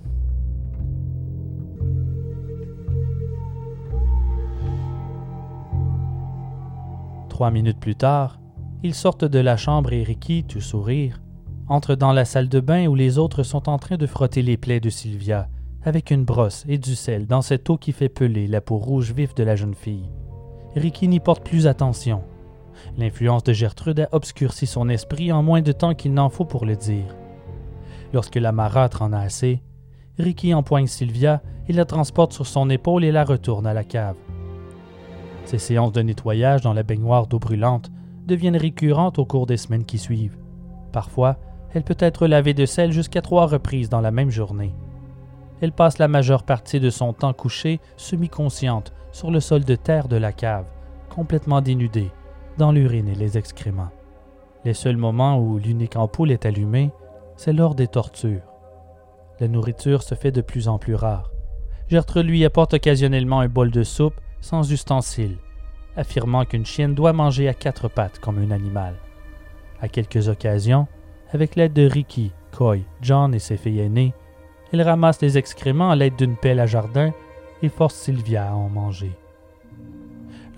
Trois 7.29 7.51
minutes 7.51 7.81
plus 7.81 7.97
tard, 7.97 8.39
ils 8.83 8.95
sortent 8.95 9.25
de 9.25 9.39
la 9.39 9.57
chambre 9.57 9.93
et 9.93 10.03
Ricky, 10.03 10.45
tout 10.45 10.61
sourire, 10.61 11.21
entre 11.69 11.95
dans 11.95 12.13
la 12.13 12.25
salle 12.25 12.49
de 12.49 12.61
bain 12.61 12.87
où 12.87 12.95
les 12.95 13.19
autres 13.19 13.43
sont 13.43 13.69
en 13.69 13.79
train 13.79 13.97
de 13.97 14.07
frotter 14.07 14.43
les 14.43 14.57
plaies 14.57 14.81
de 14.81 14.91
Sylvia 14.91 15.49
avec 15.83 16.11
une 16.11 16.25
brosse 16.25 16.65
et 16.69 16.79
du 16.79 16.95
sel 16.95 17.27
dans 17.27 17.43
cette 17.43 17.71
eau 17.71 17.77
qui 17.77 17.93
fait 17.93 18.09
peler 18.09 18.47
la 18.47 18.61
peau 18.61 18.77
rouge 18.77 19.13
vif 19.13 19.35
de 19.35 19.43
la 19.43 19.57
jeune 19.57 19.75
fille. 19.75 20.11
Ricky 20.77 21.09
n'y 21.09 21.21
porte 21.21 21.45
plus 21.45 21.67
attention. 21.67 22.23
L'influence 22.97 23.45
de 23.45 23.53
Gertrude 23.53 24.01
a 24.01 24.09
obscurci 24.13 24.67
son 24.67 24.89
esprit 24.89 25.33
en 25.33 25.43
moins 25.43 25.63
de 25.63 25.73
temps 25.73 25.95
qu'il 25.95 26.15
n'en 26.15 26.29
faut 26.29 26.45
pour 26.45 26.65
le 26.65 26.77
dire. 26.77 27.17
Lorsque 28.13 28.37
la 28.37 28.53
marâtre 28.53 29.03
en 29.03 29.13
a 29.13 29.21
assez, 29.21 29.63
Ricky 30.19 30.53
empoigne 30.55 30.87
Sylvia 30.87 31.43
et 31.69 31.73
la 31.73 31.85
transporte 31.85 32.33
sur 32.33 32.47
son 32.47 32.69
épaule 32.69 33.05
et 33.05 33.13
la 33.13 33.25
retourne 33.25 33.67
à 33.67 33.75
la 33.75 33.85
cave. 33.85 34.17
Ces 35.45 35.59
séances 35.59 35.93
de 35.93 36.03
nettoyage 36.03 36.63
dans 36.63 36.73
la 36.73 36.83
baignoire 36.83 37.27
d'eau 37.27 37.39
brûlante 37.39 37.91
deviennent 38.27 38.57
récurrentes 38.57 39.19
au 39.19 39.25
cours 39.25 39.47
des 39.47 39.57
semaines 39.57 39.85
qui 39.85 39.99
suivent. 39.99 40.37
Parfois, 40.93 41.37
elle 41.73 41.85
peut 41.85 41.97
être 41.99 42.27
lavée 42.27 42.55
de 42.55 42.67
sel 42.67 42.93
jusqu'à 42.93 43.23
trois 43.23 43.47
reprises 43.47 43.89
dans 43.89 44.01
la 44.01 44.11
même 44.11 44.31
journée. 44.31 44.75
Elle 45.61 45.73
passe 45.73 45.99
la 45.99 46.09
majeure 46.09 46.43
partie 46.43 46.81
de 46.81 46.91
son 46.91 47.13
temps 47.13 47.33
couchée, 47.33 47.81
semi-consciente, 47.97 48.93
sur 49.13 49.31
le 49.31 49.41
sol 49.41 49.65
de 49.65 49.75
terre 49.77 50.09
de 50.09 50.17
la 50.17 50.33
cave, 50.33 50.67
complètement 51.15 51.61
dénudée, 51.61 52.11
dans 52.59 52.73
l'urine 52.73 53.09
et 53.09 53.15
les 53.15 53.37
excréments. 53.37 53.91
Les 54.65 54.75
seuls 54.75 54.97
moments 54.97 55.39
où 55.39 55.59
l'unique 55.59 55.97
ampoule 55.97 56.31
est 56.31 56.47
allumée, 56.47 56.91
c'est 57.43 57.55
lors 57.55 57.75
des 57.75 57.87
tortures. 57.87 58.53
La 59.41 59.49
nourriture 59.49 60.03
se 60.03 60.15
fait 60.15 60.31
de 60.31 60.43
plus 60.43 60.69
en 60.69 60.77
plus 60.77 60.95
rare. 60.95 61.33
Gertrude 61.89 62.27
lui 62.27 62.45
apporte 62.45 62.75
occasionnellement 62.75 63.41
un 63.41 63.49
bol 63.49 63.71
de 63.71 63.83
soupe 63.83 64.21
sans 64.43 64.71
ustensiles, 64.71 65.39
affirmant 65.97 66.45
qu'une 66.45 66.67
chienne 66.67 66.95
doit 66.95 67.15
manger 67.15 67.49
à 67.49 67.55
quatre 67.55 67.89
pattes 67.89 68.19
comme 68.19 68.37
un 68.37 68.51
animal. 68.51 68.95
À 69.81 69.89
quelques 69.89 70.29
occasions, 70.29 70.87
avec 71.33 71.57
l'aide 71.57 71.73
de 71.73 71.89
Ricky, 71.89 72.31
Coy, 72.55 72.83
John 73.01 73.35
et 73.35 73.39
ses 73.39 73.57
filles 73.57 73.81
aînées, 73.81 74.13
elle 74.71 74.83
ramasse 74.83 75.23
les 75.23 75.39
excréments 75.39 75.91
à 75.91 75.97
l'aide 75.97 76.17
d'une 76.17 76.37
pelle 76.37 76.61
à 76.61 76.67
jardin 76.67 77.11
et 77.63 77.71
force 77.71 77.95
Sylvia 77.95 78.51
à 78.51 78.53
en 78.53 78.69
manger. 78.69 79.13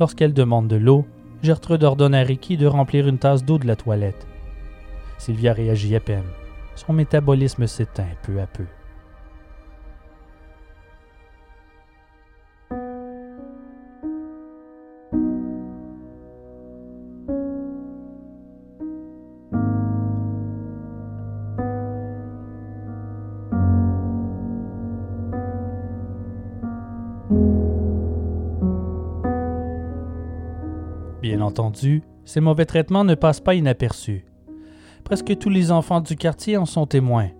Lorsqu'elle 0.01 0.35
demande 0.35 0.67
de 0.67 0.75
l'eau, 0.75 1.07
Gertrude 1.45 1.85
ordonne 1.85 2.17
à 2.17 2.25
Ricky 2.25 2.57
de 2.57 2.67
remplir 2.67 3.07
une 3.07 3.19
tasse 3.19 3.45
d'eau 3.45 3.59
de 3.59 3.69
la 3.69 3.77
toilette. 3.77 4.27
Sylvia 5.19 5.53
réagit 5.53 5.95
à 5.95 6.01
peine. 6.01 6.25
Son 6.75 6.93
métabolisme 6.93 7.67
s'éteint 7.67 8.07
peu 8.23 8.41
à 8.41 8.47
peu. 8.47 8.65
Bien 31.23 31.41
entendu, 31.41 32.03
ces 32.25 32.41
mauvais 32.41 32.67
traitements 32.67 33.05
ne 33.05 33.15
passent 33.15 33.39
pas 33.39 33.55
inaperçus. 33.55 34.25
Presque 35.05 35.37
tous 35.39 35.51
les 35.51 35.71
enfants 35.71 36.01
du 36.01 36.17
quartier 36.17 36.57
en 36.57 36.67
sont 36.67 36.87
témoins, 36.87 37.31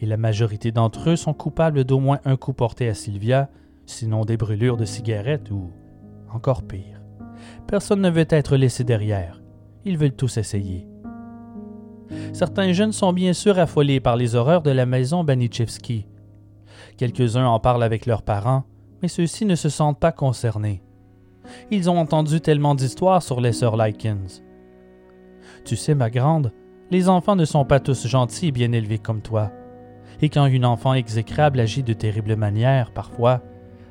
et 0.00 0.06
la 0.06 0.16
majorité 0.16 0.72
d'entre 0.72 1.10
eux 1.10 1.16
sont 1.16 1.34
coupables 1.34 1.84
d'au 1.84 1.98
moins 1.98 2.20
un 2.24 2.36
coup 2.36 2.52
porté 2.52 2.88
à 2.88 2.94
Sylvia, 2.94 3.50
sinon 3.86 4.24
des 4.24 4.36
brûlures 4.36 4.76
de 4.76 4.84
cigarettes 4.84 5.50
ou 5.50 5.70
encore 6.32 6.62
pire. 6.62 7.00
Personne 7.66 8.00
ne 8.00 8.10
veut 8.10 8.26
être 8.28 8.56
laissé 8.56 8.84
derrière. 8.84 9.42
Ils 9.84 9.98
veulent 9.98 10.12
tous 10.14 10.36
essayer. 10.36 10.86
Certains 12.32 12.72
jeunes 12.72 12.92
sont 12.92 13.12
bien 13.12 13.32
sûr 13.32 13.58
affolés 13.58 14.00
par 14.00 14.16
les 14.16 14.34
horreurs 14.34 14.62
de 14.62 14.70
la 14.70 14.86
maison 14.86 15.24
Banichevski. 15.24 16.06
Quelques-uns 16.96 17.46
en 17.46 17.60
parlent 17.60 17.82
avec 17.82 18.06
leurs 18.06 18.22
parents, 18.22 18.64
mais 19.02 19.08
ceux-ci 19.08 19.44
ne 19.44 19.54
se 19.54 19.68
sentent 19.68 20.00
pas 20.00 20.12
concernés. 20.12 20.82
Ils 21.70 21.88
ont 21.90 21.98
entendu 21.98 22.40
tellement 22.40 22.74
d'histoires 22.74 23.22
sur 23.22 23.40
les 23.40 23.52
sœurs 23.52 23.76
Likens. 23.76 24.42
Tu 25.64 25.76
sais, 25.76 25.94
ma 25.94 26.10
grande, 26.10 26.52
les 26.90 27.08
enfants 27.08 27.36
ne 27.36 27.44
sont 27.44 27.64
pas 27.64 27.80
tous 27.80 28.06
gentils 28.06 28.48
et 28.48 28.52
bien 28.52 28.72
élevés 28.72 28.98
comme 28.98 29.20
toi. 29.20 29.50
Et 30.22 30.28
quand 30.28 30.46
une 30.46 30.64
enfant 30.64 30.94
exécrable 30.94 31.60
agit 31.60 31.82
de 31.82 31.92
terribles 31.92 32.36
manières, 32.36 32.92
parfois, 32.92 33.42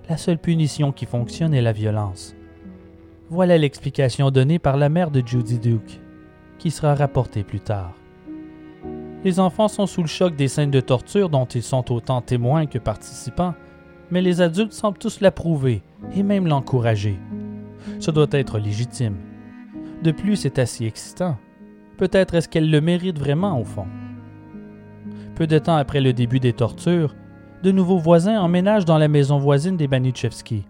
la 0.10 0.18
seule 0.18 0.38
punition 0.38 0.92
qui 0.92 1.06
fonctionne 1.06 1.54
est 1.54 1.62
la 1.62 1.72
violence. 1.72 2.36
Voilà 3.30 3.58
l'explication 3.58 4.32
donnée 4.32 4.60
par 4.60 4.78
la 4.78 4.90
mère 4.90 5.12
de 5.12 5.22
Judy 5.26 5.60
Duke, 5.60 6.00
qui 6.58 6.72
sera 6.72 6.96
rapportée 6.96 7.44
plus 7.44 7.60
tard. 7.60 7.94
Les 9.24 9.40
enfants 9.40 9.68
sont 9.68 9.88
sous 9.88 10.02
le 10.02 10.08
choc 10.08 10.36
des 10.36 10.48
scènes 10.48 10.72
de 10.72 10.80
torture 10.80 11.30
dont 11.30 11.46
ils 11.46 11.64
sont 11.64 11.92
autant 11.92 12.22
témoins 12.22 12.68
que 12.68 12.78
participants, 12.78 13.56
mais 14.12 14.22
les 14.22 14.42
adultes 14.42 14.74
semblent 14.74 15.00
tous 15.00 15.20
l'approuver 15.20 15.82
et 16.16 16.22
même 16.22 16.48
l'encourager. 16.48 17.20
Ce 18.00 18.12
doit 18.12 18.28
être 18.32 18.60
légitime. 18.60 19.18
De 20.04 20.12
plus, 20.12 20.36
c'est 20.36 20.60
assez 20.60 20.86
excitant. 20.86 21.38
Peut-être 21.98 22.36
est-ce 22.36 22.50
qu'elle 22.50 22.70
le 22.70 22.82
mérite 22.82 23.20
vraiment 23.20 23.60
au 23.60 23.64
fond. 23.64 23.88
Peu 25.36 25.48
de 25.48 25.60
temps 25.60 25.76
après 25.76 26.02
le 26.02 26.14
début 26.14 26.40
des 26.40 26.54
tortures, 26.54 27.16
de 27.64 27.72
nouveaux 27.72 27.98
voisins 27.98 28.40
emménagent 28.40 28.86
dans 28.86 28.98
la 28.98 29.08
maison 29.08 29.38
voisine 29.38 29.78
des 29.78 29.88
Banichevski. 29.88 30.66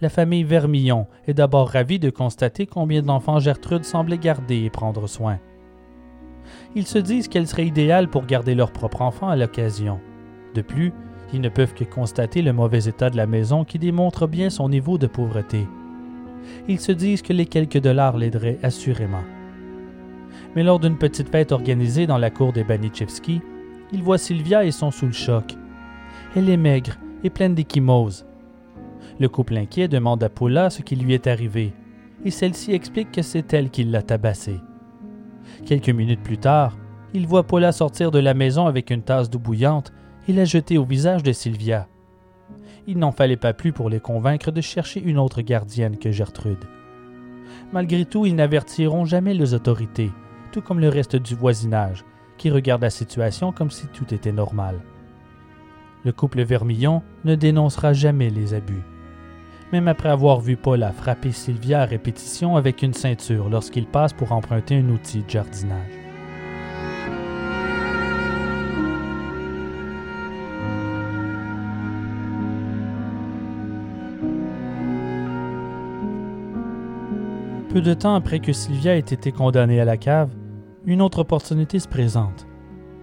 La 0.00 0.08
famille 0.08 0.44
Vermillon 0.44 1.06
est 1.26 1.34
d'abord 1.34 1.70
ravie 1.70 1.98
de 1.98 2.10
constater 2.10 2.66
combien 2.66 3.02
d'enfants 3.02 3.38
Gertrude 3.38 3.84
semblait 3.84 4.18
garder 4.18 4.64
et 4.64 4.70
prendre 4.70 5.06
soin. 5.06 5.38
Ils 6.74 6.86
se 6.86 6.98
disent 6.98 7.28
qu'elle 7.28 7.46
serait 7.46 7.66
idéale 7.66 8.08
pour 8.08 8.26
garder 8.26 8.54
leur 8.54 8.72
propre 8.72 9.02
enfant 9.02 9.28
à 9.28 9.36
l'occasion. 9.36 10.00
De 10.54 10.62
plus, 10.62 10.92
ils 11.32 11.40
ne 11.40 11.48
peuvent 11.48 11.74
que 11.74 11.84
constater 11.84 12.42
le 12.42 12.52
mauvais 12.52 12.84
état 12.84 13.08
de 13.08 13.16
la 13.16 13.26
maison 13.26 13.64
qui 13.64 13.78
démontre 13.78 14.26
bien 14.26 14.50
son 14.50 14.68
niveau 14.68 14.98
de 14.98 15.06
pauvreté. 15.06 15.66
Ils 16.68 16.80
se 16.80 16.92
disent 16.92 17.22
que 17.22 17.32
les 17.32 17.46
quelques 17.46 17.80
dollars 17.80 18.18
l'aideraient 18.18 18.58
assurément. 18.62 19.24
Mais 20.54 20.62
lors 20.62 20.78
d'une 20.78 20.98
petite 20.98 21.30
fête 21.30 21.52
organisée 21.52 22.06
dans 22.06 22.18
la 22.18 22.30
cour 22.30 22.52
des 22.52 22.64
Banichevski, 22.64 23.40
ils 23.92 24.02
voient 24.02 24.18
Sylvia 24.18 24.64
et 24.64 24.70
sont 24.70 24.90
sous 24.90 25.06
le 25.06 25.12
choc. 25.12 25.56
Elle 26.36 26.48
est 26.48 26.56
maigre 26.56 26.96
et 27.22 27.30
pleine 27.30 27.54
d'échymoses. 27.54 28.26
Le 29.18 29.28
couple 29.28 29.56
inquiet 29.56 29.88
demande 29.88 30.22
à 30.22 30.28
Paula 30.28 30.70
ce 30.70 30.82
qui 30.82 30.96
lui 30.96 31.14
est 31.14 31.26
arrivé, 31.26 31.72
et 32.24 32.30
celle-ci 32.30 32.72
explique 32.72 33.12
que 33.12 33.22
c'est 33.22 33.52
elle 33.52 33.70
qui 33.70 33.84
l'a 33.84 34.02
tabassée. 34.02 34.60
Quelques 35.66 35.90
minutes 35.90 36.22
plus 36.22 36.38
tard, 36.38 36.76
il 37.12 37.26
voit 37.26 37.46
Paula 37.46 37.70
sortir 37.70 38.10
de 38.10 38.18
la 38.18 38.34
maison 38.34 38.66
avec 38.66 38.90
une 38.90 39.02
tasse 39.02 39.30
d'eau 39.30 39.38
bouillante 39.38 39.92
et 40.26 40.32
la 40.32 40.44
jeter 40.44 40.78
au 40.78 40.84
visage 40.84 41.22
de 41.22 41.32
Sylvia. 41.32 41.86
Il 42.86 42.98
n'en 42.98 43.12
fallait 43.12 43.36
pas 43.36 43.52
plus 43.52 43.72
pour 43.72 43.88
les 43.88 44.00
convaincre 44.00 44.50
de 44.50 44.60
chercher 44.60 45.00
une 45.00 45.18
autre 45.18 45.42
gardienne 45.42 45.96
que 45.96 46.10
Gertrude. 46.10 46.64
Malgré 47.72 48.04
tout, 48.04 48.26
ils 48.26 48.34
n'avertiront 48.34 49.04
jamais 49.04 49.34
les 49.34 49.54
autorités, 49.54 50.10
tout 50.54 50.62
comme 50.62 50.78
le 50.78 50.88
reste 50.88 51.16
du 51.16 51.34
voisinage, 51.34 52.04
qui 52.38 52.48
regarde 52.48 52.82
la 52.82 52.90
situation 52.90 53.50
comme 53.50 53.72
si 53.72 53.88
tout 53.88 54.14
était 54.14 54.30
normal. 54.30 54.78
Le 56.04 56.12
couple 56.12 56.44
Vermillon 56.44 57.02
ne 57.24 57.34
dénoncera 57.34 57.92
jamais 57.92 58.30
les 58.30 58.54
abus. 58.54 58.84
Même 59.72 59.88
après 59.88 60.10
avoir 60.10 60.40
vu 60.40 60.56
Paula 60.56 60.92
frapper 60.92 61.32
Sylvia 61.32 61.82
à 61.82 61.86
répétition 61.86 62.54
avec 62.54 62.82
une 62.82 62.94
ceinture 62.94 63.48
lorsqu'il 63.48 63.88
passe 63.88 64.12
pour 64.12 64.30
emprunter 64.30 64.76
un 64.76 64.90
outil 64.90 65.24
de 65.24 65.30
jardinage. 65.30 65.90
Peu 77.70 77.80
de 77.80 77.92
temps 77.92 78.14
après 78.14 78.38
que 78.38 78.52
Sylvia 78.52 78.94
ait 78.94 79.00
été 79.00 79.32
condamnée 79.32 79.80
à 79.80 79.84
la 79.84 79.96
cave, 79.96 80.30
une 80.86 81.02
autre 81.02 81.20
opportunité 81.20 81.78
se 81.78 81.88
présente. 81.88 82.46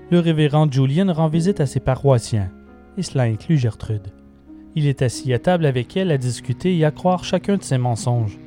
Le 0.10 0.20
révérend 0.20 0.70
Julian 0.70 1.12
rend 1.14 1.30
visite 1.30 1.62
à 1.62 1.66
ses 1.66 1.80
paroissiens, 1.80 2.52
et 2.98 3.02
cela 3.04 3.24
inclut 3.24 3.58
Gertrude. 3.58 4.14
Il 4.76 4.88
est 4.88 5.02
assis 5.02 5.34
à 5.34 5.40
table 5.40 5.66
avec 5.66 5.98
elle 5.98 6.12
à 6.12 6.18
discuter 6.18 6.78
et 6.78 6.86
à 6.86 6.92
croire 6.92 7.24
chacun 7.24 7.58
de 7.58 7.64
ses 7.64 7.78
mensonges. 7.78 8.38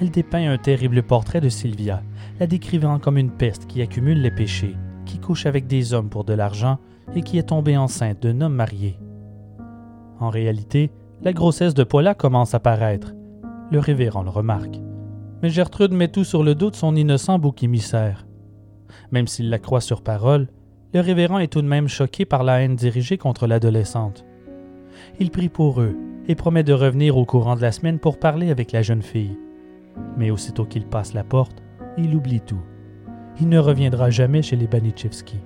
Elle 0.00 0.10
dépeint 0.10 0.50
un 0.50 0.58
terrible 0.58 1.02
portrait 1.02 1.40
de 1.40 1.48
Sylvia, 1.48 2.02
la 2.40 2.46
décrivant 2.46 2.98
comme 2.98 3.16
une 3.18 3.30
peste 3.30 3.66
qui 3.66 3.80
accumule 3.80 4.20
les 4.20 4.30
péchés, 4.30 4.76
qui 5.06 5.18
couche 5.18 5.46
avec 5.46 5.66
des 5.66 5.94
hommes 5.94 6.10
pour 6.10 6.24
de 6.24 6.34
l'argent 6.34 6.78
et 7.14 7.22
qui 7.22 7.38
est 7.38 7.48
tombée 7.48 7.76
enceinte 7.76 8.22
d'un 8.22 8.40
homme 8.40 8.54
marié. 8.54 8.98
En 10.18 10.28
réalité, 10.28 10.90
la 11.22 11.32
grossesse 11.32 11.74
de 11.74 11.84
Paula 11.84 12.14
commence 12.14 12.54
à 12.54 12.60
paraître. 12.60 13.14
Le 13.70 13.78
révérend 13.78 14.22
le 14.22 14.30
remarque. 14.30 14.80
Mais 15.42 15.50
Gertrude 15.50 15.92
met 15.92 16.08
tout 16.08 16.24
sur 16.24 16.42
le 16.42 16.54
dos 16.54 16.70
de 16.70 16.76
son 16.76 16.96
innocent 16.96 17.38
bouc 17.38 17.62
émissaire. 17.62 18.26
Même 19.10 19.26
s'il 19.26 19.50
la 19.50 19.58
croit 19.58 19.80
sur 19.80 20.02
parole, 20.02 20.48
le 20.94 21.00
révérend 21.00 21.38
est 21.38 21.52
tout 21.52 21.62
de 21.62 21.66
même 21.66 21.88
choqué 21.88 22.24
par 22.24 22.44
la 22.44 22.62
haine 22.62 22.76
dirigée 22.76 23.18
contre 23.18 23.46
l'adolescente. 23.46 24.24
Il 25.18 25.30
prie 25.30 25.48
pour 25.48 25.80
eux 25.80 25.96
et 26.28 26.34
promet 26.34 26.62
de 26.62 26.72
revenir 26.72 27.16
au 27.16 27.24
courant 27.24 27.56
de 27.56 27.62
la 27.62 27.72
semaine 27.72 27.98
pour 27.98 28.18
parler 28.18 28.50
avec 28.50 28.72
la 28.72 28.82
jeune 28.82 29.02
fille. 29.02 29.38
Mais 30.16 30.30
aussitôt 30.30 30.64
qu'il 30.64 30.86
passe 30.86 31.14
la 31.14 31.24
porte, 31.24 31.62
il 31.98 32.14
oublie 32.14 32.40
tout. 32.40 32.62
Il 33.40 33.48
ne 33.48 33.58
reviendra 33.58 34.10
jamais 34.10 34.42
chez 34.42 34.56
les 34.56 34.66
Banichevski. 34.66 35.38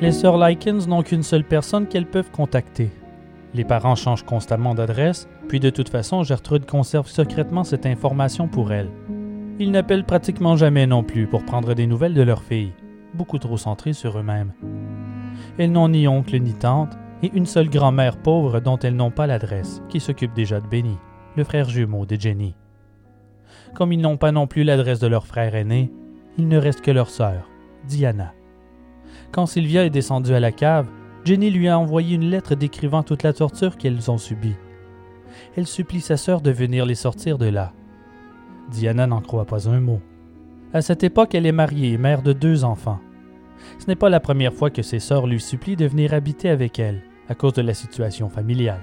Les 0.00 0.12
sœurs 0.12 0.38
Likens 0.38 0.86
n'ont 0.86 1.02
qu'une 1.02 1.24
seule 1.24 1.44
personne 1.44 1.88
qu'elles 1.88 2.06
peuvent 2.06 2.30
contacter. 2.30 2.90
Les 3.54 3.64
parents 3.64 3.96
changent 3.96 4.24
constamment 4.24 4.74
d'adresse, 4.74 5.28
puis 5.48 5.60
de 5.60 5.70
toute 5.70 5.88
façon, 5.88 6.22
Gertrude 6.22 6.66
conserve 6.66 7.08
secrètement 7.08 7.64
cette 7.64 7.86
information 7.86 8.46
pour 8.48 8.72
elle. 8.72 8.90
Ils 9.58 9.70
n'appellent 9.70 10.04
pratiquement 10.04 10.56
jamais 10.56 10.86
non 10.86 11.02
plus 11.02 11.26
pour 11.26 11.44
prendre 11.44 11.74
des 11.74 11.86
nouvelles 11.86 12.14
de 12.14 12.22
leur 12.22 12.42
fille. 12.42 12.72
beaucoup 13.14 13.38
trop 13.38 13.56
centrés 13.56 13.94
sur 13.94 14.18
eux-mêmes. 14.18 14.52
Elles 15.56 15.72
n'ont 15.72 15.88
ni 15.88 16.06
oncle 16.06 16.38
ni 16.38 16.52
tante, 16.52 16.96
et 17.22 17.30
une 17.34 17.46
seule 17.46 17.68
grand-mère 17.68 18.18
pauvre 18.18 18.60
dont 18.60 18.78
elles 18.78 18.94
n'ont 18.94 19.10
pas 19.10 19.26
l'adresse, 19.26 19.82
qui 19.88 19.98
s'occupe 19.98 20.34
déjà 20.34 20.60
de 20.60 20.68
Benny, 20.68 20.96
le 21.36 21.42
frère 21.42 21.68
jumeau 21.68 22.06
de 22.06 22.16
Jenny. 22.16 22.54
Comme 23.74 23.92
ils 23.92 24.00
n'ont 24.00 24.16
pas 24.16 24.30
non 24.30 24.46
plus 24.46 24.62
l'adresse 24.62 25.00
de 25.00 25.08
leur 25.08 25.26
frère 25.26 25.54
aîné, 25.54 25.90
il 26.36 26.48
ne 26.48 26.58
reste 26.58 26.80
que 26.80 26.90
leur 26.90 27.10
sœur, 27.10 27.48
Diana. 27.86 28.34
Quand 29.32 29.46
Sylvia 29.46 29.84
est 29.84 29.90
descendue 29.90 30.34
à 30.34 30.40
la 30.40 30.52
cave, 30.52 30.88
Jenny 31.24 31.50
lui 31.50 31.68
a 31.68 31.78
envoyé 31.78 32.16
une 32.16 32.30
lettre 32.30 32.54
décrivant 32.54 33.02
toute 33.02 33.22
la 33.22 33.32
torture 33.32 33.76
qu'elles 33.76 34.10
ont 34.10 34.18
subie. 34.18 34.56
Elle 35.56 35.66
supplie 35.66 36.00
sa 36.00 36.16
sœur 36.16 36.40
de 36.40 36.50
venir 36.50 36.86
les 36.86 36.94
sortir 36.94 37.38
de 37.38 37.46
là. 37.46 37.72
Diana 38.70 39.06
n'en 39.06 39.20
croit 39.20 39.44
pas 39.44 39.68
un 39.68 39.80
mot. 39.80 40.00
À 40.72 40.82
cette 40.82 41.04
époque, 41.04 41.34
elle 41.34 41.46
est 41.46 41.52
mariée 41.52 41.92
et 41.92 41.98
mère 41.98 42.22
de 42.22 42.32
deux 42.32 42.64
enfants. 42.64 43.00
Ce 43.78 43.86
n'est 43.86 43.96
pas 43.96 44.10
la 44.10 44.20
première 44.20 44.54
fois 44.54 44.70
que 44.70 44.82
ses 44.82 45.00
sœurs 45.00 45.26
lui 45.26 45.40
supplient 45.40 45.76
de 45.76 45.86
venir 45.86 46.14
habiter 46.14 46.48
avec 46.48 46.78
elle, 46.78 47.02
à 47.28 47.34
cause 47.34 47.54
de 47.54 47.62
la 47.62 47.74
situation 47.74 48.28
familiale. 48.28 48.82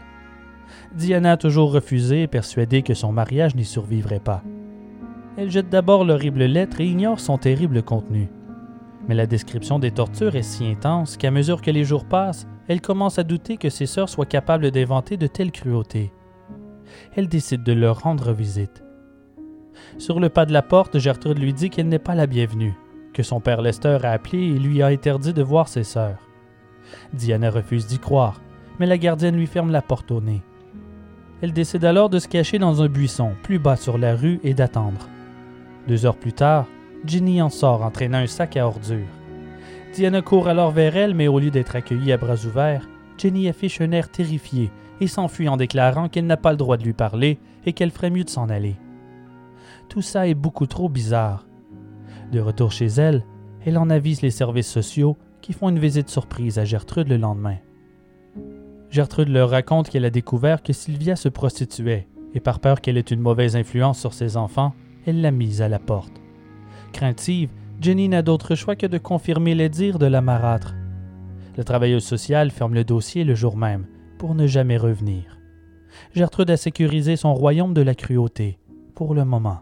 Diana 0.95 1.33
a 1.33 1.37
toujours 1.37 1.71
refusé, 1.71 2.27
persuadée 2.27 2.81
que 2.81 2.93
son 2.93 3.11
mariage 3.11 3.55
n'y 3.55 3.65
survivrait 3.65 4.19
pas. 4.19 4.43
Elle 5.37 5.51
jette 5.51 5.69
d'abord 5.69 6.05
l'horrible 6.05 6.43
lettre 6.43 6.81
et 6.81 6.87
ignore 6.87 7.19
son 7.19 7.37
terrible 7.37 7.83
contenu. 7.83 8.29
Mais 9.07 9.15
la 9.15 9.27
description 9.27 9.79
des 9.79 9.91
tortures 9.91 10.35
est 10.35 10.43
si 10.43 10.65
intense 10.65 11.17
qu'à 11.17 11.31
mesure 11.31 11.61
que 11.61 11.71
les 11.71 11.83
jours 11.83 12.05
passent, 12.05 12.47
elle 12.67 12.81
commence 12.81 13.19
à 13.19 13.23
douter 13.23 13.57
que 13.57 13.69
ses 13.69 13.85
sœurs 13.85 14.09
soient 14.09 14.25
capables 14.25 14.71
d'inventer 14.71 15.17
de 15.17 15.27
telles 15.27 15.51
cruautés. 15.51 16.11
Elle 17.15 17.27
décide 17.27 17.63
de 17.63 17.73
leur 17.73 18.01
rendre 18.01 18.31
visite. 18.33 18.83
Sur 19.97 20.19
le 20.19 20.29
pas 20.29 20.45
de 20.45 20.53
la 20.53 20.61
porte, 20.61 20.97
Gertrude 20.97 21.39
lui 21.39 21.53
dit 21.53 21.69
qu'elle 21.69 21.87
n'est 21.87 21.99
pas 21.99 22.15
la 22.15 22.27
bienvenue, 22.27 22.73
que 23.13 23.23
son 23.23 23.39
père 23.39 23.61
Lester 23.61 23.99
a 24.03 24.11
appelé 24.11 24.39
et 24.39 24.59
lui 24.59 24.81
a 24.81 24.87
interdit 24.87 25.33
de 25.33 25.43
voir 25.43 25.67
ses 25.67 25.83
sœurs. 25.83 26.19
Diana 27.13 27.49
refuse 27.49 27.87
d'y 27.87 27.99
croire, 27.99 28.41
mais 28.79 28.85
la 28.85 28.97
gardienne 28.97 29.35
lui 29.35 29.47
ferme 29.47 29.71
la 29.71 29.81
porte 29.81 30.11
au 30.11 30.21
nez. 30.21 30.41
Elle 31.41 31.53
décide 31.53 31.85
alors 31.85 32.09
de 32.09 32.19
se 32.19 32.27
cacher 32.27 32.57
dans 32.57 32.81
un 32.81 32.87
buisson 32.87 33.33
plus 33.43 33.59
bas 33.59 33.75
sur 33.75 33.97
la 33.97 34.15
rue 34.15 34.39
et 34.43 34.53
d'attendre. 34.53 35.09
Deux 35.87 36.05
heures 36.05 36.17
plus 36.17 36.33
tard, 36.33 36.65
Ginny 37.05 37.41
en 37.41 37.49
sort 37.49 37.83
entraînant 37.83 38.19
un 38.19 38.27
sac 38.27 38.57
à 38.57 38.67
ordures. 38.67 39.05
Diana 39.93 40.21
court 40.21 40.47
alors 40.47 40.71
vers 40.71 40.97
elle, 40.97 41.13
mais 41.13 41.27
au 41.27 41.39
lieu 41.39 41.51
d'être 41.51 41.75
accueillie 41.75 42.11
à 42.11 42.17
bras 42.17 42.45
ouverts, 42.45 42.89
Jenny 43.17 43.47
affiche 43.47 43.79
un 43.81 43.91
air 43.91 44.09
terrifié 44.09 44.71
et 44.99 45.07
s'enfuit 45.07 45.47
en 45.47 45.57
déclarant 45.57 46.09
qu'elle 46.09 46.25
n'a 46.25 46.37
pas 46.37 46.51
le 46.51 46.57
droit 46.57 46.77
de 46.77 46.83
lui 46.83 46.93
parler 46.93 47.39
et 47.65 47.73
qu'elle 47.73 47.91
ferait 47.91 48.09
mieux 48.09 48.23
de 48.23 48.29
s'en 48.29 48.49
aller. 48.49 48.75
Tout 49.89 50.01
ça 50.01 50.27
est 50.27 50.33
beaucoup 50.33 50.65
trop 50.65 50.89
bizarre. 50.89 51.45
De 52.31 52.39
retour 52.39 52.71
chez 52.71 52.87
elle, 52.87 53.23
elle 53.65 53.77
en 53.77 53.89
avise 53.89 54.21
les 54.21 54.31
services 54.31 54.69
sociaux 54.69 55.17
qui 55.41 55.53
font 55.53 55.69
une 55.69 55.79
visite 55.79 56.09
surprise 56.09 56.59
à 56.59 56.65
Gertrude 56.65 57.07
le 57.07 57.17
lendemain. 57.17 57.57
Gertrude 58.89 59.29
leur 59.29 59.49
raconte 59.49 59.89
qu'elle 59.89 60.05
a 60.05 60.09
découvert 60.09 60.63
que 60.63 60.73
Sylvia 60.73 61.15
se 61.15 61.29
prostituait 61.29 62.07
et 62.33 62.39
par 62.39 62.59
peur 62.59 62.81
qu'elle 62.81 62.97
ait 62.97 63.01
une 63.01 63.21
mauvaise 63.21 63.55
influence 63.55 63.99
sur 63.99 64.13
ses 64.13 64.37
enfants, 64.37 64.73
elle 65.05 65.21
l'a 65.21 65.31
mise 65.31 65.61
à 65.61 65.69
la 65.69 65.79
porte. 65.79 66.24
Craintive, 66.95 67.49
Jenny 67.81 68.07
n'a 68.07 68.21
d'autre 68.21 68.55
choix 68.55 68.77
que 68.77 68.87
de 68.87 68.97
confirmer 68.97 69.53
les 69.53 69.67
dires 69.67 69.99
de 69.99 70.05
la 70.05 70.21
marâtre. 70.21 70.75
Le 71.57 71.65
travailleur 71.65 72.01
social 72.01 72.51
ferme 72.51 72.73
le 72.73 72.85
dossier 72.85 73.25
le 73.25 73.35
jour 73.35 73.57
même 73.57 73.85
pour 74.17 74.33
ne 74.33 74.47
jamais 74.47 74.77
revenir. 74.77 75.37
Gertrude 76.13 76.51
a 76.51 76.55
sécurisé 76.55 77.17
son 77.17 77.33
royaume 77.33 77.73
de 77.73 77.81
la 77.81 77.95
cruauté, 77.95 78.59
pour 78.95 79.13
le 79.13 79.25
moment. 79.25 79.59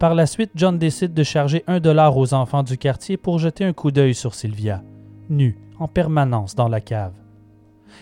Par 0.00 0.14
la 0.14 0.24
suite, 0.24 0.52
John 0.54 0.78
décide 0.78 1.12
de 1.12 1.22
charger 1.22 1.62
un 1.66 1.78
dollar 1.78 2.16
aux 2.16 2.32
enfants 2.32 2.62
du 2.62 2.78
quartier 2.78 3.18
pour 3.18 3.38
jeter 3.38 3.66
un 3.66 3.74
coup 3.74 3.90
d'œil 3.90 4.14
sur 4.14 4.34
Sylvia, 4.34 4.82
nue, 5.28 5.58
en 5.78 5.88
permanence 5.88 6.54
dans 6.54 6.68
la 6.68 6.80
cave. 6.80 7.12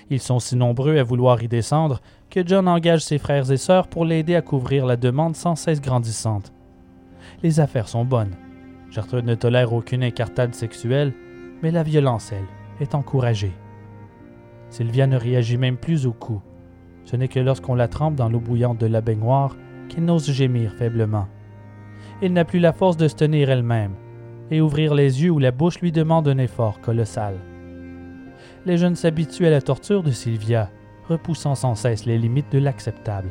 Ils 0.09 0.21
sont 0.21 0.39
si 0.39 0.55
nombreux 0.55 0.97
à 0.97 1.03
vouloir 1.03 1.43
y 1.43 1.49
descendre 1.49 2.01
que 2.31 2.47
John 2.47 2.69
engage 2.69 3.01
ses 3.01 3.19
frères 3.19 3.51
et 3.51 3.57
sœurs 3.57 3.89
pour 3.89 4.05
l'aider 4.05 4.37
à 4.37 4.43
couvrir 4.43 4.87
la 4.87 4.97
demande 4.97 5.35
sans 5.35 5.57
cesse 5.57 5.81
grandissante. 5.81 6.53
Les 7.43 7.59
affaires 7.59 7.89
sont 7.89 8.05
bonnes. 8.05 8.37
Gertrude 8.93 9.25
ne 9.25 9.35
tolère 9.35 9.73
aucune 9.73 10.05
incartade 10.05 10.55
sexuelle, 10.55 11.13
mais 11.65 11.73
la 11.73 11.83
violence, 11.83 12.31
elle, 12.31 12.47
est 12.81 12.95
encouragée. 12.95 13.57
Sylvia 14.71 15.09
ne 15.09 15.17
réagit 15.17 15.57
même 15.57 15.77
plus 15.77 16.07
au 16.07 16.13
coup. 16.13 16.43
Ce 17.05 17.17
n'est 17.17 17.27
que 17.27 17.41
lorsqu'on 17.41 17.75
la 17.75 17.89
trempe 17.89 18.15
dans 18.15 18.29
l'eau 18.29 18.39
bouillante 18.39 18.79
de 18.79 18.87
la 18.87 19.01
baignoire 19.01 19.57
qu'elle 19.89 20.05
n'ose 20.05 20.31
gémir 20.31 20.75
faiblement 20.75 21.27
elle 22.21 22.33
n'a 22.33 22.45
plus 22.45 22.59
la 22.59 22.73
force 22.73 22.97
de 22.97 23.09
se 23.09 23.15
tenir 23.15 23.51
elle-même, 23.51 23.95
et 24.51 24.61
ouvrir 24.61 24.95
les 24.95 25.23
yeux 25.23 25.31
ou 25.31 25.39
la 25.39 25.51
bouche 25.51 25.81
lui 25.81 25.93
demande 25.93 26.29
un 26.29 26.39
effort 26.39 26.81
colossal. 26.81 27.37
Les 28.67 28.77
jeunes 28.77 28.97
s'habituent 28.97 29.47
à 29.47 29.51
la 29.51 29.63
torture 29.63 30.03
de 30.03 30.11
Sylvia, 30.11 30.71
repoussant 31.09 31.55
sans 31.55 31.75
cesse 31.75 32.07
les 32.07 32.19
limites 32.19 32.53
de 32.53 32.59
l'acceptable. 32.59 33.31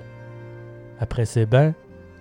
Après 0.99 1.25
ses 1.25 1.45
bains, 1.45 1.73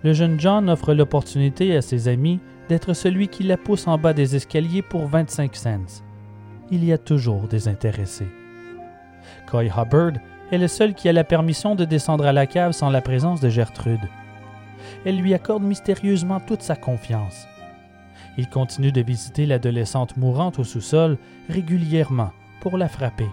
le 0.03 0.13
jeune 0.13 0.39
John 0.39 0.69
offre 0.69 0.93
l'opportunité 0.93 1.77
à 1.77 1.83
ses 1.83 2.09
amis 2.09 2.41
d'être 2.69 2.95
celui 2.95 3.29
qui 3.29 3.43
la 3.43 3.57
pousse 3.57 3.87
en 3.87 3.97
bas 3.97 4.13
des 4.13 4.37
escaliers 4.37 4.83
pour 4.83 5.07
25 5.07 5.55
cents. 5.57 6.03
Il 6.71 6.85
y 6.85 6.93
a 6.93 6.99
toujours 6.99 7.49
des 7.49 7.69
intéressés. 7.69 8.29
Coy 9.49 9.69
Hubbard 9.69 10.13
est 10.51 10.59
le 10.59 10.69
seul 10.69 10.95
qui 10.95 11.09
a 11.09 11.13
la 11.13 11.25
permission 11.25 11.75
de 11.75 11.85
descendre 11.85 12.27
à 12.27 12.33
la 12.33 12.47
cave 12.47 12.73
sans 12.73 12.91
la 12.91 13.01
présence 13.01 13.41
de 13.41 13.49
Gertrude 13.49 14.01
elle 15.07 15.19
lui 15.19 15.35
accorde 15.35 15.63
mystérieusement 15.63 16.41
toute 16.41 16.63
sa 16.63 16.75
confiance. 16.75 17.47
Il 18.37 18.51
continue 18.51 18.91
de 18.91 19.01
visiter 19.01 19.47
l'adolescente 19.47 20.17
mourante 20.17 20.59
au 20.59 20.65
sous-sol 20.65 21.17
régulièrement 21.49 22.33
pour 22.61 22.77
la 22.77 22.89
frapper. 22.89 23.29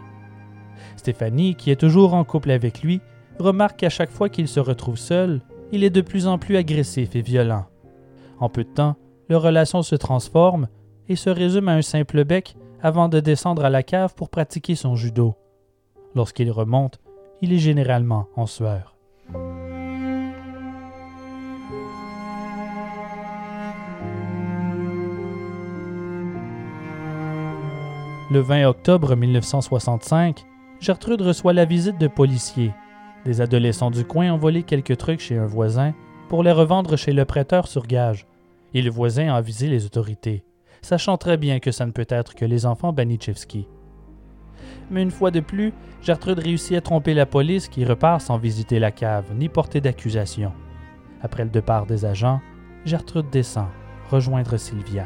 Stéphanie, 0.96 1.56
qui 1.56 1.72
est 1.72 1.80
toujours 1.80 2.14
en 2.14 2.24
couple 2.24 2.52
avec 2.52 2.84
lui, 2.84 3.02
remarque 3.40 3.80
qu'à 3.80 3.90
chaque 3.90 4.12
fois 4.12 4.30
qu'il 4.30 4.48
se 4.48 4.60
retrouve 4.60 4.98
seul, 4.98 5.42
il 5.72 5.84
est 5.84 5.90
de 5.90 6.02
plus 6.02 6.28
en 6.28 6.38
plus 6.38 6.58
agressif 6.58 7.16
et 7.16 7.22
violent. 7.22 7.66
En 8.40 8.50
peu 8.50 8.64
de 8.64 8.70
temps, 8.70 8.96
leur 9.28 9.42
relation 9.42 9.82
se 9.82 9.96
transforme 9.96 10.68
et 11.10 11.16
se 11.16 11.32
résume 11.32 11.70
à 11.70 11.74
un 11.74 11.82
simple 11.82 12.24
bec 12.24 12.56
avant 12.84 13.10
de 13.10 13.20
descendre 13.20 13.66
à 13.66 13.72
la 13.72 13.82
cave 13.82 14.14
pour 14.14 14.30
pratiquer 14.30 14.76
son 14.76 14.96
judo. 14.96 15.34
Lorsqu'il 16.14 16.52
remonte, 16.52 17.00
il 17.42 17.52
est 17.52 17.58
généralement 17.58 18.28
en 18.36 18.46
sueur. 18.46 18.96
Le 28.34 28.40
20 28.40 28.66
octobre 28.66 29.16
1965, 29.16 30.44
Gertrude 30.80 31.22
reçoit 31.22 31.54
la 31.54 31.66
visite 31.66 32.00
de 32.00 32.08
policiers. 32.08 32.74
Des 33.26 33.42
adolescents 33.42 33.92
du 33.92 34.06
coin 34.06 34.34
ont 34.34 34.40
volé 34.40 34.64
quelques 34.64 34.98
trucs 34.98 35.20
chez 35.20 35.38
un 35.38 35.46
voisin 35.46 35.94
pour 36.30 36.42
les 36.42 36.52
revendre 36.52 36.98
chez 36.98 37.14
le 37.14 37.26
prêteur 37.26 37.68
sur 37.68 37.86
gage. 37.86 38.26
Et 38.74 38.82
le 38.82 38.90
voisin 38.90 39.32
a 39.32 39.38
avisé 39.38 39.68
les 39.68 39.86
autorités, 39.86 40.44
sachant 40.82 41.16
très 41.16 41.38
bien 41.38 41.60
que 41.60 41.70
ça 41.70 41.86
ne 41.86 41.92
peut 41.92 42.08
être 42.10 42.34
que 42.34 42.44
les 42.44 42.66
enfants 42.66 42.92
Banichevski. 42.92 43.68
Mais 44.90 45.04
une 45.04 45.12
fois 45.12 45.30
de 45.30 45.40
plus, 45.40 45.72
Gertrude 46.02 46.40
réussit 46.40 46.76
à 46.76 46.82
tromper 46.82 47.14
la 47.14 47.28
police 47.28 47.68
qui 47.68 47.86
repart 47.86 48.20
sans 48.20 48.40
visiter 48.40 48.80
la 48.80 48.90
cave 48.90 49.32
ni 49.36 49.48
porter 49.48 49.80
d'accusation. 49.80 50.54
Après 51.22 51.44
le 51.44 51.52
départ 51.52 51.86
des 51.86 52.04
agents, 52.04 52.42
Gertrude 52.84 53.30
descend, 53.30 53.68
rejoindre 54.10 54.58
Sylvia. 54.58 55.06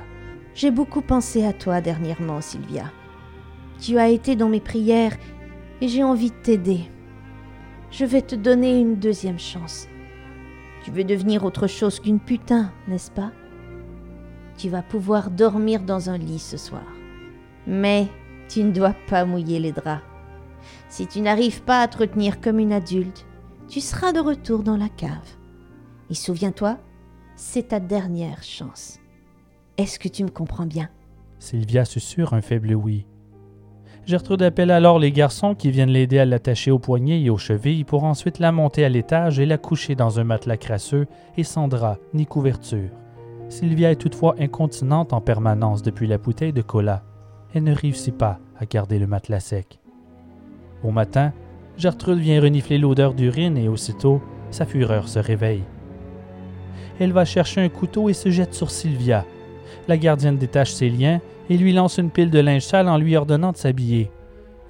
J'ai 0.55 0.71
beaucoup 0.71 1.01
pensé 1.01 1.45
à 1.45 1.51
toi 1.51 1.81
dernièrement, 1.81 2.39
Sylvia. 2.39 2.85
Tu 3.79 3.97
as 3.97 4.09
été 4.09 4.35
dans 4.35 4.49
mes 4.49 4.59
prières 4.59 5.15
et 5.81 5.87
j'ai 5.87 6.03
envie 6.03 6.31
de 6.31 6.35
t'aider. 6.35 6.89
Je 7.91 8.05
vais 8.05 8.21
te 8.21 8.35
donner 8.35 8.79
une 8.79 8.95
deuxième 8.95 9.39
chance. 9.39 9.87
Tu 10.83 10.91
veux 10.91 11.03
devenir 11.03 11.43
autre 11.43 11.67
chose 11.67 11.99
qu'une 11.99 12.19
putain, 12.19 12.71
n'est-ce 12.87 13.11
pas? 13.11 13.31
Tu 14.57 14.69
vas 14.69 14.81
pouvoir 14.81 15.31
dormir 15.31 15.81
dans 15.81 16.09
un 16.09 16.17
lit 16.17 16.39
ce 16.39 16.57
soir. 16.57 16.85
Mais 17.65 18.07
tu 18.49 18.63
ne 18.63 18.71
dois 18.71 18.95
pas 19.07 19.25
mouiller 19.25 19.59
les 19.59 19.71
draps. 19.71 20.03
Si 20.89 21.07
tu 21.07 21.21
n'arrives 21.21 21.63
pas 21.63 21.81
à 21.81 21.87
te 21.87 21.97
retenir 21.97 22.41
comme 22.41 22.59
une 22.59 22.73
adulte, 22.73 23.25
tu 23.67 23.81
seras 23.81 24.13
de 24.13 24.19
retour 24.19 24.63
dans 24.63 24.77
la 24.77 24.89
cave. 24.89 25.35
Et 26.09 26.13
souviens-toi, 26.13 26.77
c'est 27.35 27.69
ta 27.69 27.79
dernière 27.79 28.43
chance. 28.43 28.99
Est-ce 29.77 29.99
que 29.99 30.07
tu 30.07 30.23
me 30.23 30.29
comprends 30.29 30.65
bien? 30.65 30.89
Sylvia 31.39 31.85
susurre 31.85 32.33
un 32.33 32.41
faible 32.41 32.73
oui. 32.73 33.05
Gertrude 34.07 34.41
appelle 34.41 34.71
alors 34.71 34.99
les 34.99 35.11
garçons 35.11 35.53
qui 35.53 35.69
viennent 35.69 35.89
l'aider 35.89 36.17
à 36.17 36.23
l'attacher 36.23 36.71
au 36.71 36.79
poignet 36.79 37.21
et 37.21 37.29
aux 37.29 37.37
chevilles 37.37 37.83
pour 37.83 38.05
ensuite 38.05 38.39
la 38.39 38.53
monter 38.53 38.85
à 38.85 38.89
l'étage 38.89 39.37
et 39.37 39.45
la 39.45 39.57
coucher 39.57 39.95
dans 39.95 40.17
un 40.17 40.23
matelas 40.23 40.55
crasseux 40.55 41.07
et 41.35 41.43
sans 41.43 41.67
drap 41.67 41.97
ni 42.13 42.25
couverture. 42.25 42.89
Sylvia 43.49 43.91
est 43.91 43.97
toutefois 43.97 44.35
incontinente 44.39 45.11
en 45.11 45.19
permanence 45.19 45.81
depuis 45.83 46.07
la 46.07 46.17
bouteille 46.17 46.53
de 46.53 46.61
cola. 46.61 47.03
elle 47.53 47.65
ne 47.65 47.75
réussit 47.75 48.17
pas 48.17 48.39
à 48.57 48.65
garder 48.65 48.97
le 48.97 49.07
matelas 49.07 49.41
sec. 49.41 49.77
Au 50.85 50.91
matin, 50.91 51.33
Gertrude 51.75 52.19
vient 52.19 52.41
renifler 52.41 52.77
l'odeur 52.77 53.13
d'urine 53.13 53.57
et 53.57 53.67
aussitôt, 53.67 54.21
sa 54.51 54.65
fureur 54.65 55.09
se 55.09 55.19
réveille. 55.19 55.63
Elle 57.01 57.11
va 57.11 57.25
chercher 57.25 57.59
un 57.59 57.69
couteau 57.69 58.07
et 58.07 58.13
se 58.13 58.29
jette 58.29 58.53
sur 58.53 58.71
Sylvia. 58.71 59.25
La 59.89 59.97
gardienne 59.97 60.37
détache 60.37 60.71
ses 60.71 60.89
liens 60.89 61.19
et 61.49 61.57
lui 61.57 61.73
lance 61.73 61.97
une 61.97 62.11
pile 62.11 62.29
de 62.29 62.39
linge 62.39 62.63
sale 62.63 62.89
en 62.89 62.97
lui 62.97 63.15
ordonnant 63.15 63.51
de 63.51 63.57
s'habiller. 63.57 64.11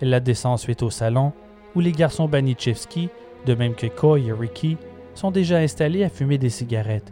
Elle 0.02 0.10
la 0.10 0.20
descend 0.20 0.54
ensuite 0.54 0.84
au 0.84 0.90
salon, 0.90 1.34
où 1.76 1.80
les 1.80 1.92
garçons 1.92 2.28
Banichevski, 2.28 3.10
de 3.46 3.56
même 3.56 3.76
que 3.76 3.88
Coy 3.88 4.28
et 4.28 4.32
Ricky, 4.32 4.78
sont 5.16 5.32
déjà 5.32 5.58
installés 5.58 6.04
à 6.04 6.10
fumer 6.10 6.38
des 6.38 6.50
cigarettes. 6.50 7.12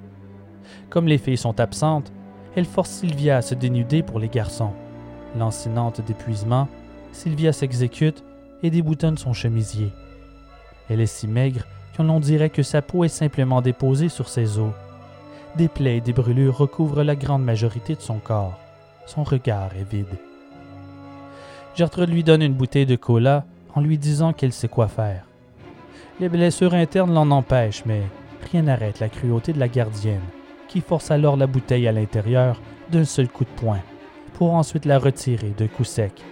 Comme 0.90 1.08
les 1.08 1.18
filles 1.18 1.38
sont 1.38 1.60
absentes, 1.60 2.12
elle 2.56 2.66
force 2.66 2.90
Sylvia 2.90 3.38
à 3.38 3.42
se 3.42 3.56
dénuder 3.56 4.04
pour 4.04 4.20
les 4.20 4.30
garçons. 4.30 4.74
Lancinante 5.38 6.02
d'épuisement, 6.02 6.68
Sylvia 7.12 7.52
s'exécute 7.52 8.24
et 8.64 8.70
déboutonne 8.70 9.18
son 9.18 9.34
chemisier. 9.34 9.92
Elle 10.90 11.02
est 11.02 11.06
si 11.06 11.28
maigre 11.28 11.66
qu'on 11.96 12.20
dirait 12.20 12.50
que 12.50 12.64
sa 12.64 12.82
peau 12.82 13.04
est 13.04 13.10
simplement 13.10 13.62
déposée 13.62 14.10
sur 14.10 14.30
ses 14.30 14.60
os. 14.60 14.72
Des 15.56 15.70
plaies 15.70 15.98
et 15.98 16.02
des 16.02 16.14
brûlures 16.14 16.58
recouvrent 16.58 17.04
la 17.04 17.16
grande 17.16 17.44
majorité 17.44 17.96
de 17.96 18.02
son 18.02 18.20
corps. 18.20 18.60
Son 19.06 19.24
regard 19.24 19.72
est 19.76 19.90
vide. 19.90 20.18
Gertrude 21.76 22.10
lui 22.10 22.24
donne 22.24 22.42
une 22.42 22.54
bouteille 22.54 22.86
de 22.86 22.96
cola 22.96 23.46
en 23.74 23.82
lui 23.82 23.98
disant 23.98 24.34
qu'elle 24.34 24.54
sait 24.54 24.68
quoi 24.68 24.88
faire. 24.88 25.26
Les 26.20 26.30
blessures 26.30 26.74
internes 26.74 27.14
l'en 27.14 27.30
empêchent, 27.32 27.84
mais 27.86 28.02
rien 28.52 28.64
n'arrête 28.64 29.00
la 29.00 29.10
cruauté 29.10 29.52
de 29.52 29.60
la 29.60 29.68
gardienne, 29.68 30.22
qui 30.68 30.82
force 30.82 31.12
alors 31.12 31.36
la 31.36 31.48
bouteille 31.48 31.88
à 31.88 31.92
l'intérieur 31.92 32.62
d'un 32.90 33.04
seul 33.04 33.28
coup 33.28 33.44
de 33.44 33.50
poing, 33.50 33.82
pour 34.34 34.54
ensuite 34.54 34.86
la 34.86 34.98
retirer 34.98 35.54
de 35.58 35.68
coup 35.68 35.84
sec. 35.84 36.24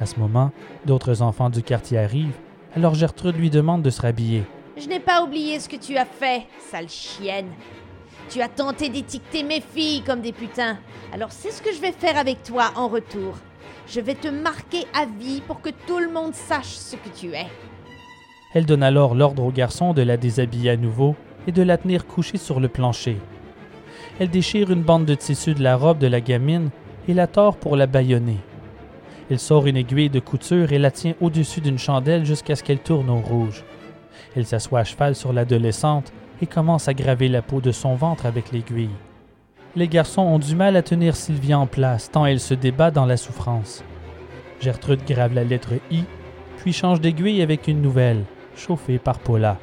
À 0.00 0.06
ce 0.06 0.18
moment, 0.18 0.50
d'autres 0.84 1.22
enfants 1.22 1.50
du 1.50 1.62
quartier 1.62 1.98
arrivent, 1.98 2.38
alors 2.74 2.94
Gertrude 2.94 3.36
lui 3.36 3.50
demande 3.50 3.82
de 3.82 3.90
se 3.90 4.02
rhabiller. 4.02 4.42
Je 4.76 4.88
n'ai 4.88 4.98
pas 4.98 5.22
oublié 5.22 5.60
ce 5.60 5.68
que 5.68 5.76
tu 5.76 5.96
as 5.96 6.04
fait, 6.04 6.46
sale 6.58 6.88
chienne. 6.88 7.50
Tu 8.28 8.40
as 8.40 8.48
tenté 8.48 8.88
d'étiqueter 8.88 9.42
mes 9.42 9.60
filles 9.60 10.02
comme 10.02 10.20
des 10.20 10.32
putains. 10.32 10.78
Alors 11.12 11.30
c'est 11.30 11.50
ce 11.50 11.62
que 11.62 11.72
je 11.72 11.80
vais 11.80 11.92
faire 11.92 12.18
avec 12.18 12.42
toi 12.42 12.72
en 12.76 12.88
retour. 12.88 13.34
Je 13.86 14.00
vais 14.00 14.14
te 14.14 14.28
marquer 14.28 14.86
à 14.94 15.04
vie 15.04 15.42
pour 15.46 15.60
que 15.60 15.70
tout 15.86 15.98
le 15.98 16.10
monde 16.10 16.34
sache 16.34 16.74
ce 16.74 16.96
que 16.96 17.08
tu 17.14 17.32
es. 17.32 17.46
Elle 18.54 18.66
donne 18.66 18.82
alors 18.82 19.14
l'ordre 19.14 19.44
au 19.44 19.50
garçon 19.50 19.92
de 19.92 20.02
la 20.02 20.16
déshabiller 20.16 20.70
à 20.70 20.76
nouveau 20.76 21.16
et 21.46 21.52
de 21.52 21.62
la 21.62 21.76
tenir 21.76 22.06
couchée 22.06 22.38
sur 22.38 22.60
le 22.60 22.68
plancher. 22.68 23.18
Elle 24.18 24.30
déchire 24.30 24.70
une 24.70 24.82
bande 24.82 25.04
de 25.04 25.14
tissu 25.14 25.54
de 25.54 25.62
la 25.62 25.76
robe 25.76 25.98
de 25.98 26.06
la 26.06 26.20
gamine 26.20 26.70
et 27.08 27.14
la 27.14 27.26
tord 27.26 27.56
pour 27.56 27.76
la 27.76 27.86
bâillonner. 27.86 28.38
Elle 29.30 29.38
sort 29.38 29.66
une 29.66 29.76
aiguille 29.76 30.10
de 30.10 30.20
couture 30.20 30.72
et 30.72 30.78
la 30.78 30.90
tient 30.90 31.14
au-dessus 31.20 31.60
d'une 31.60 31.78
chandelle 31.78 32.24
jusqu'à 32.24 32.56
ce 32.56 32.62
qu'elle 32.62 32.78
tourne 32.78 33.10
au 33.10 33.20
rouge. 33.20 33.64
Elle 34.36 34.46
s'assoit 34.46 34.80
à 34.80 34.84
cheval 34.84 35.14
sur 35.14 35.32
l'adolescente 35.32 36.12
commence 36.46 36.88
à 36.88 36.94
graver 36.94 37.28
la 37.28 37.42
peau 37.42 37.60
de 37.60 37.72
son 37.72 37.94
ventre 37.94 38.26
avec 38.26 38.52
l'aiguille. 38.52 38.90
Les 39.76 39.88
garçons 39.88 40.22
ont 40.22 40.38
du 40.38 40.54
mal 40.54 40.76
à 40.76 40.82
tenir 40.82 41.16
Sylvia 41.16 41.58
en 41.58 41.66
place 41.66 42.10
tant 42.10 42.26
elle 42.26 42.40
se 42.40 42.54
débat 42.54 42.90
dans 42.90 43.06
la 43.06 43.16
souffrance. 43.16 43.82
Gertrude 44.60 45.04
grave 45.06 45.34
la 45.34 45.44
lettre 45.44 45.72
I, 45.90 46.04
puis 46.58 46.72
change 46.72 47.00
d'aiguille 47.00 47.42
avec 47.42 47.68
une 47.68 47.82
nouvelle, 47.82 48.24
chauffée 48.56 48.98
par 48.98 49.18
Paula. 49.18 49.58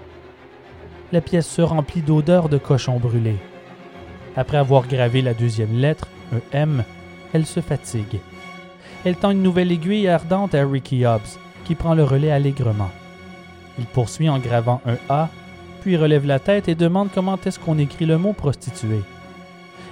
La 1.11 1.21
pièce 1.21 1.47
se 1.47 1.61
remplit 1.61 2.01
d'odeurs 2.01 2.49
de 2.49 2.57
cochon 2.57 2.99
brûlé. 2.99 3.35
Après 4.35 4.57
avoir 4.57 4.87
gravé 4.87 5.21
la 5.21 5.33
deuxième 5.33 5.77
lettre, 5.77 6.07
un 6.33 6.41
M, 6.51 6.83
elle 7.33 7.45
se 7.45 7.59
fatigue. 7.59 8.19
Elle 9.03 9.15
tend 9.15 9.31
une 9.31 9.41
nouvelle 9.41 9.71
aiguille 9.71 10.07
ardente 10.07 10.55
à 10.55 10.65
Ricky 10.65 11.05
Hobbs, 11.05 11.39
qui 11.65 11.75
prend 11.75 11.95
le 11.95 12.03
relais 12.03 12.31
allègrement. 12.31 12.91
Il 13.79 13.85
poursuit 13.85 14.29
en 14.29 14.39
gravant 14.39 14.81
un 14.85 14.97
A, 15.09 15.29
puis 15.81 15.97
relève 15.97 16.25
la 16.25 16.39
tête 16.39 16.69
et 16.69 16.75
demande 16.75 17.09
comment 17.13 17.39
est-ce 17.43 17.59
qu'on 17.59 17.79
écrit 17.79 18.05
le 18.05 18.17
mot 18.17 18.33
prostituée. 18.33 19.01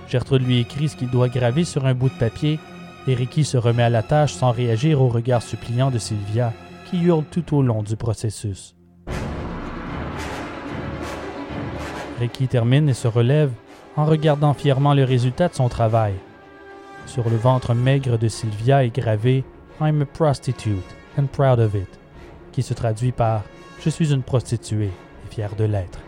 Gertrude 0.07 0.45
lui 0.45 0.59
écrit 0.59 0.87
ce 0.87 0.95
qu'il 0.95 1.09
doit 1.09 1.29
graver 1.29 1.63
sur 1.63 1.85
un 1.85 1.95
bout 1.95 2.09
de 2.09 2.13
papier, 2.13 2.59
et 3.07 3.15
Ricky 3.15 3.43
se 3.43 3.57
remet 3.57 3.83
à 3.83 3.89
la 3.89 4.03
tâche 4.03 4.33
sans 4.33 4.51
réagir 4.51 5.01
au 5.01 5.07
regard 5.07 5.41
suppliant 5.41 5.89
de 5.89 5.97
Sylvia, 5.97 6.53
qui 6.89 7.01
hurle 7.01 7.23
tout 7.23 7.55
au 7.55 7.61
long 7.63 7.81
du 7.81 7.95
processus. 7.95 8.75
Ricky 12.19 12.47
termine 12.47 12.89
et 12.89 12.93
se 12.93 13.07
relève 13.07 13.51
en 13.95 14.05
regardant 14.05 14.53
fièrement 14.53 14.93
le 14.93 15.03
résultat 15.03 15.47
de 15.47 15.55
son 15.55 15.69
travail. 15.69 16.13
Sur 17.07 17.29
le 17.29 17.37
ventre 17.37 17.73
maigre 17.73 18.17
de 18.17 18.27
Sylvia 18.27 18.85
est 18.85 18.95
gravé 18.95 19.43
I'm 19.81 20.01
a 20.01 20.05
prostitute 20.05 20.83
and 21.17 21.25
proud 21.27 21.59
of 21.59 21.73
it, 21.73 21.99
qui 22.51 22.61
se 22.61 22.73
traduit 22.73 23.11
par 23.11 23.43
Je 23.79 23.89
suis 23.89 24.13
une 24.13 24.23
prostituée 24.23 24.91
fière 25.29 25.55
de 25.55 25.63
l'être. 25.63 25.99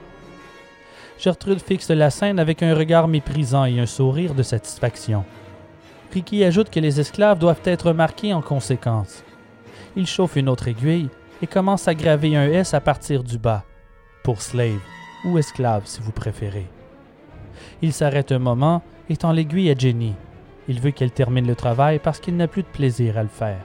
Gertrude 1.17 1.61
fixe 1.61 1.91
la 1.91 2.09
scène 2.09 2.39
avec 2.39 2.63
un 2.63 2.73
regard 2.73 3.07
méprisant 3.07 3.65
et 3.65 3.79
un 3.79 3.85
sourire 3.85 4.33
de 4.33 4.43
satisfaction. 4.43 5.23
Ricky 6.11 6.43
ajoute 6.43 6.69
que 6.69 6.79
les 6.79 6.99
esclaves 6.99 7.39
doivent 7.39 7.61
être 7.63 7.93
marqués 7.93 8.33
en 8.33 8.41
conséquence. 8.41 9.23
Il 9.95 10.07
chauffe 10.07 10.35
une 10.35 10.49
autre 10.49 10.67
aiguille 10.67 11.09
et 11.41 11.47
commence 11.47 11.87
à 11.87 11.93
graver 11.93 12.35
un 12.35 12.47
S 12.47 12.73
à 12.73 12.81
partir 12.81 13.23
du 13.23 13.37
bas, 13.37 13.63
pour 14.23 14.41
slave 14.41 14.79
ou 15.25 15.37
esclave 15.37 15.83
si 15.85 16.01
vous 16.01 16.11
préférez. 16.11 16.67
Il 17.81 17.93
s'arrête 17.93 18.31
un 18.31 18.39
moment 18.39 18.81
et 19.09 19.17
tend 19.17 19.31
l'aiguille 19.31 19.69
à 19.69 19.77
Jenny. 19.77 20.15
Il 20.67 20.79
veut 20.79 20.91
qu'elle 20.91 21.11
termine 21.11 21.47
le 21.47 21.55
travail 21.55 21.99
parce 21.99 22.19
qu'il 22.19 22.35
n'a 22.35 22.47
plus 22.47 22.63
de 22.63 22.67
plaisir 22.67 23.17
à 23.17 23.23
le 23.23 23.29
faire. 23.29 23.61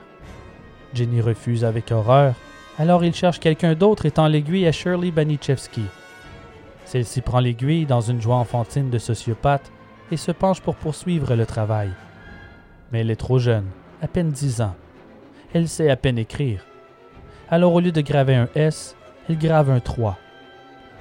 Jenny 0.93 1.21
refuse 1.21 1.65
avec 1.65 1.91
horreur, 1.91 2.35
alors 2.77 3.03
il 3.03 3.13
cherche 3.13 3.39
quelqu'un 3.39 3.73
d'autre 3.73 4.05
et 4.05 4.11
tend 4.11 4.27
l'aiguille 4.27 4.67
à 4.67 4.71
Shirley 4.71 5.11
Banichevski. 5.11 5.83
Celle-ci 6.85 7.21
prend 7.21 7.39
l'aiguille 7.39 7.85
dans 7.85 8.01
une 8.01 8.21
joie 8.21 8.35
enfantine 8.35 8.89
de 8.89 8.97
sociopathe 8.97 9.71
et 10.11 10.17
se 10.17 10.31
penche 10.31 10.61
pour 10.61 10.75
poursuivre 10.75 11.35
le 11.35 11.45
travail. 11.45 11.89
Mais 12.91 13.01
elle 13.01 13.11
est 13.11 13.17
trop 13.17 13.39
jeune, 13.39 13.65
à 14.01 14.07
peine 14.07 14.31
dix 14.31 14.61
ans. 14.61 14.75
Elle 15.53 15.67
sait 15.67 15.89
à 15.89 15.97
peine 15.97 16.17
écrire. 16.17 16.65
Alors 17.49 17.73
au 17.73 17.79
lieu 17.79 17.91
de 17.91 18.01
graver 18.01 18.35
un 18.35 18.49
S, 18.55 18.95
elle 19.27 19.37
grave 19.37 19.69
un 19.69 19.79
3. 19.79 20.17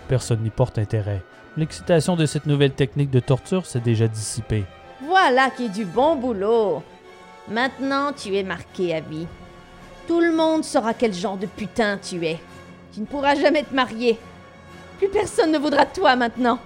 Personne 0.08 0.42
n'y 0.42 0.50
porte 0.50 0.78
intérêt. 0.78 1.22
L'excitation 1.56 2.16
de 2.16 2.26
cette 2.26 2.46
nouvelle 2.46 2.72
technique 2.72 3.10
de 3.10 3.20
torture 3.20 3.66
s'est 3.66 3.80
déjà 3.80 4.08
dissipée. 4.08 4.64
Voilà 5.06 5.50
qui 5.50 5.66
est 5.66 5.68
du 5.68 5.84
bon 5.84 6.16
boulot. 6.16 6.82
Maintenant, 7.48 8.12
tu 8.12 8.36
es 8.36 8.42
marqué 8.42 8.94
à 8.94 9.00
vie. 9.00 9.26
Tout 10.06 10.20
le 10.20 10.32
monde 10.34 10.64
saura 10.64 10.94
quel 10.94 11.12
genre 11.12 11.36
de 11.36 11.46
putain 11.46 11.98
tu 11.98 12.24
es. 12.24 12.38
Tu 12.94 13.00
ne 13.00 13.06
pourras 13.06 13.34
jamais 13.34 13.64
te 13.64 13.74
marier. 13.74 14.18
Plus 14.98 15.08
personne 15.08 15.52
ne 15.52 15.58
voudra 15.58 15.84
de 15.84 15.90
toi 15.92 16.16
maintenant. 16.16 16.58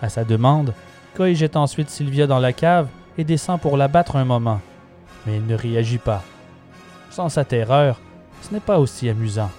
À 0.00 0.08
sa 0.08 0.24
demande, 0.24 0.72
Coy 1.14 1.34
jette 1.34 1.56
ensuite 1.56 1.90
Sylvia 1.90 2.26
dans 2.26 2.38
la 2.38 2.52
cave 2.52 2.88
et 3.18 3.24
descend 3.24 3.60
pour 3.60 3.76
la 3.76 3.88
battre 3.88 4.16
un 4.16 4.24
moment. 4.24 4.60
Mais 5.26 5.36
elle 5.36 5.46
ne 5.46 5.54
réagit 5.54 5.98
pas. 5.98 6.22
Sans 7.10 7.28
sa 7.28 7.44
terreur, 7.44 8.00
ce 8.42 8.54
n'est 8.54 8.60
pas 8.60 8.78
aussi 8.78 9.08
amusant. 9.08 9.50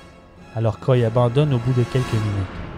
Alors 0.56 0.80
Coy 0.80 1.06
abandonne 1.06 1.54
au 1.54 1.58
bout 1.60 1.74
de 1.74 1.84
quelques 1.84 2.14
minutes. 2.14 2.71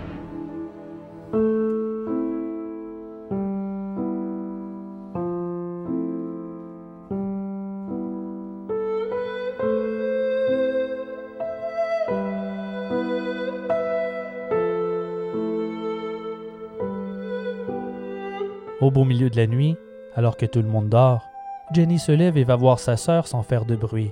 Beau 18.93 19.03
milieu 19.03 19.29
de 19.29 19.35
la 19.35 19.47
nuit, 19.47 19.75
alors 20.15 20.37
que 20.37 20.45
tout 20.45 20.61
le 20.61 20.67
monde 20.67 20.87
dort, 20.87 21.27
Jenny 21.73 21.97
se 21.97 22.11
lève 22.11 22.37
et 22.37 22.43
va 22.43 22.55
voir 22.55 22.79
sa 22.79 22.95
sœur 22.95 23.27
sans 23.27 23.41
faire 23.41 23.65
de 23.65 23.75
bruit. 23.75 24.11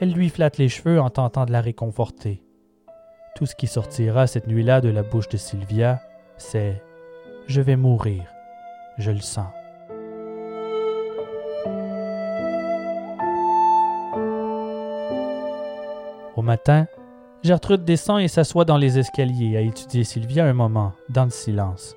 Elle 0.00 0.12
lui 0.12 0.28
flatte 0.28 0.58
les 0.58 0.68
cheveux 0.68 1.00
en 1.00 1.08
tentant 1.08 1.46
de 1.46 1.52
la 1.52 1.62
réconforter. 1.62 2.42
Tout 3.34 3.46
ce 3.46 3.56
qui 3.56 3.66
sortira 3.66 4.26
cette 4.26 4.46
nuit-là 4.46 4.82
de 4.82 4.90
la 4.90 5.02
bouche 5.02 5.28
de 5.28 5.38
Sylvia, 5.38 6.00
c'est⁇ 6.36 6.72
Je 7.46 7.62
vais 7.62 7.76
mourir, 7.76 8.24
je 8.98 9.10
le 9.10 9.20
sens⁇ 9.20 9.48
Au 16.36 16.42
matin, 16.42 16.86
Gertrude 17.42 17.84
descend 17.84 18.20
et 18.20 18.28
s'assoit 18.28 18.64
dans 18.64 18.76
les 18.76 18.98
escaliers 18.98 19.56
à 19.56 19.60
étudier 19.60 20.04
Sylvia 20.04 20.44
un 20.44 20.52
moment, 20.52 20.92
dans 21.08 21.24
le 21.24 21.30
silence. 21.30 21.96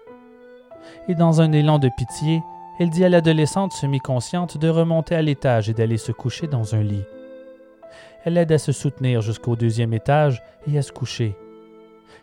Et 1.08 1.16
dans 1.16 1.42
un 1.42 1.52
élan 1.52 1.80
de 1.80 1.90
pitié, 1.90 2.42
elle 2.80 2.90
dit 2.90 3.06
à 3.06 3.10
l'adolescente 3.10 3.72
semi-consciente 3.72 4.58
de 4.58 4.68
remonter 4.68 5.16
à 5.16 5.22
l'étage 5.22 5.70
et 5.70 5.74
d'aller 5.74 5.98
se 5.98 6.12
coucher 6.12 6.48
dans 6.48 6.76
un 6.76 6.82
lit. 6.82 7.06
Elle 8.26 8.34
l'aide 8.34 8.52
à 8.52 8.58
se 8.58 8.72
soutenir 8.72 9.22
jusqu'au 9.22 9.56
deuxième 9.56 9.94
étage 9.94 10.42
et 10.68 10.78
à 10.78 10.82
se 10.82 10.92
coucher. 10.92 11.36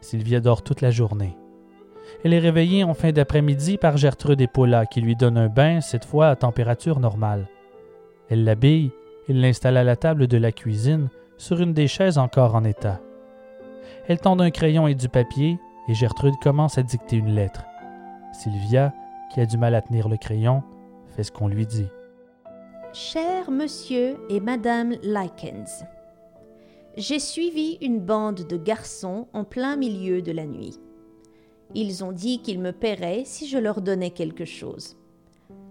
Sylvia 0.01 0.41
dort 0.41 0.63
toute 0.63 0.81
la 0.81 0.91
journée. 0.91 1.37
Elle 2.25 2.35
est 2.35 2.39
réveillée 2.39 2.85
en 2.85 2.93
fin 2.93 3.13
d'après-midi 3.13 3.79
par 3.79 3.97
Gertrude 3.97 4.41
et 4.41 4.47
Paula 4.47 4.85
qui 4.85 5.01
lui 5.01 5.17
donnent 5.17 5.39
un 5.39 5.49
bain, 5.49 5.81
cette 5.81 6.05
fois 6.05 6.29
à 6.29 6.37
température 6.37 7.01
normale. 7.01 7.49
Elle 8.29 8.45
l'habille 8.45 8.91
Il 9.29 9.41
l'installe 9.41 9.77
à 9.77 9.85
la 9.85 9.97
table 9.97 10.27
de 10.27 10.37
la 10.37 10.53
cuisine, 10.53 11.09
sur 11.39 11.61
une 11.61 11.73
des 11.73 11.89
chaises 11.89 12.19
encore 12.19 12.55
en 12.55 12.65
état. 12.65 13.01
Elle 14.09 14.21
tend 14.21 14.39
un 14.39 14.51
crayon 14.51 14.89
et 14.89 14.95
du 14.95 15.09
papier, 15.09 15.59
et 15.89 15.95
Gertrude 15.95 16.35
commence 16.43 16.79
à 16.79 16.83
dicter 16.83 17.17
une 17.17 17.35
lettre. 17.35 17.65
Sylvia, 18.33 18.93
qui 19.33 19.41
a 19.41 19.47
du 19.47 19.59
mal 19.59 19.75
à 19.75 19.83
tenir 19.83 20.09
le 20.09 20.17
crayon, 20.17 20.63
fait 21.17 21.23
ce 21.23 21.33
qu'on 21.33 21.49
lui 21.49 21.67
dit. 21.67 21.89
Cher 22.93 23.51
monsieur 23.51 24.19
et 24.29 24.41
madame 24.41 24.93
Likens, 25.03 25.85
j'ai 26.97 27.19
suivi 27.19 27.79
une 27.81 28.01
bande 28.01 28.47
de 28.47 28.57
garçons 28.57 29.29
en 29.33 29.45
plein 29.45 29.77
milieu 29.77 30.21
de 30.21 30.33
la 30.33 30.45
nuit. 30.45 30.79
Ils 31.75 32.05
ont 32.05 32.13
dit 32.13 32.43
qu'ils 32.43 32.61
me 32.61 32.73
paieraient 32.73 33.23
si 33.25 33.47
je 33.47 33.57
leur 33.57 33.81
donnais 33.81 34.11
quelque 34.11 34.45
chose. 34.45 34.97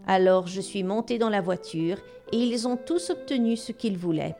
Alors 0.08 0.48
je 0.48 0.62
suis 0.62 0.84
monté 0.84 1.20
dans 1.20 1.30
la 1.30 1.42
voiture 1.42 1.98
et 2.32 2.38
ils 2.38 2.68
ont 2.68 2.78
tous 2.78 3.12
obtenu 3.12 3.56
ce 3.56 3.72
qu'ils 3.72 3.98
voulaient. 3.98 4.36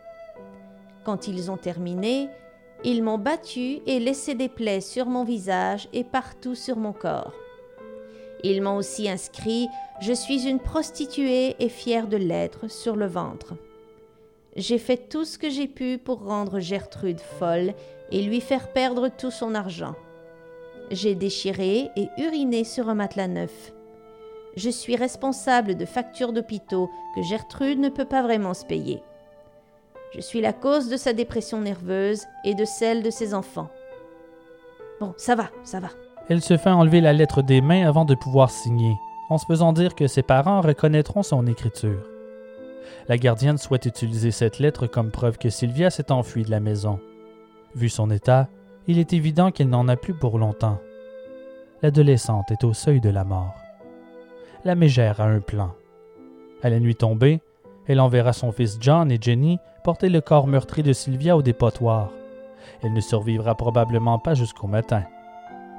Quand 1.04 1.28
ils 1.28 1.52
ont 1.52 1.58
terminé, 1.58 2.30
ils 2.84 3.04
m'ont 3.04 3.20
battu 3.20 3.80
et 3.86 4.00
laissé 4.00 4.34
des 4.34 4.50
plaies 4.50 4.82
sur 4.82 5.06
mon 5.06 5.24
visage 5.24 5.88
et 5.94 6.04
partout 6.04 6.56
sur 6.56 6.78
mon 6.78 6.94
corps. 6.94 7.34
Ils 8.44 8.62
m'ont 8.62 8.78
aussi 8.78 9.10
inscrit 9.10 9.68
Je 10.02 10.14
suis 10.14 10.48
une 10.48 10.60
prostituée 10.60 11.56
et 11.60 11.70
fière 11.70 12.08
de 12.08 12.18
l'être 12.18 12.70
sur 12.70 12.96
le 12.96 13.06
ventre. 13.06 13.54
J'ai 14.56 14.78
fait 14.78 15.10
tout 15.10 15.26
ce 15.26 15.38
que 15.38 15.50
j'ai 15.50 15.68
pu 15.68 15.98
pour 15.98 16.24
rendre 16.24 16.60
Gertrude 16.60 17.22
folle 17.22 17.74
et 18.12 18.22
lui 18.22 18.42
faire 18.42 18.74
perdre 18.74 19.10
tout 19.10 19.32
son 19.32 19.56
argent. 19.56 19.96
J'ai 20.90 21.16
déchiré 21.16 21.90
et 21.96 22.10
uriné 22.18 22.66
sur 22.66 22.90
un 22.90 22.96
matelas 22.96 23.30
neuf. 23.30 23.72
Je 24.58 24.70
suis 24.70 24.98
responsable 24.98 25.76
de 25.76 25.86
factures 25.86 26.34
d'hôpitaux 26.34 26.90
que 27.16 27.22
Gertrude 27.22 27.80
ne 27.80 27.88
peut 27.88 28.06
pas 28.06 28.22
vraiment 28.22 28.54
se 28.54 28.66
payer. 28.66 29.02
Je 30.14 30.20
suis 30.20 30.42
la 30.42 30.52
cause 30.52 30.90
de 30.90 30.98
sa 30.98 31.14
dépression 31.14 31.62
nerveuse 31.62 32.26
et 32.44 32.54
de 32.54 32.66
celle 32.66 33.02
de 33.02 33.10
ses 33.10 33.34
enfants. 33.34 33.70
Bon, 35.00 35.14
ça 35.16 35.36
va, 35.36 35.50
ça 35.64 35.80
va. 35.80 35.90
Elle 36.32 36.42
se 36.42 36.56
fait 36.56 36.70
enlever 36.70 37.02
la 37.02 37.12
lettre 37.12 37.42
des 37.42 37.60
mains 37.60 37.86
avant 37.86 38.06
de 38.06 38.16
pouvoir 38.16 38.52
signer, 38.52 38.96
en 39.30 39.38
se 39.38 39.46
faisant 39.46 39.74
dire 39.74 39.96
que 39.96 40.08
ses 40.08 40.22
parents 40.22 40.62
reconnaîtront 40.62 41.24
son 41.24 41.46
écriture. 41.46 42.08
La 43.10 43.18
gardienne 43.18 43.58
souhaite 43.58 43.86
utiliser 43.86 44.32
cette 44.32 44.58
lettre 44.58 44.88
comme 44.88 45.12
preuve 45.12 45.38
que 45.38 45.50
Sylvia 45.50 45.90
s'est 45.90 46.10
enfuie 46.10 46.44
de 46.44 46.50
la 46.50 46.62
maison. 46.62 47.02
Vu 47.76 47.90
son 47.90 48.10
état, 48.10 48.48
il 48.88 48.98
est 48.98 49.12
évident 49.12 49.52
qu'elle 49.52 49.68
n'en 49.68 49.90
a 49.90 49.98
plus 49.98 50.14
pour 50.14 50.40
longtemps. 50.40 50.80
L'adolescente 51.82 52.50
est 52.50 52.64
au 52.64 52.72
seuil 52.72 53.02
de 53.02 53.10
la 53.10 53.26
mort. 53.26 53.56
La 54.64 54.76
mégère 54.76 55.20
a 55.20 55.26
un 55.26 55.42
plan. 55.42 55.74
À 56.64 56.70
la 56.70 56.80
nuit 56.80 56.96
tombée, 56.96 57.42
elle 57.88 58.00
enverra 58.00 58.32
son 58.32 58.54
fils 58.54 58.78
John 58.80 59.12
et 59.12 59.20
Jenny 59.20 59.60
porter 59.84 60.08
le 60.08 60.22
corps 60.22 60.48
meurtri 60.48 60.82
de 60.82 60.94
Sylvia 60.94 61.36
au 61.36 61.42
dépotoir. 61.42 62.10
Elle 62.84 62.94
ne 62.94 63.02
survivra 63.02 63.54
probablement 63.56 64.18
pas 64.18 64.34
jusqu'au 64.34 64.68
matin. 64.68 65.04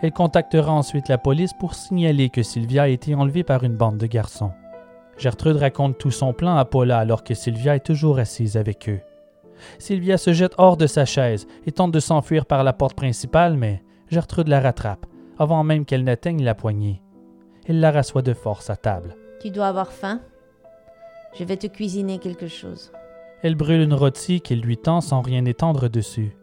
Elle 0.03 0.13
contactera 0.13 0.73
ensuite 0.73 1.09
la 1.09 1.17
police 1.17 1.53
pour 1.53 1.75
signaler 1.75 2.29
que 2.29 2.43
Sylvia 2.43 2.83
a 2.83 2.89
été 2.89 3.15
enlevée 3.15 3.45
par 3.45 3.63
une 3.63 3.77
bande 3.77 3.99
de 3.99 4.07
garçons. 4.07 4.51
Gertrude 5.17 5.57
raconte 5.57 5.97
tout 5.97 6.11
son 6.11 6.33
plan 6.33 6.57
à 6.57 6.65
Paula 6.65 6.99
alors 6.99 7.23
que 7.23 7.35
Sylvia 7.35 7.77
est 7.77 7.87
toujours 7.87 8.19
assise 8.19 8.57
avec 8.57 8.89
eux. 8.89 9.01
Sylvia 9.79 10.19
se 10.19 10.33
jette 10.33 10.55
hors 10.59 10.77
de 10.77 10.89
sa 10.89 11.05
chaise 11.05 11.47
et 11.67 11.73
tente 11.73 11.93
de 11.93 12.01
s'enfuir 12.01 12.47
par 12.47 12.65
la 12.65 12.73
porte 12.73 12.97
principale, 12.97 13.57
mais 13.57 13.85
Gertrude 14.09 14.49
la 14.49 14.61
rattrape, 14.61 15.07
avant 15.39 15.63
même 15.63 15.85
qu'elle 15.85 16.03
n'atteigne 16.03 16.43
la 16.43 16.57
poignée. 16.57 17.01
Elle 17.69 17.79
la 17.79 17.93
rassoit 17.93 18.23
de 18.23 18.35
force 18.35 18.71
à 18.71 18.77
table. 18.77 19.17
Tu 19.41 19.51
dois 19.51 19.69
avoir 19.69 19.93
faim 19.93 20.21
Je 21.39 21.45
vais 21.45 21.57
te 21.57 21.69
cuisiner 21.69 22.19
quelque 22.19 22.49
chose. 22.49 22.91
Elle 23.45 23.55
brûle 23.55 23.83
une 23.83 23.95
rôtie 23.95 24.41
qu'elle 24.41 24.61
lui 24.61 24.79
tend 24.79 25.01
sans 25.01 25.21
rien 25.21 25.45
étendre 25.45 25.89
dessus. 25.89 26.37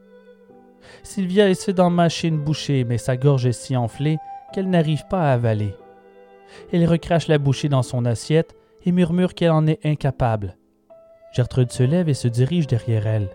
Sylvia 1.03 1.49
essaie 1.49 1.73
d'en 1.73 1.89
mâcher 1.89 2.27
une 2.27 2.39
bouchée, 2.39 2.83
mais 2.83 2.97
sa 2.97 3.17
gorge 3.17 3.45
est 3.45 3.51
si 3.51 3.75
enflée 3.75 4.17
qu'elle 4.53 4.69
n'arrive 4.69 5.03
pas 5.09 5.29
à 5.29 5.33
avaler. 5.33 5.75
Elle 6.73 6.85
recrache 6.85 7.27
la 7.27 7.37
bouchée 7.37 7.69
dans 7.69 7.83
son 7.83 8.05
assiette 8.05 8.55
et 8.85 8.91
murmure 8.91 9.33
qu'elle 9.33 9.51
en 9.51 9.67
est 9.67 9.85
incapable. 9.85 10.55
Gertrude 11.31 11.71
se 11.71 11.83
lève 11.83 12.09
et 12.09 12.13
se 12.13 12.27
dirige 12.27 12.67
derrière 12.67 13.05
elle. 13.05 13.29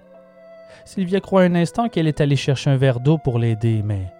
Sylvia 0.84 1.20
croit 1.20 1.42
un 1.42 1.54
instant 1.54 1.88
qu'elle 1.88 2.08
est 2.08 2.20
allée 2.20 2.36
chercher 2.36 2.70
un 2.70 2.76
verre 2.76 3.00
d'eau 3.00 3.18
pour 3.18 3.38
l'aider, 3.38 3.82
mais 3.84 4.12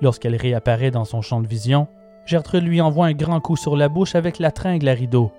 lorsqu'elle 0.00 0.36
réapparaît 0.36 0.90
dans 0.90 1.04
son 1.04 1.22
champ 1.22 1.40
de 1.40 1.48
vision, 1.48 1.88
Gertrude 2.26 2.64
lui 2.64 2.80
envoie 2.80 3.06
un 3.06 3.14
grand 3.14 3.40
coup 3.40 3.56
sur 3.56 3.76
la 3.76 3.88
bouche 3.88 4.14
avec 4.14 4.38
la 4.38 4.52
tringle 4.52 4.88
à 4.88 4.92
rideau. 4.92 5.32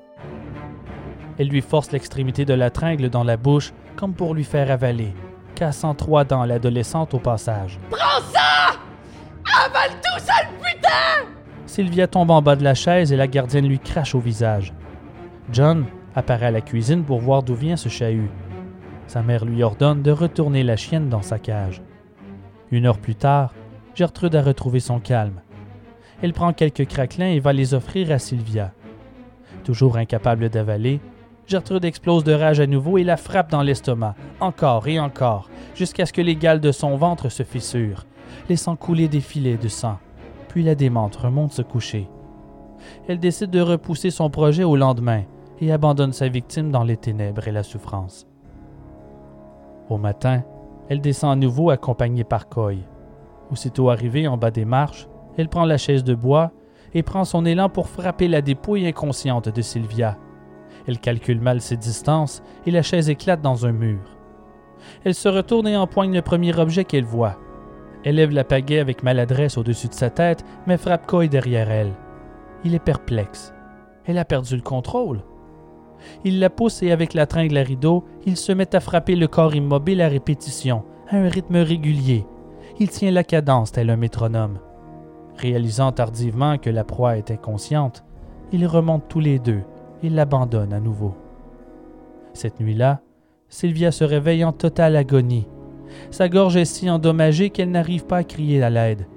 Elle 1.37 1.47
lui 1.47 1.61
force 1.61 1.91
l'extrémité 1.91 2.45
de 2.45 2.53
la 2.53 2.69
tringle 2.69 3.09
dans 3.09 3.23
la 3.23 3.37
bouche 3.37 3.73
comme 3.95 4.13
pour 4.13 4.33
lui 4.33 4.43
faire 4.43 4.69
avaler, 4.71 5.13
cassant 5.63 5.95
trois 5.95 6.25
dents 6.25 6.41
à 6.41 6.45
l'adolescente 6.45 7.13
au 7.13 7.19
passage. 7.19 7.79
Prends 7.89 8.21
ça 8.33 8.77
Avale 9.65 9.91
tout 9.91 10.19
ça, 10.19 10.33
le 10.43 10.57
putain 10.57 11.29
Sylvia 11.65 12.05
tombe 12.05 12.31
en 12.31 12.41
bas 12.41 12.57
de 12.57 12.65
la 12.65 12.73
chaise 12.73 13.13
et 13.13 13.15
la 13.15 13.27
gardienne 13.27 13.69
lui 13.69 13.79
crache 13.79 14.13
au 14.13 14.19
visage. 14.19 14.73
John 15.53 15.85
apparaît 16.17 16.47
à 16.47 16.51
la 16.51 16.59
cuisine 16.59 17.05
pour 17.05 17.21
voir 17.21 17.43
d'où 17.43 17.55
vient 17.55 17.77
ce 17.77 17.87
chahut. 17.87 18.29
Sa 19.07 19.21
mère 19.21 19.45
lui 19.45 19.63
ordonne 19.63 20.01
de 20.01 20.11
retourner 20.11 20.63
la 20.63 20.75
chienne 20.75 21.07
dans 21.07 21.21
sa 21.21 21.39
cage. 21.39 21.81
Une 22.69 22.85
heure 22.85 22.99
plus 22.99 23.15
tard, 23.15 23.53
Gertrude 23.95 24.35
a 24.35 24.41
retrouvé 24.41 24.81
son 24.81 24.99
calme. 24.99 25.39
Elle 26.21 26.33
prend 26.33 26.51
quelques 26.51 26.89
craquelins 26.89 27.31
et 27.31 27.39
va 27.39 27.53
les 27.53 27.73
offrir 27.73 28.11
à 28.11 28.19
Sylvia. 28.19 28.73
Toujours 29.63 29.95
incapable 29.95 30.49
d'avaler, 30.49 30.99
Gertrude 31.45 31.85
explose 31.85 32.23
de 32.23 32.33
rage 32.33 32.59
à 32.59 32.67
nouveau 32.67 32.97
et 32.97 33.03
la 33.03 33.17
frappe 33.17 33.51
dans 33.51 33.61
l'estomac, 33.61 34.15
encore 34.39 34.87
et 34.87 34.99
encore, 34.99 35.49
jusqu'à 35.75 36.05
ce 36.05 36.13
que 36.13 36.21
les 36.21 36.35
gales 36.35 36.61
de 36.61 36.71
son 36.71 36.95
ventre 36.95 37.29
se 37.29 37.43
fissurent, 37.43 38.05
laissant 38.49 38.75
couler 38.75 39.07
des 39.07 39.19
filets 39.19 39.57
de 39.57 39.67
sang. 39.67 39.97
Puis 40.47 40.63
la 40.63 40.75
démente 40.75 41.17
remonte 41.17 41.51
se 41.51 41.61
coucher. 41.61 42.09
Elle 43.07 43.19
décide 43.19 43.49
de 43.49 43.61
repousser 43.61 44.09
son 44.09 44.29
projet 44.29 44.63
au 44.63 44.75
lendemain 44.75 45.23
et 45.59 45.71
abandonne 45.71 46.13
sa 46.13 46.29
victime 46.29 46.71
dans 46.71 46.83
les 46.83 46.97
ténèbres 46.97 47.47
et 47.47 47.51
la 47.51 47.63
souffrance. 47.63 48.25
Au 49.89 49.97
matin, 49.97 50.43
elle 50.89 51.01
descend 51.01 51.31
à 51.31 51.35
nouveau 51.35 51.69
accompagnée 51.69 52.23
par 52.23 52.47
Coy. 52.47 52.79
Aussitôt 53.51 53.89
arrivée 53.89 54.27
en 54.27 54.37
bas 54.37 54.51
des 54.51 54.65
marches, 54.65 55.07
elle 55.37 55.49
prend 55.49 55.65
la 55.65 55.77
chaise 55.77 56.03
de 56.03 56.15
bois 56.15 56.51
et 56.93 57.03
prend 57.03 57.25
son 57.25 57.45
élan 57.45 57.69
pour 57.69 57.89
frapper 57.89 58.27
la 58.27 58.41
dépouille 58.41 58.87
inconsciente 58.87 59.49
de 59.49 59.61
Sylvia. 59.61 60.17
Elle 60.87 60.99
calcule 60.99 61.39
mal 61.39 61.61
ses 61.61 61.77
distances 61.77 62.43
et 62.65 62.71
la 62.71 62.81
chaise 62.81 63.09
éclate 63.09 63.41
dans 63.41 63.65
un 63.65 63.71
mur. 63.71 63.99
Elle 65.03 65.15
se 65.15 65.29
retourne 65.29 65.67
et 65.67 65.77
empoigne 65.77 66.13
le 66.13 66.21
premier 66.21 66.57
objet 66.57 66.83
qu'elle 66.83 67.05
voit. 67.05 67.37
Elle 68.03 68.15
lève 68.15 68.31
la 68.31 68.43
pagaie 68.43 68.79
avec 68.79 69.03
maladresse 69.03 69.57
au-dessus 69.57 69.87
de 69.87 69.93
sa 69.93 70.09
tête, 70.09 70.43
mais 70.67 70.77
frappe 70.77 71.07
Coy 71.07 71.29
derrière 71.29 71.71
elle. 71.71 71.93
Il 72.65 72.75
est 72.75 72.79
perplexe. 72.79 73.53
Elle 74.05 74.17
a 74.17 74.25
perdu 74.25 74.57
le 74.57 74.61
contrôle. 74.61 75.23
Il 76.25 76.39
la 76.39 76.49
pousse 76.49 76.83
et 76.83 76.91
avec 76.91 77.13
la 77.13 77.25
tringle 77.25 77.57
à 77.57 77.63
rideau, 77.63 78.03
il 78.25 78.35
se 78.35 78.51
met 78.51 78.75
à 78.75 78.81
frapper 78.81 79.15
le 79.15 79.27
corps 79.27 79.55
immobile 79.55 80.01
à 80.01 80.09
répétition, 80.09 80.83
à 81.09 81.15
un 81.15 81.29
rythme 81.29 81.57
régulier. 81.57 82.25
Il 82.79 82.89
tient 82.89 83.11
la 83.11 83.23
cadence 83.23 83.71
tel 83.71 83.89
un 83.89 83.95
métronome. 83.95 84.59
Réalisant 85.37 85.93
tardivement 85.93 86.57
que 86.57 86.69
la 86.69 86.83
proie 86.83 87.17
est 87.17 87.31
inconsciente, 87.31 88.03
ils 88.51 88.67
remontent 88.67 89.05
tous 89.07 89.21
les 89.21 89.39
deux 89.39 89.63
et 90.03 90.09
l'abandonnent 90.09 90.73
à 90.73 90.79
nouveau. 90.79 91.15
Cette 92.33 92.59
nuit-là, 92.59 93.01
Sylvia 93.49 93.91
se 93.91 94.03
réveille 94.03 94.43
en 94.43 94.51
totale 94.51 94.95
agonie. 94.95 95.47
Sa 96.11 96.29
gorge 96.29 96.57
est 96.57 96.65
si 96.65 96.89
endommagée 96.89 97.49
qu'elle 97.49 97.71
n'arrive 97.71 98.05
pas 98.05 98.17
à 98.17 98.23
crier 98.23 98.61
à 98.63 98.69
l'aide. 98.69 99.07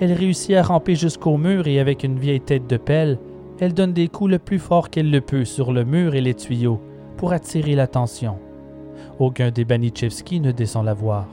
Elle 0.00 0.12
réussit 0.12 0.56
à 0.56 0.62
ramper 0.62 0.94
jusqu'au 0.94 1.36
mur 1.36 1.66
et 1.66 1.80
avec 1.80 2.04
une 2.04 2.18
vieille 2.18 2.40
tête 2.40 2.66
de 2.66 2.76
pelle, 2.76 3.18
elle 3.58 3.74
donne 3.74 3.92
des 3.92 4.08
coups 4.08 4.30
le 4.30 4.38
plus 4.38 4.58
fort 4.58 4.90
qu'elle 4.90 5.10
le 5.10 5.20
peut 5.20 5.44
sur 5.44 5.72
le 5.72 5.84
mur 5.84 6.14
et 6.14 6.20
les 6.20 6.34
tuyaux 6.34 6.80
pour 7.16 7.32
attirer 7.32 7.74
l'attention. 7.74 8.38
Aucun 9.18 9.50
des 9.50 9.64
Banichevski 9.64 10.40
ne 10.40 10.52
descend 10.52 10.84
la 10.84 10.94
voir. 10.94 11.26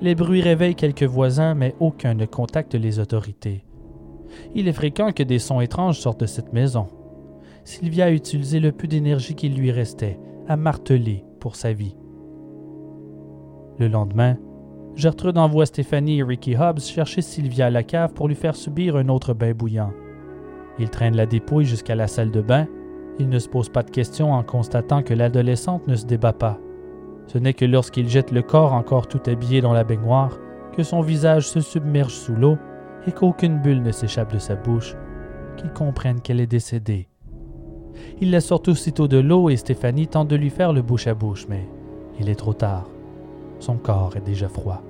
Les 0.00 0.14
bruits 0.14 0.42
réveillent 0.42 0.76
quelques 0.76 1.02
voisins, 1.02 1.54
mais 1.54 1.74
aucun 1.80 2.14
ne 2.14 2.24
contacte 2.24 2.74
les 2.74 3.00
autorités. 3.00 3.64
Il 4.54 4.68
est 4.68 4.72
fréquent 4.72 5.12
que 5.12 5.24
des 5.24 5.40
sons 5.40 5.60
étranges 5.60 5.98
sortent 5.98 6.20
de 6.20 6.26
cette 6.26 6.52
maison. 6.52 6.86
Sylvia 7.64 8.06
a 8.06 8.10
utilisé 8.10 8.60
le 8.60 8.72
peu 8.72 8.86
d'énergie 8.86 9.34
qui 9.34 9.48
lui 9.48 9.70
restait 9.70 10.18
à 10.48 10.56
marteler 10.56 11.24
pour 11.40 11.56
sa 11.56 11.72
vie. 11.72 11.96
Le 13.78 13.88
lendemain, 13.88 14.36
Gertrude 14.96 15.38
envoie 15.38 15.66
Stéphanie 15.66 16.18
et 16.18 16.22
Ricky 16.22 16.56
Hobbs 16.56 16.80
chercher 16.80 17.22
Sylvia 17.22 17.66
à 17.66 17.70
la 17.70 17.82
cave 17.82 18.12
pour 18.12 18.28
lui 18.28 18.34
faire 18.34 18.56
subir 18.56 18.96
un 18.96 19.08
autre 19.08 19.34
bain 19.34 19.52
bouillant. 19.52 19.92
Ils 20.78 20.90
traînent 20.90 21.16
la 21.16 21.26
dépouille 21.26 21.64
jusqu'à 21.64 21.94
la 21.94 22.06
salle 22.06 22.30
de 22.30 22.40
bain. 22.40 22.66
Ils 23.18 23.28
ne 23.28 23.38
se 23.38 23.48
posent 23.48 23.68
pas 23.68 23.82
de 23.82 23.90
questions 23.90 24.32
en 24.32 24.42
constatant 24.42 25.02
que 25.02 25.14
l'adolescente 25.14 25.86
ne 25.86 25.94
se 25.94 26.06
débat 26.06 26.32
pas. 26.32 26.58
Ce 27.26 27.38
n'est 27.38 27.54
que 27.54 27.64
lorsqu'ils 27.64 28.08
jettent 28.08 28.32
le 28.32 28.42
corps 28.42 28.72
encore 28.72 29.06
tout 29.06 29.20
habillé 29.26 29.60
dans 29.60 29.72
la 29.72 29.84
baignoire 29.84 30.38
que 30.72 30.82
son 30.82 31.00
visage 31.00 31.48
se 31.48 31.60
submerge 31.60 32.14
sous 32.14 32.34
l'eau 32.34 32.56
et 33.06 33.12
qu'aucune 33.12 33.60
bulle 33.60 33.82
ne 33.82 33.92
s'échappe 33.92 34.32
de 34.32 34.38
sa 34.38 34.56
bouche, 34.56 34.96
qu'ils 35.56 35.72
comprennent 35.72 36.20
qu'elle 36.20 36.40
est 36.40 36.46
décédée 36.46 37.09
Il 38.20 38.30
la 38.30 38.40
sort 38.40 38.62
aussitôt 38.66 39.08
de 39.08 39.18
l'eau 39.18 39.50
et 39.50 39.56
Stéphanie 39.56 40.08
tente 40.08 40.28
de 40.28 40.36
lui 40.36 40.50
faire 40.50 40.72
le 40.72 40.82
bouche 40.82 41.06
à 41.06 41.14
bouche, 41.14 41.46
mais 41.48 41.66
il 42.18 42.28
est 42.28 42.34
trop 42.34 42.54
tard. 42.54 42.88
Son 43.58 43.76
corps 43.76 44.16
est 44.16 44.24
déjà 44.24 44.48
froid. 44.48 44.82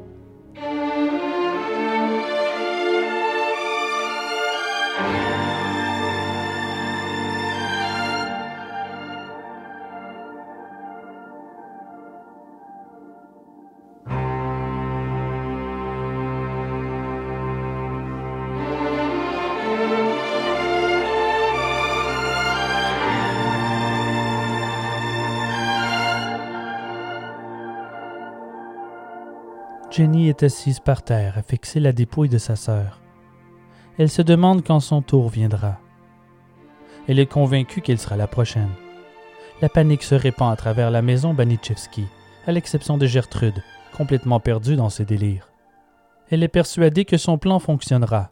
Est 30.01 30.43
assise 30.45 30.81
par 30.81 31.03
terre 31.03 31.37
à 31.37 31.43
fixer 31.43 31.79
la 31.79 31.93
dépouille 31.93 32.31
de 32.31 32.39
sa 32.39 32.57
sœur. 32.57 33.03
Elle 33.99 34.09
se 34.09 34.23
demande 34.23 34.65
quand 34.65 34.81
son 34.81 35.03
tour 35.03 35.29
viendra. 35.29 35.79
Elle 37.07 37.19
est 37.19 37.27
convaincue 37.27 37.83
qu'elle 37.83 37.99
sera 37.99 38.17
la 38.17 38.27
prochaine. 38.27 38.71
La 39.61 39.69
panique 39.69 40.03
se 40.03 40.15
répand 40.15 40.51
à 40.51 40.57
travers 40.57 40.91
la 40.91 41.03
maison 41.03 41.35
Banichevski, 41.35 42.07
à 42.47 42.53
l'exception 42.53 42.97
de 42.97 43.07
Gertrude, 43.07 43.63
complètement 43.95 44.41
perdue 44.41 44.75
dans 44.75 44.89
ses 44.89 45.05
délires. 45.05 45.53
Elle 46.31 46.43
est 46.43 46.49
persuadée 46.49 47.05
que 47.05 47.19
son 47.19 47.37
plan 47.37 47.59
fonctionnera. 47.59 48.31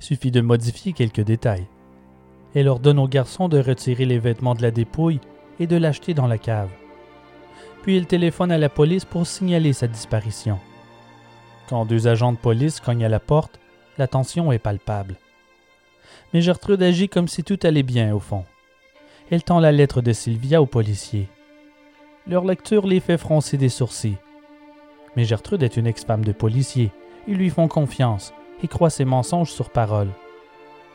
Suffit 0.00 0.30
de 0.30 0.42
modifier 0.42 0.92
quelques 0.92 1.22
détails. 1.22 1.66
Elle 2.54 2.68
ordonne 2.68 2.98
au 2.98 3.08
garçon 3.08 3.48
de 3.48 3.58
retirer 3.58 4.04
les 4.04 4.18
vêtements 4.18 4.54
de 4.54 4.62
la 4.62 4.70
dépouille 4.70 5.20
et 5.60 5.66
de 5.66 5.76
l'acheter 5.76 6.12
dans 6.12 6.26
la 6.26 6.36
cave 6.36 6.68
puis 7.84 7.98
il 7.98 8.06
téléphone 8.06 8.50
à 8.50 8.56
la 8.56 8.70
police 8.70 9.04
pour 9.04 9.26
signaler 9.26 9.74
sa 9.74 9.86
disparition. 9.86 10.58
Quand 11.68 11.86
deux 11.86 12.08
agents 12.08 12.32
de 12.32 12.38
police 12.38 12.80
cognent 12.80 13.04
à 13.04 13.08
la 13.08 13.20
porte, 13.20 13.58
la 13.96 14.06
tension 14.06 14.52
est 14.52 14.58
palpable. 14.58 15.16
Mais 16.32 16.42
Gertrude 16.42 16.82
agit 16.82 17.08
comme 17.08 17.28
si 17.28 17.42
tout 17.42 17.58
allait 17.62 17.82
bien 17.82 18.14
au 18.14 18.20
fond. 18.20 18.44
Elle 19.30 19.42
tend 19.42 19.60
la 19.60 19.72
lettre 19.72 20.02
de 20.02 20.12
Sylvia 20.12 20.60
aux 20.60 20.66
policiers. 20.66 21.28
Leur 22.26 22.44
lecture 22.44 22.86
les 22.86 23.00
fait 23.00 23.18
froncer 23.18 23.56
des 23.56 23.68
sourcils. 23.68 24.18
Mais 25.16 25.24
Gertrude 25.24 25.62
est 25.62 25.76
une 25.76 25.86
ex-femme 25.86 26.24
de 26.24 26.32
policier. 26.32 26.90
Ils 27.26 27.36
lui 27.36 27.50
font 27.50 27.68
confiance 27.68 28.34
et 28.62 28.68
croient 28.68 28.90
ses 28.90 29.04
mensonges 29.04 29.50
sur 29.50 29.70
parole. 29.70 30.10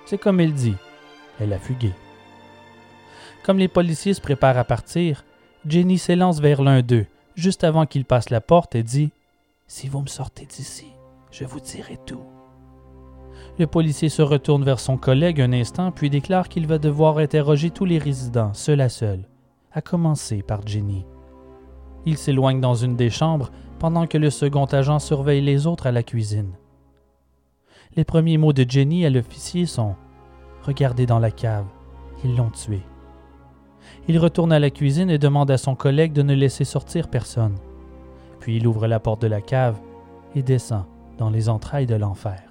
C'est 0.05 0.17
comme 0.17 0.39
elle 0.39 0.53
dit. 0.53 0.75
Elle 1.39 1.53
a 1.53 1.59
fugué. 1.59 1.93
Comme 3.43 3.57
les 3.57 3.67
policiers 3.67 4.13
se 4.13 4.21
préparent 4.21 4.57
à 4.57 4.63
partir, 4.63 5.23
Jenny 5.65 5.97
s'élance 5.97 6.39
vers 6.39 6.61
l'un 6.61 6.81
d'eux, 6.81 7.05
juste 7.35 7.63
avant 7.63 7.85
qu'il 7.85 8.05
passe 8.05 8.29
la 8.29 8.41
porte, 8.41 8.75
et 8.75 8.83
dit 8.83 9.11
Si 9.69 9.87
vous 9.87 10.01
me 10.01 10.07
sortez 10.07 10.47
d'ici, 10.47 10.87
je 11.29 11.45
vous 11.45 11.59
dirai 11.59 11.99
tout. 12.07 12.23
Le 13.59 13.67
policier 13.67 14.09
se 14.09 14.23
retourne 14.23 14.63
vers 14.63 14.79
son 14.79 14.97
collègue 14.97 15.39
un 15.39 15.53
instant, 15.53 15.91
puis 15.91 16.09
déclare 16.09 16.49
qu'il 16.49 16.65
va 16.65 16.79
devoir 16.79 17.19
interroger 17.19 17.69
tous 17.69 17.85
les 17.85 17.99
résidents, 17.99 18.55
seul 18.55 18.81
à 18.81 18.89
seul, 18.89 19.29
à 19.71 19.83
commencer 19.83 20.41
par 20.41 20.65
Jenny. 20.65 21.05
Il 22.07 22.17
s'éloigne 22.17 22.59
dans 22.59 22.73
une 22.73 22.95
des 22.95 23.11
chambres 23.11 23.51
pendant 23.77 24.07
que 24.07 24.17
le 24.17 24.31
second 24.31 24.65
agent 24.65 24.97
surveille 24.97 25.41
les 25.41 25.67
autres 25.67 25.85
à 25.85 25.91
la 25.91 26.01
cuisine. 26.01 26.53
Les 27.95 28.05
premiers 28.05 28.39
mots 28.39 28.53
de 28.53 28.65
Jenny 28.67 29.05
à 29.05 29.11
l'officier 29.11 29.67
sont 29.67 29.95
Regardez 30.63 31.05
dans 31.05 31.19
la 31.19 31.31
cave, 31.31 31.67
ils 32.23 32.35
l'ont 32.35 32.49
tué. 32.49 32.81
Il 34.07 34.17
retourne 34.17 34.51
à 34.51 34.59
la 34.59 34.71
cuisine 34.71 35.11
et 35.11 35.19
demande 35.19 35.51
à 35.51 35.59
son 35.59 35.75
collègue 35.75 36.13
de 36.13 36.23
ne 36.23 36.33
laisser 36.33 36.63
sortir 36.63 37.07
personne. 37.07 37.55
Puis 38.39 38.57
il 38.57 38.67
ouvre 38.67 38.87
la 38.87 38.99
porte 38.99 39.21
de 39.21 39.27
la 39.27 39.41
cave 39.41 39.79
et 40.35 40.43
descend 40.43 40.85
dans 41.17 41.29
les 41.29 41.49
entrailles 41.49 41.85
de 41.85 41.95
l'enfer. 41.95 42.41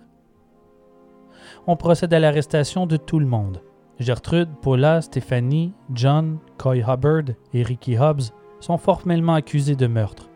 On 1.66 1.76
procède 1.76 2.12
à 2.12 2.18
l'arrestation 2.18 2.86
de 2.86 2.96
tout 2.96 3.18
le 3.18 3.26
monde. 3.26 3.62
Gertrude, 3.98 4.50
Paula, 4.62 5.00
Stéphanie, 5.02 5.72
John, 5.92 6.38
Coy 6.56 6.80
Hubbard 6.86 7.34
et 7.52 7.62
Ricky 7.62 7.98
Hobbs 7.98 8.32
sont 8.60 8.78
formellement 8.78 9.34
accusés 9.34 9.76
de 9.76 9.86
meurtre. 9.86 10.28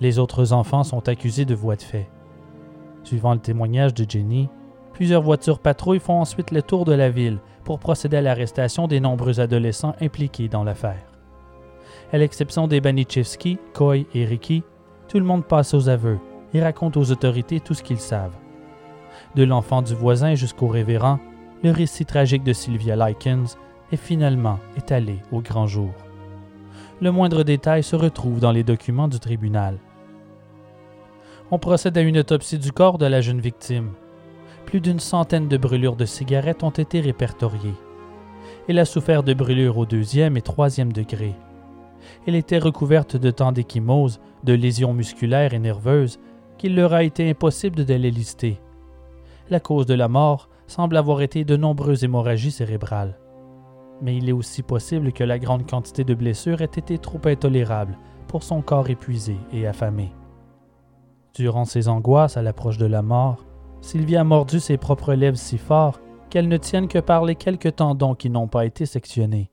Les 0.00 0.18
autres 0.18 0.52
enfants 0.52 0.84
sont 0.84 1.08
accusés 1.08 1.44
de 1.44 1.54
voies 1.54 1.76
de 1.76 1.82
fait. 1.82 2.08
Suivant 3.02 3.34
le 3.34 3.40
témoignage 3.40 3.94
de 3.94 4.08
Jenny, 4.08 4.48
plusieurs 4.92 5.22
voitures 5.22 5.58
patrouilles 5.58 6.00
font 6.00 6.20
ensuite 6.20 6.50
le 6.50 6.62
tour 6.62 6.84
de 6.84 6.92
la 6.92 7.10
ville 7.10 7.38
pour 7.64 7.78
procéder 7.78 8.16
à 8.16 8.22
l'arrestation 8.22 8.88
des 8.88 9.00
nombreux 9.00 9.40
adolescents 9.40 9.94
impliqués 10.00 10.48
dans 10.48 10.64
l'affaire. 10.64 11.06
À 12.12 12.18
l'exception 12.18 12.68
des 12.68 12.80
Banichevski, 12.80 13.58
Coy 13.74 14.06
et 14.14 14.24
Ricky, 14.24 14.62
tout 15.08 15.18
le 15.18 15.24
monde 15.24 15.44
passe 15.44 15.74
aux 15.74 15.88
aveux 15.88 16.18
et 16.54 16.62
raconte 16.62 16.96
aux 16.96 17.10
autorités 17.10 17.60
tout 17.60 17.74
ce 17.74 17.82
qu'ils 17.82 18.00
savent. 18.00 18.36
De 19.34 19.44
l'enfant 19.44 19.82
du 19.82 19.94
voisin 19.94 20.34
jusqu'au 20.34 20.68
révérend, 20.68 21.18
le 21.62 21.70
récit 21.70 22.04
tragique 22.04 22.44
de 22.44 22.52
Sylvia 22.52 22.96
Likens 22.96 23.56
est 23.92 23.96
finalement 23.96 24.58
étalé 24.76 25.18
au 25.32 25.40
grand 25.40 25.66
jour. 25.66 25.92
Le 27.00 27.10
moindre 27.10 27.42
détail 27.42 27.82
se 27.82 27.96
retrouve 27.96 28.40
dans 28.40 28.52
les 28.52 28.64
documents 28.64 29.08
du 29.08 29.20
tribunal. 29.20 29.78
On 31.50 31.58
procède 31.58 31.96
à 31.98 32.00
une 32.00 32.18
autopsie 32.18 32.58
du 32.58 32.72
corps 32.72 32.98
de 32.98 33.06
la 33.06 33.20
jeune 33.20 33.40
victime, 33.40 33.90
plus 34.64 34.80
d'une 34.80 34.98
centaine 34.98 35.46
de 35.46 35.56
brûlures 35.56 35.96
de 35.96 36.04
cigarettes 36.04 36.64
ont 36.64 36.70
été 36.70 37.00
répertoriées. 37.00 37.74
Elle 38.68 38.80
a 38.80 38.84
souffert 38.84 39.22
de 39.22 39.32
brûlures 39.32 39.78
au 39.78 39.86
deuxième 39.86 40.36
et 40.36 40.42
troisième 40.42 40.92
degré. 40.92 41.34
Elle 42.26 42.34
était 42.34 42.58
recouverte 42.58 43.16
de 43.16 43.30
tant 43.30 43.52
d'échymoses, 43.52 44.20
de 44.46 44.54
lésions 44.54 44.94
musculaires 44.94 45.52
et 45.52 45.58
nerveuses, 45.58 46.18
qu'il 46.56 46.74
leur 46.74 46.94
a 46.94 47.02
été 47.02 47.28
impossible 47.28 47.84
de 47.84 47.94
les 47.94 48.10
lister. 48.10 48.58
La 49.50 49.60
cause 49.60 49.84
de 49.84 49.94
la 49.94 50.08
mort 50.08 50.48
semble 50.66 50.96
avoir 50.96 51.20
été 51.20 51.44
de 51.44 51.56
nombreuses 51.56 52.04
hémorragies 52.04 52.52
cérébrales. 52.52 53.18
Mais 54.00 54.16
il 54.16 54.28
est 54.28 54.32
aussi 54.32 54.62
possible 54.62 55.12
que 55.12 55.24
la 55.24 55.38
grande 55.38 55.68
quantité 55.68 56.04
de 56.04 56.14
blessures 56.14 56.62
ait 56.62 56.64
été 56.64 56.98
trop 56.98 57.20
intolérable 57.26 57.98
pour 58.28 58.42
son 58.42 58.62
corps 58.62 58.88
épuisé 58.88 59.36
et 59.52 59.66
affamé. 59.66 60.12
Durant 61.34 61.64
ses 61.64 61.88
angoisses 61.88 62.36
à 62.36 62.42
l'approche 62.42 62.78
de 62.78 62.86
la 62.86 63.02
mort, 63.02 63.44
Sylvie 63.80 64.16
a 64.16 64.24
mordu 64.24 64.58
ses 64.58 64.78
propres 64.78 65.14
lèvres 65.14 65.36
si 65.36 65.58
fort 65.58 66.00
qu'elles 66.30 66.48
ne 66.48 66.56
tiennent 66.56 66.88
que 66.88 66.98
par 66.98 67.24
les 67.24 67.36
quelques 67.36 67.76
tendons 67.76 68.14
qui 68.14 68.30
n'ont 68.30 68.48
pas 68.48 68.64
été 68.64 68.86
sectionnés. 68.86 69.50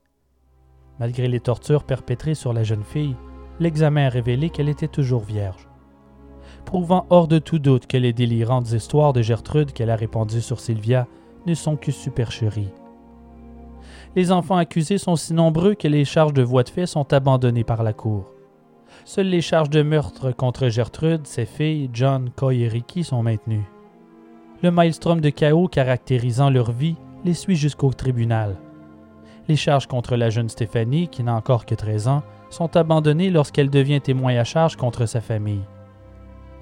Malgré 0.99 1.27
les 1.27 1.39
tortures 1.39 1.83
perpétrées 1.83 2.35
sur 2.35 2.53
la 2.53 2.63
jeune 2.63 2.83
fille, 2.83 3.15
l'examen 3.59 4.07
a 4.07 4.09
révélé 4.09 4.49
qu'elle 4.49 4.69
était 4.69 4.87
toujours 4.87 5.23
vierge. 5.23 5.67
Prouvant 6.65 7.05
hors 7.09 7.27
de 7.27 7.39
tout 7.39 7.59
doute 7.59 7.87
que 7.87 7.97
les 7.97 8.13
délirantes 8.13 8.71
histoires 8.71 9.13
de 9.13 9.21
Gertrude 9.21 9.73
qu'elle 9.73 9.89
a 9.89 9.95
répandues 9.95 10.41
sur 10.41 10.59
Sylvia 10.59 11.07
ne 11.45 11.53
sont 11.53 11.75
que 11.75 11.91
supercheries. 11.91 12.73
Les 14.15 14.31
enfants 14.31 14.57
accusés 14.57 14.97
sont 14.97 15.15
si 15.15 15.33
nombreux 15.33 15.73
que 15.73 15.87
les 15.87 16.05
charges 16.05 16.33
de 16.33 16.43
voie 16.43 16.63
de 16.63 16.69
fait 16.69 16.85
sont 16.85 17.11
abandonnées 17.13 17.63
par 17.63 17.83
la 17.83 17.93
Cour. 17.93 18.25
Seules 19.05 19.27
les 19.27 19.41
charges 19.41 19.69
de 19.69 19.81
meurtre 19.81 20.31
contre 20.31 20.69
Gertrude, 20.69 21.27
ses 21.27 21.45
filles, 21.45 21.89
John, 21.93 22.29
Coy 22.35 22.61
et 22.61 22.67
Ricky 22.67 23.03
sont 23.03 23.23
maintenues. 23.23 23.69
Le 24.61 24.71
maelstrom 24.71 25.19
de 25.19 25.29
chaos 25.29 25.67
caractérisant 25.67 26.49
leur 26.49 26.71
vie 26.71 26.95
les 27.25 27.33
suit 27.33 27.55
jusqu'au 27.55 27.91
tribunal. 27.91 28.55
Les 29.49 29.55
charges 29.57 29.87
contre 29.87 30.15
la 30.15 30.29
jeune 30.29 30.47
Stéphanie, 30.47 31.09
qui 31.09 31.23
n'a 31.23 31.35
encore 31.35 31.65
que 31.65 31.75
13 31.75 32.07
ans, 32.07 32.23
sont 32.53 32.77
abandonnées 32.77 33.29
lorsqu'elle 33.29 33.69
devient 33.69 33.99
témoin 33.99 34.37
à 34.37 34.43
charge 34.43 34.75
contre 34.75 35.05
sa 35.05 35.21
famille. 35.21 35.63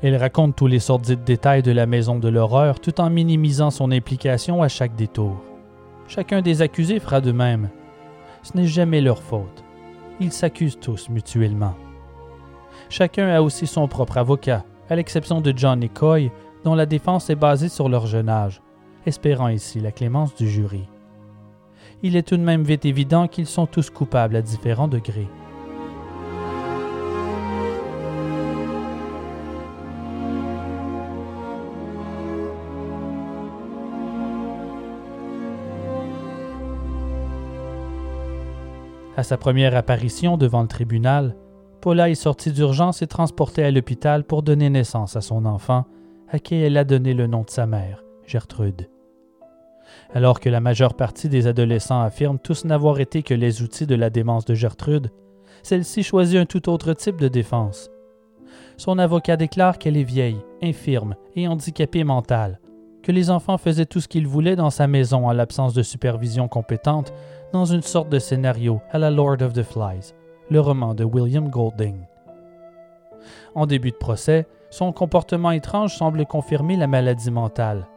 Elle 0.02 0.16
raconte 0.16 0.56
tous 0.56 0.68
les 0.68 0.80
sordides 0.80 1.24
détails 1.24 1.62
de 1.62 1.72
la 1.72 1.86
maison 1.86 2.18
de 2.18 2.30
l'horreur 2.30 2.80
tout 2.80 3.00
en 3.00 3.10
minimisant 3.10 3.70
son 3.70 3.92
implication 3.92 4.64
à 4.64 4.68
chaque 4.68 4.96
détour. 4.96 5.36
Chacun 6.08 6.42
des 6.42 6.64
accusés 6.64 7.00
fera 7.00 7.22
de 7.22 7.32
même. 7.32 7.70
Ce 8.42 8.58
n'est 8.58 8.68
jamais 8.68 9.02
leur 9.02 9.22
faute. 9.22 9.64
Ils 10.20 10.32
s'accusent 10.32 10.80
tous 10.80 11.10
mutuellement. 11.10 11.76
Chacun 12.90 13.28
a 13.28 13.42
aussi 13.42 13.68
son 13.68 13.88
propre 13.88 14.18
avocat, 14.18 14.64
à 14.90 14.96
l'exception 14.96 15.40
de 15.40 15.54
John 15.56 15.84
et 15.84 15.92
dont 16.64 16.76
la 16.76 16.86
défense 16.86 17.30
est 17.30 17.36
basée 17.36 17.70
sur 17.70 17.90
leur 17.90 18.08
jeune 18.08 18.30
âge, 18.30 18.62
espérant 19.06 19.50
ici 19.50 19.80
la 19.80 19.92
clémence 19.92 20.36
du 20.36 20.50
jury. 20.50 20.88
Il 22.02 22.16
est 22.16 22.28
tout 22.28 22.38
de 22.38 22.44
même 22.44 22.64
vite 22.64 22.86
évident 22.86 23.28
qu'ils 23.28 23.46
sont 23.46 23.68
tous 23.68 23.90
coupables 23.90 24.36
à 24.36 24.42
différents 24.42 24.88
degrés. 24.88 25.30
À 39.22 39.24
sa 39.24 39.38
première 39.38 39.76
apparition 39.76 40.36
devant 40.36 40.64
le 40.64 40.68
tribunal, 40.68 41.36
Paula 41.80 42.10
est 42.10 42.16
sortie 42.16 42.52
d'urgence 42.52 43.04
et 43.04 43.08
transportée 43.08 43.64
à 43.64 43.70
l'hôpital 43.70 44.24
pour 44.24 44.42
donner 44.42 44.72
naissance 44.72 45.16
à 45.16 45.22
son 45.22 45.46
enfant 45.46 45.86
à 46.28 46.40
qui 46.40 46.56
elle 46.56 46.76
a 46.76 46.84
donné 46.84 47.14
le 47.14 47.28
nom 47.28 47.44
de 47.44 47.52
sa 47.52 47.68
mère, 47.68 48.04
Gertrude. 48.26 48.90
Alors 50.16 50.40
que 50.40 50.50
la 50.50 50.60
majeure 50.60 50.96
partie 50.96 51.30
des 51.30 51.46
adolescents 51.46 52.02
affirment 52.02 52.40
tous 52.40 52.66
n'avoir 52.66 53.00
été 53.00 53.22
que 53.22 53.36
les 53.36 53.62
outils 53.62 53.86
de 53.86 53.94
la 53.94 54.10
démence 54.10 54.46
de 54.46 54.56
Gertrude, 54.56 55.12
celle-ci 55.62 56.02
choisit 56.02 56.40
un 56.40 56.48
tout 56.48 56.68
autre 56.68 56.94
type 56.94 57.22
de 57.22 57.28
défense. 57.28 57.92
Son 58.76 58.98
avocat 58.98 59.38
déclare 59.38 59.78
qu'elle 59.78 59.98
est 59.98 60.04
vieille, 60.04 60.42
infirme 60.64 61.14
et 61.36 61.48
handicapée 61.48 62.04
mentale, 62.04 62.60
que 63.04 63.12
les 63.12 63.30
enfants 63.30 63.60
faisaient 63.60 63.86
tout 63.86 64.00
ce 64.00 64.08
qu'ils 64.08 64.28
voulaient 64.28 64.56
dans 64.56 64.72
sa 64.72 64.88
maison 64.88 65.28
en 65.28 65.32
l'absence 65.32 65.76
de 65.76 65.84
supervision 65.84 66.48
compétente, 66.48 67.14
dans 67.54 67.66
une 67.66 67.82
sorte 67.82 68.10
de 68.10 68.20
scénario 68.20 68.82
à 68.92 68.98
la 68.98 69.12
Lord 69.12 69.42
of 69.42 69.54
the 69.54 69.64
Flies, 69.64 70.14
le 70.50 70.60
roman 70.60 70.94
de 70.94 71.04
William 71.04 71.50
Golding. 71.50 72.06
En 73.56 73.66
début 73.66 73.92
de 73.92 73.98
procès, 73.98 74.48
son 74.70 74.94
comportement 74.94 75.52
étrange 75.52 75.96
semble 75.96 76.26
confirmer 76.26 76.78
la 76.78 76.88
maladie 76.88 77.32
mentale, 77.32 77.88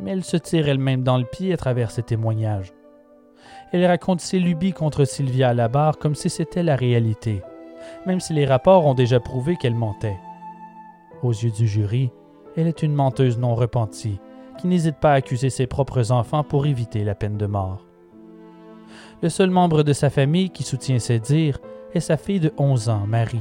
mais 0.00 0.12
elle 0.12 0.24
se 0.24 0.38
tire 0.38 0.68
elle-même 0.68 1.02
dans 1.02 1.18
le 1.18 1.24
pied 1.24 1.52
à 1.52 1.56
travers 1.56 1.90
ses 1.90 2.02
témoignages. 2.02 2.72
Elle 3.72 3.84
raconte 3.84 4.20
ses 4.20 4.38
lubies 4.38 4.72
contre 4.72 5.04
Sylvia 5.04 5.50
à 5.50 5.54
la 5.54 5.68
barre 5.68 5.98
comme 5.98 6.14
si 6.14 6.30
c'était 6.30 6.62
la 6.62 6.76
réalité, 6.76 7.42
même 8.06 8.20
si 8.20 8.32
les 8.32 8.46
rapports 8.46 8.86
ont 8.86 8.94
déjà 8.94 9.20
prouvé 9.20 9.56
qu'elle 9.56 9.74
mentait. 9.74 10.18
Aux 11.22 11.32
yeux 11.32 11.50
du 11.50 11.66
jury, 11.66 12.10
elle 12.56 12.66
est 12.66 12.82
une 12.82 12.94
menteuse 12.94 13.38
non 13.38 13.54
repentie, 13.54 14.20
qui 14.58 14.66
n'hésite 14.66 14.96
pas 14.96 15.12
à 15.12 15.16
accuser 15.16 15.50
ses 15.50 15.66
propres 15.66 16.10
enfants 16.12 16.44
pour 16.44 16.66
éviter 16.66 17.04
la 17.04 17.14
peine 17.14 17.36
de 17.36 17.46
mort. 17.46 17.83
Le 19.24 19.30
seul 19.30 19.48
membre 19.48 19.84
de 19.84 19.94
sa 19.94 20.10
famille 20.10 20.50
qui 20.50 20.64
soutient 20.64 20.98
ses 20.98 21.18
dires 21.18 21.58
est 21.94 22.00
sa 22.00 22.18
fille 22.18 22.40
de 22.40 22.52
11 22.58 22.90
ans, 22.90 23.06
Marie. 23.06 23.40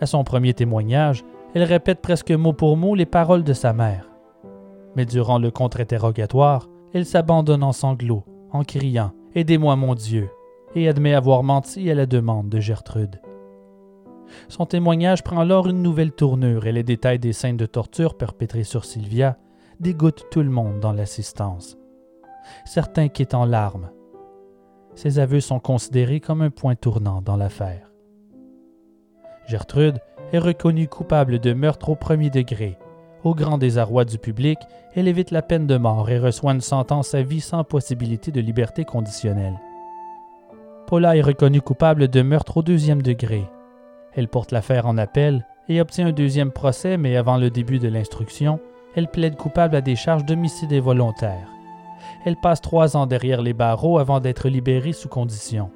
À 0.00 0.06
son 0.06 0.22
premier 0.22 0.54
témoignage, 0.54 1.24
elle 1.52 1.64
répète 1.64 2.00
presque 2.00 2.30
mot 2.30 2.52
pour 2.52 2.76
mot 2.76 2.94
les 2.94 3.04
paroles 3.04 3.42
de 3.42 3.54
sa 3.54 3.72
mère. 3.72 4.08
Mais 4.94 5.04
durant 5.04 5.40
le 5.40 5.50
contre-interrogatoire, 5.50 6.68
elle 6.94 7.06
s'abandonne 7.06 7.64
en 7.64 7.72
sanglots, 7.72 8.22
en 8.52 8.62
criant 8.62 9.10
Aidez-moi, 9.34 9.74
mon 9.74 9.96
Dieu, 9.96 10.30
et 10.76 10.88
admet 10.88 11.12
avoir 11.12 11.42
menti 11.42 11.90
à 11.90 11.96
la 11.96 12.06
demande 12.06 12.48
de 12.48 12.60
Gertrude. 12.60 13.20
Son 14.46 14.64
témoignage 14.64 15.24
prend 15.24 15.40
alors 15.40 15.66
une 15.66 15.82
nouvelle 15.82 16.12
tournure 16.12 16.68
et 16.68 16.72
les 16.72 16.84
détails 16.84 17.18
des 17.18 17.32
scènes 17.32 17.56
de 17.56 17.66
torture 17.66 18.16
perpétrées 18.16 18.62
sur 18.62 18.84
Sylvia 18.84 19.38
dégoûtent 19.80 20.26
tout 20.30 20.44
le 20.44 20.50
monde 20.50 20.78
dans 20.78 20.92
l'assistance. 20.92 21.76
Certains 22.64 23.08
quittent 23.08 23.34
en 23.34 23.44
larmes. 23.44 23.90
Ces 24.98 25.20
aveux 25.20 25.38
sont 25.38 25.60
considérés 25.60 26.18
comme 26.18 26.42
un 26.42 26.50
point 26.50 26.74
tournant 26.74 27.22
dans 27.22 27.36
l'affaire. 27.36 27.92
Gertrude 29.46 30.00
est 30.32 30.40
reconnue 30.40 30.88
coupable 30.88 31.38
de 31.38 31.52
meurtre 31.52 31.90
au 31.90 31.94
premier 31.94 32.30
degré. 32.30 32.76
Au 33.22 33.32
grand 33.32 33.58
désarroi 33.58 34.04
du 34.04 34.18
public, 34.18 34.58
elle 34.96 35.06
évite 35.06 35.30
la 35.30 35.40
peine 35.40 35.68
de 35.68 35.76
mort 35.76 36.10
et 36.10 36.18
reçoit 36.18 36.50
une 36.50 36.60
sentence 36.60 37.14
à 37.14 37.22
vie 37.22 37.40
sans 37.40 37.62
possibilité 37.62 38.32
de 38.32 38.40
liberté 38.40 38.84
conditionnelle. 38.84 39.60
Paula 40.88 41.16
est 41.16 41.22
reconnue 41.22 41.60
coupable 41.60 42.08
de 42.08 42.22
meurtre 42.22 42.56
au 42.56 42.62
deuxième 42.64 43.00
degré. 43.00 43.44
Elle 44.14 44.26
porte 44.26 44.50
l'affaire 44.50 44.86
en 44.88 44.98
appel 44.98 45.46
et 45.68 45.80
obtient 45.80 46.08
un 46.08 46.12
deuxième 46.12 46.50
procès, 46.50 46.96
mais 46.96 47.16
avant 47.16 47.36
le 47.36 47.50
début 47.50 47.78
de 47.78 47.86
l'instruction, 47.86 48.58
elle 48.96 49.06
plaide 49.06 49.36
coupable 49.36 49.76
à 49.76 49.80
des 49.80 49.94
charges 49.94 50.24
d'homicide 50.24 50.72
involontaire. 50.72 51.46
Elle 52.24 52.36
passe 52.36 52.60
trois 52.60 52.96
ans 52.96 53.06
derrière 53.06 53.42
les 53.42 53.52
barreaux 53.52 53.98
avant 53.98 54.20
d'être 54.20 54.48
libérée 54.48 54.92
sous 54.92 55.08
condition. 55.08 55.70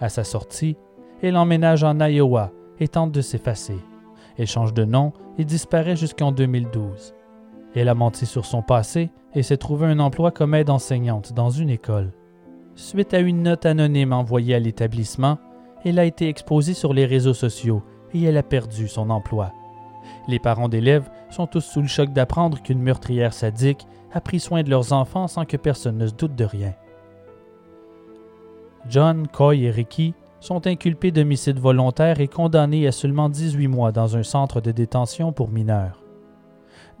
À 0.00 0.08
sa 0.08 0.24
sortie, 0.24 0.76
elle 1.22 1.36
emménage 1.36 1.82
en 1.82 1.98
Iowa 1.98 2.52
et 2.78 2.88
tente 2.88 3.12
de 3.12 3.20
s'effacer. 3.20 3.78
Elle 4.36 4.46
change 4.46 4.72
de 4.72 4.84
nom 4.84 5.12
et 5.36 5.44
disparaît 5.44 5.96
jusqu'en 5.96 6.30
2012. 6.30 7.14
Elle 7.74 7.88
a 7.88 7.94
menti 7.94 8.24
sur 8.24 8.44
son 8.44 8.62
passé 8.62 9.10
et 9.34 9.42
s'est 9.42 9.56
trouvé 9.56 9.86
un 9.86 9.98
emploi 9.98 10.30
comme 10.30 10.54
aide 10.54 10.70
enseignante 10.70 11.32
dans 11.32 11.50
une 11.50 11.70
école. 11.70 12.12
Suite 12.76 13.12
à 13.12 13.18
une 13.18 13.42
note 13.42 13.66
anonyme 13.66 14.12
envoyée 14.12 14.54
à 14.54 14.60
l'établissement, 14.60 15.38
elle 15.84 15.98
a 15.98 16.04
été 16.04 16.28
exposée 16.28 16.74
sur 16.74 16.94
les 16.94 17.06
réseaux 17.06 17.34
sociaux 17.34 17.82
et 18.14 18.22
elle 18.22 18.36
a 18.36 18.42
perdu 18.42 18.88
son 18.88 19.10
emploi. 19.10 19.52
Les 20.28 20.38
parents 20.38 20.68
d'élèves 20.68 21.10
sont 21.30 21.46
tous 21.46 21.60
sous 21.60 21.80
le 21.80 21.88
choc 21.88 22.12
d'apprendre 22.12 22.62
qu'une 22.62 22.80
meurtrière 22.80 23.32
sadique 23.32 23.86
a 24.12 24.20
pris 24.20 24.40
soin 24.40 24.62
de 24.62 24.70
leurs 24.70 24.92
enfants 24.92 25.28
sans 25.28 25.44
que 25.44 25.56
personne 25.56 25.98
ne 25.98 26.06
se 26.06 26.14
doute 26.14 26.34
de 26.34 26.44
rien. 26.44 26.74
John, 28.88 29.26
Coy 29.28 29.64
et 29.64 29.70
Ricky 29.70 30.14
sont 30.40 30.66
inculpés 30.66 31.10
d'homicide 31.10 31.58
volontaire 31.58 32.20
et 32.20 32.28
condamnés 32.28 32.86
à 32.86 32.92
seulement 32.92 33.28
18 33.28 33.68
mois 33.68 33.92
dans 33.92 34.16
un 34.16 34.22
centre 34.22 34.60
de 34.60 34.70
détention 34.70 35.32
pour 35.32 35.50
mineurs. 35.50 36.02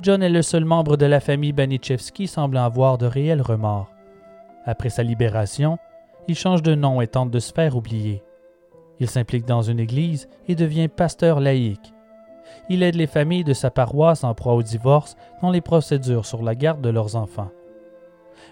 John 0.00 0.22
est 0.22 0.28
le 0.28 0.42
seul 0.42 0.64
membre 0.64 0.96
de 0.96 1.06
la 1.06 1.20
famille 1.20 1.52
Banichevski 1.52 2.26
semblant 2.26 2.64
avoir 2.64 2.98
de 2.98 3.06
réels 3.06 3.42
remords. 3.42 3.90
Après 4.64 4.90
sa 4.90 5.02
libération, 5.02 5.78
il 6.28 6.36
change 6.36 6.62
de 6.62 6.74
nom 6.74 7.00
et 7.00 7.06
tente 7.06 7.30
de 7.30 7.38
se 7.38 7.52
faire 7.52 7.76
oublier. 7.76 8.22
Il 9.00 9.08
s'implique 9.08 9.46
dans 9.46 9.62
une 9.62 9.80
église 9.80 10.28
et 10.46 10.54
devient 10.54 10.88
pasteur 10.88 11.40
laïque. 11.40 11.92
Il 12.68 12.82
aide 12.82 12.96
les 12.96 13.06
familles 13.06 13.44
de 13.44 13.54
sa 13.54 13.70
paroisse 13.70 14.24
en 14.24 14.34
proie 14.34 14.54
au 14.54 14.62
divorce 14.62 15.16
dans 15.40 15.50
les 15.50 15.60
procédures 15.60 16.26
sur 16.26 16.42
la 16.42 16.54
garde 16.54 16.80
de 16.80 16.90
leurs 16.90 17.16
enfants. 17.16 17.50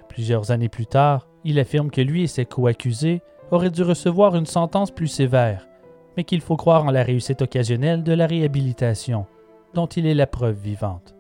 Plusieurs 0.09 0.51
années 0.51 0.69
plus 0.69 0.87
tard, 0.87 1.29
il 1.45 1.59
affirme 1.59 1.91
que 1.91 2.01
lui 2.01 2.23
et 2.23 2.27
ses 2.27 2.47
co-accusés 2.47 3.23
aurait 3.51 3.71
dû 3.71 3.83
recevoir 3.83 4.35
une 4.35 4.47
sentence 4.47 4.91
plus 4.91 5.09
sévère, 5.09 5.69
mais 6.17 6.25
qu'il 6.25 6.41
faut 6.41 6.57
croire 6.57 6.85
en 6.85 6.91
la 6.91 7.03
réussite 7.03 7.43
occasionnelle 7.43 8.03
de 8.03 8.13
la 8.13 8.27
réhabilitation, 8.27 9.27
dont 9.75 9.87
il 9.87 10.07
est 10.07 10.15
la 10.15 10.27
preuve 10.27 10.57
vivante. 10.57 11.15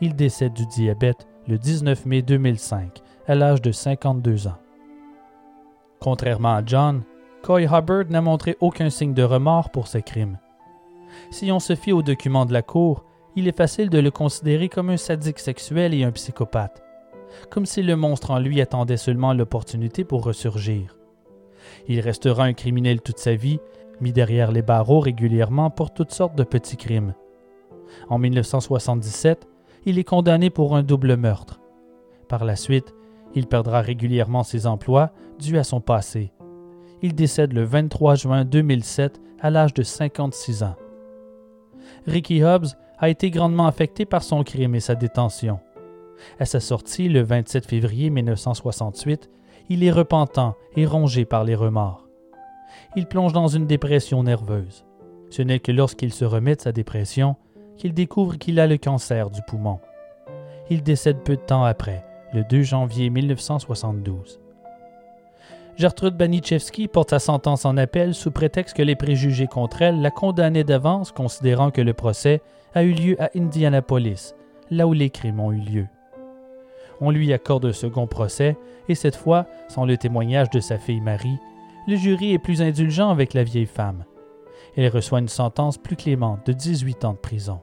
Il 0.00 0.14
décède 0.14 0.52
du 0.52 0.66
diabète 0.66 1.26
le 1.48 1.58
19 1.58 2.06
mai 2.06 2.22
2005, 2.22 3.00
à 3.26 3.34
l'âge 3.34 3.62
de 3.62 3.72
52 3.72 4.48
ans. 4.48 4.58
Contrairement 6.00 6.54
à 6.54 6.62
John, 6.64 7.02
Coy 7.42 7.64
Hubbard 7.64 8.04
n'a 8.10 8.20
montré 8.20 8.56
aucun 8.60 8.90
signe 8.90 9.14
de 9.14 9.22
remords 9.22 9.70
pour 9.70 9.88
ses 9.88 10.02
crimes. 10.02 10.38
Si 11.30 11.50
on 11.52 11.60
se 11.60 11.74
fie 11.74 11.92
aux 11.92 12.02
documents 12.02 12.46
de 12.46 12.52
la 12.52 12.62
Cour, 12.62 13.04
il 13.36 13.48
est 13.48 13.56
facile 13.56 13.90
de 13.90 13.98
le 13.98 14.10
considérer 14.10 14.68
comme 14.68 14.90
un 14.90 14.96
sadique 14.96 15.38
sexuel 15.38 15.94
et 15.94 16.04
un 16.04 16.12
psychopathe, 16.12 16.82
comme 17.50 17.66
si 17.66 17.82
le 17.82 17.96
monstre 17.96 18.30
en 18.30 18.38
lui 18.38 18.60
attendait 18.60 18.96
seulement 18.96 19.32
l'opportunité 19.32 20.04
pour 20.04 20.24
ressurgir. 20.24 20.98
Il 21.88 22.00
restera 22.00 22.44
un 22.44 22.52
criminel 22.52 23.00
toute 23.00 23.18
sa 23.18 23.34
vie, 23.34 23.58
mis 24.00 24.12
derrière 24.12 24.52
les 24.52 24.62
barreaux 24.62 25.00
régulièrement 25.00 25.70
pour 25.70 25.92
toutes 25.92 26.12
sortes 26.12 26.36
de 26.36 26.44
petits 26.44 26.76
crimes. 26.76 27.14
En 28.08 28.18
1977, 28.18 29.48
il 29.84 29.98
est 29.98 30.04
condamné 30.04 30.50
pour 30.50 30.76
un 30.76 30.82
double 30.82 31.16
meurtre. 31.16 31.60
Par 32.28 32.44
la 32.44 32.56
suite, 32.56 32.94
il 33.34 33.46
perdra 33.46 33.80
régulièrement 33.80 34.42
ses 34.42 34.66
emplois 34.66 35.12
dus 35.38 35.58
à 35.58 35.64
son 35.64 35.80
passé. 35.80 36.32
Il 37.02 37.14
décède 37.14 37.52
le 37.52 37.64
23 37.64 38.14
juin 38.14 38.44
2007 38.44 39.20
à 39.40 39.50
l'âge 39.50 39.74
de 39.74 39.82
56 39.82 40.62
ans. 40.62 40.76
Ricky 42.06 42.42
Hobbs 42.42 42.76
a 42.98 43.08
été 43.08 43.30
grandement 43.30 43.66
affecté 43.66 44.04
par 44.04 44.22
son 44.22 44.42
crime 44.42 44.74
et 44.74 44.80
sa 44.80 44.94
détention. 44.94 45.60
À 46.38 46.46
sa 46.46 46.60
sortie 46.60 47.08
le 47.08 47.22
27 47.22 47.66
février 47.66 48.10
1968, 48.10 49.30
il 49.68 49.84
est 49.84 49.90
repentant 49.90 50.56
et 50.76 50.86
rongé 50.86 51.24
par 51.24 51.44
les 51.44 51.54
remords. 51.54 52.08
Il 52.96 53.06
plonge 53.06 53.32
dans 53.32 53.48
une 53.48 53.66
dépression 53.66 54.22
nerveuse. 54.22 54.84
Ce 55.30 55.42
n'est 55.42 55.60
que 55.60 55.72
lorsqu'il 55.72 56.12
se 56.12 56.24
remet 56.24 56.56
de 56.56 56.60
sa 56.60 56.72
dépression 56.72 57.36
qu'il 57.76 57.94
découvre 57.94 58.36
qu'il 58.36 58.60
a 58.60 58.66
le 58.66 58.78
cancer 58.78 59.30
du 59.30 59.40
poumon. 59.42 59.78
Il 60.70 60.82
décède 60.82 61.22
peu 61.22 61.36
de 61.36 61.40
temps 61.40 61.64
après, 61.64 62.04
le 62.34 62.44
2 62.44 62.62
janvier 62.62 63.10
1972. 63.10 64.41
Gertrude 65.82 66.16
Banichevski 66.16 66.86
porte 66.86 67.10
sa 67.10 67.18
sentence 67.18 67.64
en 67.64 67.76
appel 67.76 68.14
sous 68.14 68.30
prétexte 68.30 68.76
que 68.76 68.84
les 68.84 68.94
préjugés 68.94 69.48
contre 69.48 69.82
elle 69.82 70.00
la 70.00 70.12
condamnaient 70.12 70.62
d'avance, 70.62 71.10
considérant 71.10 71.72
que 71.72 71.80
le 71.80 71.92
procès 71.92 72.40
a 72.72 72.84
eu 72.84 72.92
lieu 72.92 73.20
à 73.20 73.30
Indianapolis, 73.34 74.36
là 74.70 74.86
où 74.86 74.92
les 74.92 75.10
crimes 75.10 75.40
ont 75.40 75.50
eu 75.50 75.58
lieu. 75.58 75.86
On 77.00 77.10
lui 77.10 77.32
accorde 77.32 77.66
un 77.66 77.72
second 77.72 78.06
procès, 78.06 78.56
et 78.88 78.94
cette 78.94 79.16
fois, 79.16 79.46
sans 79.66 79.84
le 79.84 79.96
témoignage 79.96 80.50
de 80.50 80.60
sa 80.60 80.78
fille 80.78 81.00
Marie, 81.00 81.40
le 81.88 81.96
jury 81.96 82.32
est 82.32 82.38
plus 82.38 82.62
indulgent 82.62 83.10
avec 83.10 83.34
la 83.34 83.42
vieille 83.42 83.66
femme. 83.66 84.04
Elle 84.76 84.88
reçoit 84.88 85.18
une 85.18 85.26
sentence 85.26 85.78
plus 85.78 85.96
clémente 85.96 86.46
de 86.46 86.52
18 86.52 87.04
ans 87.06 87.14
de 87.14 87.18
prison. 87.18 87.58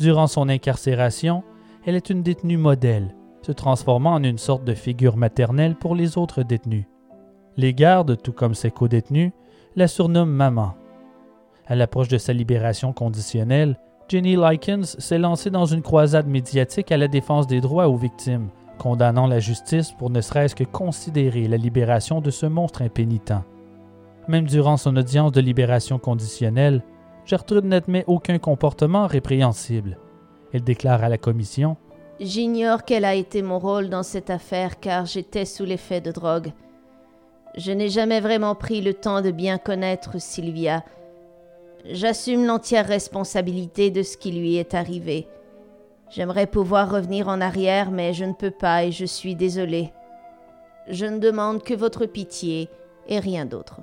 Durant 0.00 0.26
son 0.26 0.48
incarcération, 0.48 1.44
elle 1.86 1.94
est 1.94 2.10
une 2.10 2.24
détenue 2.24 2.56
modèle, 2.56 3.14
se 3.50 3.54
transformant 3.54 4.12
en 4.12 4.22
une 4.22 4.38
sorte 4.38 4.62
de 4.62 4.74
figure 4.74 5.16
maternelle 5.16 5.74
pour 5.74 5.96
les 5.96 6.18
autres 6.18 6.44
détenus. 6.44 6.84
Les 7.56 7.74
gardes, 7.74 8.16
tout 8.22 8.32
comme 8.32 8.54
ses 8.54 8.70
co-détenus, 8.70 9.32
la 9.74 9.88
surnomment 9.88 10.36
Maman. 10.36 10.74
À 11.66 11.74
l'approche 11.74 12.06
de 12.06 12.16
sa 12.16 12.32
libération 12.32 12.92
conditionnelle, 12.92 13.76
Jenny 14.08 14.36
Likens 14.36 14.96
s'est 15.00 15.18
lancée 15.18 15.50
dans 15.50 15.66
une 15.66 15.82
croisade 15.82 16.28
médiatique 16.28 16.92
à 16.92 16.96
la 16.96 17.08
défense 17.08 17.48
des 17.48 17.60
droits 17.60 17.88
aux 17.88 17.96
victimes, 17.96 18.50
condamnant 18.78 19.26
la 19.26 19.40
justice 19.40 19.90
pour 19.98 20.10
ne 20.10 20.20
serait-ce 20.20 20.54
que 20.54 20.62
considérer 20.62 21.48
la 21.48 21.56
libération 21.56 22.20
de 22.20 22.30
ce 22.30 22.46
monstre 22.46 22.82
impénitent. 22.82 23.34
Même 24.28 24.46
durant 24.46 24.76
son 24.76 24.96
audience 24.96 25.32
de 25.32 25.40
libération 25.40 25.98
conditionnelle, 25.98 26.84
Gertrude 27.24 27.64
n'admet 27.64 28.04
aucun 28.06 28.38
comportement 28.38 29.08
répréhensible. 29.08 29.98
Elle 30.52 30.62
déclare 30.62 31.02
à 31.02 31.08
la 31.08 31.18
commission 31.18 31.76
J'ignore 32.20 32.84
quel 32.84 33.06
a 33.06 33.14
été 33.14 33.40
mon 33.40 33.58
rôle 33.58 33.88
dans 33.88 34.02
cette 34.02 34.28
affaire 34.28 34.78
car 34.78 35.06
j'étais 35.06 35.46
sous 35.46 35.64
l'effet 35.64 36.02
de 36.02 36.12
drogue. 36.12 36.52
Je 37.56 37.72
n'ai 37.72 37.88
jamais 37.88 38.20
vraiment 38.20 38.54
pris 38.54 38.82
le 38.82 38.92
temps 38.92 39.22
de 39.22 39.30
bien 39.30 39.56
connaître 39.56 40.20
Sylvia. 40.20 40.84
J'assume 41.86 42.44
l'entière 42.44 42.86
responsabilité 42.86 43.90
de 43.90 44.02
ce 44.02 44.18
qui 44.18 44.32
lui 44.32 44.56
est 44.56 44.74
arrivé. 44.74 45.28
J'aimerais 46.10 46.46
pouvoir 46.46 46.90
revenir 46.90 47.28
en 47.28 47.40
arrière, 47.40 47.90
mais 47.90 48.12
je 48.12 48.26
ne 48.26 48.34
peux 48.34 48.50
pas 48.50 48.84
et 48.84 48.92
je 48.92 49.06
suis 49.06 49.34
désolée. 49.34 49.90
Je 50.88 51.06
ne 51.06 51.18
demande 51.18 51.62
que 51.62 51.72
votre 51.72 52.04
pitié 52.04 52.68
et 53.08 53.18
rien 53.18 53.46
d'autre. 53.46 53.80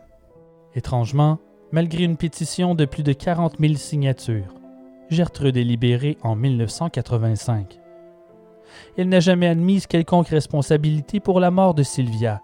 Étrangement, 0.75 1.39
malgré 1.71 2.03
une 2.03 2.17
pétition 2.17 2.75
de 2.75 2.85
plus 2.85 3.03
de 3.03 3.13
40 3.13 3.55
000 3.59 3.73
signatures, 3.75 4.53
Gertrude 5.09 5.57
est 5.57 5.63
libérée 5.63 6.19
en 6.21 6.35
1985. 6.35 7.79
Elle 8.97 9.09
n'a 9.09 9.19
jamais 9.19 9.47
admis 9.47 9.81
quelconque 9.81 10.29
responsabilité 10.29 11.19
pour 11.19 11.39
la 11.39 11.51
mort 11.51 11.73
de 11.73 11.83
Sylvia 11.83 12.41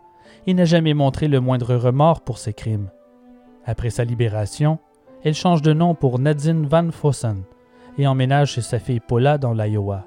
et 0.47 0.53
n'a 0.53 0.65
jamais 0.65 0.93
montré 0.93 1.27
le 1.27 1.39
moindre 1.39 1.75
remords 1.75 2.21
pour 2.21 2.37
ses 2.37 2.53
crimes. 2.53 2.89
Après 3.65 3.89
sa 3.89 4.03
libération, 4.03 4.79
elle 5.23 5.33
change 5.33 5.61
de 5.61 5.73
nom 5.73 5.95
pour 5.95 6.19
Nadine 6.19 6.65
Van 6.65 6.91
Fossen 6.91 7.43
et 7.97 8.07
emménage 8.07 8.51
chez 8.51 8.61
sa 8.61 8.79
fille 8.79 8.99
Paula 8.99 9.37
dans 9.37 9.53
l'Iowa. 9.53 10.05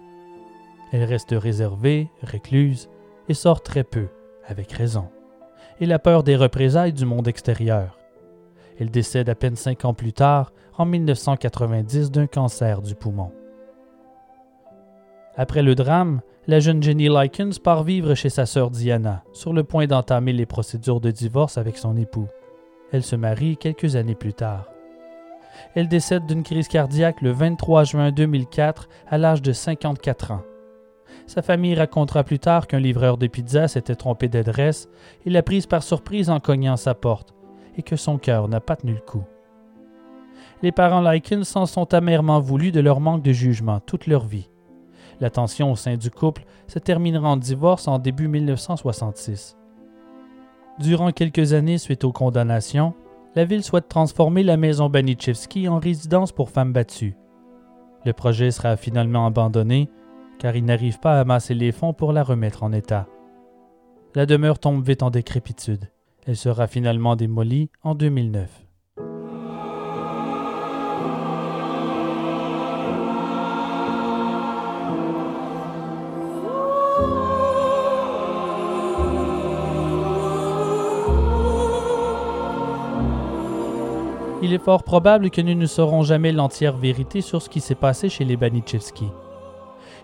Elle 0.92 1.04
reste 1.04 1.34
réservée, 1.36 2.08
récluse 2.22 2.88
et 3.28 3.34
sort 3.34 3.62
très 3.62 3.84
peu, 3.84 4.08
avec 4.46 4.72
raison, 4.72 5.08
et 5.80 5.86
la 5.86 5.98
peur 5.98 6.22
des 6.22 6.36
représailles 6.36 6.92
du 6.92 7.06
monde 7.06 7.28
extérieur. 7.28 7.98
Elle 8.78 8.90
décède 8.90 9.28
à 9.28 9.34
peine 9.34 9.56
cinq 9.56 9.84
ans 9.84 9.94
plus 9.94 10.12
tard, 10.12 10.52
en 10.78 10.84
1990, 10.84 12.10
d'un 12.10 12.26
cancer 12.26 12.82
du 12.82 12.94
poumon. 12.94 13.32
Après 15.38 15.62
le 15.62 15.74
drame, 15.74 16.22
la 16.46 16.60
jeune 16.60 16.82
Jenny 16.82 17.08
Likens 17.08 17.58
part 17.58 17.82
vivre 17.82 18.14
chez 18.14 18.30
sa 18.30 18.46
sœur 18.46 18.70
Diana, 18.70 19.22
sur 19.32 19.52
le 19.52 19.64
point 19.64 19.86
d'entamer 19.86 20.32
les 20.32 20.46
procédures 20.46 21.00
de 21.00 21.10
divorce 21.10 21.58
avec 21.58 21.76
son 21.76 21.96
époux. 21.96 22.28
Elle 22.90 23.02
se 23.02 23.16
marie 23.16 23.58
quelques 23.58 23.96
années 23.96 24.14
plus 24.14 24.32
tard. 24.32 24.70
Elle 25.74 25.88
décède 25.88 26.24
d'une 26.26 26.42
crise 26.42 26.68
cardiaque 26.68 27.20
le 27.20 27.32
23 27.32 27.84
juin 27.84 28.12
2004 28.12 28.88
à 29.08 29.18
l'âge 29.18 29.42
de 29.42 29.52
54 29.52 30.30
ans. 30.30 30.42
Sa 31.26 31.42
famille 31.42 31.74
racontera 31.74 32.24
plus 32.24 32.38
tard 32.38 32.66
qu'un 32.66 32.78
livreur 32.78 33.18
de 33.18 33.26
pizza 33.26 33.68
s'était 33.68 33.94
trompé 33.94 34.28
d'adresse 34.28 34.88
et 35.26 35.30
l'a 35.30 35.42
prise 35.42 35.66
par 35.66 35.82
surprise 35.82 36.30
en 36.30 36.40
cognant 36.40 36.76
sa 36.76 36.94
porte, 36.94 37.34
et 37.76 37.82
que 37.82 37.96
son 37.96 38.16
cœur 38.16 38.48
n'a 38.48 38.60
pas 38.60 38.76
tenu 38.76 38.94
le 38.94 39.00
coup. 39.00 39.24
Les 40.62 40.72
parents 40.72 41.02
Likens 41.02 41.46
s'en 41.46 41.66
sont 41.66 41.92
amèrement 41.92 42.40
voulus 42.40 42.72
de 42.72 42.80
leur 42.80 43.00
manque 43.00 43.22
de 43.22 43.32
jugement 43.32 43.80
toute 43.80 44.06
leur 44.06 44.24
vie. 44.24 44.48
La 45.20 45.30
tension 45.30 45.72
au 45.72 45.76
sein 45.76 45.96
du 45.96 46.10
couple 46.10 46.44
se 46.66 46.78
terminera 46.78 47.30
en 47.30 47.36
divorce 47.36 47.88
en 47.88 47.98
début 47.98 48.28
1966. 48.28 49.56
Durant 50.78 51.10
quelques 51.10 51.54
années 51.54 51.78
suite 51.78 52.04
aux 52.04 52.12
condamnations, 52.12 52.94
la 53.34 53.44
ville 53.44 53.62
souhaite 53.62 53.88
transformer 53.88 54.42
la 54.42 54.56
maison 54.56 54.88
Banichevski 54.88 55.68
en 55.68 55.78
résidence 55.78 56.32
pour 56.32 56.50
femmes 56.50 56.72
battues. 56.72 57.16
Le 58.04 58.12
projet 58.12 58.50
sera 58.50 58.76
finalement 58.76 59.26
abandonné 59.26 59.90
car 60.38 60.54
il 60.54 60.64
n'arrive 60.64 60.98
pas 61.00 61.16
à 61.16 61.20
amasser 61.20 61.54
les 61.54 61.72
fonds 61.72 61.94
pour 61.94 62.12
la 62.12 62.22
remettre 62.22 62.62
en 62.62 62.72
état. 62.72 63.06
La 64.14 64.26
demeure 64.26 64.58
tombe 64.58 64.86
vite 64.86 65.02
en 65.02 65.10
décrépitude. 65.10 65.90
Elle 66.26 66.36
sera 66.36 66.66
finalement 66.66 67.16
démolie 67.16 67.70
en 67.82 67.94
2009. 67.94 68.65
Il 84.46 84.52
est 84.52 84.62
fort 84.62 84.84
probable 84.84 85.30
que 85.30 85.40
nous 85.40 85.56
ne 85.56 85.66
saurons 85.66 86.04
jamais 86.04 86.30
l'entière 86.30 86.76
vérité 86.76 87.20
sur 87.20 87.42
ce 87.42 87.48
qui 87.48 87.60
s'est 87.60 87.74
passé 87.74 88.08
chez 88.08 88.24
les 88.24 88.36
Banichevski. 88.36 89.08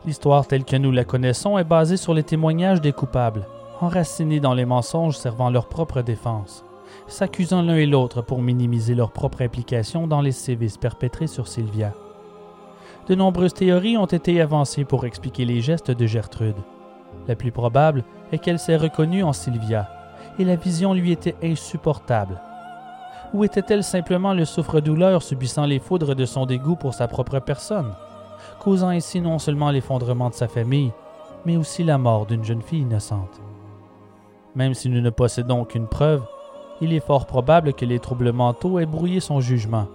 L'histoire 0.04 0.48
telle 0.48 0.64
que 0.64 0.74
nous 0.74 0.90
la 0.90 1.04
connaissons 1.04 1.58
est 1.58 1.64
basée 1.64 1.96
sur 1.96 2.12
les 2.12 2.24
témoignages 2.24 2.80
des 2.80 2.90
coupables, 2.90 3.46
enracinés 3.80 4.40
dans 4.40 4.54
les 4.54 4.64
mensonges 4.64 5.16
servant 5.16 5.48
leur 5.48 5.68
propre 5.68 6.02
défense, 6.02 6.64
s'accusant 7.06 7.62
l'un 7.62 7.76
et 7.76 7.86
l'autre 7.86 8.20
pour 8.20 8.42
minimiser 8.42 8.96
leur 8.96 9.12
propre 9.12 9.42
implication 9.42 10.08
dans 10.08 10.20
les 10.20 10.32
sévices 10.32 10.76
perpétrés 10.76 11.28
sur 11.28 11.46
Sylvia. 11.46 11.92
De 13.06 13.14
nombreuses 13.14 13.54
théories 13.54 13.96
ont 13.96 14.06
été 14.06 14.40
avancées 14.40 14.84
pour 14.84 15.06
expliquer 15.06 15.44
les 15.44 15.60
gestes 15.60 15.92
de 15.92 16.06
Gertrude. 16.08 16.58
La 17.28 17.36
plus 17.36 17.52
probable 17.52 18.02
est 18.32 18.38
qu'elle 18.38 18.58
s'est 18.58 18.76
reconnue 18.76 19.22
en 19.22 19.32
Sylvia, 19.32 19.88
et 20.40 20.44
la 20.44 20.56
vision 20.56 20.94
lui 20.94 21.12
était 21.12 21.36
insupportable 21.44 22.40
ou 23.34 23.44
était-elle 23.44 23.82
simplement 23.82 24.34
le 24.34 24.44
souffre-douleur 24.44 25.22
subissant 25.22 25.64
les 25.64 25.78
foudres 25.78 26.14
de 26.14 26.24
son 26.26 26.46
dégoût 26.46 26.76
pour 26.76 26.94
sa 26.94 27.08
propre 27.08 27.38
personne, 27.38 27.92
causant 28.60 28.88
ainsi 28.88 29.20
non 29.20 29.38
seulement 29.38 29.70
l'effondrement 29.70 30.28
de 30.28 30.34
sa 30.34 30.48
famille, 30.48 30.92
mais 31.46 31.56
aussi 31.56 31.82
la 31.82 31.98
mort 31.98 32.26
d'une 32.26 32.44
jeune 32.44 32.62
fille 32.62 32.82
innocente? 32.82 33.40
Même 34.54 34.74
si 34.74 34.90
nous 34.90 35.00
ne 35.00 35.10
possédons 35.10 35.62
aucune 35.62 35.86
preuve, 35.86 36.22
il 36.82 36.92
est 36.92 37.04
fort 37.04 37.26
probable 37.26 37.72
que 37.72 37.86
les 37.86 37.98
troubles 37.98 38.32
mentaux 38.32 38.78
aient 38.78 38.86
brouillé 38.86 39.20
son 39.20 39.40
jugement. 39.40 39.86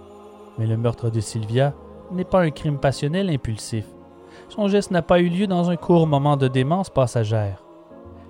Mais 0.58 0.66
le 0.66 0.76
meurtre 0.76 1.10
de 1.10 1.20
Sylvia 1.20 1.74
n'est 2.10 2.24
pas 2.24 2.42
un 2.42 2.50
crime 2.50 2.78
passionnel 2.78 3.30
impulsif. 3.30 3.84
Son 4.48 4.66
geste 4.66 4.90
n'a 4.90 5.02
pas 5.02 5.20
eu 5.20 5.28
lieu 5.28 5.46
dans 5.46 5.70
un 5.70 5.76
court 5.76 6.06
moment 6.06 6.36
de 6.36 6.48
démence 6.48 6.90
passagère. 6.90 7.62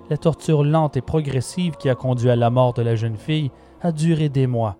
La 0.09 0.17
torture 0.17 0.63
lente 0.63 0.97
et 0.97 1.01
progressive 1.01 1.77
qui 1.77 1.89
a 1.89 1.95
conduit 1.95 2.29
à 2.29 2.35
la 2.35 2.49
mort 2.49 2.73
de 2.73 2.81
la 2.81 2.95
jeune 2.95 3.17
fille 3.17 3.51
a 3.81 3.91
duré 3.91 4.29
des 4.29 4.47
mois 4.47 4.77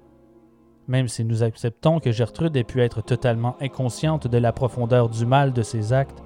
même 0.90 1.08
si 1.08 1.24
nous 1.24 1.44
acceptons 1.44 2.00
que 2.00 2.12
Gertrude 2.12 2.58
ait 2.58 2.64
pu 2.64 2.82
être 2.82 3.02
totalement 3.02 3.56
inconsciente 3.62 4.28
de 4.28 4.38
la 4.40 4.52
profondeur 4.52 5.08
du 5.08 5.24
mal 5.26 5.54
de 5.54 5.62
ses 5.62 5.94
actes, 5.94 6.24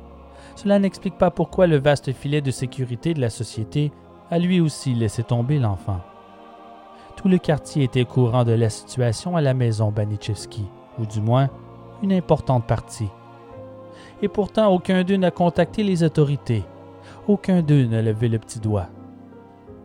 cela 0.56 0.80
n'explique 0.80 1.18
pas 1.18 1.31
pourquoi 1.31 1.68
le 1.68 1.77
vaste 1.77 2.14
filet 2.14 2.41
de 2.41 2.49
sécurité 2.49 3.14
de 3.14 3.19
la 3.19 3.30
société 3.30 3.91
a 4.31 4.40
lui 4.40 4.61
aussi 4.61 4.94
laissé 4.94 5.22
tomber 5.22 5.60
l'enfant. 5.60 5.99
Tout 7.18 7.27
le 7.27 7.40
quartier 7.40 7.84
était 7.84 8.06
courant 8.06 8.45
de 8.45 8.53
la 8.53 8.69
situation 8.69 9.35
à 9.35 9.41
la 9.41 9.53
maison 9.53 9.91
Banichevski, 9.91 10.65
ou 10.98 11.06
du 11.06 11.19
moins 11.19 11.49
une 12.02 12.14
importante 12.14 12.65
partie. 12.65 13.10
Et 14.22 14.30
pourtant, 14.30 14.69
aucun 14.69 15.03
d'eux 15.03 15.18
n'a 15.18 15.31
contacté 15.31 15.84
les 15.84 16.03
autorités. 16.03 16.64
Aucun 17.27 17.61
d'eux 17.61 17.85
n'a 17.85 18.02
levé 18.02 18.30
le 18.30 18.40
petit 18.40 18.60
doigt. 18.60 18.88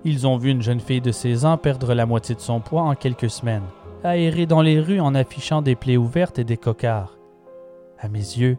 Ils 0.05 0.27
ont 0.29 0.37
vu 0.37 0.51
une 0.51 0.63
jeune 0.63 0.81
fille 0.81 1.01
de 1.01 1.11
16 1.11 1.45
ans 1.45 1.57
perdre 1.57 1.95
la 1.95 2.07
moitié 2.07 2.37
de 2.37 2.41
son 2.41 2.61
poids 2.61 2.83
en 2.83 2.95
quelques 2.95 3.31
semaines 3.31 3.67
aérer 4.05 4.47
dans 4.47 4.63
les 4.63 4.81
rues 4.81 5.01
en 5.01 5.15
affichant 5.15 5.63
des 5.63 5.75
plaies 5.75 5.97
ouvertes 5.97 6.39
et 6.39 6.45
des 6.45 6.57
cocards. 6.57 7.19
À 7.99 8.09
mes 8.09 8.19
yeux, 8.19 8.57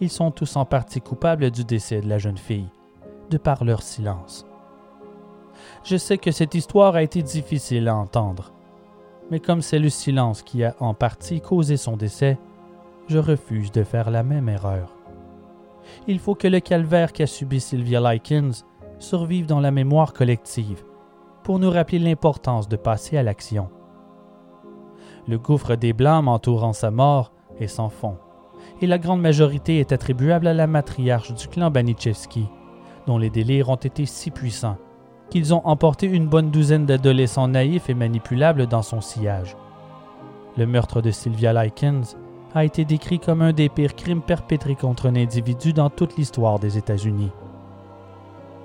ils 0.00 0.10
sont 0.10 0.30
tous 0.30 0.56
en 0.56 0.64
partie 0.64 1.00
coupables 1.00 1.50
du 1.50 1.64
décès 1.64 2.00
de 2.00 2.08
la 2.08 2.18
jeune 2.18 2.38
fille, 2.38 2.68
de 3.30 3.38
par 3.38 3.64
leur 3.64 3.82
silence. 3.82 4.46
Je 5.84 5.96
sais 5.96 6.18
que 6.18 6.32
cette 6.32 6.54
histoire 6.54 6.96
a 6.96 7.02
été 7.02 7.22
difficile 7.22 7.88
à 7.88 7.94
entendre, 7.94 8.52
mais 9.30 9.38
comme 9.38 9.62
c'est 9.62 9.78
le 9.78 9.90
silence 9.90 10.42
qui 10.42 10.64
a 10.64 10.74
en 10.80 10.94
partie 10.94 11.40
causé 11.40 11.76
son 11.76 11.96
décès, 11.96 12.38
je 13.06 13.18
refuse 13.18 13.70
de 13.70 13.84
faire 13.84 14.10
la 14.10 14.22
même 14.22 14.48
erreur. 14.48 14.96
Il 16.06 16.18
faut 16.18 16.34
que 16.34 16.48
le 16.48 16.60
calvaire 16.60 17.12
qu'a 17.12 17.26
subi 17.26 17.60
Sylvia 17.60 18.00
Likens 18.00 18.64
survive 18.98 19.46
dans 19.46 19.60
la 19.60 19.70
mémoire 19.70 20.12
collective 20.12 20.82
pour 21.42 21.58
nous 21.58 21.70
rappeler 21.70 21.98
l'importance 21.98 22.68
de 22.68 22.76
passer 22.76 23.16
à 23.16 23.22
l'action 23.22 23.68
le 25.28 25.38
gouffre 25.38 25.76
des 25.76 25.92
blâmes 25.92 26.28
entourant 26.28 26.72
sa 26.72 26.90
mort 26.90 27.32
est 27.60 27.68
sans 27.68 27.88
fond, 27.88 28.16
et 28.80 28.86
la 28.86 28.98
grande 28.98 29.20
majorité 29.20 29.78
est 29.78 29.92
attribuable 29.92 30.46
à 30.46 30.54
la 30.54 30.66
matriarche 30.66 31.34
du 31.34 31.48
clan 31.48 31.70
Banichevski, 31.70 32.46
dont 33.06 33.18
les 33.18 33.30
délires 33.30 33.68
ont 33.68 33.76
été 33.76 34.06
si 34.06 34.30
puissants 34.30 34.78
qu'ils 35.30 35.54
ont 35.54 35.66
emporté 35.66 36.06
une 36.06 36.28
bonne 36.28 36.50
douzaine 36.50 36.84
d'adolescents 36.84 37.48
naïfs 37.48 37.88
et 37.88 37.94
manipulables 37.94 38.66
dans 38.66 38.82
son 38.82 39.00
sillage. 39.00 39.56
Le 40.58 40.66
meurtre 40.66 41.00
de 41.00 41.10
Sylvia 41.10 41.54
Likens 41.54 42.18
a 42.54 42.66
été 42.66 42.84
décrit 42.84 43.18
comme 43.18 43.40
un 43.40 43.54
des 43.54 43.70
pires 43.70 43.96
crimes 43.96 44.20
perpétrés 44.20 44.74
contre 44.74 45.08
un 45.08 45.16
individu 45.16 45.72
dans 45.72 45.88
toute 45.88 46.18
l'histoire 46.18 46.58
des 46.58 46.76
États-Unis. 46.76 47.30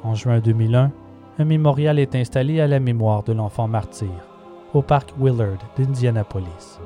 En 0.03 0.13
juin 0.13 0.39
2001, 0.39 0.91
un 1.39 1.45
mémorial 1.45 1.99
est 1.99 2.15
installé 2.15 2.59
à 2.59 2.67
la 2.67 2.81
mémoire 2.81 3.23
de 3.23 3.31
l'enfant 3.31 3.69
martyr 3.69 4.09
au 4.77 4.83
parc 4.83 5.11
Willard 5.19 5.57
d'Indianapolis. 5.75 6.79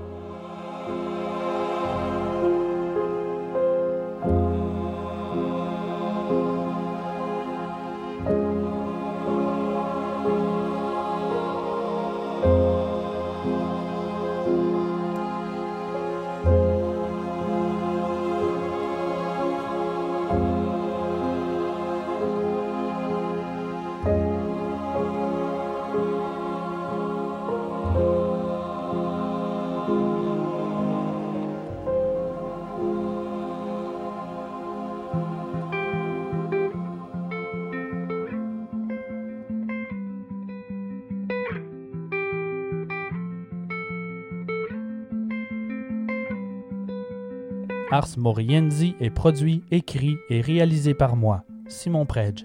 Ars 48.02 48.18
Morienzi 48.18 48.96
est 49.00 49.12
produit, 49.12 49.62
écrit 49.70 50.18
et 50.32 50.42
réalisé 50.42 50.96
par 50.96 51.16
moi, 51.16 51.44
Simon 51.68 52.08
Predge. 52.08 52.44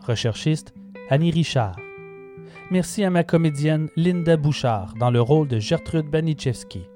Recherchiste, 0.00 0.74
Annie 1.10 1.30
Richard. 1.30 1.76
Merci 2.72 3.04
à 3.04 3.10
ma 3.10 3.22
comédienne 3.22 3.88
Linda 3.94 4.36
Bouchard 4.36 4.94
dans 4.98 5.12
le 5.12 5.20
rôle 5.20 5.46
de 5.46 5.60
Gertrude 5.60 6.10
Banichewski 6.10 6.88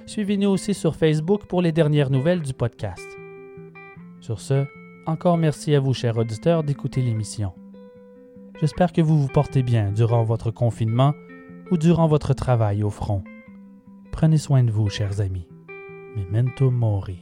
Suivez-nous 0.06 0.50
aussi 0.50 0.74
sur 0.74 0.98
Facebook 0.98 1.46
pour 1.46 1.62
les 1.62 1.72
dernières 1.72 2.10
nouvelles 2.10 2.42
du 2.42 2.54
podcast. 2.54 3.08
Sur 4.20 4.42
ce, 4.42 4.66
encore 5.10 5.38
merci 5.38 5.74
à 5.76 5.80
vous, 5.80 5.94
chers 5.94 6.18
auditeurs, 6.18 6.64
d'écouter 6.64 7.02
l'émission. 7.02 7.54
J'espère 8.62 8.94
que 8.94 9.02
vous 9.02 9.20
vous 9.20 9.28
portez 9.28 9.64
bien 9.64 9.92
durant 9.92 10.24
votre 10.24 10.52
confinement 10.52 11.14
ou 11.72 11.78
durant 11.78 12.08
votre 12.08 12.34
travail 12.34 12.84
au 12.84 12.90
front. 12.90 13.24
Prenez 14.12 14.38
soin 14.38 14.64
de 14.64 14.72
vous, 14.72 14.90
chers 14.90 15.20
amis. 15.22 15.48
Memento 16.16 16.70
mori. 16.72 17.20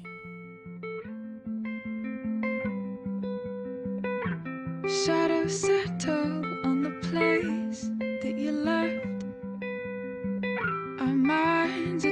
On 6.65 6.81
the 6.81 6.91
place 7.01 7.89
that 8.21 8.37
you 8.37 8.51
left. 8.51 9.07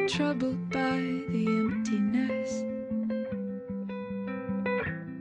Troubled 0.08 0.70
by 0.70 1.25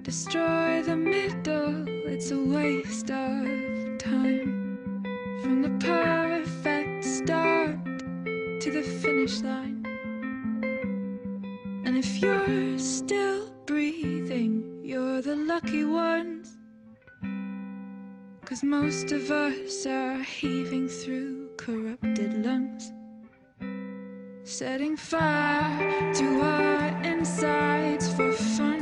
Destroy 0.05 0.83
the 0.83 0.97
middle, 0.97 1.89
it's 2.07 2.31
a 2.31 2.39
waste 2.39 3.11
of 3.11 3.97
time. 3.97 5.03
From 5.41 5.63
the 5.63 5.71
perfect 5.81 7.03
start 7.03 7.79
to 8.61 8.71
the 8.71 8.83
finish 8.83 9.41
line. 9.41 9.83
And 11.87 11.97
if 11.97 12.21
you're 12.21 12.79
still 12.79 13.51
breathing, 13.65 14.83
you're 14.85 15.23
the 15.23 15.37
lucky 15.37 15.87
ones. 15.87 16.59
Cause 18.45 18.63
most 18.63 19.11
of 19.11 19.31
us 19.31 19.87
are 19.87 20.23
heaving 20.23 20.87
through 20.87 21.49
corrupted 21.57 22.45
lungs. 22.45 22.93
Setting 24.43 24.99
fire 24.99 26.13
to 26.13 26.41
our 26.43 27.03
insides 27.03 28.13
for 28.13 28.31
fun. 28.33 28.74